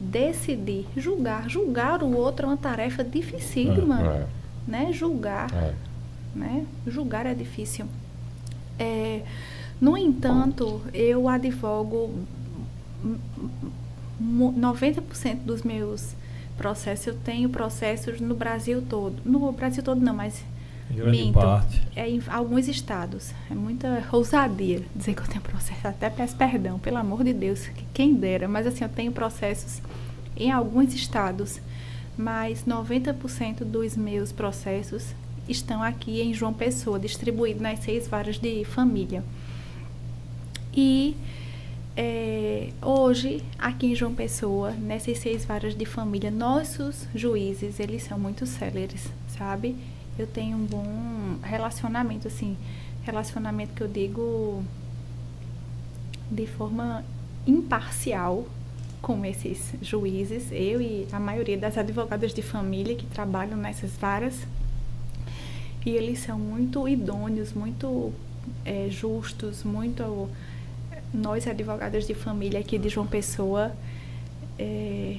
decidir. 0.00 0.86
Julgar. 0.96 1.48
Julgar 1.48 2.02
o 2.02 2.16
outro 2.16 2.46
é 2.46 2.48
uma 2.50 2.56
tarefa 2.56 3.04
dificílima, 3.04 4.00
É, 4.00 4.26
né? 4.66 4.92
Julgar 4.92 5.52
é. 5.52 5.74
né? 6.34 6.64
Julgar 6.86 7.26
é 7.26 7.34
difícil. 7.34 7.86
É, 8.78 9.22
No 9.80 9.96
entanto, 9.96 10.80
eu 10.92 11.28
advogo 11.28 12.14
90% 14.20 15.38
dos 15.44 15.62
meus 15.62 16.14
processos, 16.56 17.06
eu 17.06 17.14
tenho 17.14 17.48
processos 17.48 18.20
no 18.20 18.34
Brasil 18.34 18.82
todo. 18.88 19.16
No 19.24 19.50
Brasil 19.52 19.82
todo 19.82 20.00
não, 20.00 20.14
mas 20.14 20.44
em 20.90 20.96
grande 20.96 21.22
minto. 21.22 21.38
parte. 21.38 21.80
É 21.96 22.08
em 22.08 22.20
alguns 22.28 22.68
estados. 22.68 23.32
É 23.50 23.54
muita 23.54 24.04
ousadia 24.12 24.82
dizer 24.94 25.14
que 25.14 25.22
eu 25.22 25.26
tenho 25.26 25.40
processo. 25.40 25.86
Até 25.86 26.10
peço 26.10 26.36
perdão, 26.36 26.78
pelo 26.78 26.98
amor 26.98 27.24
de 27.24 27.32
Deus, 27.32 27.66
que 27.66 27.84
quem 27.94 28.14
dera. 28.14 28.48
Mas 28.48 28.66
assim, 28.66 28.84
eu 28.84 28.90
tenho 28.90 29.12
processos 29.12 29.80
em 30.36 30.50
alguns 30.50 30.92
estados. 30.92 31.60
Mas 32.16 32.64
90% 32.64 33.64
dos 33.64 33.96
meus 33.96 34.32
processos 34.32 35.14
estão 35.48 35.82
aqui 35.82 36.20
em 36.20 36.34
João 36.34 36.52
Pessoa, 36.52 36.98
distribuídos 36.98 37.62
nas 37.62 37.80
seis 37.80 38.06
varas 38.06 38.38
de 38.38 38.64
família. 38.64 39.24
E 40.74 41.16
é, 42.02 42.70
hoje, 42.80 43.44
aqui 43.58 43.88
em 43.88 43.94
João 43.94 44.14
Pessoa, 44.14 44.70
nessas 44.70 45.18
seis 45.18 45.44
varas 45.44 45.76
de 45.76 45.84
família, 45.84 46.30
nossos 46.30 47.06
juízes, 47.14 47.78
eles 47.78 48.04
são 48.04 48.18
muito 48.18 48.46
céleres, 48.46 49.06
sabe? 49.28 49.76
Eu 50.18 50.26
tenho 50.26 50.56
um 50.56 50.64
bom 50.64 51.36
relacionamento, 51.42 52.26
assim, 52.26 52.56
relacionamento 53.02 53.74
que 53.74 53.82
eu 53.82 53.88
digo 53.88 54.64
de 56.30 56.46
forma 56.46 57.04
imparcial 57.46 58.46
com 59.02 59.22
esses 59.22 59.74
juízes, 59.82 60.44
eu 60.50 60.80
e 60.80 61.06
a 61.12 61.20
maioria 61.20 61.58
das 61.58 61.76
advogadas 61.76 62.32
de 62.32 62.40
família 62.40 62.96
que 62.96 63.04
trabalham 63.04 63.58
nessas 63.58 63.90
varas. 63.98 64.46
E 65.84 65.90
eles 65.90 66.20
são 66.20 66.38
muito 66.38 66.88
idôneos, 66.88 67.52
muito 67.52 68.10
é, 68.64 68.88
justos, 68.88 69.62
muito 69.64 70.30
nós 71.12 71.46
advogadas 71.46 72.06
de 72.06 72.14
família 72.14 72.60
aqui 72.60 72.78
de 72.78 72.88
João 72.88 73.06
Pessoa 73.06 73.72
é, 74.58 75.16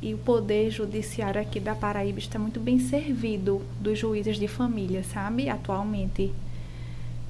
e 0.00 0.14
o 0.14 0.18
poder 0.18 0.70
judiciário 0.70 1.40
aqui 1.40 1.60
da 1.60 1.74
Paraíba 1.74 2.18
está 2.18 2.38
muito 2.38 2.60
bem 2.60 2.78
servido 2.78 3.62
dos 3.80 3.98
juízes 3.98 4.38
de 4.38 4.48
família, 4.48 5.02
sabe? 5.04 5.48
Atualmente, 5.48 6.32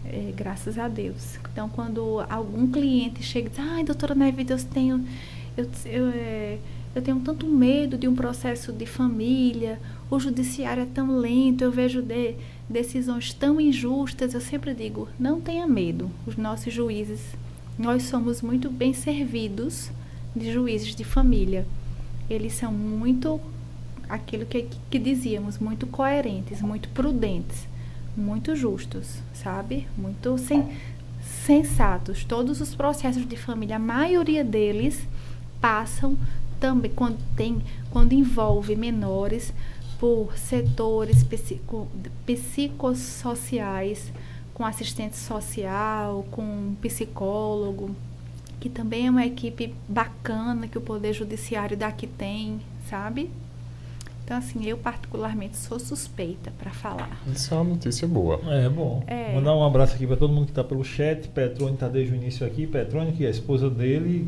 é, 0.04 0.32
graças 0.36 0.78
a 0.78 0.88
Deus. 0.88 1.38
Então, 1.52 1.68
quando 1.68 2.24
algum 2.28 2.70
cliente 2.70 3.22
chega 3.22 3.48
e 3.48 3.50
diz, 3.50 3.58
ai, 3.58 3.84
doutora 3.84 4.14
Neves, 4.14 4.48
eu 4.48 4.58
tenho, 4.70 5.04
eu, 5.56 5.68
eu, 5.86 6.08
é, 6.10 6.58
eu 6.94 7.02
tenho 7.02 7.20
tanto 7.20 7.46
medo 7.46 7.96
de 7.96 8.06
um 8.06 8.14
processo 8.14 8.72
de 8.72 8.86
família, 8.86 9.80
o 10.10 10.18
judiciário 10.20 10.82
é 10.82 10.86
tão 10.86 11.18
lento, 11.18 11.62
eu 11.62 11.72
vejo 11.72 12.02
de, 12.02 12.34
decisões 12.68 13.32
tão 13.32 13.60
injustas, 13.60 14.34
eu 14.34 14.40
sempre 14.40 14.74
digo, 14.74 15.08
não 15.18 15.40
tenha 15.40 15.66
medo, 15.66 16.10
os 16.26 16.36
nossos 16.36 16.72
juízes 16.72 17.20
nós 17.78 18.04
somos 18.04 18.40
muito 18.40 18.70
bem 18.70 18.92
servidos 18.92 19.90
de 20.34 20.52
juízes 20.52 20.94
de 20.94 21.04
família. 21.04 21.66
Eles 22.28 22.54
são 22.54 22.72
muito, 22.72 23.40
aquilo 24.08 24.46
que, 24.46 24.68
que 24.90 24.98
dizíamos, 24.98 25.58
muito 25.58 25.86
coerentes, 25.86 26.62
muito 26.62 26.88
prudentes, 26.90 27.68
muito 28.16 28.56
justos, 28.56 29.18
sabe? 29.34 29.86
Muito 29.96 30.38
sen, 30.38 30.68
sensatos. 31.22 32.24
Todos 32.24 32.60
os 32.60 32.74
processos 32.74 33.26
de 33.26 33.36
família, 33.36 33.76
a 33.76 33.80
maioria 33.80 34.42
deles 34.42 35.06
passam 35.60 36.16
também 36.58 36.90
quando 36.90 37.18
tem, 37.36 37.62
quando 37.90 38.12
envolve 38.12 38.74
menores 38.74 39.52
por 39.98 40.36
setores 40.36 41.22
psico, 41.24 41.88
psicossociais, 42.24 44.12
com 44.56 44.64
assistente 44.64 45.18
social, 45.18 46.24
com 46.30 46.74
psicólogo, 46.80 47.94
que 48.58 48.70
também 48.70 49.06
é 49.06 49.10
uma 49.10 49.26
equipe 49.26 49.74
bacana 49.86 50.66
que 50.66 50.78
o 50.78 50.80
Poder 50.80 51.12
Judiciário 51.12 51.76
daqui 51.76 52.06
tem, 52.06 52.58
sabe? 52.88 53.28
Então, 54.24 54.38
assim, 54.38 54.64
eu 54.64 54.78
particularmente 54.78 55.58
sou 55.58 55.78
suspeita 55.78 56.50
para 56.58 56.70
falar. 56.70 57.20
Isso 57.26 57.52
é 57.52 57.56
uma 57.58 57.64
notícia 57.64 58.08
boa. 58.08 58.40
É, 58.50 58.66
bom. 58.66 59.04
É. 59.06 59.34
Mandar 59.34 59.54
um 59.54 59.62
abraço 59.62 59.94
aqui 59.94 60.06
para 60.06 60.16
todo 60.16 60.32
mundo 60.32 60.46
que 60.46 60.52
está 60.52 60.64
pelo 60.64 60.82
chat. 60.82 61.28
Petrone 61.28 61.74
está 61.74 61.86
desde 61.86 62.14
o 62.14 62.16
início 62.16 62.46
aqui. 62.46 62.66
Petrone, 62.66 63.12
que 63.12 63.24
é 63.24 63.28
a 63.28 63.30
esposa 63.30 63.68
dele, 63.68 64.26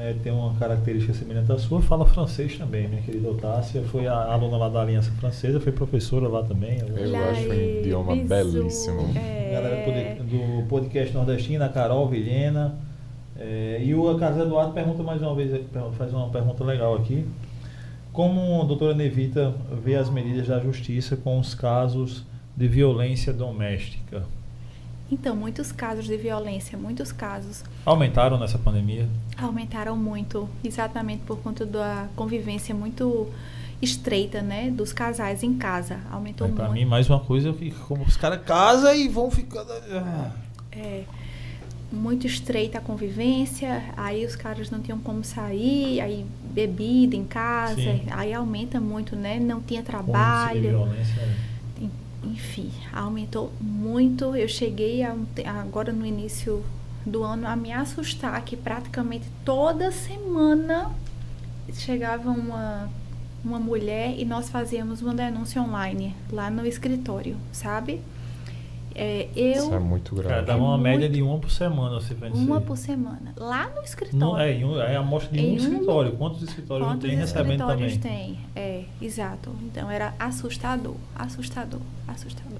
é, 0.00 0.14
tem 0.22 0.32
uma 0.32 0.54
característica 0.54 1.12
semelhante 1.12 1.52
à 1.52 1.58
sua, 1.58 1.82
fala 1.82 2.06
francês 2.06 2.56
também, 2.56 2.88
minha 2.88 3.02
querida 3.02 3.28
Otácia. 3.28 3.82
Foi 3.82 4.06
a 4.06 4.14
aluna 4.14 4.56
lá 4.56 4.68
da 4.70 4.80
Aliança 4.80 5.10
Francesa, 5.12 5.60
foi 5.60 5.72
professora 5.72 6.26
lá 6.26 6.42
também. 6.42 6.78
Eu, 6.78 6.96
eu 6.96 7.16
acho 7.28 7.48
um 7.48 7.52
idioma 7.52 8.16
belíssimo. 8.16 9.10
É... 9.14 9.52
Galera 9.52 10.22
do 10.24 10.66
podcast 10.68 11.14
nordestino, 11.14 11.64
a 11.64 11.68
Carol 11.68 12.08
Vilhena. 12.08 12.78
É, 13.38 13.80
e 13.82 13.94
o 13.94 14.18
Carlos 14.18 14.42
Eduardo 14.42 14.72
pergunta 14.72 15.02
mais 15.02 15.20
uma 15.20 15.34
vez, 15.34 15.60
faz 15.98 16.12
uma 16.14 16.30
pergunta 16.30 16.64
legal 16.64 16.94
aqui. 16.94 17.26
Como 18.12 18.62
a 18.62 18.64
doutora 18.64 18.94
Nevita 18.94 19.54
vê 19.84 19.96
as 19.96 20.08
medidas 20.08 20.48
da 20.48 20.58
justiça 20.60 21.16
com 21.16 21.38
os 21.38 21.54
casos 21.54 22.24
de 22.56 22.66
violência 22.66 23.32
doméstica? 23.32 24.24
Então, 25.10 25.34
muitos 25.34 25.72
casos 25.72 26.06
de 26.06 26.16
violência, 26.16 26.78
muitos 26.78 27.10
casos. 27.10 27.64
Aumentaram 27.84 28.38
nessa 28.38 28.58
pandemia? 28.58 29.08
Aumentaram 29.36 29.96
muito, 29.96 30.48
exatamente 30.62 31.22
por 31.26 31.38
conta 31.38 31.66
da 31.66 32.08
convivência 32.14 32.74
muito 32.74 33.28
estreita, 33.82 34.40
né, 34.40 34.70
dos 34.70 34.92
casais 34.92 35.42
em 35.42 35.54
casa. 35.54 36.00
Aumentou 36.10 36.46
é, 36.46 36.50
muito. 36.50 36.62
Para 36.62 36.72
mim, 36.72 36.84
mais 36.84 37.08
uma 37.08 37.18
coisa 37.18 37.52
que 37.52 37.70
como 37.70 38.04
os 38.04 38.16
caras 38.16 38.42
casam 38.44 38.94
e 38.94 39.08
vão 39.08 39.30
ficar. 39.30 39.64
Ah. 39.92 40.30
É 40.70 41.04
muito 41.92 42.24
estreita 42.24 42.78
a 42.78 42.80
convivência, 42.80 43.82
aí 43.96 44.24
os 44.24 44.36
caras 44.36 44.70
não 44.70 44.80
tinham 44.80 44.98
como 45.00 45.24
sair, 45.24 46.00
aí 46.00 46.24
bebida 46.52 47.16
em 47.16 47.24
casa, 47.24 47.74
Sim. 47.74 48.02
aí 48.12 48.32
aumenta 48.32 48.80
muito, 48.80 49.16
né? 49.16 49.40
Não 49.40 49.60
tinha 49.60 49.82
trabalho. 49.82 50.60
Violência, 50.60 51.20
é 51.20 51.49
enfim, 52.24 52.70
aumentou 52.92 53.52
muito. 53.60 54.34
Eu 54.36 54.48
cheguei 54.48 55.02
a, 55.02 55.14
agora 55.60 55.92
no 55.92 56.04
início 56.04 56.64
do 57.04 57.22
ano 57.22 57.46
a 57.46 57.56
me 57.56 57.72
assustar 57.72 58.40
que 58.44 58.56
praticamente 58.56 59.26
toda 59.44 59.90
semana 59.90 60.90
chegava 61.72 62.30
uma, 62.30 62.90
uma 63.44 63.58
mulher 63.58 64.18
e 64.18 64.24
nós 64.24 64.48
fazíamos 64.48 65.00
uma 65.00 65.14
denúncia 65.14 65.62
online 65.62 66.14
lá 66.30 66.50
no 66.50 66.66
escritório, 66.66 67.36
sabe? 67.52 68.00
É, 69.02 69.28
eu, 69.34 69.52
Isso 69.52 69.72
é 69.72 69.78
muito 69.78 70.14
grave. 70.14 70.28
Cara, 70.28 70.42
dá 70.42 70.56
uma 70.58 70.74
é 70.74 70.78
média 70.78 71.08
de 71.08 71.22
uma 71.22 71.38
por 71.38 71.50
semana, 71.50 71.94
você 71.94 72.14
pensa. 72.14 72.36
Uma 72.36 72.60
por 72.60 72.76
semana. 72.76 73.32
Lá 73.34 73.70
no 73.74 73.80
escritório. 73.80 74.18
Não, 74.18 74.38
é, 74.38 74.92
é 74.92 74.96
a 74.96 75.00
amostra 75.00 75.32
de 75.32 75.42
um, 75.42 75.52
um 75.52 75.56
escritório. 75.56 76.12
Quantos 76.18 76.42
escritórios 76.42 76.86
quantos 76.86 77.02
não 77.04 77.10
tem 77.10 77.18
recebendo 77.18 77.66
também? 77.66 77.86
escritórios 77.86 77.96
tem? 77.96 78.38
É, 78.54 78.84
exato. 79.00 79.56
Então 79.62 79.90
era 79.90 80.12
assustador, 80.18 80.96
assustador, 81.16 81.80
assustador. 82.06 82.58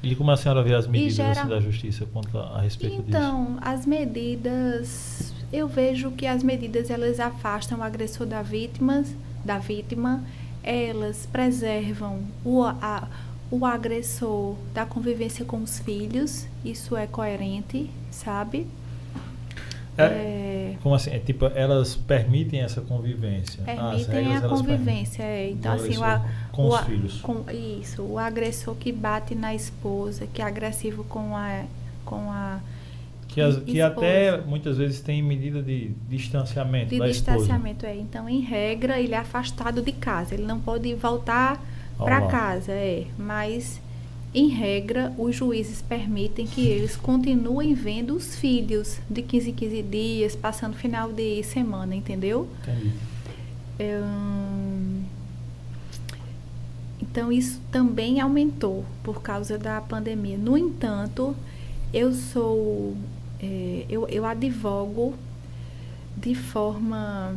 E 0.00 0.14
como 0.14 0.30
a 0.30 0.36
senhora 0.36 0.62
vê 0.62 0.74
as 0.74 0.86
medidas 0.86 1.16
gera... 1.16 1.40
assim, 1.40 1.48
da 1.48 1.60
justiça 1.60 2.06
quanto 2.12 2.38
a, 2.38 2.58
a 2.58 2.60
respeito 2.60 2.94
então, 2.94 3.06
disso? 3.06 3.18
Então, 3.18 3.58
as 3.60 3.84
medidas, 3.84 5.34
eu 5.52 5.66
vejo 5.66 6.12
que 6.12 6.24
as 6.24 6.44
medidas 6.44 6.88
elas 6.88 7.18
afastam 7.18 7.80
o 7.80 7.82
agressor 7.82 8.28
da 8.28 8.42
vítima, 8.42 9.02
da 9.44 9.58
vítima, 9.58 10.22
elas 10.62 11.26
preservam 11.32 12.20
o, 12.44 12.62
a, 12.62 13.08
o 13.50 13.66
agressor 13.66 14.54
da 14.72 14.86
convivência 14.86 15.44
com 15.44 15.62
os 15.62 15.80
filhos, 15.80 16.46
isso 16.64 16.96
é 16.96 17.06
coerente, 17.06 17.90
sabe? 18.10 18.66
É, 19.98 20.02
é, 20.02 20.76
como 20.82 20.94
assim? 20.94 21.10
É, 21.10 21.18
tipo, 21.18 21.46
elas 21.46 21.96
permitem 21.96 22.60
essa 22.60 22.80
convivência. 22.80 23.62
Permitem 23.64 24.36
a 24.36 24.40
convivência, 24.40 25.22
é. 25.22 25.50
Então, 25.50 25.72
assim, 25.72 25.96
o, 25.96 26.52
com 26.52 26.62
o, 26.62 26.74
os 26.74 26.80
filhos. 26.82 27.20
Com, 27.20 27.44
isso, 27.50 28.02
o 28.02 28.18
agressor 28.18 28.74
que 28.76 28.92
bate 28.92 29.34
na 29.34 29.54
esposa, 29.54 30.26
que 30.32 30.40
é 30.40 30.44
agressivo 30.44 31.04
com 31.04 31.36
a. 31.36 31.64
Com 32.04 32.30
a 32.30 32.60
que, 33.28 33.40
as, 33.40 33.58
que 33.58 33.80
até 33.80 34.40
muitas 34.40 34.76
vezes 34.76 35.00
tem 35.00 35.22
medida 35.22 35.62
de 35.62 35.92
distanciamento 36.08 36.90
de 36.90 36.98
da 36.98 37.06
distanciamento, 37.06 37.86
esposa. 37.86 37.92
é. 37.92 37.96
Então, 37.96 38.28
em 38.28 38.40
regra, 38.40 38.98
ele 38.98 39.14
é 39.14 39.18
afastado 39.18 39.82
de 39.82 39.92
casa. 39.92 40.34
Ele 40.34 40.44
não 40.44 40.58
pode 40.58 40.92
voltar 40.94 41.62
para 42.00 42.26
casa, 42.26 42.72
é. 42.72 43.06
Mas, 43.18 43.80
em 44.34 44.48
regra, 44.48 45.12
os 45.18 45.36
juízes 45.36 45.82
permitem 45.82 46.46
que 46.46 46.66
eles 46.66 46.96
continuem 46.96 47.74
vendo 47.74 48.14
os 48.14 48.36
filhos 48.36 48.98
de 49.08 49.22
15 49.22 49.50
em 49.50 49.54
15 49.54 49.82
dias, 49.82 50.36
passando 50.36 50.74
final 50.76 51.12
de 51.12 51.42
semana, 51.42 51.94
entendeu? 51.94 52.48
Entendi. 52.62 52.92
É, 53.78 54.00
então, 57.02 57.32
isso 57.32 57.60
também 57.72 58.20
aumentou 58.20 58.84
por 59.02 59.20
causa 59.20 59.58
da 59.58 59.80
pandemia. 59.80 60.38
No 60.38 60.56
entanto, 60.56 61.34
eu 61.92 62.12
sou. 62.12 62.96
É, 63.42 63.84
eu, 63.88 64.06
eu 64.08 64.24
advogo 64.24 65.14
de 66.16 66.34
forma 66.34 67.34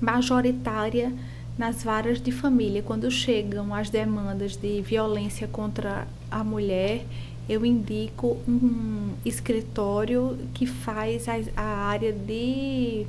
majoritária 0.00 1.12
nas 1.58 1.82
varas 1.82 2.20
de 2.20 2.30
família, 2.30 2.82
quando 2.82 3.10
chegam 3.10 3.74
as 3.74 3.88
demandas 3.90 4.56
de 4.56 4.82
violência 4.82 5.48
contra 5.48 6.06
a 6.30 6.44
mulher, 6.44 7.04
eu 7.48 7.64
indico 7.64 8.36
um 8.46 9.12
escritório 9.24 10.36
que 10.52 10.66
faz 10.66 11.26
a, 11.28 11.34
a 11.56 11.64
área 11.86 12.12
de 12.12 13.06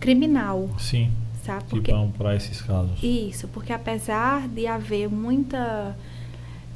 criminal, 0.00 0.70
Sim. 0.78 1.10
sabe? 1.44 1.64
Que 1.64 1.70
Porque 1.70 1.92
vão 1.92 2.10
para 2.10 2.34
esses 2.34 2.60
casos. 2.62 2.98
isso, 3.02 3.46
porque 3.48 3.72
apesar 3.72 4.48
de 4.48 4.66
haver 4.66 5.08
muita 5.08 5.96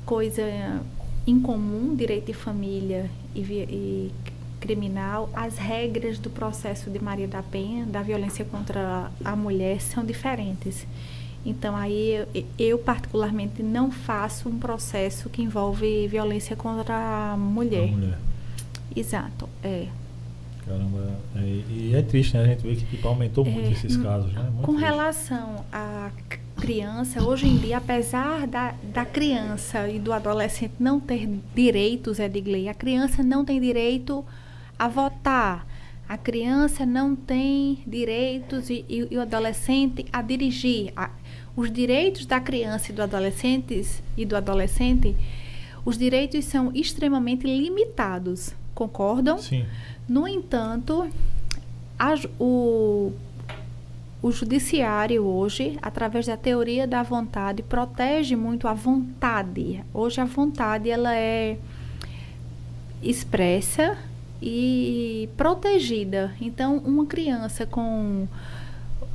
coisa 0.05 0.43
em 1.26 1.40
comum, 1.40 1.94
direito 1.94 2.26
de 2.26 2.34
família 2.34 3.09
e, 3.34 3.40
e 3.40 4.12
criminal, 4.62 5.28
as 5.34 5.59
regras 5.59 6.18
do 6.20 6.30
processo 6.30 6.89
de 6.89 7.02
Maria 7.02 7.26
da 7.26 7.43
Penha, 7.43 7.84
da 7.84 8.01
violência 8.01 8.44
contra 8.44 9.10
a 9.24 9.34
mulher, 9.34 9.80
são 9.80 10.05
diferentes. 10.05 10.86
Então, 11.44 11.74
aí 11.74 12.24
eu, 12.32 12.44
eu 12.56 12.78
particularmente 12.78 13.60
não 13.64 13.90
faço 13.90 14.48
um 14.48 14.59
processo 14.60 15.28
que 15.28 15.43
envolve 15.43 16.06
violência 16.06 16.55
contra 16.55 16.94
a 17.32 17.36
mulher. 17.36 17.89
A 17.89 17.97
mulher. 17.97 18.18
Exato, 18.94 19.48
é. 19.64 19.89
Caramba, 20.64 21.18
é, 21.34 21.40
e 21.40 21.93
é 21.93 22.02
triste, 22.02 22.36
né? 22.36 22.44
A 22.44 22.47
gente 22.47 22.62
vê 22.62 22.76
que 22.76 22.84
tipo, 22.86 23.09
aumentou 23.09 23.44
muito 23.44 23.68
É, 23.68 23.72
esses 23.72 23.97
hum, 23.97 24.02
casos, 24.05 24.32
né? 24.32 24.43
Muito 24.43 24.62
Com 24.64 24.74
triste. 24.74 24.89
relação 24.89 25.64
à 25.72 26.12
criança, 26.60 27.20
hoje 27.20 27.48
em 27.48 27.56
dia, 27.56 27.78
apesar 27.78 28.47
da, 28.47 28.72
da 28.94 29.05
criança 29.05 29.89
e 29.89 29.98
do 29.98 30.12
adolescente 30.12 30.74
não 30.78 31.01
ter 31.01 31.28
direitos, 31.52 32.20
Edgley, 32.20 32.68
a 32.68 32.74
criança 32.74 33.24
não 33.24 33.44
tem 33.44 33.60
direito 33.60 34.24
a 34.85 34.89
votar. 34.89 35.67
A 36.09 36.19
criança 36.19 36.85
não 36.85 37.15
tem 37.15 37.79
direitos 37.87 38.69
e, 38.69 38.85
e- 38.89 39.07
e 39.11 39.17
o 39.17 39.21
adolescente 39.23 40.05
a 40.13 40.21
dirigir. 40.21 40.93
A- 40.97 41.11
os 41.57 41.71
direitos 41.71 42.27
da 42.27 42.41
criança 42.41 42.91
e 42.91 42.95
do 42.95 43.03
adolescente 43.03 43.85
e 44.17 44.25
do 44.25 44.35
adolescente, 44.37 45.15
os 45.85 45.97
direitos 45.97 46.45
são 46.47 46.73
extremamente 46.75 47.47
limitados. 47.47 48.55
Concordam? 48.75 49.39
Sim. 49.39 49.65
No 50.09 50.27
entanto, 50.27 51.09
a 51.99 52.15
o, 52.41 53.13
o 54.21 54.33
judiciário 54.33 55.23
hoje, 55.25 55.79
através 55.81 56.27
da 56.27 56.37
teoria 56.37 56.87
da 56.89 57.03
vontade, 57.03 57.63
protege 57.63 58.35
muito 58.35 58.67
a 58.67 58.75
vontade. 58.75 59.85
Hoje 59.95 60.21
a 60.21 60.25
vontade 60.25 60.91
ela 60.91 61.15
é 61.15 61.57
expressa 63.03 63.97
e 64.43 65.28
protegida. 65.36 66.35
Então, 66.40 66.78
uma 66.78 67.06
criança 67.06 67.64
com 67.64 68.27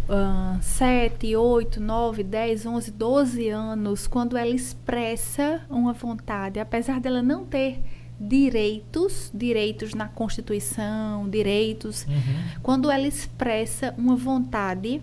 ah, 0.09 0.57
7, 0.61 1.35
8, 1.35 1.81
9, 1.81 2.23
10, 2.23 2.65
11, 2.65 2.91
12 2.91 3.49
anos, 3.49 4.07
quando 4.07 4.37
ela 4.37 4.49
expressa 4.49 5.61
uma 5.69 5.91
vontade, 5.93 6.59
apesar 6.59 6.99
dela 7.01 7.21
não 7.21 7.45
ter 7.45 7.79
direitos, 8.19 9.29
direitos 9.33 9.93
na 9.93 10.07
Constituição, 10.07 11.29
direitos, 11.29 12.05
Uhum. 12.07 12.59
quando 12.63 12.89
ela 12.89 13.05
expressa 13.05 13.93
uma 13.97 14.15
vontade, 14.15 15.01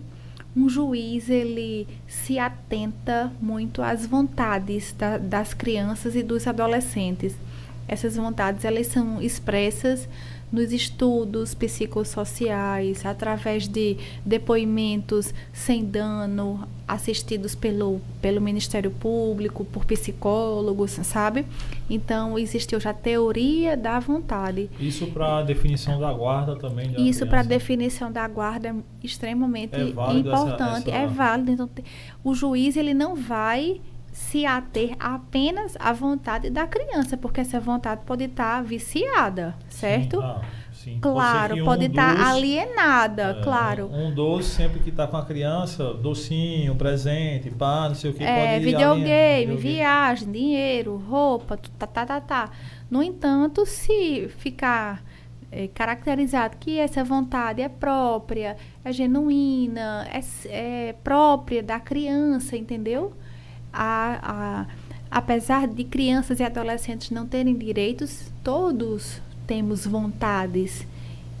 um 0.55 0.67
juiz 0.67 1.29
ele 1.29 1.87
se 2.07 2.39
atenta 2.39 3.31
muito 3.41 3.81
às 3.81 4.05
vontades 4.05 4.93
da- 4.97 5.17
das 5.17 5.53
crianças 5.53 6.15
e 6.15 6.23
dos 6.23 6.47
adolescentes. 6.47 7.35
Essas 7.87 8.15
vontades 8.15 8.65
elas 8.65 8.87
são 8.87 9.21
expressas 9.21 10.07
nos 10.51 10.71
estudos 10.71 11.53
psicossociais, 11.53 13.05
através 13.05 13.67
de 13.67 13.97
depoimentos 14.25 15.33
sem 15.51 15.83
dano, 15.83 16.67
assistidos 16.87 17.55
pelo, 17.55 17.99
pelo 18.21 18.39
Ministério 18.39 18.91
Público, 18.91 19.65
por 19.65 19.85
psicólogos, 19.85 20.91
sabe? 20.91 21.45
Então, 21.89 22.37
existe 22.37 22.75
hoje 22.75 22.87
a 22.87 22.93
teoria 22.93 23.75
da 23.75 23.99
vontade. 23.99 24.69
Isso 24.79 25.07
para 25.07 25.41
definição 25.43 25.99
da 25.99 26.13
guarda 26.13 26.55
também. 26.55 26.89
uma 26.89 26.99
Isso 26.99 27.19
para 27.21 27.39
criança. 27.39 27.49
definição 27.49 28.11
da 28.11 28.27
guarda 28.27 28.69
é 28.69 28.75
extremamente 29.03 29.75
É 29.75 29.85
válido 29.91 30.31
essa- 30.31 30.43
importante. 30.43 30.89
essa- 30.89 30.97
É 30.97 31.07
válido. 31.07 31.51
Então, 31.51 31.69
o 32.23 32.33
juiz 32.33 32.77
ele 32.77 32.93
não 32.93 33.15
vai 33.15 33.81
se 34.15 34.45
ater 34.45 34.95
apenas 34.97 35.75
à 35.77 35.91
vontade 35.91 36.49
da 36.49 36.65
criança, 36.65 37.17
porque 37.17 37.41
essa 37.41 37.59
vontade 37.59 38.01
pode 38.05 38.23
estar 38.23 38.63
viciada, 38.63 39.53
certo? 39.67 40.15
Sim, 40.17 40.23
ah, 40.23 40.41
sim. 40.71 40.99
Claro, 41.01 41.55
que 41.57 41.63
pode 41.63 41.83
um 41.83 41.89
estar 41.89 42.15
dos- 42.15 42.25
alienada, 42.25 43.37
é, 43.39 43.43
claro. 43.43 43.89
Um 43.93 44.13
doce 44.13 44.51
sempre 44.51 44.79
que 44.79 44.89
está 44.89 45.05
com 45.05 45.17
a 45.17 45.25
criança, 45.25 45.93
docinho, 45.95 46.73
presente, 46.75 47.49
pá, 47.51 47.89
não 47.89 47.95
sei 47.95 48.11
o 48.11 48.13
que. 48.13 48.23
É, 48.23 48.53
pode 48.53 48.63
videogame, 48.63 49.03
alienar- 49.11 49.57
viagem, 49.57 50.31
dinheiro, 50.31 50.95
roupa, 50.95 51.59
tá, 51.77 51.85
tá, 51.85 52.05
tá, 52.05 52.21
tá. 52.21 52.49
No 52.89 53.03
entanto, 53.03 53.65
se 53.65 54.29
ficar 54.37 55.03
é, 55.51 55.67
caracterizado 55.67 56.55
que 56.57 56.79
essa 56.79 57.03
vontade 57.03 57.61
é 57.61 57.67
própria, 57.67 58.55
é 58.83 58.91
genuína, 58.93 60.07
é, 60.09 60.89
é 60.89 60.93
própria 61.03 61.61
da 61.61 61.81
criança, 61.81 62.55
entendeu? 62.55 63.13
A, 63.75 64.19
a- 64.21 64.65
apesar 65.11 65.67
de 65.67 65.83
crianças 65.83 66.39
e 66.39 66.43
adolescentes 66.43 67.11
não 67.11 67.25
terem 67.27 67.55
direitos, 67.57 68.31
todos 68.43 69.21
temos 69.45 69.85
vontades. 69.85 70.85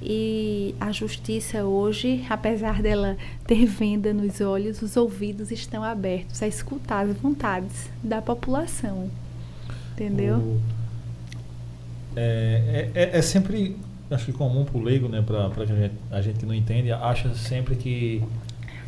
E 0.01 0.75
a 0.79 0.91
justiça 0.91 1.63
hoje, 1.63 2.23
apesar 2.29 2.81
dela 2.81 3.17
ter 3.47 3.65
venda 3.65 4.13
nos 4.13 4.41
olhos, 4.41 4.81
os 4.81 4.95
ouvidos 4.97 5.51
estão 5.51 5.83
abertos 5.83 6.43
a 6.43 6.47
escutar 6.47 7.05
as 7.07 7.15
vontades 7.17 7.89
da 8.03 8.21
população. 8.21 9.09
Entendeu? 9.93 10.35
O- 10.37 10.59
É, 12.17 12.89
é, 12.95 13.01
é- 13.03 13.17
é 13.17 13.21
sempre, 13.21 13.75
acho 14.09 14.25
que 14.25 14.31
comum 14.33 14.63
para 14.63 14.77
o 14.77 14.81
leigo, 14.81 15.07
né, 15.09 15.21
para 15.21 15.47
a 15.47 15.65
gente, 15.65 15.93
a 16.11 16.21
gente 16.21 16.39
que 16.39 16.45
não 16.45 16.53
entende, 16.53 16.91
acha 16.91 17.33
sempre 17.35 17.75
que 17.75 18.21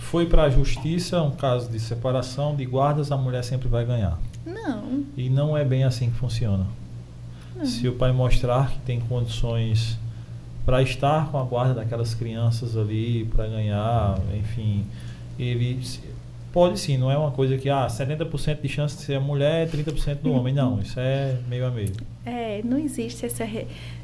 foi 0.10 0.26
para 0.26 0.44
a 0.44 0.50
justiça, 0.50 1.22
um 1.22 1.32
caso 1.32 1.70
de 1.70 1.80
separação 1.80 2.56
de 2.56 2.66
guardas, 2.66 3.12
a 3.12 3.18
mulher 3.18 3.44
sempre 3.44 3.68
vai 3.68 3.86
ganhar. 3.86 4.18
Não. 4.46 5.04
E 5.18 5.30
não 5.30 5.58
é 5.58 5.66
bem 5.66 5.84
assim 5.84 6.10
que 6.10 6.16
funciona. 6.16 6.66
não. 7.56 7.66
Se 7.66 7.88
o 7.90 7.94
pai 7.94 8.14
mostrar 8.14 8.72
que 8.72 8.80
tem 8.80 9.02
condições 9.02 9.98
para 10.66 10.82
estar 10.82 11.30
com 11.30 11.38
a 11.38 11.44
guarda 11.44 11.74
daquelas 11.74 12.14
crianças 12.14 12.78
ali, 12.78 13.26
para 13.26 13.48
ganhar, 13.48 14.18
enfim, 14.34 14.86
ele 15.38 15.82
pode 16.54 16.80
sim, 16.80 16.98
não 16.98 17.12
é 17.12 17.18
uma 17.18 17.32
coisa 17.32 17.58
que 17.58 17.70
ah, 17.70 17.88
70% 17.88 18.62
de 18.62 18.70
chance 18.70 18.96
de 18.96 19.04
ser 19.04 19.20
mulher, 19.20 19.70
30% 19.70 20.22
do 20.22 20.32
homem, 20.32 20.54
não, 20.54 20.80
isso 20.80 20.98
é 21.00 21.38
meio 21.50 21.68
a 21.68 21.70
meio. 21.70 21.92
É, 22.26 22.62
não 22.64 22.78
existe 22.78 23.26
essa, 23.26 23.46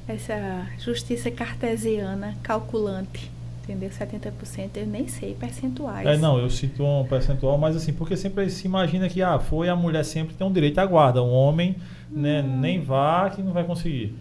essa 0.08 0.68
justiça 0.80 1.32
cartesiana 1.32 2.36
calculante. 2.44 3.32
Entendeu? 3.64 3.90
70%, 3.90 4.72
eu 4.76 4.86
nem 4.86 5.08
sei 5.08 5.34
percentuais. 5.36 6.06
É, 6.06 6.18
não, 6.18 6.38
eu 6.38 6.50
cito 6.50 6.84
um 6.84 7.06
percentual, 7.06 7.58
mas 7.58 7.78
assim, 7.78 7.94
porque 7.94 8.18
sempre 8.18 8.50
se 8.50 8.68
imagina 8.68 9.08
que 9.08 9.22
ah, 9.22 9.40
foi 9.40 9.70
a 9.70 9.76
mulher 9.76 10.04
sempre 10.04 10.36
tem 10.36 10.46
um 10.46 10.52
direito 10.52 10.80
à 10.80 10.86
guarda, 10.86 11.24
um 11.24 11.32
homem, 11.32 11.78
né, 12.12 12.42
Não. 12.42 12.58
nem 12.58 12.82
vá 12.82 13.30
que 13.30 13.42
não 13.42 13.54
vai 13.54 13.64
conseguir. 13.64 14.14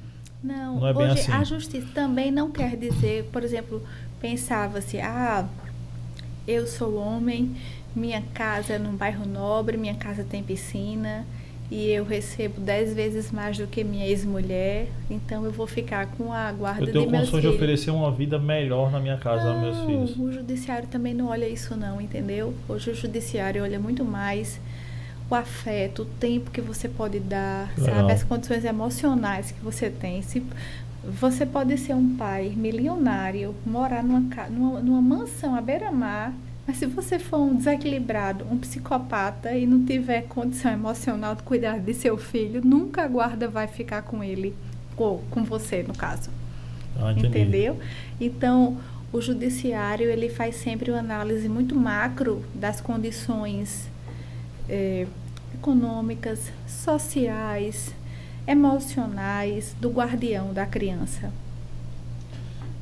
Não, 0.43 0.79
Não 0.79 0.87
é 0.87 0.95
bem 0.95 1.11
hoje 1.11 1.21
assim. 1.23 1.33
a 1.33 1.43
justiça 1.43 1.89
também 1.93 2.31
não 2.31 2.53
quer 2.53 2.77
dizer, 2.77 3.25
por 3.33 3.43
exemplo, 3.43 3.83
pensava-se, 4.21 5.01
ah, 5.01 5.45
eu 6.47 6.65
sou 6.67 6.97
homem, 6.97 7.57
minha 7.97 8.23
casa 8.35 8.75
é 8.75 8.79
num 8.79 8.95
bairro 8.95 9.27
nobre, 9.27 9.77
minha 9.77 9.95
casa 9.95 10.25
tem 10.25 10.43
piscina 10.43 11.27
e 11.75 11.91
eu 11.91 12.05
recebo 12.05 12.61
dez 12.61 12.93
vezes 12.93 13.33
mais 13.33 13.57
do 13.57 13.67
que 13.67 13.83
minha 13.83 14.07
ex-mulher, 14.07 14.89
então 15.09 15.43
eu 15.47 15.51
vou 15.51 15.67
ficar 15.67 16.07
com 16.19 16.31
a 16.31 16.53
guarda 16.53 16.83
Eu 16.83 16.93
tenho 16.93 17.07
de 17.07 17.11
meus 17.11 17.31
condições 17.31 17.41
de 17.41 17.49
filhos. 17.49 17.57
oferecer 17.57 17.91
uma 17.91 18.11
vida 18.13 18.39
melhor 18.39 18.93
na 18.93 19.01
minha 19.01 19.17
casa 19.17 19.49
aos 19.51 19.59
meus 19.59 19.79
Não, 19.79 19.87
filhos. 19.87 20.17
O 20.19 20.31
judiciário 20.31 20.87
também 20.89 21.15
não 21.15 21.29
olha 21.29 21.49
isso 21.49 21.75
não, 21.75 21.99
entendeu? 21.99 22.53
Hoje 22.69 22.91
o 22.91 22.95
judiciário 22.95 23.63
olha 23.63 23.79
muito 23.81 24.05
mais 24.05 24.61
o 25.31 25.35
afeto, 25.35 26.03
o 26.03 26.05
tempo 26.05 26.51
que 26.51 26.61
você 26.61 26.91
pode 26.91 27.19
dar, 27.19 27.73
Legal. 27.79 27.97
sabe? 28.01 28.13
As 28.13 28.23
condições 28.23 28.67
emocionais 28.67 29.51
que 29.51 29.61
você 29.65 29.89
tem. 29.89 30.21
Se 30.21 30.43
você 31.03 31.47
pode 31.47 31.79
ser 31.79 31.95
um 31.95 32.17
pai 32.17 32.53
milionário, 32.55 33.55
morar 33.65 34.05
numa, 34.05 34.21
numa, 34.51 34.81
numa 34.81 35.01
mansão 35.01 35.55
à 35.55 35.61
beira-mar, 35.63 36.35
mas 36.67 36.77
se 36.77 36.87
você 36.87 37.19
for 37.19 37.39
um 37.39 37.57
desequilibrado, 37.57 38.47
um 38.51 38.57
psicopata 38.57 39.53
e 39.53 39.67
não 39.67 39.85
tiver 39.85 40.23
condição 40.23 40.73
emocional 40.73 41.35
de 41.35 41.43
cuidar 41.43 41.81
de 41.81 41.93
seu 41.93 42.17
filho, 42.17 42.63
nunca 42.65 43.03
a 43.03 43.09
guarda 43.09 43.49
vai 43.49 43.67
ficar 43.67 44.03
com 44.03 44.23
ele, 44.23 44.55
ou 44.97 45.19
com 45.31 45.43
você, 45.43 45.83
no 45.83 45.95
caso. 45.95 46.31
Ah. 47.01 47.13
Entendeu? 47.13 47.79
Então, 48.21 48.79
o 49.13 49.21
judiciário 49.21 50.09
ele 50.09 50.29
faz 50.29 50.55
sempre 50.57 50.91
uma 50.91 51.01
análise 51.01 51.49
muito 51.49 51.75
macro 51.75 52.45
das 52.55 52.81
condições 52.81 53.89
eh, 54.69 55.07
econômicas, 55.55 56.53
sociais, 56.67 57.93
emocionais 58.47 59.75
do 59.81 59.91
guardião 59.91 60.53
da 60.53 60.65
criança. 60.65 61.33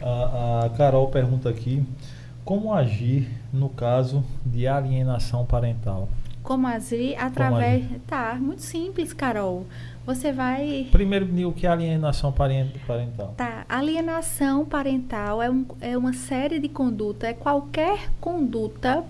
A, 0.02 0.66
a 0.66 0.70
Carol 0.70 1.08
pergunta 1.08 1.48
aqui: 1.48 1.82
como 2.44 2.72
agir 2.72 3.39
no 3.52 3.68
caso 3.68 4.24
de 4.44 4.66
alienação 4.66 5.44
parental? 5.44 6.08
Como 6.42 6.66
agir 6.66 7.16
através. 7.16 7.84
Tá, 8.06 8.36
muito 8.40 8.62
simples, 8.62 9.12
Carol. 9.12 9.66
Você 10.06 10.32
vai. 10.32 10.88
Primeiro, 10.90 11.26
o 11.48 11.52
que 11.52 11.66
é 11.66 11.70
alienação 11.70 12.32
parental? 12.32 13.34
Tá, 13.36 13.64
alienação 13.68 14.64
parental 14.64 15.42
é, 15.42 15.50
um, 15.50 15.66
é 15.80 15.96
uma 15.96 16.12
série 16.12 16.58
de 16.58 16.68
conduta, 16.68 17.26
é 17.26 17.34
qualquer 17.34 18.10
conduta 18.20 19.04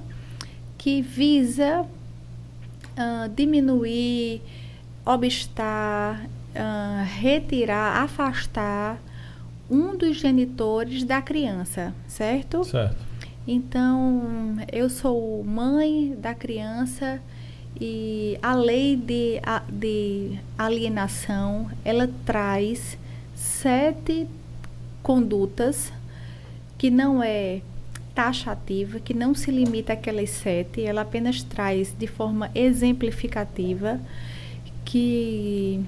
que 0.77 1.01
visa 1.01 1.83
uh, 1.83 3.29
diminuir, 3.35 4.43
obstar, 5.07 6.25
uh, 6.25 7.05
retirar, 7.05 8.03
afastar 8.03 8.99
um 9.71 9.97
dos 9.97 10.17
genitores 10.17 11.05
da 11.05 11.23
criança, 11.23 11.95
certo? 12.09 12.65
Certo. 12.65 13.10
Então, 13.47 14.57
eu 14.71 14.91
sou 14.91 15.43
mãe 15.43 16.15
da 16.19 16.35
criança 16.35 17.21
e 17.81 18.39
a 18.43 18.55
lei 18.55 18.97
de, 18.97 19.41
de 19.73 20.39
alienação, 20.59 21.71
ela 21.85 22.09
traz 22.27 22.99
sete 23.35 24.27
condutas 25.03 25.93
que 26.77 26.91
não 26.91 27.23
é 27.23 27.62
taxativa, 28.15 29.01
que 29.01 29.15
não 29.15 29.35
se 29.35 29.51
limita 29.51 29.95
àquelas 29.95 30.31
sete, 30.31 30.83
ela 30.83 31.03
apenas 31.03 31.43
traz 31.43 31.95
de 31.99 32.07
forma 32.07 32.51
exemplificativa 32.55 33.99
que 34.85 35.83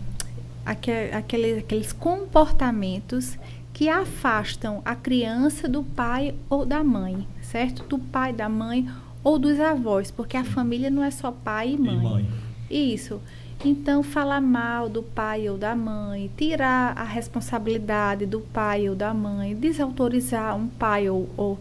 aqueles, 0.64 1.58
aqueles 1.58 1.92
comportamentos 1.92 3.36
que 3.72 3.88
afastam 3.88 4.80
a 4.84 4.94
criança 4.94 5.68
do 5.68 5.82
pai 5.82 6.34
ou 6.48 6.64
da 6.64 6.84
mãe, 6.84 7.26
certo? 7.52 7.84
Do 7.84 7.98
pai, 7.98 8.32
da 8.32 8.48
mãe 8.48 8.88
ou 9.22 9.38
dos 9.38 9.60
avós, 9.60 10.10
porque 10.10 10.36
a 10.36 10.44
família 10.44 10.90
não 10.90 11.04
é 11.04 11.10
só 11.10 11.30
pai 11.30 11.74
e 11.74 11.78
mãe. 11.78 11.94
E 11.94 12.02
mãe. 12.02 12.28
Isso. 12.70 13.20
Então, 13.64 14.02
falar 14.02 14.40
mal 14.40 14.88
do 14.88 15.02
pai 15.02 15.48
ou 15.48 15.56
da 15.56 15.76
mãe, 15.76 16.28
tirar 16.36 16.98
a 16.98 17.04
responsabilidade 17.04 18.26
do 18.26 18.40
pai 18.40 18.88
ou 18.88 18.96
da 18.96 19.14
mãe, 19.14 19.54
desautorizar 19.54 20.56
um 20.56 20.66
pai 20.66 21.08
ou, 21.08 21.28
ou, 21.36 21.60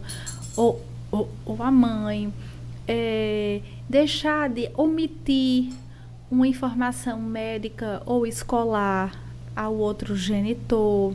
ou, 0.56 0.80
ou, 1.12 1.30
ou 1.44 1.62
a 1.62 1.70
mãe, 1.70 2.32
é, 2.88 3.60
deixar 3.88 4.48
de 4.48 4.68
omitir 4.74 5.70
uma 6.28 6.48
informação 6.48 7.20
médica 7.20 8.02
ou 8.04 8.26
escolar 8.26 9.14
ao 9.54 9.76
outro 9.76 10.16
genitor, 10.16 11.14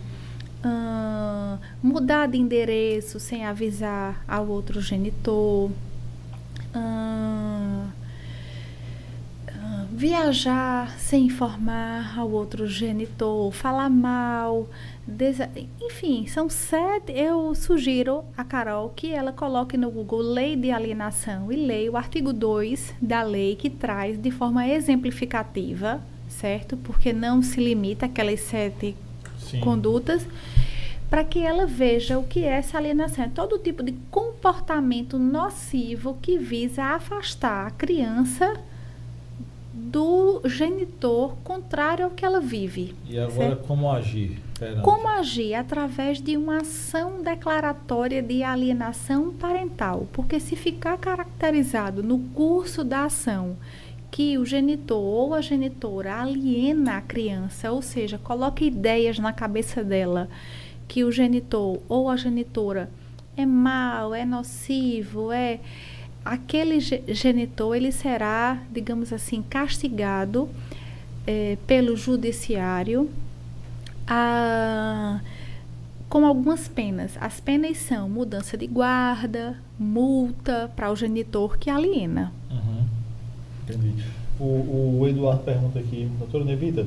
mudar 1.82 2.28
de 2.28 2.38
endereço 2.38 3.20
sem 3.20 3.46
avisar 3.46 4.24
ao 4.28 4.48
outro 4.48 4.82
genitor 4.82 5.72
viajar 9.98 10.96
sem 11.00 11.26
informar 11.26 12.20
ao 12.20 12.30
outro 12.30 12.68
genitor, 12.68 13.52
falar 13.52 13.90
mal, 13.90 14.70
enfim, 15.82 16.28
são 16.28 16.48
sete. 16.48 17.12
Eu 17.14 17.56
sugiro 17.56 18.24
a 18.38 18.44
Carol 18.44 18.94
que 18.96 19.12
ela 19.12 19.32
coloque 19.32 19.76
no 19.76 19.90
Google 19.90 20.22
Lei 20.22 20.56
de 20.56 20.70
Alienação 20.70 21.52
e 21.52 21.56
leia 21.56 21.92
o 21.92 21.98
artigo 21.98 22.32
2 22.32 22.94
da 23.02 23.24
lei 23.24 23.56
que 23.56 23.72
traz 23.72 24.22
de 24.22 24.30
forma 24.30 24.68
exemplificativa, 24.68 26.00
certo? 26.30 26.78
Porque 26.78 27.12
não 27.12 27.42
se 27.42 27.60
limita 27.60 28.06
àquelas 28.06 28.42
sete 28.42 28.96
Sim. 29.40 29.60
condutas 29.60 30.28
para 31.10 31.24
que 31.24 31.40
ela 31.40 31.66
veja 31.66 32.20
o 32.20 32.24
que 32.24 32.44
é 32.44 32.58
essa 32.58 32.78
alienação. 32.78 33.26
É 33.26 33.30
todo 33.30 33.58
tipo 33.58 33.82
de 33.82 33.94
comportamento 34.12 35.18
nocivo 35.18 36.18
que 36.22 36.38
visa 36.38 36.84
afastar 36.84 37.68
a 37.68 37.72
criança 37.72 38.60
do 39.74 40.42
genitor 40.46 41.36
contrário 41.44 42.06
ao 42.06 42.12
que 42.12 42.26
ela 42.26 42.42
vive. 42.42 42.94
E 43.08 43.18
agora 43.18 43.50
certo? 43.50 43.68
como 43.68 43.90
agir? 43.90 44.40
Perante. 44.58 44.82
Como 44.82 45.08
agir? 45.08 45.54
Através 45.54 46.20
de 46.20 46.36
uma 46.36 46.58
ação 46.58 47.22
declaratória 47.22 48.22
de 48.22 48.44
alienação 48.44 49.32
parental. 49.32 50.08
Porque 50.12 50.40
se 50.40 50.56
ficar 50.56 50.98
caracterizado 50.98 52.02
no 52.02 52.20
curso 52.34 52.84
da 52.84 53.06
ação 53.06 53.56
que 54.10 54.38
o 54.38 54.46
genitor 54.46 55.02
ou 55.02 55.34
a 55.34 55.42
genitora 55.42 56.22
aliena 56.22 56.98
a 56.98 57.02
criança, 57.02 57.72
ou 57.72 57.82
seja, 57.82 58.18
coloca 58.18 58.64
ideias 58.64 59.20
na 59.20 59.34
cabeça 59.34 59.84
dela 59.84 60.30
que 60.88 61.04
o 61.04 61.12
genitor 61.12 61.80
ou 61.90 62.10
a 62.10 62.16
genitora 62.16 62.90
é 63.36 63.46
mau, 63.46 64.16
é 64.16 64.26
nocivo, 64.26 65.32
é 65.32 65.60
aquele 66.24 66.80
genitor 66.80 67.76
ele 67.76 67.92
será, 67.92 68.62
digamos 68.72 69.14
assim, 69.14 69.42
castigado 69.42 70.50
é, 71.26 71.58
pelo 71.68 71.96
judiciário 71.96 73.10
a, 74.08 75.20
com 76.10 76.26
algumas 76.26 76.68
penas. 76.68 77.18
As 77.20 77.40
penas 77.40 77.78
são 77.78 78.10
mudança 78.10 78.58
de 78.58 78.66
guarda, 78.66 79.58
multa 79.78 80.72
para 80.76 80.92
o 80.92 80.96
genitor 80.96 81.58
que 81.58 81.70
aliena. 81.70 82.34
Uhum. 82.50 82.87
Entendi. 83.68 83.94
O, 84.40 85.00
o 85.00 85.08
Eduardo 85.08 85.44
pergunta 85.44 85.80
aqui, 85.80 86.10
doutora 86.20 86.46
Nevita, 86.46 86.86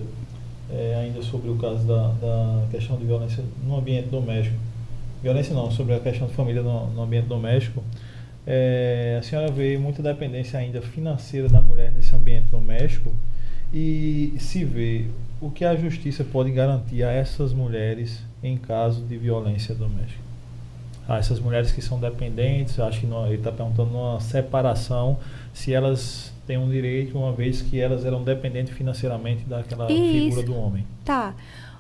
é, 0.71 0.95
ainda 1.03 1.23
sobre 1.23 1.51
o 1.51 1.57
caso 1.57 1.87
da, 1.87 2.09
da 2.13 2.67
questão 2.71 2.97
de 2.97 3.05
violência 3.05 3.45
no 3.65 3.77
ambiente 3.77 4.09
doméstico. 4.09 4.57
Violência 5.23 5.55
não, 5.55 5.71
sobre 5.71 5.95
a 5.95 6.01
questão 6.01 6.27
de 6.27 6.33
família 6.33 6.63
no, 6.63 6.87
no 6.89 7.03
ambiente 7.03 7.27
doméstico. 7.27 7.83
É, 8.47 9.19
a 9.21 9.23
senhora 9.23 9.51
vê 9.51 9.77
muita 9.77 10.03
dependência 10.03 10.59
ainda 10.59 10.81
financeira 10.81 11.49
da 11.49 11.61
mulher 11.61 11.93
nesse 11.93 12.15
ambiente 12.17 12.47
doméstico 12.47 13.13
e 13.73 14.35
se 14.39 14.65
vê 14.65 15.07
o 15.41 15.51
que 15.51 15.65
a 15.65 15.77
justiça 15.77 16.25
pode 16.25 16.51
garantir 16.51 17.03
a 17.03 17.11
essas 17.11 17.53
mulheres 17.53 18.23
em 18.43 18.57
caso 18.57 19.03
de 19.03 19.17
violência 19.17 19.75
doméstica. 19.75 20.21
Ah, 21.09 21.19
essas 21.19 21.41
mulheres 21.41 21.73
que 21.73 21.83
são 21.83 21.99
dependentes, 21.99 22.79
acho 22.79 23.01
que 23.01 23.07
não, 23.07 23.27
ele 23.27 23.37
está 23.37 23.51
perguntando 23.51 23.91
uma 23.91 24.21
separação, 24.21 25.19
se 25.53 25.73
elas 25.73 26.33
um 26.59 26.69
direito, 26.69 27.19
uma 27.19 27.33
vez 27.33 27.63
que 27.63 27.81
elas 27.81 28.05
eram 28.05 28.23
dependentes 28.23 28.73
financeiramente 28.75 29.45
daquela 29.45 29.91
Isso. 29.91 30.13
figura 30.13 30.43
do 30.43 30.55
homem. 30.55 30.87
Tá. 31.05 31.35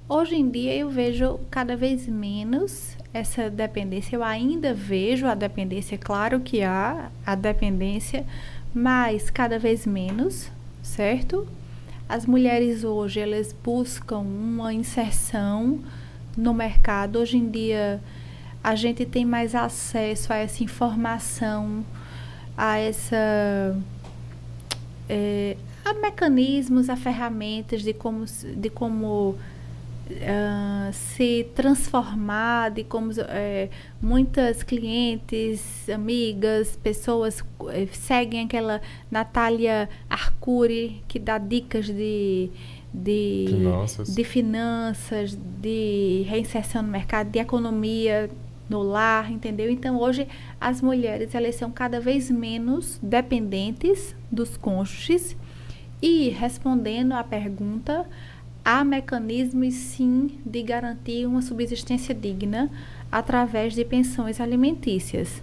Hoje 0.08 0.34
em 0.34 0.50
dia 0.50 0.74
eu 0.74 0.90
vejo 0.90 1.38
cada 1.50 1.76
vez 1.76 2.08
menos 2.08 2.96
essa 3.14 3.48
dependência. 3.48 4.16
Eu 4.16 4.24
ainda 4.24 4.74
vejo 4.74 5.26
a 5.26 5.34
dependência, 5.34 5.96
claro 5.96 6.40
que 6.40 6.62
há 6.62 7.10
a 7.24 7.34
dependência, 7.34 8.26
mas 8.74 9.30
cada 9.30 9.58
vez 9.58 9.86
menos, 9.86 10.50
certo? 10.82 11.46
As 12.08 12.26
mulheres 12.26 12.82
hoje 12.82 13.20
elas 13.20 13.54
buscam 13.64 14.18
uma 14.18 14.74
inserção 14.74 15.78
no 16.36 16.52
mercado. 16.52 17.20
Hoje 17.20 17.36
em 17.36 17.48
dia 17.48 18.00
a 18.64 18.74
gente 18.74 19.06
tem 19.06 19.24
mais 19.24 19.54
acesso 19.54 20.32
a 20.32 20.36
essa 20.36 20.64
informação, 20.64 21.84
a 22.56 22.78
essa 22.78 23.76
é, 25.12 25.56
a 25.84 25.92
mecanismos, 25.94 26.88
a 26.88 26.94
ferramentas 26.94 27.82
de 27.82 27.92
como 27.92 28.24
de 28.24 28.70
como 28.70 29.30
uh, 30.10 30.92
se 30.92 31.48
transformar, 31.52 32.70
de 32.70 32.84
como 32.84 33.10
uh, 33.10 33.68
muitas 34.00 34.62
clientes, 34.62 35.88
amigas, 35.88 36.78
pessoas 36.80 37.40
uh, 37.58 37.66
seguem 37.92 38.44
aquela 38.44 38.80
Natália 39.10 39.88
Arcuri, 40.08 41.02
que 41.08 41.18
dá 41.18 41.38
dicas 41.38 41.86
de, 41.86 42.48
de 42.94 43.46
finanças. 43.48 44.14
de 44.14 44.24
finanças, 44.24 45.38
de 45.60 46.24
reinserção 46.28 46.82
no 46.82 46.88
mercado, 46.88 47.30
de 47.30 47.40
economia 47.40 48.30
no 48.70 48.82
lar, 48.82 49.30
entendeu? 49.30 49.68
Então 49.68 49.98
hoje 49.98 50.26
as 50.60 50.80
mulheres 50.80 51.34
elas 51.34 51.56
são 51.56 51.70
cada 51.70 52.00
vez 52.00 52.30
menos 52.30 52.98
dependentes 53.02 54.14
dos 54.30 54.56
cônjuges 54.56 55.36
e 56.00 56.30
respondendo 56.30 57.12
à 57.12 57.22
pergunta, 57.22 58.06
há 58.64 58.82
mecanismos 58.84 59.74
sim 59.74 60.38
de 60.46 60.62
garantir 60.62 61.26
uma 61.26 61.42
subsistência 61.42 62.14
digna 62.14 62.70
através 63.10 63.74
de 63.74 63.84
pensões 63.84 64.40
alimentícias. 64.40 65.42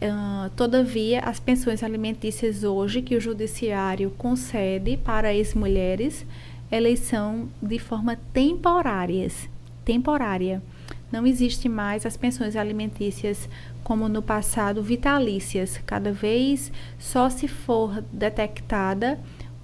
Uh, 0.00 0.50
todavia, 0.56 1.20
as 1.20 1.40
pensões 1.40 1.82
alimentícias 1.82 2.64
hoje 2.64 3.02
que 3.02 3.16
o 3.16 3.20
judiciário 3.20 4.10
concede 4.16 4.96
para 4.96 5.30
as 5.30 5.54
mulheres, 5.54 6.26
elas 6.70 7.00
são 7.00 7.48
de 7.62 7.78
forma 7.78 8.16
temporárias, 8.32 9.48
temporária. 9.84 10.62
Não 11.12 11.26
existe 11.26 11.68
mais 11.68 12.04
as 12.04 12.16
pensões 12.16 12.56
alimentícias 12.56 13.48
como 13.82 14.08
no 14.08 14.22
passado 14.22 14.82
vitalícias. 14.82 15.78
Cada 15.86 16.12
vez 16.12 16.72
só 16.98 17.30
se 17.30 17.46
for 17.46 18.02
detectada 18.12 19.18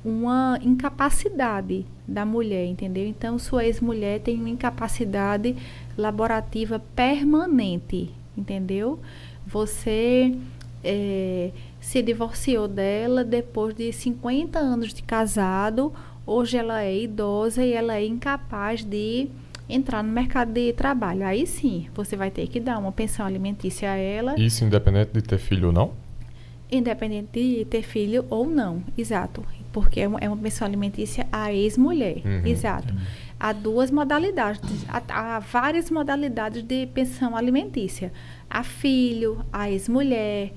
uma 0.04 0.58
incapacidade 0.62 1.84
da 2.06 2.24
mulher, 2.24 2.66
entendeu? 2.66 3.06
Então, 3.06 3.38
sua 3.38 3.64
ex-mulher 3.64 4.20
tem 4.20 4.36
uma 4.36 4.48
incapacidade 4.48 5.56
laborativa 5.96 6.78
permanente, 6.94 8.10
entendeu? 8.36 8.98
Você 9.46 10.34
é, 10.82 11.50
se 11.80 12.02
divorciou 12.02 12.66
dela 12.66 13.22
depois 13.24 13.74
de 13.74 13.92
50 13.92 14.58
anos 14.58 14.94
de 14.94 15.02
casado. 15.02 15.92
Hoje 16.26 16.56
ela 16.56 16.82
é 16.82 17.02
idosa 17.02 17.64
e 17.64 17.72
ela 17.72 17.96
é 17.96 18.04
incapaz 18.04 18.84
de 18.84 19.28
entrar 19.70 20.02
no 20.02 20.12
mercado 20.12 20.52
de 20.52 20.72
trabalho. 20.72 21.24
Aí 21.24 21.47
sim, 21.47 21.88
você 21.94 22.16
vai 22.16 22.30
ter 22.30 22.47
que 22.48 22.60
dar 22.60 22.78
uma 22.78 22.92
pensão 22.92 23.24
alimentícia 23.26 23.90
a 23.90 23.97
ela. 23.97 24.38
Isso 24.38 24.64
independente 24.64 25.10
de 25.12 25.22
ter 25.22 25.38
filho 25.38 25.68
ou 25.68 25.72
não? 25.72 25.92
Independente 26.70 27.28
de 27.32 27.64
ter 27.64 27.82
filho 27.82 28.24
ou 28.30 28.47
não, 28.48 28.82
exato. 28.97 29.44
Porque 29.72 30.01
é 30.01 30.09
uma, 30.09 30.18
é 30.20 30.28
pensão 30.36 30.66
alimentícia 30.66 31.26
à 31.32 31.52
ex-mulher, 31.52 32.22
Uhum. 32.24 32.47
exato. 32.47 32.92
Há 33.38 33.52
duas 33.52 33.90
modalidades, 33.90 34.60
há, 34.88 35.36
há 35.36 35.38
várias 35.38 35.90
modalidades 35.90 36.62
de 36.62 36.86
pensão 36.86 37.34
alimentícia. 37.36 38.12
A 38.48 38.62
filho, 38.62 39.44
a 39.52 39.70
ex-mulher, 39.70 40.52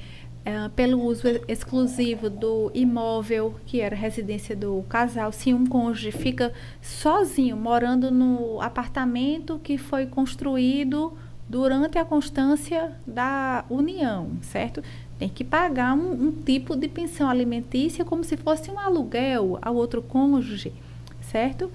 eh, 0.45 0.70
pelo 0.76 1.02
uso 1.02 1.28
exclusivo 1.48 2.30
do 2.30 2.70
imóvel, 2.74 3.56
que 3.65 3.80
era 3.80 3.95
residência 3.95 4.53
do 4.53 4.84
casal. 4.90 5.32
Se 5.32 5.53
um 5.53 5.65
cônjuge 5.65 6.11
fica 6.11 6.52
sozinho, 6.82 7.56
morando 7.56 8.11
no 8.11 8.60
apartamento 8.60 9.57
que 9.64 9.78
foi 9.78 10.06
construído 10.06 11.14
durante 11.48 11.98
a 11.98 12.03
constância 12.03 12.91
da 13.07 13.64
união, 13.70 14.32
certo? 14.41 14.84
Tem 15.18 15.30
que 15.30 15.45
pagar 15.45 15.94
um, 15.94 16.28
um 16.28 16.32
tipo 16.32 16.76
de 16.76 16.90
pensão 16.90 17.30
alimentícia 17.30 18.03
como 18.03 18.24
se 18.26 18.36
fosse 18.36 18.70
um 18.70 18.78
aluguel 18.78 19.57
ao 19.61 19.76
outro 19.76 20.02
cônjuge, 20.02 20.74
certo? 21.22 21.72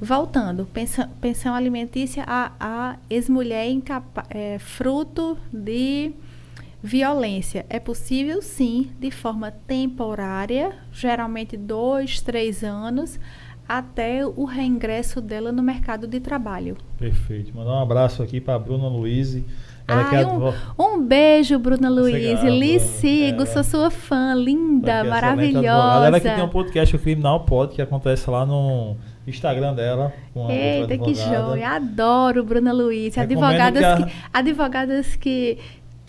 Voltando, 0.00 0.66
pensão, 0.66 1.08
pensão 1.20 1.54
alimentícia 1.54 2.24
a 2.26 2.96
ex-mulher 3.08 3.68
é, 4.30 4.58
fruto 4.58 5.38
de 5.52 6.12
violência. 6.82 7.64
É 7.68 7.78
possível, 7.78 8.42
sim, 8.42 8.90
de 8.98 9.10
forma 9.10 9.50
temporária, 9.66 10.72
geralmente 10.92 11.56
dois, 11.56 12.20
três 12.20 12.64
anos, 12.64 13.18
até 13.68 14.26
o 14.26 14.44
reingresso 14.44 15.20
dela 15.20 15.52
no 15.52 15.62
mercado 15.62 16.06
de 16.06 16.18
trabalho. 16.20 16.76
Perfeito. 16.98 17.56
Mandar 17.56 17.72
um 17.74 17.82
abraço 17.82 18.22
aqui 18.22 18.40
para 18.40 18.58
Bruna 18.58 18.88
Luiz. 18.88 19.40
Ela 19.86 20.00
é 20.00 20.04
Ai, 20.04 20.24
advo- 20.24 20.54
um, 20.78 20.94
um 20.96 21.02
beijo, 21.04 21.58
Bruna 21.58 21.88
Luiz. 21.88 22.14
Legal, 22.40 22.44
Lhe 22.58 22.78
sigo, 22.80 23.42
É. 23.42 23.46
sou 23.46 23.64
sua 23.64 23.90
fã, 23.90 24.34
linda, 24.34 24.90
é 24.92 25.02
maravilhosa. 25.02 26.06
Ela 26.06 26.20
que 26.20 26.28
tem 26.30 26.42
um 26.44 26.48
podcast, 26.48 26.94
o 26.94 26.98
Criminal 26.98 27.40
Pod, 27.40 27.74
que 27.74 27.82
acontece 27.82 28.28
lá 28.30 28.46
no 28.46 28.96
Instagram 29.26 29.74
dela. 29.74 30.12
Eita, 30.48 30.96
que 30.98 31.14
joia. 31.14 31.70
Adoro 31.70 32.44
Bruna 32.44 32.72
Luiz. 32.72 33.16
Advogadas 33.18 33.80
que 33.80 33.84
a- 34.02 34.06
que, 34.06 34.12
advogadas 34.32 35.16
que, 35.16 35.58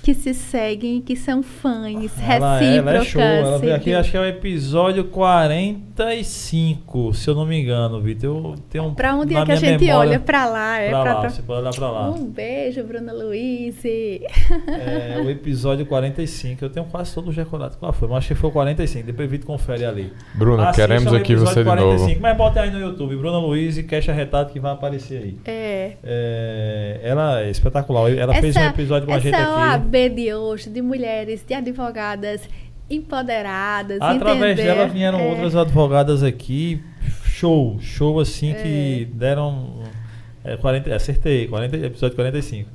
que 0.03 0.13
se 0.13 0.33
seguem, 0.33 1.01
que 1.01 1.15
são 1.15 1.41
fãs, 1.41 2.11
Ela, 2.21 2.61
é- 2.61 2.77
ela 2.77 2.91
é 2.91 2.99
recíprocas. 2.99 3.07
show. 3.07 3.21
Ela 3.21 3.57
veio 3.57 3.73
aqui, 3.75 3.93
acho 3.93 4.11
que 4.11 4.17
é 4.17 4.19
o 4.19 4.25
episódio 4.25 5.05
45, 5.05 7.13
se 7.13 7.29
eu 7.29 7.35
não 7.35 7.45
me 7.45 7.61
engano, 7.61 8.01
Vitor. 8.01 8.51
Eu 8.51 8.55
tenho 8.69 8.83
um- 8.85 8.93
Pra 8.93 9.15
onde 9.15 9.33
é 9.35 9.45
que 9.45 9.51
a 9.51 9.55
gente 9.55 9.85
memória- 9.85 10.09
olha? 10.11 10.19
Pra 10.19 10.45
lá, 10.45 10.79
é 10.79 10.89
Pra 10.89 11.01
pra, 11.03 11.13
lá, 11.13 11.19
pra- 11.21 11.29
você 11.29 11.41
pode 11.41 11.61
olhar 11.61 11.71
pra 11.73 11.89
lá. 11.91 12.09
Um 12.11 12.25
beijo, 12.25 12.83
Bruna 12.83 13.13
Luiz. 13.13 13.83
É, 13.85 15.21
o 15.23 15.29
episódio 15.29 15.85
45. 15.85 16.65
Eu 16.65 16.69
tenho 16.69 16.85
quase 16.87 17.13
todos 17.13 17.33
decorados. 17.35 17.75
Qual 17.77 17.93
foi? 17.93 18.07
Mas 18.09 18.17
acho 18.19 18.27
que 18.29 18.35
foi 18.35 18.49
o 18.49 18.53
45. 18.53 19.05
Depois 19.07 19.29
Vitor 19.29 19.47
confere 19.47 19.85
ali. 19.85 20.11
Bruna, 20.35 20.69
Assista 20.69 20.87
queremos 20.87 21.13
o 21.13 21.15
aqui 21.15 21.33
episódio 21.33 21.63
você 21.63 21.65
de 21.69 21.75
novo. 21.81 22.15
Mas 22.19 22.37
bota 22.37 22.61
aí 22.61 22.71
no 22.71 22.79
YouTube, 22.79 23.15
Bruna 23.15 23.37
Luiz 23.37 23.77
e 23.77 23.83
Cash 23.83 24.09
Arretado 24.09 24.51
que 24.51 24.59
vai 24.59 24.73
aparecer 24.73 25.17
aí. 25.23 25.37
É. 25.45 25.91
É, 26.03 26.99
ela 27.03 27.41
é 27.41 27.49
espetacular. 27.49 28.11
Ela 28.11 28.33
fez 28.35 28.55
um 28.55 28.61
episódio 28.65 29.07
com 29.07 29.13
a 29.13 29.19
gente 29.19 29.33
essa 29.33 29.73
aqui. 29.73 29.85
OAB 29.93 30.09
de 30.15 30.33
hoje, 30.33 30.69
de 30.69 30.81
mulheres, 30.81 31.43
de 31.45 31.53
advogadas 31.53 32.47
empoderadas, 32.89 33.99
Através 34.01 34.53
entender, 34.53 34.75
dela 34.75 34.87
vieram 34.87 35.19
é, 35.19 35.27
outras 35.29 35.55
advogadas 35.55 36.23
aqui. 36.23 36.81
Show, 37.25 37.79
show 37.79 38.19
assim 38.19 38.51
É. 38.51 38.53
que 38.55 39.05
deram. 39.13 39.81
É, 40.43 40.57
40, 40.57 40.93
acertei, 40.93 41.47
40, 41.47 41.77
episódio 41.77 42.15
45. 42.15 42.69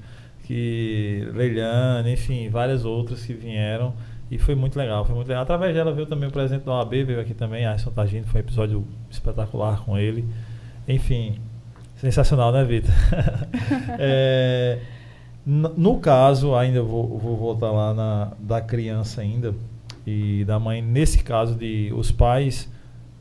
Que 0.44 1.28
Leiliane, 1.34 2.12
enfim, 2.12 2.48
várias 2.48 2.84
outras 2.84 3.24
que 3.24 3.34
vieram. 3.34 3.94
E 4.30 4.38
foi 4.38 4.54
muito 4.54 4.78
legal, 4.78 5.04
foi 5.04 5.14
muito 5.14 5.28
legal. 5.28 5.42
Através 5.42 5.74
dela 5.74 5.92
veio 5.92 6.06
também 6.06 6.28
o 6.28 6.32
presidente 6.32 6.64
da 6.64 6.72
OAB, 6.72 6.90
veio 7.04 7.20
aqui 7.20 7.34
também, 7.34 7.66
Alisson 7.66 7.90
Tagino, 7.90 8.26
foi 8.26 8.40
um 8.40 8.44
episódio 8.44 8.86
espetacular 9.10 9.82
com 9.84 9.96
ele. 9.96 10.24
Enfim, 10.86 11.38
sensacional, 11.96 12.52
né, 12.52 12.64
Vitor? 12.64 12.92
É, 13.98 14.78
no 15.50 15.98
caso, 15.98 16.54
ainda 16.54 16.82
vou, 16.82 17.18
vou 17.18 17.36
voltar 17.36 17.70
lá 17.70 17.94
na, 17.94 18.32
da 18.38 18.60
criança 18.60 19.22
ainda 19.22 19.54
e 20.06 20.44
da 20.44 20.58
mãe. 20.58 20.82
Nesse 20.82 21.22
caso 21.22 21.54
de 21.54 21.90
os 21.96 22.10
pais 22.10 22.70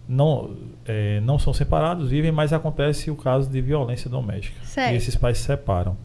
não, 0.08 0.52
é, 0.86 1.22
não 1.22 1.40
são 1.40 1.54
separados, 1.54 2.10
vivem, 2.10 2.32
mas 2.32 2.52
acontece 2.52 3.10
o 3.10 3.16
caso 3.16 3.50
de 3.50 3.62
violência 3.62 4.10
doméstica. 4.10 4.58
Certo. 4.66 4.94
E 4.94 4.98
esses 4.98 5.16
pais 5.16 5.38
se 5.38 5.46
separam. 5.46 5.96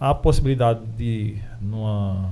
Há 0.00 0.10
a 0.10 0.14
possibilidade 0.14 0.80
de, 0.96 1.36
numa, 1.60 2.30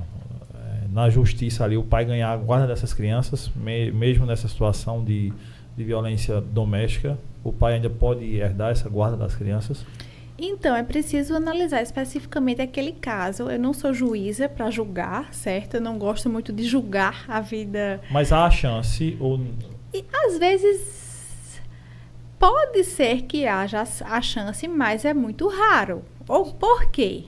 é, 0.55 0.89
na 0.93 1.11
justiça 1.11 1.63
ali, 1.63 1.77
o 1.77 1.83
pai 1.85 2.05
ganhar 2.07 2.31
a 2.33 2.37
guarda 2.37 2.67
dessas 2.67 2.95
crianças, 2.95 3.51
me- 3.55 3.91
mesmo 3.93 4.25
nessa 4.25 4.49
situação 4.49 5.05
de, 5.05 5.33
de 5.77 5.85
violência 5.85 6.41
doméstica. 6.41 7.19
O 7.45 7.53
pai 7.53 7.75
ainda 7.75 7.89
pode 7.91 8.25
herdar 8.37 8.71
essa 8.73 8.89
guarda 8.89 9.17
das 9.17 9.35
crianças. 9.35 9.85
Então, 10.43 10.75
é 10.75 10.83
preciso 10.83 11.37
analisar 11.37 11.83
especificamente 11.83 12.63
aquele 12.63 12.93
caso. 12.93 13.51
Eu 13.51 13.59
não 13.59 13.75
sou 13.75 13.93
juíza 13.93 14.49
para 14.49 14.71
julgar, 14.71 15.35
certo? 15.35 15.75
Eu 15.75 15.83
não 15.83 15.99
gosto 15.99 16.31
muito 16.31 16.51
de 16.51 16.65
julgar 16.65 17.27
a 17.29 17.43
vida. 17.43 18.01
Mas 18.11 18.33
há 18.33 18.47
a 18.47 18.51
chance, 18.51 19.19
ou 19.21 19.39
E 19.93 20.03
às 20.25 20.39
vezes 20.39 21.61
pode 22.39 22.83
ser 22.85 23.23
que 23.23 23.47
haja 23.47 23.85
a 24.07 24.23
chance, 24.23 24.67
mas 24.67 25.05
é 25.05 25.13
muito 25.13 25.47
raro. 25.47 26.03
Ou 26.27 26.55
por 26.55 26.87
quê? 26.87 27.25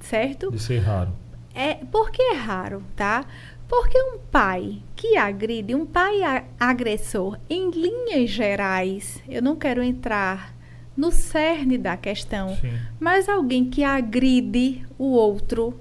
Certo? 0.00 0.50
de 0.50 0.60
ser 0.60 0.78
raro. 0.78 1.12
É, 1.54 1.74
por 1.74 2.10
que 2.10 2.20
é 2.20 2.34
raro, 2.34 2.82
tá? 2.96 3.24
Porque 3.68 4.00
um 4.00 4.18
pai 4.18 4.82
que 4.94 5.16
agride, 5.16 5.74
um 5.74 5.86
pai 5.86 6.20
agressor, 6.58 7.38
em 7.48 7.70
linhas 7.70 8.30
gerais, 8.30 9.22
eu 9.28 9.40
não 9.40 9.56
quero 9.56 9.82
entrar 9.82 10.55
no 10.96 11.10
cerne 11.12 11.76
da 11.76 11.96
questão, 11.96 12.56
Sim. 12.56 12.72
mas 12.98 13.28
alguém 13.28 13.64
que 13.68 13.84
agride 13.84 14.86
o 14.98 15.04
outro, 15.04 15.78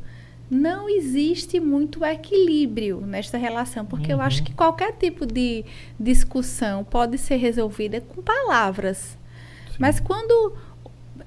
não 0.50 0.88
existe 0.90 1.60
muito 1.60 2.04
equilíbrio 2.06 3.02
nesta 3.02 3.38
relação, 3.38 3.86
porque 3.86 4.12
eu 4.14 4.22
acho 4.22 4.40
Uhum. 4.40 4.46
que 4.46 4.54
qualquer 4.54 4.92
tipo 4.94 5.26
de 5.26 5.64
discussão 6.00 6.84
pode 6.84 7.18
ser 7.18 7.38
resolvida 7.38 8.02
com 8.02 8.22
palavras. 8.22 9.18
Sim. 9.70 9.78
Mas 9.80 10.00
quando 10.00 10.54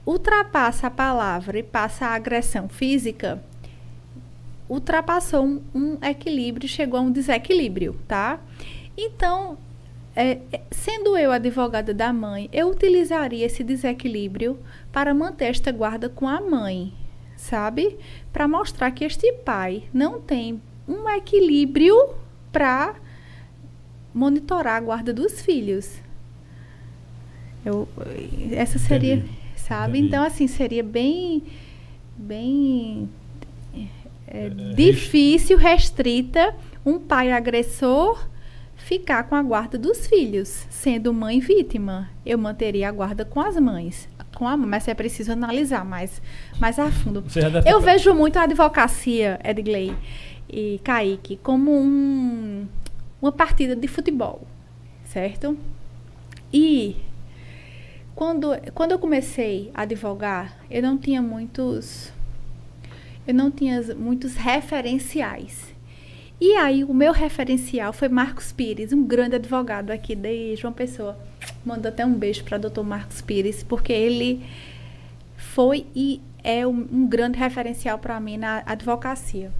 ultrapassa 0.07 0.87
a 0.87 0.91
palavra 0.91 1.59
e 1.59 1.63
passa 1.63 2.07
a 2.07 2.15
agressão 2.15 2.69
física, 2.69 3.43
ultrapassou 4.69 5.45
um, 5.45 5.63
um 5.75 5.99
equilíbrio, 6.05 6.69
chegou 6.69 7.01
a 7.01 7.03
um 7.03 7.11
desequilíbrio, 7.11 7.97
tá? 8.07 8.39
Então, 8.97 9.57
é, 10.19 10.41
é, 10.53 10.61
sendo 10.73 11.17
eu 11.17 11.31
advogada 11.31 11.95
da 11.95 12.13
mãe, 12.13 12.51
eu 12.53 12.69
utilizaria 12.69 13.47
esse 13.47 13.63
desequilíbrio 13.63 14.59
para 14.91 15.15
manter 15.15 15.45
esta 15.45 15.71
guarda 15.71 16.09
com 16.09 16.27
a 16.27 16.41
mãe, 16.41 16.93
sabe? 17.37 17.97
Para 18.33 18.49
mostrar 18.49 18.91
que 18.91 19.05
este 19.05 19.33
pai 19.33 19.85
não 19.95 20.21
tem 20.21 20.61
um 20.89 21.09
equilíbrio 21.09 21.95
para 22.51 22.97
monitorar 24.13 24.79
a 24.79 24.81
guarda 24.81 25.13
dos 25.13 25.41
filhos. 25.41 26.01
Eu, 27.65 27.87
essa 28.51 28.77
seria, 28.77 29.15
Entendi. 29.15 29.33
sabe? 29.55 29.99
Entendi. 29.99 30.09
Então, 30.09 30.25
assim, 30.25 30.49
seria 30.49 30.83
bem, 30.83 31.45
bem 32.17 33.09
é, 34.27 34.47
É, 34.47 34.49
difícil, 34.75 35.57
restrita, 35.57 36.57
um 36.85 36.99
pai 36.99 37.31
agressor 37.31 38.27
ficar 38.89 39.25
com 39.25 39.35
a 39.35 39.43
guarda 39.43 39.77
dos 39.77 40.07
filhos, 40.07 40.67
sendo 40.71 41.13
mãe 41.13 41.41
vítima. 41.41 42.09
Eu 42.25 42.39
manteria 42.39 42.89
a 42.89 42.93
guarda 42.93 43.23
com 43.23 43.39
as 43.39 43.55
mães. 43.61 44.09
Com 44.35 44.49
a, 44.49 44.57
mas 44.57 44.89
é 44.89 44.95
preciso 44.95 45.31
analisar 45.31 45.85
mais, 45.85 46.23
mais 46.59 46.79
a 46.79 46.91
fundo. 46.91 47.23
Eu 47.67 47.81
vejo 47.83 48.15
muito 48.15 48.39
a 48.39 48.45
advocacia, 48.45 49.39
Edgley 49.45 49.95
e 50.49 50.81
Kaique, 50.83 51.39
como 51.43 51.71
um, 51.71 52.67
uma 53.21 53.31
partida 53.31 53.77
de 53.77 53.87
futebol, 53.87 54.47
certo? 55.05 55.59
E 56.51 56.97
quando, 58.15 58.53
quando 58.75 58.93
eu 58.93 58.99
comecei 58.99 59.71
a 59.75 59.83
advogar, 59.83 60.57
eu 60.71 60.81
não 60.81 60.97
tinha 60.97 61.21
muitos 61.21 62.11
eu 63.27 63.35
não 63.35 63.51
tinha 63.51 63.83
muitos 63.95 64.37
referenciais. 64.37 65.68
E 66.41 66.55
aí 66.55 66.85
o 66.85 66.95
meu 66.95 67.13
referencial 67.13 67.93
foi 67.93 68.09
Marcos 68.09 68.53
Pires, 68.53 68.93
um 68.93 69.03
grande 69.03 69.35
advogado 69.35 69.91
aqui 69.91 70.15
de 70.15 70.55
João 70.55 70.73
Pessoa. 70.73 71.19
Mando 71.65 71.89
até 71.89 72.07
um 72.07 72.15
beijo 72.15 72.45
para 72.45 72.59
doutor 72.59 72.85
Marcos 72.85 73.21
Pires, 73.21 73.65
porque 73.65 73.93
ele 73.93 74.47
foi 75.37 75.87
e 75.97 76.21
é 76.45 76.65
um, 76.65 76.87
um 76.93 77.07
grande 77.09 77.39
referencial 77.39 77.99
para 77.99 78.21
mim 78.21 78.37
na 78.37 78.63
advocacia. 78.65 79.51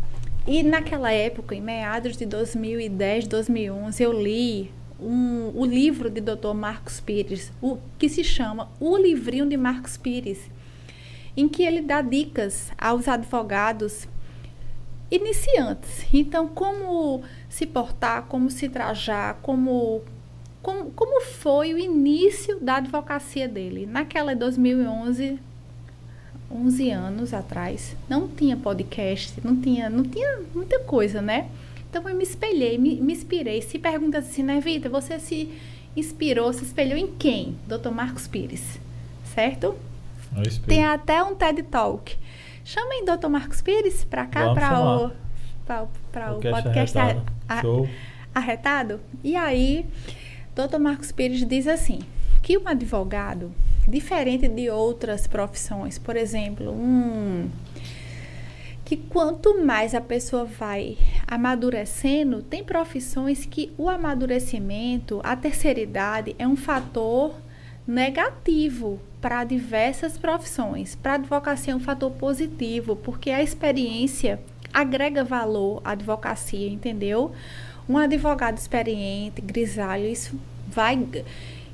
E 0.47 0.63
naquela 0.63 1.11
época, 1.11 1.53
em 1.55 1.61
meados 1.61 2.17
de 2.17 2.25
2010, 2.25 3.27
2011, 3.27 4.03
eu 4.03 4.13
li 4.13 4.71
um, 5.01 5.51
o 5.55 5.67
livro 5.67 6.09
de 6.09 6.21
Dr. 6.21 6.55
Marcos 6.55 7.01
Pires, 7.01 7.53
o, 7.61 7.79
que 7.99 8.09
se 8.09 8.23
chama 8.23 8.71
O 8.79 8.97
Livrinho 8.97 9.49
de 9.49 9.57
Marcos 9.57 9.97
Pires, 9.97 10.49
em 11.37 11.49
que 11.49 11.65
ele 11.65 11.81
dá 11.81 12.01
dicas 12.03 12.71
aos 12.79 13.09
advogados 13.09 14.07
iniciantes. 15.11 16.07
Então, 16.13 16.49
como 16.49 17.23
se 17.49 17.67
portar, 17.67 18.25
como 18.27 18.51
se 18.51 18.69
trajar, 18.69 19.39
como, 19.43 20.03
como, 20.63 20.91
como 20.91 21.23
foi 21.23 21.75
o 21.75 21.79
início 21.79 22.59
da 22.61 22.77
advocacia 22.77 23.49
dele. 23.49 23.87
Naquela 23.87 24.35
2011, 24.35 25.39
11 26.51 26.91
anos 26.91 27.35
atrás, 27.35 27.97
não 28.09 28.29
tinha 28.29 28.57
podcast, 28.57 29.41
não 29.45 29.57
tinha, 29.57 29.91
não 29.91 30.05
tinha 30.05 30.41
muita 30.55 30.79
coisa, 30.81 31.21
né? 31.21 31.49
Então 31.91 32.07
eu 32.09 32.15
me 32.15 32.23
espelhei, 32.23 32.77
me, 32.79 33.01
me 33.01 33.13
inspirei. 33.13 33.63
Se 33.63 33.79
pergunta 33.79 34.19
assim, 34.19 34.43
né, 34.43 34.61
Vita, 34.61 34.89
você 34.89 35.19
se 35.19 35.51
inspirou, 35.97 36.53
se 36.53 36.65
espelhou 36.65 36.99
em 36.99 37.07
quem? 37.07 37.57
Dr. 37.67 37.91
Marcos 37.91 38.27
Pires, 38.27 38.79
certo? 39.35 39.75
Tem 40.67 40.85
até 40.85 41.23
um 41.23 41.35
TED 41.35 41.63
Talk. 41.65 42.17
Chamem 42.69 43.03
Dr. 43.03 43.29
Marcos 43.29 43.63
Pires 43.63 44.05
para 44.05 44.27
cá, 44.27 44.53
para 44.53 44.79
o, 44.79 45.11
pra, 45.65 46.35
o, 46.35 46.37
o 46.37 46.39
podcast 46.39 46.99
arretado. 46.99 47.89
A, 48.35 48.39
arretado. 48.39 49.01
E 49.25 49.35
aí, 49.35 49.87
Dr. 50.55 50.77
Marcos 50.79 51.11
Pires 51.11 51.49
diz 51.49 51.67
assim, 51.67 52.01
que 52.43 52.59
um 52.59 52.69
advogado 52.69 53.55
diferente 53.89 54.49
de 54.49 54.69
outras 54.69 55.27
profissões. 55.27 55.99
Por 55.99 56.15
exemplo, 56.15 56.71
um 56.71 57.49
que 58.85 58.99
quanto 58.99 59.65
mais 59.65 59.95
a 59.95 60.01
pessoa 60.03 60.45
vai 60.45 60.99
amadurecendo, 61.27 62.43
tem 62.43 62.63
profissões 62.63 63.47
que 63.47 63.73
o 63.79 63.89
amadurecimento, 63.89 65.23
a 65.25 65.35
terceira 65.35 65.81
idade 65.81 66.37
é 66.39 66.47
um 66.47 66.57
fator 66.57 67.35
negativo 67.89 69.01
para 69.19 69.43
diversas 69.45 70.19
profissões. 70.19 70.95
Para 70.95 71.15
advocacia 71.15 71.73
é 71.73 71.77
um 71.77 71.81
fator 71.81 72.11
positivo, 72.11 72.95
porque 72.95 73.31
a 73.31 73.43
experiência 73.43 74.39
agrega 74.73 75.25
valor 75.25 75.81
à 75.83 75.93
advocacia, 75.93 76.69
entendeu? 76.69 77.33
Um 77.89 77.97
advogado 77.97 78.59
experiente, 78.59 79.41
grisalho, 79.41 80.05
isso 80.05 80.39
vai 80.67 80.99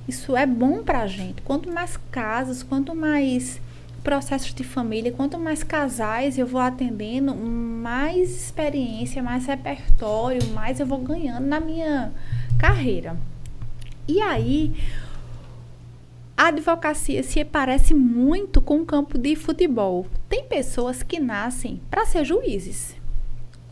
isso 0.07 0.37
é 0.37 0.47
bom 0.47 0.85
para 0.85 1.01
a 1.01 1.07
gente. 1.07 1.43
Quanto 1.43 1.73
mais 1.73 1.97
casos, 2.13 2.63
quanto 2.63 2.95
mais 2.95 3.61
processos 4.05 4.53
de 4.53 4.63
família, 4.63 5.11
quanto 5.11 5.39
mais 5.39 5.63
casais 5.65 6.39
eu 6.39 6.47
vou 6.47 6.61
atendendo, 6.61 7.35
mais 7.35 8.31
experiência, 8.31 9.23
mais 9.23 9.47
repertório, 9.47 10.47
mais 10.51 10.79
eu 10.79 10.87
vou 10.87 10.99
ganhando 10.99 11.47
na 11.47 11.59
minha 11.59 12.13
carreira. 12.59 13.17
E 14.07 14.21
aí, 14.21 14.75
a 16.37 16.49
advocacia 16.49 17.23
se 17.23 17.45
parece 17.45 17.95
muito 17.95 18.61
com 18.61 18.81
o 18.81 18.85
campo 18.85 19.17
de 19.17 19.37
futebol. 19.37 20.07
Tem 20.29 20.45
pessoas 20.45 21.03
que 21.03 21.21
nascem 21.21 21.81
para 21.89 22.05
ser 22.05 22.25
juízes, 22.25 22.97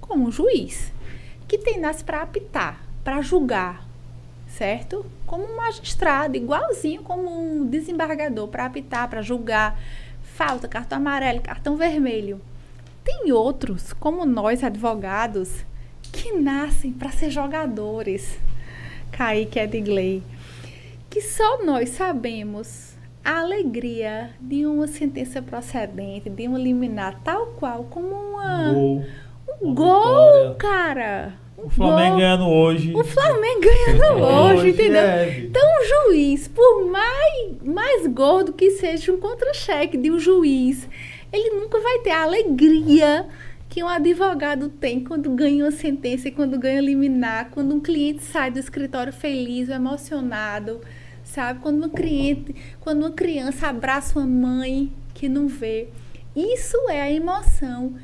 como 0.00 0.28
um 0.28 0.30
juiz, 0.30 0.92
que 1.48 1.58
tem 1.58 1.80
nasce 1.80 2.04
para 2.04 2.22
apitar, 2.22 2.80
para 3.02 3.20
julgar, 3.20 3.86
certo? 4.46 5.04
Como 5.26 5.44
um 5.44 5.56
magistrado, 5.56 6.36
igualzinho 6.36 7.02
como 7.02 7.28
um 7.28 7.66
desembargador 7.66 8.46
para 8.46 8.66
apitar, 8.66 9.08
para 9.08 9.22
julgar 9.22 9.76
falta, 10.22 10.68
cartão 10.68 10.98
amarelo, 10.98 11.40
cartão 11.40 11.76
vermelho. 11.76 12.40
Tem 13.02 13.32
outros, 13.32 13.92
como 13.92 14.24
nós 14.24 14.62
advogados, 14.62 15.64
que 16.12 16.32
nascem 16.32 16.92
para 16.92 17.10
ser 17.10 17.30
jogadores. 17.30 18.38
Kaique 19.10 19.58
Edgley. 19.58 20.22
Que 21.12 21.20
só 21.20 21.62
nós 21.62 21.90
sabemos 21.90 22.94
a 23.22 23.40
alegria 23.40 24.30
de 24.40 24.64
uma 24.64 24.86
sentença 24.86 25.42
procedente, 25.42 26.30
de 26.30 26.48
um 26.48 26.56
liminar, 26.56 27.20
tal 27.22 27.48
qual 27.48 27.84
como 27.84 28.08
uma, 28.08 28.72
gol, 28.72 29.04
um 29.60 29.74
gol, 29.74 30.54
cara. 30.54 31.34
O 31.58 31.68
Flamengo 31.68 32.16
ganhando 32.16 32.48
hoje. 32.48 32.94
O 32.94 33.04
Flamengo 33.04 33.60
ganhando 33.60 34.24
hoje, 34.24 34.70
entendeu? 34.70 35.02
É. 35.02 35.38
Então, 35.40 35.62
o 35.62 36.08
juiz, 36.08 36.48
por 36.48 36.86
mais, 36.90 37.62
mais 37.62 38.06
gordo 38.06 38.54
que 38.54 38.70
seja 38.70 39.12
um 39.12 39.20
contra-cheque 39.20 39.98
de 39.98 40.10
um 40.10 40.18
juiz, 40.18 40.88
ele 41.30 41.60
nunca 41.60 41.78
vai 41.78 41.98
ter 41.98 42.12
a 42.12 42.22
alegria 42.22 43.26
que 43.68 43.84
um 43.84 43.88
advogado 43.88 44.70
tem 44.70 45.04
quando 45.04 45.28
ganha 45.30 45.62
uma 45.62 45.70
sentença 45.70 46.28
e 46.28 46.30
quando 46.30 46.58
ganha 46.58 46.80
liminar, 46.80 47.50
quando 47.50 47.74
um 47.74 47.80
cliente 47.80 48.22
sai 48.22 48.50
do 48.50 48.58
escritório 48.58 49.12
feliz, 49.12 49.68
emocionado, 49.68 50.80
sabe? 51.32 51.60
Quando 51.60 51.78
uma 51.78 51.88
cliente, 51.88 52.54
quando 52.80 53.00
uma 53.00 53.10
criança 53.10 53.68
abraça 53.68 54.18
uma 54.18 54.26
mãe 54.26 54.92
que 55.14 55.28
não 55.28 55.48
vê. 55.48 55.88
Isso 56.36 56.76
é 56.88 57.00
a 57.02 57.10
emoção 57.10 57.94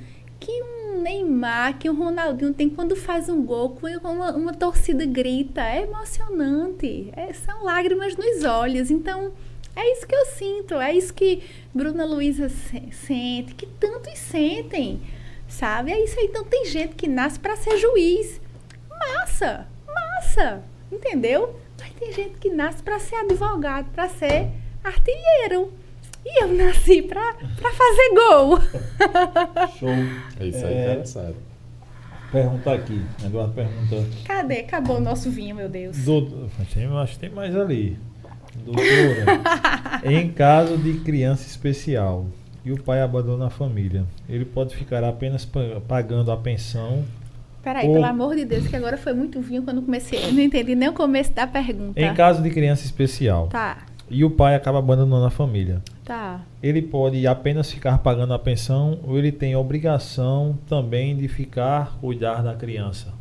que 0.41 0.63
um 0.63 1.01
Neymar, 1.03 1.79
que 1.79 1.91
um 1.91 1.95
Ronaldinho 1.95 2.55
tem 2.55 2.69
quando 2.69 2.95
faz 2.97 3.29
um 3.29 3.45
gol, 3.45 3.71
quando 3.71 4.05
uma, 4.05 4.33
uma 4.33 4.55
torcida 4.55 5.05
grita. 5.05 5.63
É 5.63 5.83
emocionante. 5.83 7.11
É, 7.15 7.33
são 7.33 7.65
lágrimas 7.65 8.17
nos 8.17 8.45
olhos. 8.45 8.91
Então, 8.91 9.33
é 9.77 9.93
isso 9.93 10.07
que 10.07 10.15
eu 10.15 10.27
sinto. 10.27 10.75
É 10.75 10.95
isso 10.95 11.13
que 11.13 11.43
Bruna 11.75 12.05
Luiza 12.05 12.49
se, 12.49 12.83
sente, 12.93 13.55
que 13.55 13.67
tantos 13.67 14.19
sentem. 14.19 15.01
Sabe? 15.47 15.93
É 15.93 16.03
isso 16.03 16.19
aí. 16.19 16.27
Então, 16.27 16.45
tem 16.45 16.65
gente 16.67 16.95
que 16.95 17.09
nasce 17.09 17.39
para 17.39 17.57
ser 17.57 17.77
juiz. 17.79 18.41
Massa! 18.89 19.67
Massa! 19.87 20.63
Entendeu? 20.91 21.55
Tem 21.99 22.13
gente 22.13 22.39
que 22.39 22.51
nasce 22.51 22.83
para 22.83 22.99
ser 22.99 23.17
advogado, 23.17 23.91
para 23.93 24.09
ser 24.09 24.49
artilheiro. 24.85 25.73
E 26.25 26.43
eu 26.45 26.55
nasci 26.55 27.03
pra, 27.03 27.35
pra 27.35 27.73
fazer 27.73 28.15
gol. 28.15 28.61
Show. 29.79 29.89
É 30.41 30.47
isso 30.47 30.67
aí, 30.67 30.75
é, 30.75 30.85
interessante. 30.85 31.37
Pergunta 32.31 32.73
aqui. 32.73 33.03
Eduardo 33.25 33.55
pergunta. 33.55 34.07
Cadê? 34.25 34.61
Acabou 34.61 34.99
o 34.99 35.01
nosso 35.01 35.31
vinho, 35.31 35.57
meu 35.57 35.69
Deus. 35.69 35.97
Doutor, 35.99 36.49
acho 37.03 37.15
que 37.15 37.19
tem 37.19 37.31
mais 37.31 37.57
ali. 37.57 37.99
Doutora, 38.55 40.03
em 40.05 40.31
caso 40.31 40.77
de 40.77 41.01
criança 41.01 41.47
especial 41.47 42.27
e 42.65 42.73
o 42.73 42.83
pai 42.83 43.01
abandona 43.01 43.47
a 43.47 43.51
família, 43.51 44.05
ele 44.29 44.45
pode 44.45 44.75
ficar 44.77 45.05
apenas 45.05 45.49
pagando 45.87 46.31
a 46.31 46.37
pensão 46.37 47.05
Peraí, 47.63 47.87
ou... 47.87 47.95
pelo 47.95 48.07
amor 48.07 48.37
de 48.37 48.45
Deus, 48.45 48.67
que 48.67 48.77
agora 48.77 48.97
foi 48.97 49.13
muito 49.13 49.41
vinho 49.41 49.63
quando 49.63 49.83
comecei. 49.83 50.25
Eu 50.25 50.33
não 50.33 50.41
entendi 50.41 50.75
nem 50.75 50.89
o 50.89 50.93
começo 50.93 51.33
da 51.33 51.47
pergunta. 51.47 52.01
Em 52.01 52.15
caso 52.15 52.43
de 52.43 52.51
criança 52.51 52.85
especial. 52.85 53.49
Tá. 53.49 53.79
E 54.11 54.25
o 54.25 54.31
pai 54.31 54.55
acaba 54.55 54.79
abandonando 54.79 55.27
a 55.27 55.31
família. 55.31 55.83
Tá. 56.05 56.41
Ele 56.63 56.81
pode 56.81 57.27
apenas 57.27 57.71
ficar 57.71 57.99
pagando 57.99 58.33
a 58.33 58.39
pensão 58.39 58.99
ou 59.03 59.19
ele 59.19 59.31
tem 59.31 59.55
obrigação 59.55 60.59
também 60.67 61.15
de 61.15 61.29
ficar 61.29 61.99
cuidar 62.01 62.43
da 62.43 62.55
criança? 62.55 63.13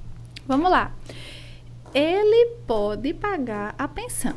Vamos 0.48 0.72
lá. 0.72 0.94
Ele 1.94 2.54
pode 2.66 3.14
pagar 3.14 3.76
a 3.78 3.88
pensão 3.88 4.36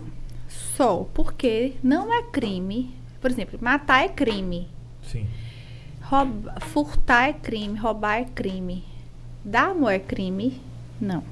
só 0.49 1.07
porque 1.15 1.75
não 1.83 2.13
é 2.13 2.23
crime. 2.25 2.97
Por 3.21 3.31
exemplo, 3.31 3.59
matar 3.63 4.05
é 4.05 4.09
crime. 4.09 4.67
Sim. 5.03 5.27
Rouba, 6.01 6.55
furtar 6.61 7.29
é 7.29 7.33
crime, 7.33 7.79
roubar 7.79 8.17
é 8.17 8.25
crime. 8.25 8.83
Dar 9.51 9.71
amor 9.71 9.91
é 9.91 9.99
crime? 9.99 10.61
Não. 11.01 11.25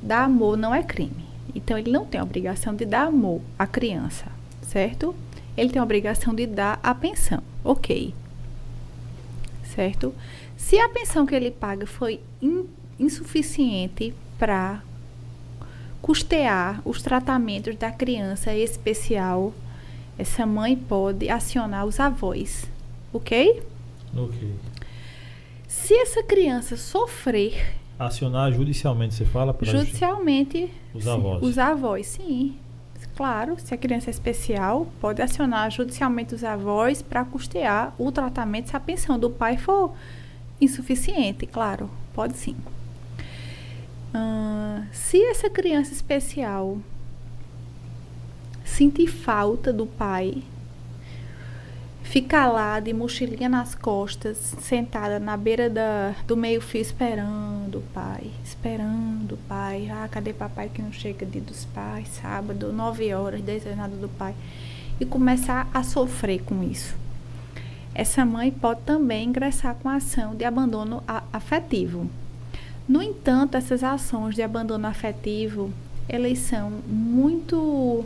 Dar 0.00 0.24
amor 0.24 0.56
não 0.56 0.74
é 0.74 0.82
crime. 0.82 1.26
Então 1.54 1.76
ele 1.76 1.90
não 1.90 2.06
tem 2.06 2.18
a 2.18 2.24
obrigação 2.24 2.74
de 2.74 2.86
dar 2.86 3.08
amor 3.08 3.42
à 3.58 3.66
criança, 3.66 4.24
certo? 4.62 5.14
ele 5.54 5.68
tem 5.68 5.78
a 5.78 5.84
obrigação 5.84 6.34
de 6.34 6.46
dar 6.46 6.80
a 6.82 6.94
pensão. 6.94 7.42
Ok. 7.62 8.14
Certo? 9.62 10.14
Se 10.56 10.78
a 10.78 10.88
pensão 10.88 11.26
que 11.26 11.34
ele 11.34 11.50
paga 11.50 11.86
foi 11.86 12.20
in, 12.40 12.64
insuficiente 12.98 14.14
para 14.38 14.82
custear 16.00 16.80
os 16.86 17.02
tratamentos 17.02 17.76
da 17.76 17.92
criança 17.92 18.54
especial, 18.54 19.52
essa 20.16 20.46
mãe 20.46 20.74
pode 20.74 21.28
acionar 21.28 21.84
os 21.84 22.00
avós. 22.00 22.64
Ok? 23.12 23.62
Ok. 24.16 24.69
Se 25.70 25.94
essa 25.94 26.20
criança 26.20 26.76
sofrer. 26.76 27.76
Acionar 27.96 28.50
judicialmente, 28.52 29.14
você 29.14 29.24
fala? 29.24 29.56
Judicialmente. 29.62 30.68
Os 30.92 31.06
avós. 31.06 31.42
Os 31.44 31.58
avós, 31.58 32.06
sim. 32.08 32.56
Claro, 33.14 33.56
se 33.56 33.72
a 33.72 33.76
criança 33.76 34.10
é 34.10 34.12
especial, 34.12 34.88
pode 35.00 35.22
acionar 35.22 35.70
judicialmente 35.70 36.34
os 36.34 36.42
avós 36.42 37.02
para 37.02 37.24
custear 37.24 37.94
o 37.98 38.10
tratamento 38.10 38.68
se 38.68 38.76
a 38.76 38.80
pensão 38.80 39.16
do 39.16 39.30
pai 39.30 39.58
for 39.58 39.94
insuficiente. 40.60 41.46
Claro, 41.46 41.88
pode 42.12 42.36
sim. 42.36 42.56
Uh, 44.12 44.84
se 44.90 45.22
essa 45.22 45.48
criança 45.48 45.92
especial 45.92 46.78
sentir 48.64 49.06
falta 49.06 49.72
do 49.72 49.86
pai, 49.86 50.42
ficar 52.10 52.48
lá 52.48 52.80
de 52.80 52.92
mochilinha 52.92 53.48
nas 53.48 53.72
costas, 53.72 54.36
sentada 54.60 55.20
na 55.20 55.36
beira 55.36 55.70
da, 55.70 56.12
do 56.26 56.36
meio-fio, 56.36 56.80
esperando 56.80 57.78
o 57.78 57.82
pai, 57.94 58.32
esperando 58.44 59.36
o 59.36 59.38
pai. 59.48 59.88
Ah, 59.88 60.08
cadê 60.10 60.32
papai 60.32 60.68
que 60.74 60.82
não 60.82 60.92
chega 60.92 61.24
dia 61.24 61.40
dos 61.40 61.66
pais? 61.66 62.08
Sábado, 62.08 62.72
nove 62.72 63.14
horas, 63.14 63.40
nada 63.76 63.94
do 63.94 64.08
pai. 64.08 64.34
E 64.98 65.06
começar 65.06 65.68
a 65.72 65.84
sofrer 65.84 66.42
com 66.42 66.64
isso. 66.64 66.96
Essa 67.94 68.24
mãe 68.24 68.50
pode 68.50 68.80
também 68.80 69.28
ingressar 69.28 69.76
com 69.76 69.88
a 69.88 69.94
ação 69.94 70.34
de 70.34 70.44
abandono 70.44 71.04
afetivo. 71.32 72.10
No 72.88 73.00
entanto, 73.00 73.56
essas 73.56 73.84
ações 73.84 74.34
de 74.34 74.42
abandono 74.42 74.88
afetivo, 74.88 75.72
elas 76.08 76.38
são 76.40 76.70
muito 76.88 78.04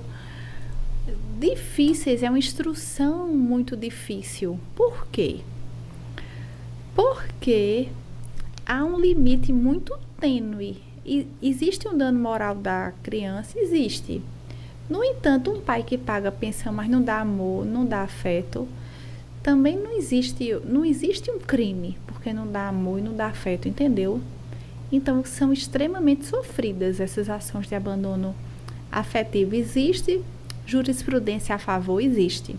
difíceis, 1.39 2.23
é 2.23 2.29
uma 2.29 2.39
instrução 2.39 3.29
muito 3.29 3.77
difícil. 3.77 4.59
Por 4.75 5.07
quê? 5.09 5.41
Porque 6.95 7.89
há 8.65 8.85
um 8.85 8.99
limite 8.99 9.53
muito 9.53 9.97
tênue. 10.19 10.77
E 11.05 11.27
existe 11.43 11.87
um 11.87 11.97
dano 11.97 12.19
moral 12.19 12.55
da 12.55 12.93
criança? 13.03 13.59
Existe. 13.59 14.23
No 14.89 15.03
entanto, 15.05 15.51
um 15.51 15.61
pai 15.61 15.83
que 15.83 15.99
paga 15.99 16.31
pensão, 16.31 16.73
mas 16.73 16.89
não 16.89 17.03
dá 17.03 17.21
amor, 17.21 17.65
não 17.65 17.85
dá 17.85 18.03
afeto, 18.03 18.69
também 19.43 19.77
não 19.77 19.97
existe, 19.97 20.59
não 20.65 20.85
existe 20.85 21.31
um 21.31 21.39
crime, 21.39 21.99
porque 22.07 22.33
não 22.33 22.47
dá 22.47 22.69
amor 22.69 22.99
e 22.99 23.03
não 23.03 23.15
dá 23.15 23.27
afeto, 23.27 23.69
entendeu? 23.69 24.21
Então, 24.91 25.25
são 25.25 25.53
extremamente 25.53 26.25
sofridas 26.25 27.01
essas 27.01 27.29
ações 27.29 27.67
de 27.67 27.75
abandono 27.75 28.35
afetivo. 28.91 29.55
Existe 29.55 30.23
Jurisprudência 30.67 31.55
a 31.55 31.59
favor 31.59 32.01
existe. 32.01 32.57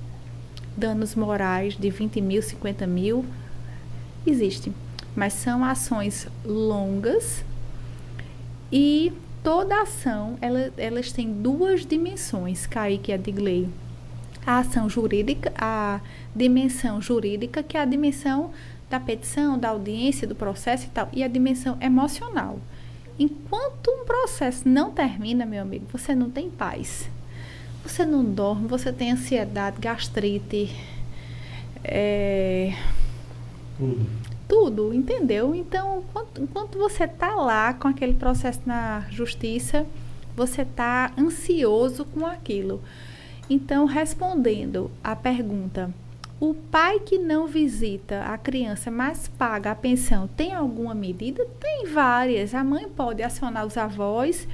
Danos 0.78 1.16
morais 1.16 1.76
de 1.76 1.90
20 1.90 2.22
mil, 2.22 2.42
50 2.42 2.86
mil, 2.86 3.26
existe. 4.26 4.72
Mas 5.16 5.34
são 5.34 5.64
ações 5.64 6.28
longas 6.44 7.44
e 8.72 9.14
toda 9.44 9.82
ação, 9.82 10.38
ela, 10.42 10.72
elas 10.76 11.12
têm 11.12 11.32
duas 11.32 11.86
dimensões, 11.86 12.66
Kaique 12.66 13.12
e 13.12 13.14
Adigley. 13.14 13.70
A 14.46 14.60
ação 14.60 14.90
jurídica, 14.90 15.54
a 15.58 16.02
dimensão 16.36 17.02
jurídica, 17.02 17.64
que 17.64 17.78
é 17.78 17.82
a 17.82 17.86
dimensão 17.86 18.52
da 18.90 19.00
petição, 19.00 19.58
da 19.58 19.70
audiência, 19.70 20.28
do 20.28 20.36
processo 20.36 20.86
e 20.86 20.90
tal, 20.90 21.10
e 21.14 21.24
a 21.24 21.28
dimensão 21.28 21.78
emocional. 21.82 22.60
Enquanto 23.18 23.90
um 23.90 24.06
processo 24.06 24.68
não 24.68 24.92
termina, 24.92 25.46
meu 25.46 25.62
amigo, 25.62 25.86
você 25.92 26.14
não 26.14 26.30
tem 26.30 26.50
paz. 26.50 27.10
Você 27.86 28.04
não 28.04 28.26
dorme, 28.26 28.68
você 28.68 28.92
tem 28.92 29.12
ansiedade, 29.12 29.80
gastrite, 29.80 30.76
é... 31.84 32.74
tudo. 33.78 34.08
Tudo, 34.48 34.94
entendeu? 34.94 35.54
Então, 35.54 36.00
enquanto, 36.00 36.42
enquanto 36.42 36.78
você 36.80 37.04
está 37.04 37.36
lá 37.36 37.74
com 37.74 37.88
aquele 37.88 38.16
processo 38.16 38.62
na 38.66 39.06
justiça, 39.12 39.86
você 40.36 40.64
está 40.64 41.12
ansioso 41.18 42.06
com 42.06 42.26
aquilo. 42.26 42.82
Então, 43.50 43.86
respondendo 43.86 44.90
à 45.04 45.16
pergunta, 45.16 45.94
o 46.40 46.54
pai 46.54 47.00
que 47.00 47.20
não 47.20 47.48
visita 47.48 48.24
a 48.24 48.38
criança, 48.38 48.90
mas 48.90 49.28
paga 49.28 49.72
a 49.72 49.76
pensão, 49.76 50.28
tem 50.28 50.54
alguma 50.54 50.96
medida? 50.96 51.46
Tem 51.60 51.86
várias. 51.86 52.56
A 52.56 52.64
mãe 52.64 52.90
pode 52.90 53.22
acionar 53.22 53.66
os 53.66 53.78
avós 53.78 54.48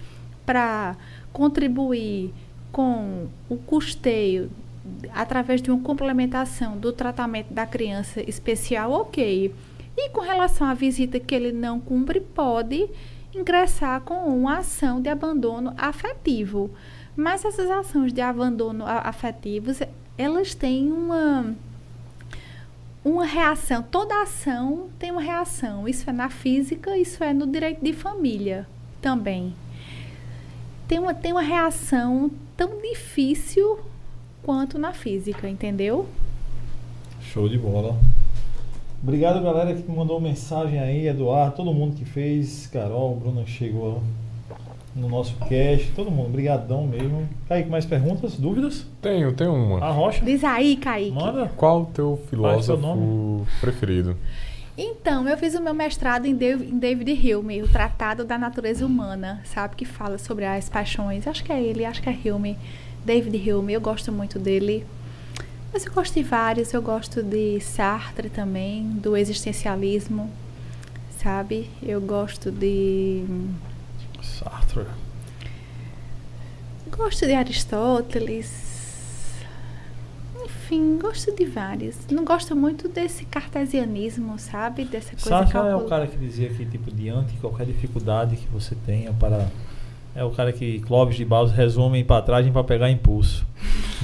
para 0.45 0.97
contribuir 1.31 2.33
com 2.72 3.27
o 3.49 3.57
custeio 3.57 4.49
através 5.14 5.61
de 5.61 5.69
uma 5.69 5.81
complementação 5.81 6.77
do 6.77 6.91
tratamento 6.91 7.53
da 7.53 7.65
criança 7.65 8.22
especial, 8.22 8.91
ok. 8.91 9.53
E 9.95 10.10
com 10.10 10.22
relação 10.22 10.68
à 10.68 10.73
visita 10.73 11.19
que 11.19 11.35
ele 11.35 11.52
não 11.52 11.80
cumpre, 11.80 12.19
pode 12.19 12.89
ingressar 13.35 14.02
com 14.02 14.26
uma 14.26 14.60
ação 14.60 15.02
de 15.02 15.10
abandono 15.10 15.73
afetivo. 15.77 16.72
Mas 17.15 17.45
essas 17.45 17.69
ações 17.69 18.14
de 18.14 18.22
abandono 18.22 18.85
afetivos, 18.85 19.80
elas 20.18 20.56
têm 20.56 20.91
uma 20.91 21.56
uma 23.03 23.26
reação, 23.26 23.81
toda 23.81 24.22
ação 24.22 24.89
tem 24.99 25.11
uma 25.11 25.22
reação. 25.22 25.88
Isso 25.88 26.10
é 26.10 26.14
na 26.14 26.30
física, 26.30 26.95
isso 26.98 27.23
é 27.23 27.34
no 27.34 27.48
direito 27.48 27.84
de 27.84 27.93
família 27.93 28.68
também. 29.02 29.56
Tem 30.91 30.99
uma, 30.99 31.13
tem 31.13 31.31
uma 31.31 31.41
reação 31.41 32.30
tão 32.57 32.81
difícil 32.81 33.80
quanto 34.43 34.77
na 34.77 34.91
física, 34.91 35.47
entendeu? 35.47 36.05
Show 37.22 37.47
de 37.47 37.57
bola. 37.57 37.95
Obrigado, 39.01 39.41
galera, 39.41 39.73
que 39.73 39.89
mandou 39.89 40.19
mensagem 40.19 40.77
aí, 40.77 41.07
Eduardo, 41.07 41.55
todo 41.55 41.73
mundo 41.73 41.95
que 41.95 42.03
fez, 42.03 42.68
Carol, 42.68 43.15
Bruna 43.15 43.45
chegou 43.45 44.03
no 44.93 45.07
nosso 45.07 45.34
cast, 45.47 45.89
todo 45.95 46.11
mundo, 46.11 46.30
brigadão 46.30 46.85
mesmo. 46.85 47.26
Kaique, 47.47 47.69
mais 47.69 47.85
perguntas, 47.85 48.35
dúvidas? 48.35 48.85
Tenho, 49.01 49.31
tenho 49.31 49.53
uma. 49.53 49.80
A 49.80 49.91
Rocha? 49.91 50.26
Diz 50.26 50.43
aí, 50.43 50.76
Kaique. 50.76 51.15
Manda. 51.15 51.49
Qual 51.55 51.84
o 51.84 51.85
teu 51.85 52.19
filósofo 52.30 53.47
preferido? 53.61 54.18
Então, 54.77 55.27
eu 55.27 55.38
fiz 55.38 55.53
o 55.53 55.61
meu 55.61 55.73
mestrado 55.73 56.26
em 56.26 56.35
David 56.35 57.35
Hume, 57.35 57.61
o 57.61 57.68
Tratado 57.68 58.23
da 58.23 58.38
Natureza 58.38 58.85
Humana, 58.85 59.41
sabe? 59.43 59.76
Que 59.76 59.85
fala 59.85 60.18
sobre 60.18 60.45
as 60.45 60.69
paixões. 60.69 61.27
Acho 61.27 61.43
que 61.43 61.52
é 61.52 61.61
ele, 61.61 61.84
acho 61.84 62.02
que 62.02 62.10
é 62.10 62.34
Hume. 62.34 62.57
David 63.03 63.52
Hume, 63.52 63.73
eu 63.73 63.81
gosto 63.81 64.11
muito 64.11 64.39
dele. 64.39 64.85
Mas 65.73 65.85
eu 65.85 65.93
gosto 65.93 66.14
de 66.14 66.23
vários, 66.23 66.73
eu 66.73 66.81
gosto 66.81 67.22
de 67.22 67.60
Sartre 67.60 68.30
também, 68.30 68.84
do 68.84 69.15
existencialismo, 69.15 70.30
sabe? 71.22 71.69
Eu 71.81 71.99
gosto 72.02 72.52
de. 72.52 73.23
Sartre. 74.22 74.85
Gosto 76.89 77.26
de 77.26 77.34
Aristóteles 77.34 78.60
enfim, 80.72 80.98
gosto 80.98 81.35
de 81.35 81.45
vários. 81.45 81.98
Não 82.10 82.23
gosto 82.23 82.56
muito 82.56 82.88
desse 82.88 83.26
cartesianismo, 83.26 84.39
sabe? 84.39 84.85
Dessa 84.85 85.11
coisa 85.11 85.30
Sartre 85.30 85.57
é 85.57 85.76
o 85.76 85.85
cara 85.85 86.07
que 86.07 86.18
dizia 86.18 86.49
que, 86.49 86.65
tipo, 86.65 86.89
diante 86.89 87.34
de 87.34 87.39
qualquer 87.39 87.65
dificuldade 87.65 88.38
que 88.38 88.48
você 88.48 88.73
tenha 88.85 89.11
para... 89.11 89.48
É 90.15 90.23
o 90.23 90.31
cara 90.31 90.52
que 90.52 90.80
Clóvis 90.80 91.15
de 91.15 91.26
Barros 91.26 91.52
resume 91.52 92.03
para 92.03 92.22
trás 92.22 92.49
para 92.49 92.64
pegar 92.64 92.89
impulso. 92.89 93.45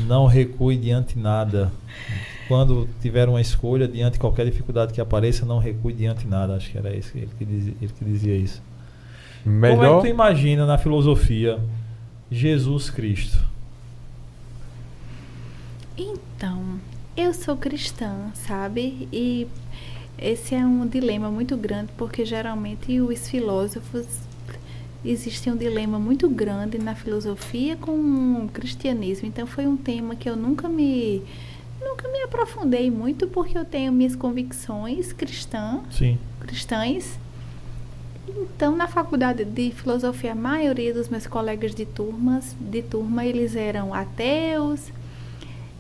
Não 0.06 0.26
recue 0.26 0.78
diante 0.78 1.18
nada. 1.18 1.72
Quando 2.48 2.88
tiver 3.02 3.28
uma 3.28 3.42
escolha, 3.42 3.88
diante 3.88 4.14
de 4.14 4.20
qualquer 4.20 4.46
dificuldade 4.46 4.94
que 4.94 5.02
apareça, 5.02 5.46
não 5.46 5.60
recue 5.60 5.94
diante 5.94 6.28
nada. 6.28 6.56
Acho 6.56 6.72
que 6.72 6.78
era 6.78 6.96
isso, 6.96 7.18
ele, 7.18 7.30
que 7.38 7.46
dizia, 7.46 7.74
ele 7.82 7.92
que 7.92 8.06
dizia 8.06 8.36
isso. 8.36 8.62
Melhor... 9.46 9.78
Como 9.78 9.86
é 9.86 9.96
que 9.96 10.08
tu 10.08 10.08
imagina 10.08 10.66
na 10.66 10.78
filosofia 10.78 11.60
Jesus 12.30 12.90
Cristo? 12.90 13.38
Então, 15.98 16.80
eu 17.16 17.34
sou 17.34 17.58
cristã, 17.58 18.32
sabe? 18.34 19.08
E 19.12 19.48
esse 20.18 20.54
é 20.54 20.66
um 20.66 20.86
dilema 20.88 21.32
muito 21.32 21.58
grande, 21.58 21.92
porque 21.98 22.24
geralmente 22.24 23.02
os 23.02 23.28
filósofos 23.28 24.06
existe 25.04 25.50
um 25.50 25.56
dilema 25.56 25.98
muito 25.98 26.30
grande 26.30 26.78
na 26.78 26.94
filosofia 26.94 27.76
com 27.76 27.92
o 28.46 28.50
cristianismo. 28.54 29.28
Então 29.28 29.48
foi 29.48 29.66
um 29.66 29.78
tema 29.78 30.16
que 30.16 30.30
eu 30.30 30.36
nunca 30.36 30.70
me 30.70 31.24
nunca 31.82 32.08
me 32.10 32.22
aprofundei 32.24 32.92
muito 32.92 33.28
porque 33.28 33.58
eu 33.58 33.64
tenho 33.64 33.92
minhas 33.92 34.16
convicções 34.16 35.14
cristã, 35.14 35.82
Sim. 35.90 36.18
cristãs. 36.40 37.18
Então, 38.28 38.76
na 38.76 38.88
faculdade 38.88 39.46
de 39.46 39.72
filosofia, 39.72 40.34
a 40.34 40.36
maioria 40.36 40.94
dos 40.94 41.08
meus 41.08 41.26
colegas 41.26 41.74
de 41.74 41.86
turmas, 41.86 42.56
de 42.60 42.82
turma, 42.82 43.26
eles 43.26 43.56
eram 43.56 43.94
ateus, 43.94 44.92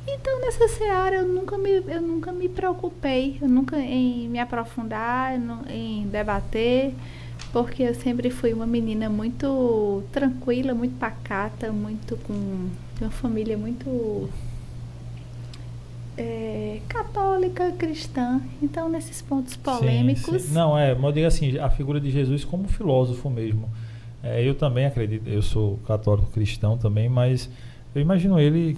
então, 0.07 0.39
nessa 0.41 0.67
seara, 0.69 1.17
eu 1.17 1.27
nunca 1.27 1.57
me, 1.57 1.69
eu 1.69 2.01
nunca 2.01 2.31
me 2.31 2.47
preocupei, 2.47 3.37
eu 3.41 3.47
nunca 3.47 3.77
em 3.77 4.29
me 4.29 4.39
aprofundar, 4.39 5.33
em 5.69 6.07
debater, 6.07 6.93
porque 7.51 7.83
eu 7.83 7.93
sempre 7.93 8.29
fui 8.29 8.53
uma 8.53 8.65
menina 8.65 9.09
muito 9.09 10.03
tranquila, 10.11 10.73
muito 10.73 10.97
pacata, 10.97 11.71
muito 11.71 12.15
com 12.17 12.69
uma 13.01 13.11
família 13.11 13.57
muito 13.57 14.29
é, 16.17 16.79
católica, 16.87 17.71
cristã. 17.73 18.41
Então, 18.61 18.89
nesses 18.89 19.21
pontos 19.21 19.55
polêmicos. 19.55 20.41
Sim, 20.41 20.47
sim. 20.47 20.53
Não, 20.53 20.77
é, 20.77 20.95
mas 20.95 21.13
diga 21.13 21.27
assim, 21.27 21.57
a 21.57 21.69
figura 21.69 21.99
de 21.99 22.09
Jesus 22.09 22.43
como 22.43 22.67
filósofo 22.67 23.29
mesmo. 23.29 23.69
É, 24.23 24.41
eu 24.47 24.55
também 24.55 24.85
acredito, 24.85 25.27
eu 25.27 25.41
sou 25.41 25.77
católico 25.85 26.31
cristão 26.31 26.77
também, 26.77 27.07
mas 27.07 27.49
eu 27.93 28.01
imagino 28.01 28.39
ele 28.39 28.77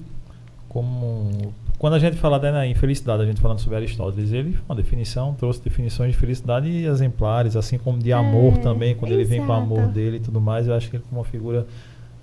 como 0.69 1.53
quando 1.77 1.93
a 1.95 1.99
gente 1.99 2.17
fala 2.17 2.39
da 2.39 2.65
infelicidade, 2.67 3.23
a 3.23 3.25
gente 3.25 3.41
falando 3.41 3.59
sobre 3.59 3.77
Aristóteles, 3.77 4.31
ele 4.31 4.57
uma 4.67 4.75
definição, 4.75 5.33
trouxe 5.33 5.61
definições 5.61 6.11
de 6.13 6.17
felicidade 6.17 6.69
exemplares, 6.69 7.55
assim 7.55 7.77
como 7.77 7.97
de 7.99 8.11
amor 8.13 8.53
é, 8.53 8.57
também, 8.57 8.95
quando 8.95 9.11
exato. 9.11 9.21
ele 9.21 9.29
vem 9.29 9.45
com 9.45 9.51
o 9.51 9.55
amor 9.55 9.87
dele 9.87 10.17
e 10.17 10.19
tudo 10.19 10.39
mais, 10.41 10.67
eu 10.67 10.73
acho 10.73 10.89
que 10.89 10.97
ele 10.97 11.03
como 11.09 11.21
uma 11.21 11.25
figura 11.25 11.65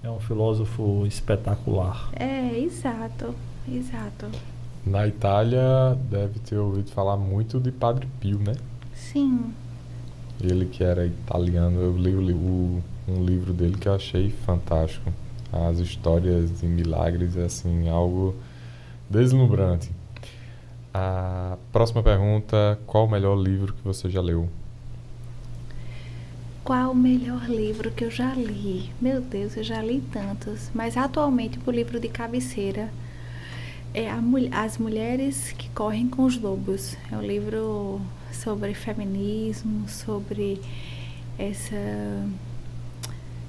é 0.02 0.10
um 0.10 0.20
filósofo 0.20 1.04
espetacular. 1.06 2.10
É, 2.14 2.56
exato, 2.58 3.34
exato. 3.70 4.26
Na 4.86 5.06
Itália, 5.06 5.98
deve 6.10 6.38
ter 6.38 6.56
ouvido 6.58 6.90
falar 6.92 7.16
muito 7.16 7.58
de 7.58 7.72
Padre 7.72 8.06
Pio, 8.20 8.38
né? 8.38 8.52
Sim. 8.94 9.40
Ele 10.40 10.66
que 10.66 10.84
era 10.84 11.04
italiano, 11.06 11.80
eu 11.80 11.96
li 11.96 12.14
o, 12.14 12.20
li- 12.20 12.32
o- 12.34 12.82
um 13.08 13.24
livro 13.24 13.52
dele 13.54 13.76
que 13.78 13.88
eu 13.88 13.94
achei 13.94 14.30
fantástico. 14.44 15.10
As 15.68 15.78
histórias 15.78 16.60
de 16.60 16.66
milagres, 16.66 17.36
assim, 17.36 17.88
algo 17.88 18.34
deslumbrante. 19.08 19.90
A 20.92 21.58
próxima 21.72 22.02
pergunta, 22.02 22.78
qual 22.86 23.04
o 23.04 23.10
melhor 23.10 23.36
livro 23.36 23.72
que 23.74 23.82
você 23.82 24.08
já 24.08 24.20
leu? 24.20 24.48
Qual 26.64 26.90
o 26.90 26.94
melhor 26.94 27.48
livro 27.48 27.90
que 27.92 28.04
eu 28.04 28.10
já 28.10 28.34
li? 28.34 28.90
Meu 29.00 29.20
Deus, 29.20 29.56
eu 29.56 29.62
já 29.62 29.80
li 29.80 30.00
tantos. 30.12 30.70
Mas 30.74 30.96
atualmente 30.96 31.60
o 31.64 31.70
livro 31.70 32.00
de 32.00 32.08
cabeceira 32.08 32.90
é 33.94 34.10
As 34.52 34.76
Mulheres 34.78 35.52
que 35.52 35.68
Correm 35.70 36.08
com 36.08 36.24
os 36.24 36.40
Lobos. 36.40 36.96
É 37.12 37.16
um 37.16 37.22
livro 37.22 38.00
sobre 38.32 38.74
feminismo, 38.74 39.88
sobre 39.88 40.60
essa 41.38 41.76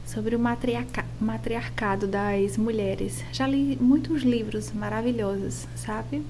sobre 0.07 0.35
o 0.35 0.39
matriarca, 0.39 1.05
matriarcado 1.19 2.07
das 2.07 2.57
mulheres. 2.57 3.23
Já 3.31 3.45
li 3.45 3.77
muitos 3.79 4.23
livros 4.23 4.71
maravilhosos, 4.71 5.67
sabe? 5.75 6.23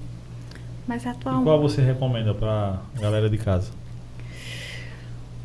Mas 0.86 1.04
E 1.04 1.08
atualmente 1.08 1.44
qual 1.44 1.60
você 1.60 1.80
recomenda 1.80 2.34
pra 2.34 2.82
galera 3.00 3.30
de 3.30 3.38
casa? 3.38 3.70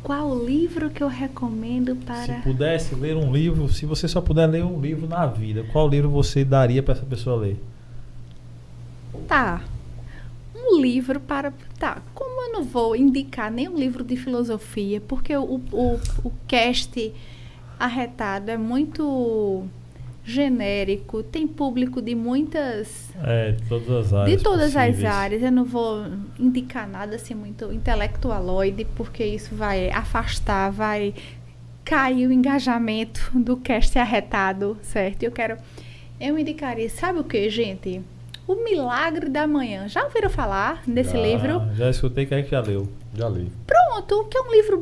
qual 0.04 0.38
livro 0.44 0.90
que 0.90 1.02
eu 1.02 1.08
recomendo 1.08 1.96
para 1.96 2.26
Se 2.26 2.32
pudesse 2.42 2.94
ler 2.94 3.16
um 3.16 3.32
livro, 3.32 3.72
se 3.72 3.86
você 3.86 4.06
só 4.06 4.20
puder 4.20 4.46
ler 4.46 4.62
um 4.62 4.78
livro 4.78 5.08
na 5.08 5.26
vida, 5.26 5.64
qual 5.72 5.88
livro 5.88 6.10
você 6.10 6.44
daria 6.44 6.82
pra 6.82 6.92
essa 6.92 7.06
pessoa 7.06 7.40
ler? 7.40 7.58
Tá. 9.26 9.64
Um 10.54 10.78
livro 10.78 11.18
para. 11.18 11.54
Tá. 11.78 12.02
Como 12.14 12.48
eu 12.48 12.52
não 12.52 12.64
vou 12.64 12.94
indicar 12.94 13.50
nenhum 13.50 13.78
livro 13.78 14.04
de 14.04 14.14
filosofia, 14.14 15.00
porque 15.00 15.34
o, 15.34 15.60
o, 15.72 16.00
o 16.22 16.32
cast 16.46 17.12
arretado 17.78 18.50
é 18.50 18.56
muito 18.56 19.64
genérico, 20.24 21.22
tem 21.22 21.46
público 21.46 22.00
de 22.00 22.14
muitas. 22.14 23.10
É, 23.22 23.52
de 23.52 23.62
todas 23.68 23.90
as 23.90 24.12
áreas. 24.12 24.36
de 24.38 24.42
todas 24.42 24.76
as 24.76 24.86
possíveis. 24.86 25.04
áreas. 25.14 25.42
Eu 25.42 25.52
não 25.52 25.64
vou 25.64 26.06
indicar 26.38 26.88
nada 26.88 27.16
assim 27.16 27.34
muito 27.34 27.70
intelectualoide, 27.72 28.86
porque 28.96 29.24
isso 29.24 29.54
vai 29.54 29.90
afastar, 29.90 30.70
vai 30.70 31.12
cair 31.84 32.26
o 32.26 32.32
engajamento 32.32 33.30
do 33.38 33.56
cast 33.58 33.98
arretado, 33.98 34.78
certo? 34.82 35.22
Eu 35.22 35.30
quero. 35.30 35.56
Eu 36.20 36.38
indicaria, 36.38 36.88
sabe 36.88 37.18
o 37.18 37.24
que, 37.24 37.50
gente? 37.50 38.00
O 38.46 38.56
Milagre 38.64 39.28
da 39.28 39.46
Manhã. 39.46 39.88
Já 39.88 40.04
ouviram 40.04 40.30
falar 40.30 40.82
desse 40.86 41.12
Já- 41.12 41.20
livro? 41.22 41.62
Já 41.74 41.90
escutei 41.90 42.24
que 42.24 42.34
é 42.34 42.42
que 42.42 42.50
já 42.50 42.60
leu. 42.60 42.88
Já 43.14 43.28
li. 43.28 43.50
Pronto, 43.66 44.24
que 44.30 44.36
é 44.38 44.40
um 44.40 44.50
livro 44.52 44.78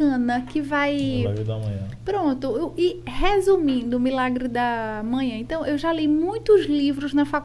bacana 0.00 0.40
que 0.48 0.60
vai. 0.60 0.96
Milagre 0.96 1.44
da 1.44 1.58
Manhã. 1.58 1.88
Pronto, 2.04 2.46
eu- 2.56 2.74
e 2.76 3.00
resumindo, 3.06 3.96
o 3.98 4.00
Milagre 4.00 4.48
da 4.48 5.02
Manhã. 5.04 5.36
Então, 5.36 5.64
eu 5.66 5.76
já 5.76 5.92
li 5.92 6.08
muitos 6.08 6.64
livros 6.66 7.12
na 7.12 7.24
faculdade. 7.24 7.30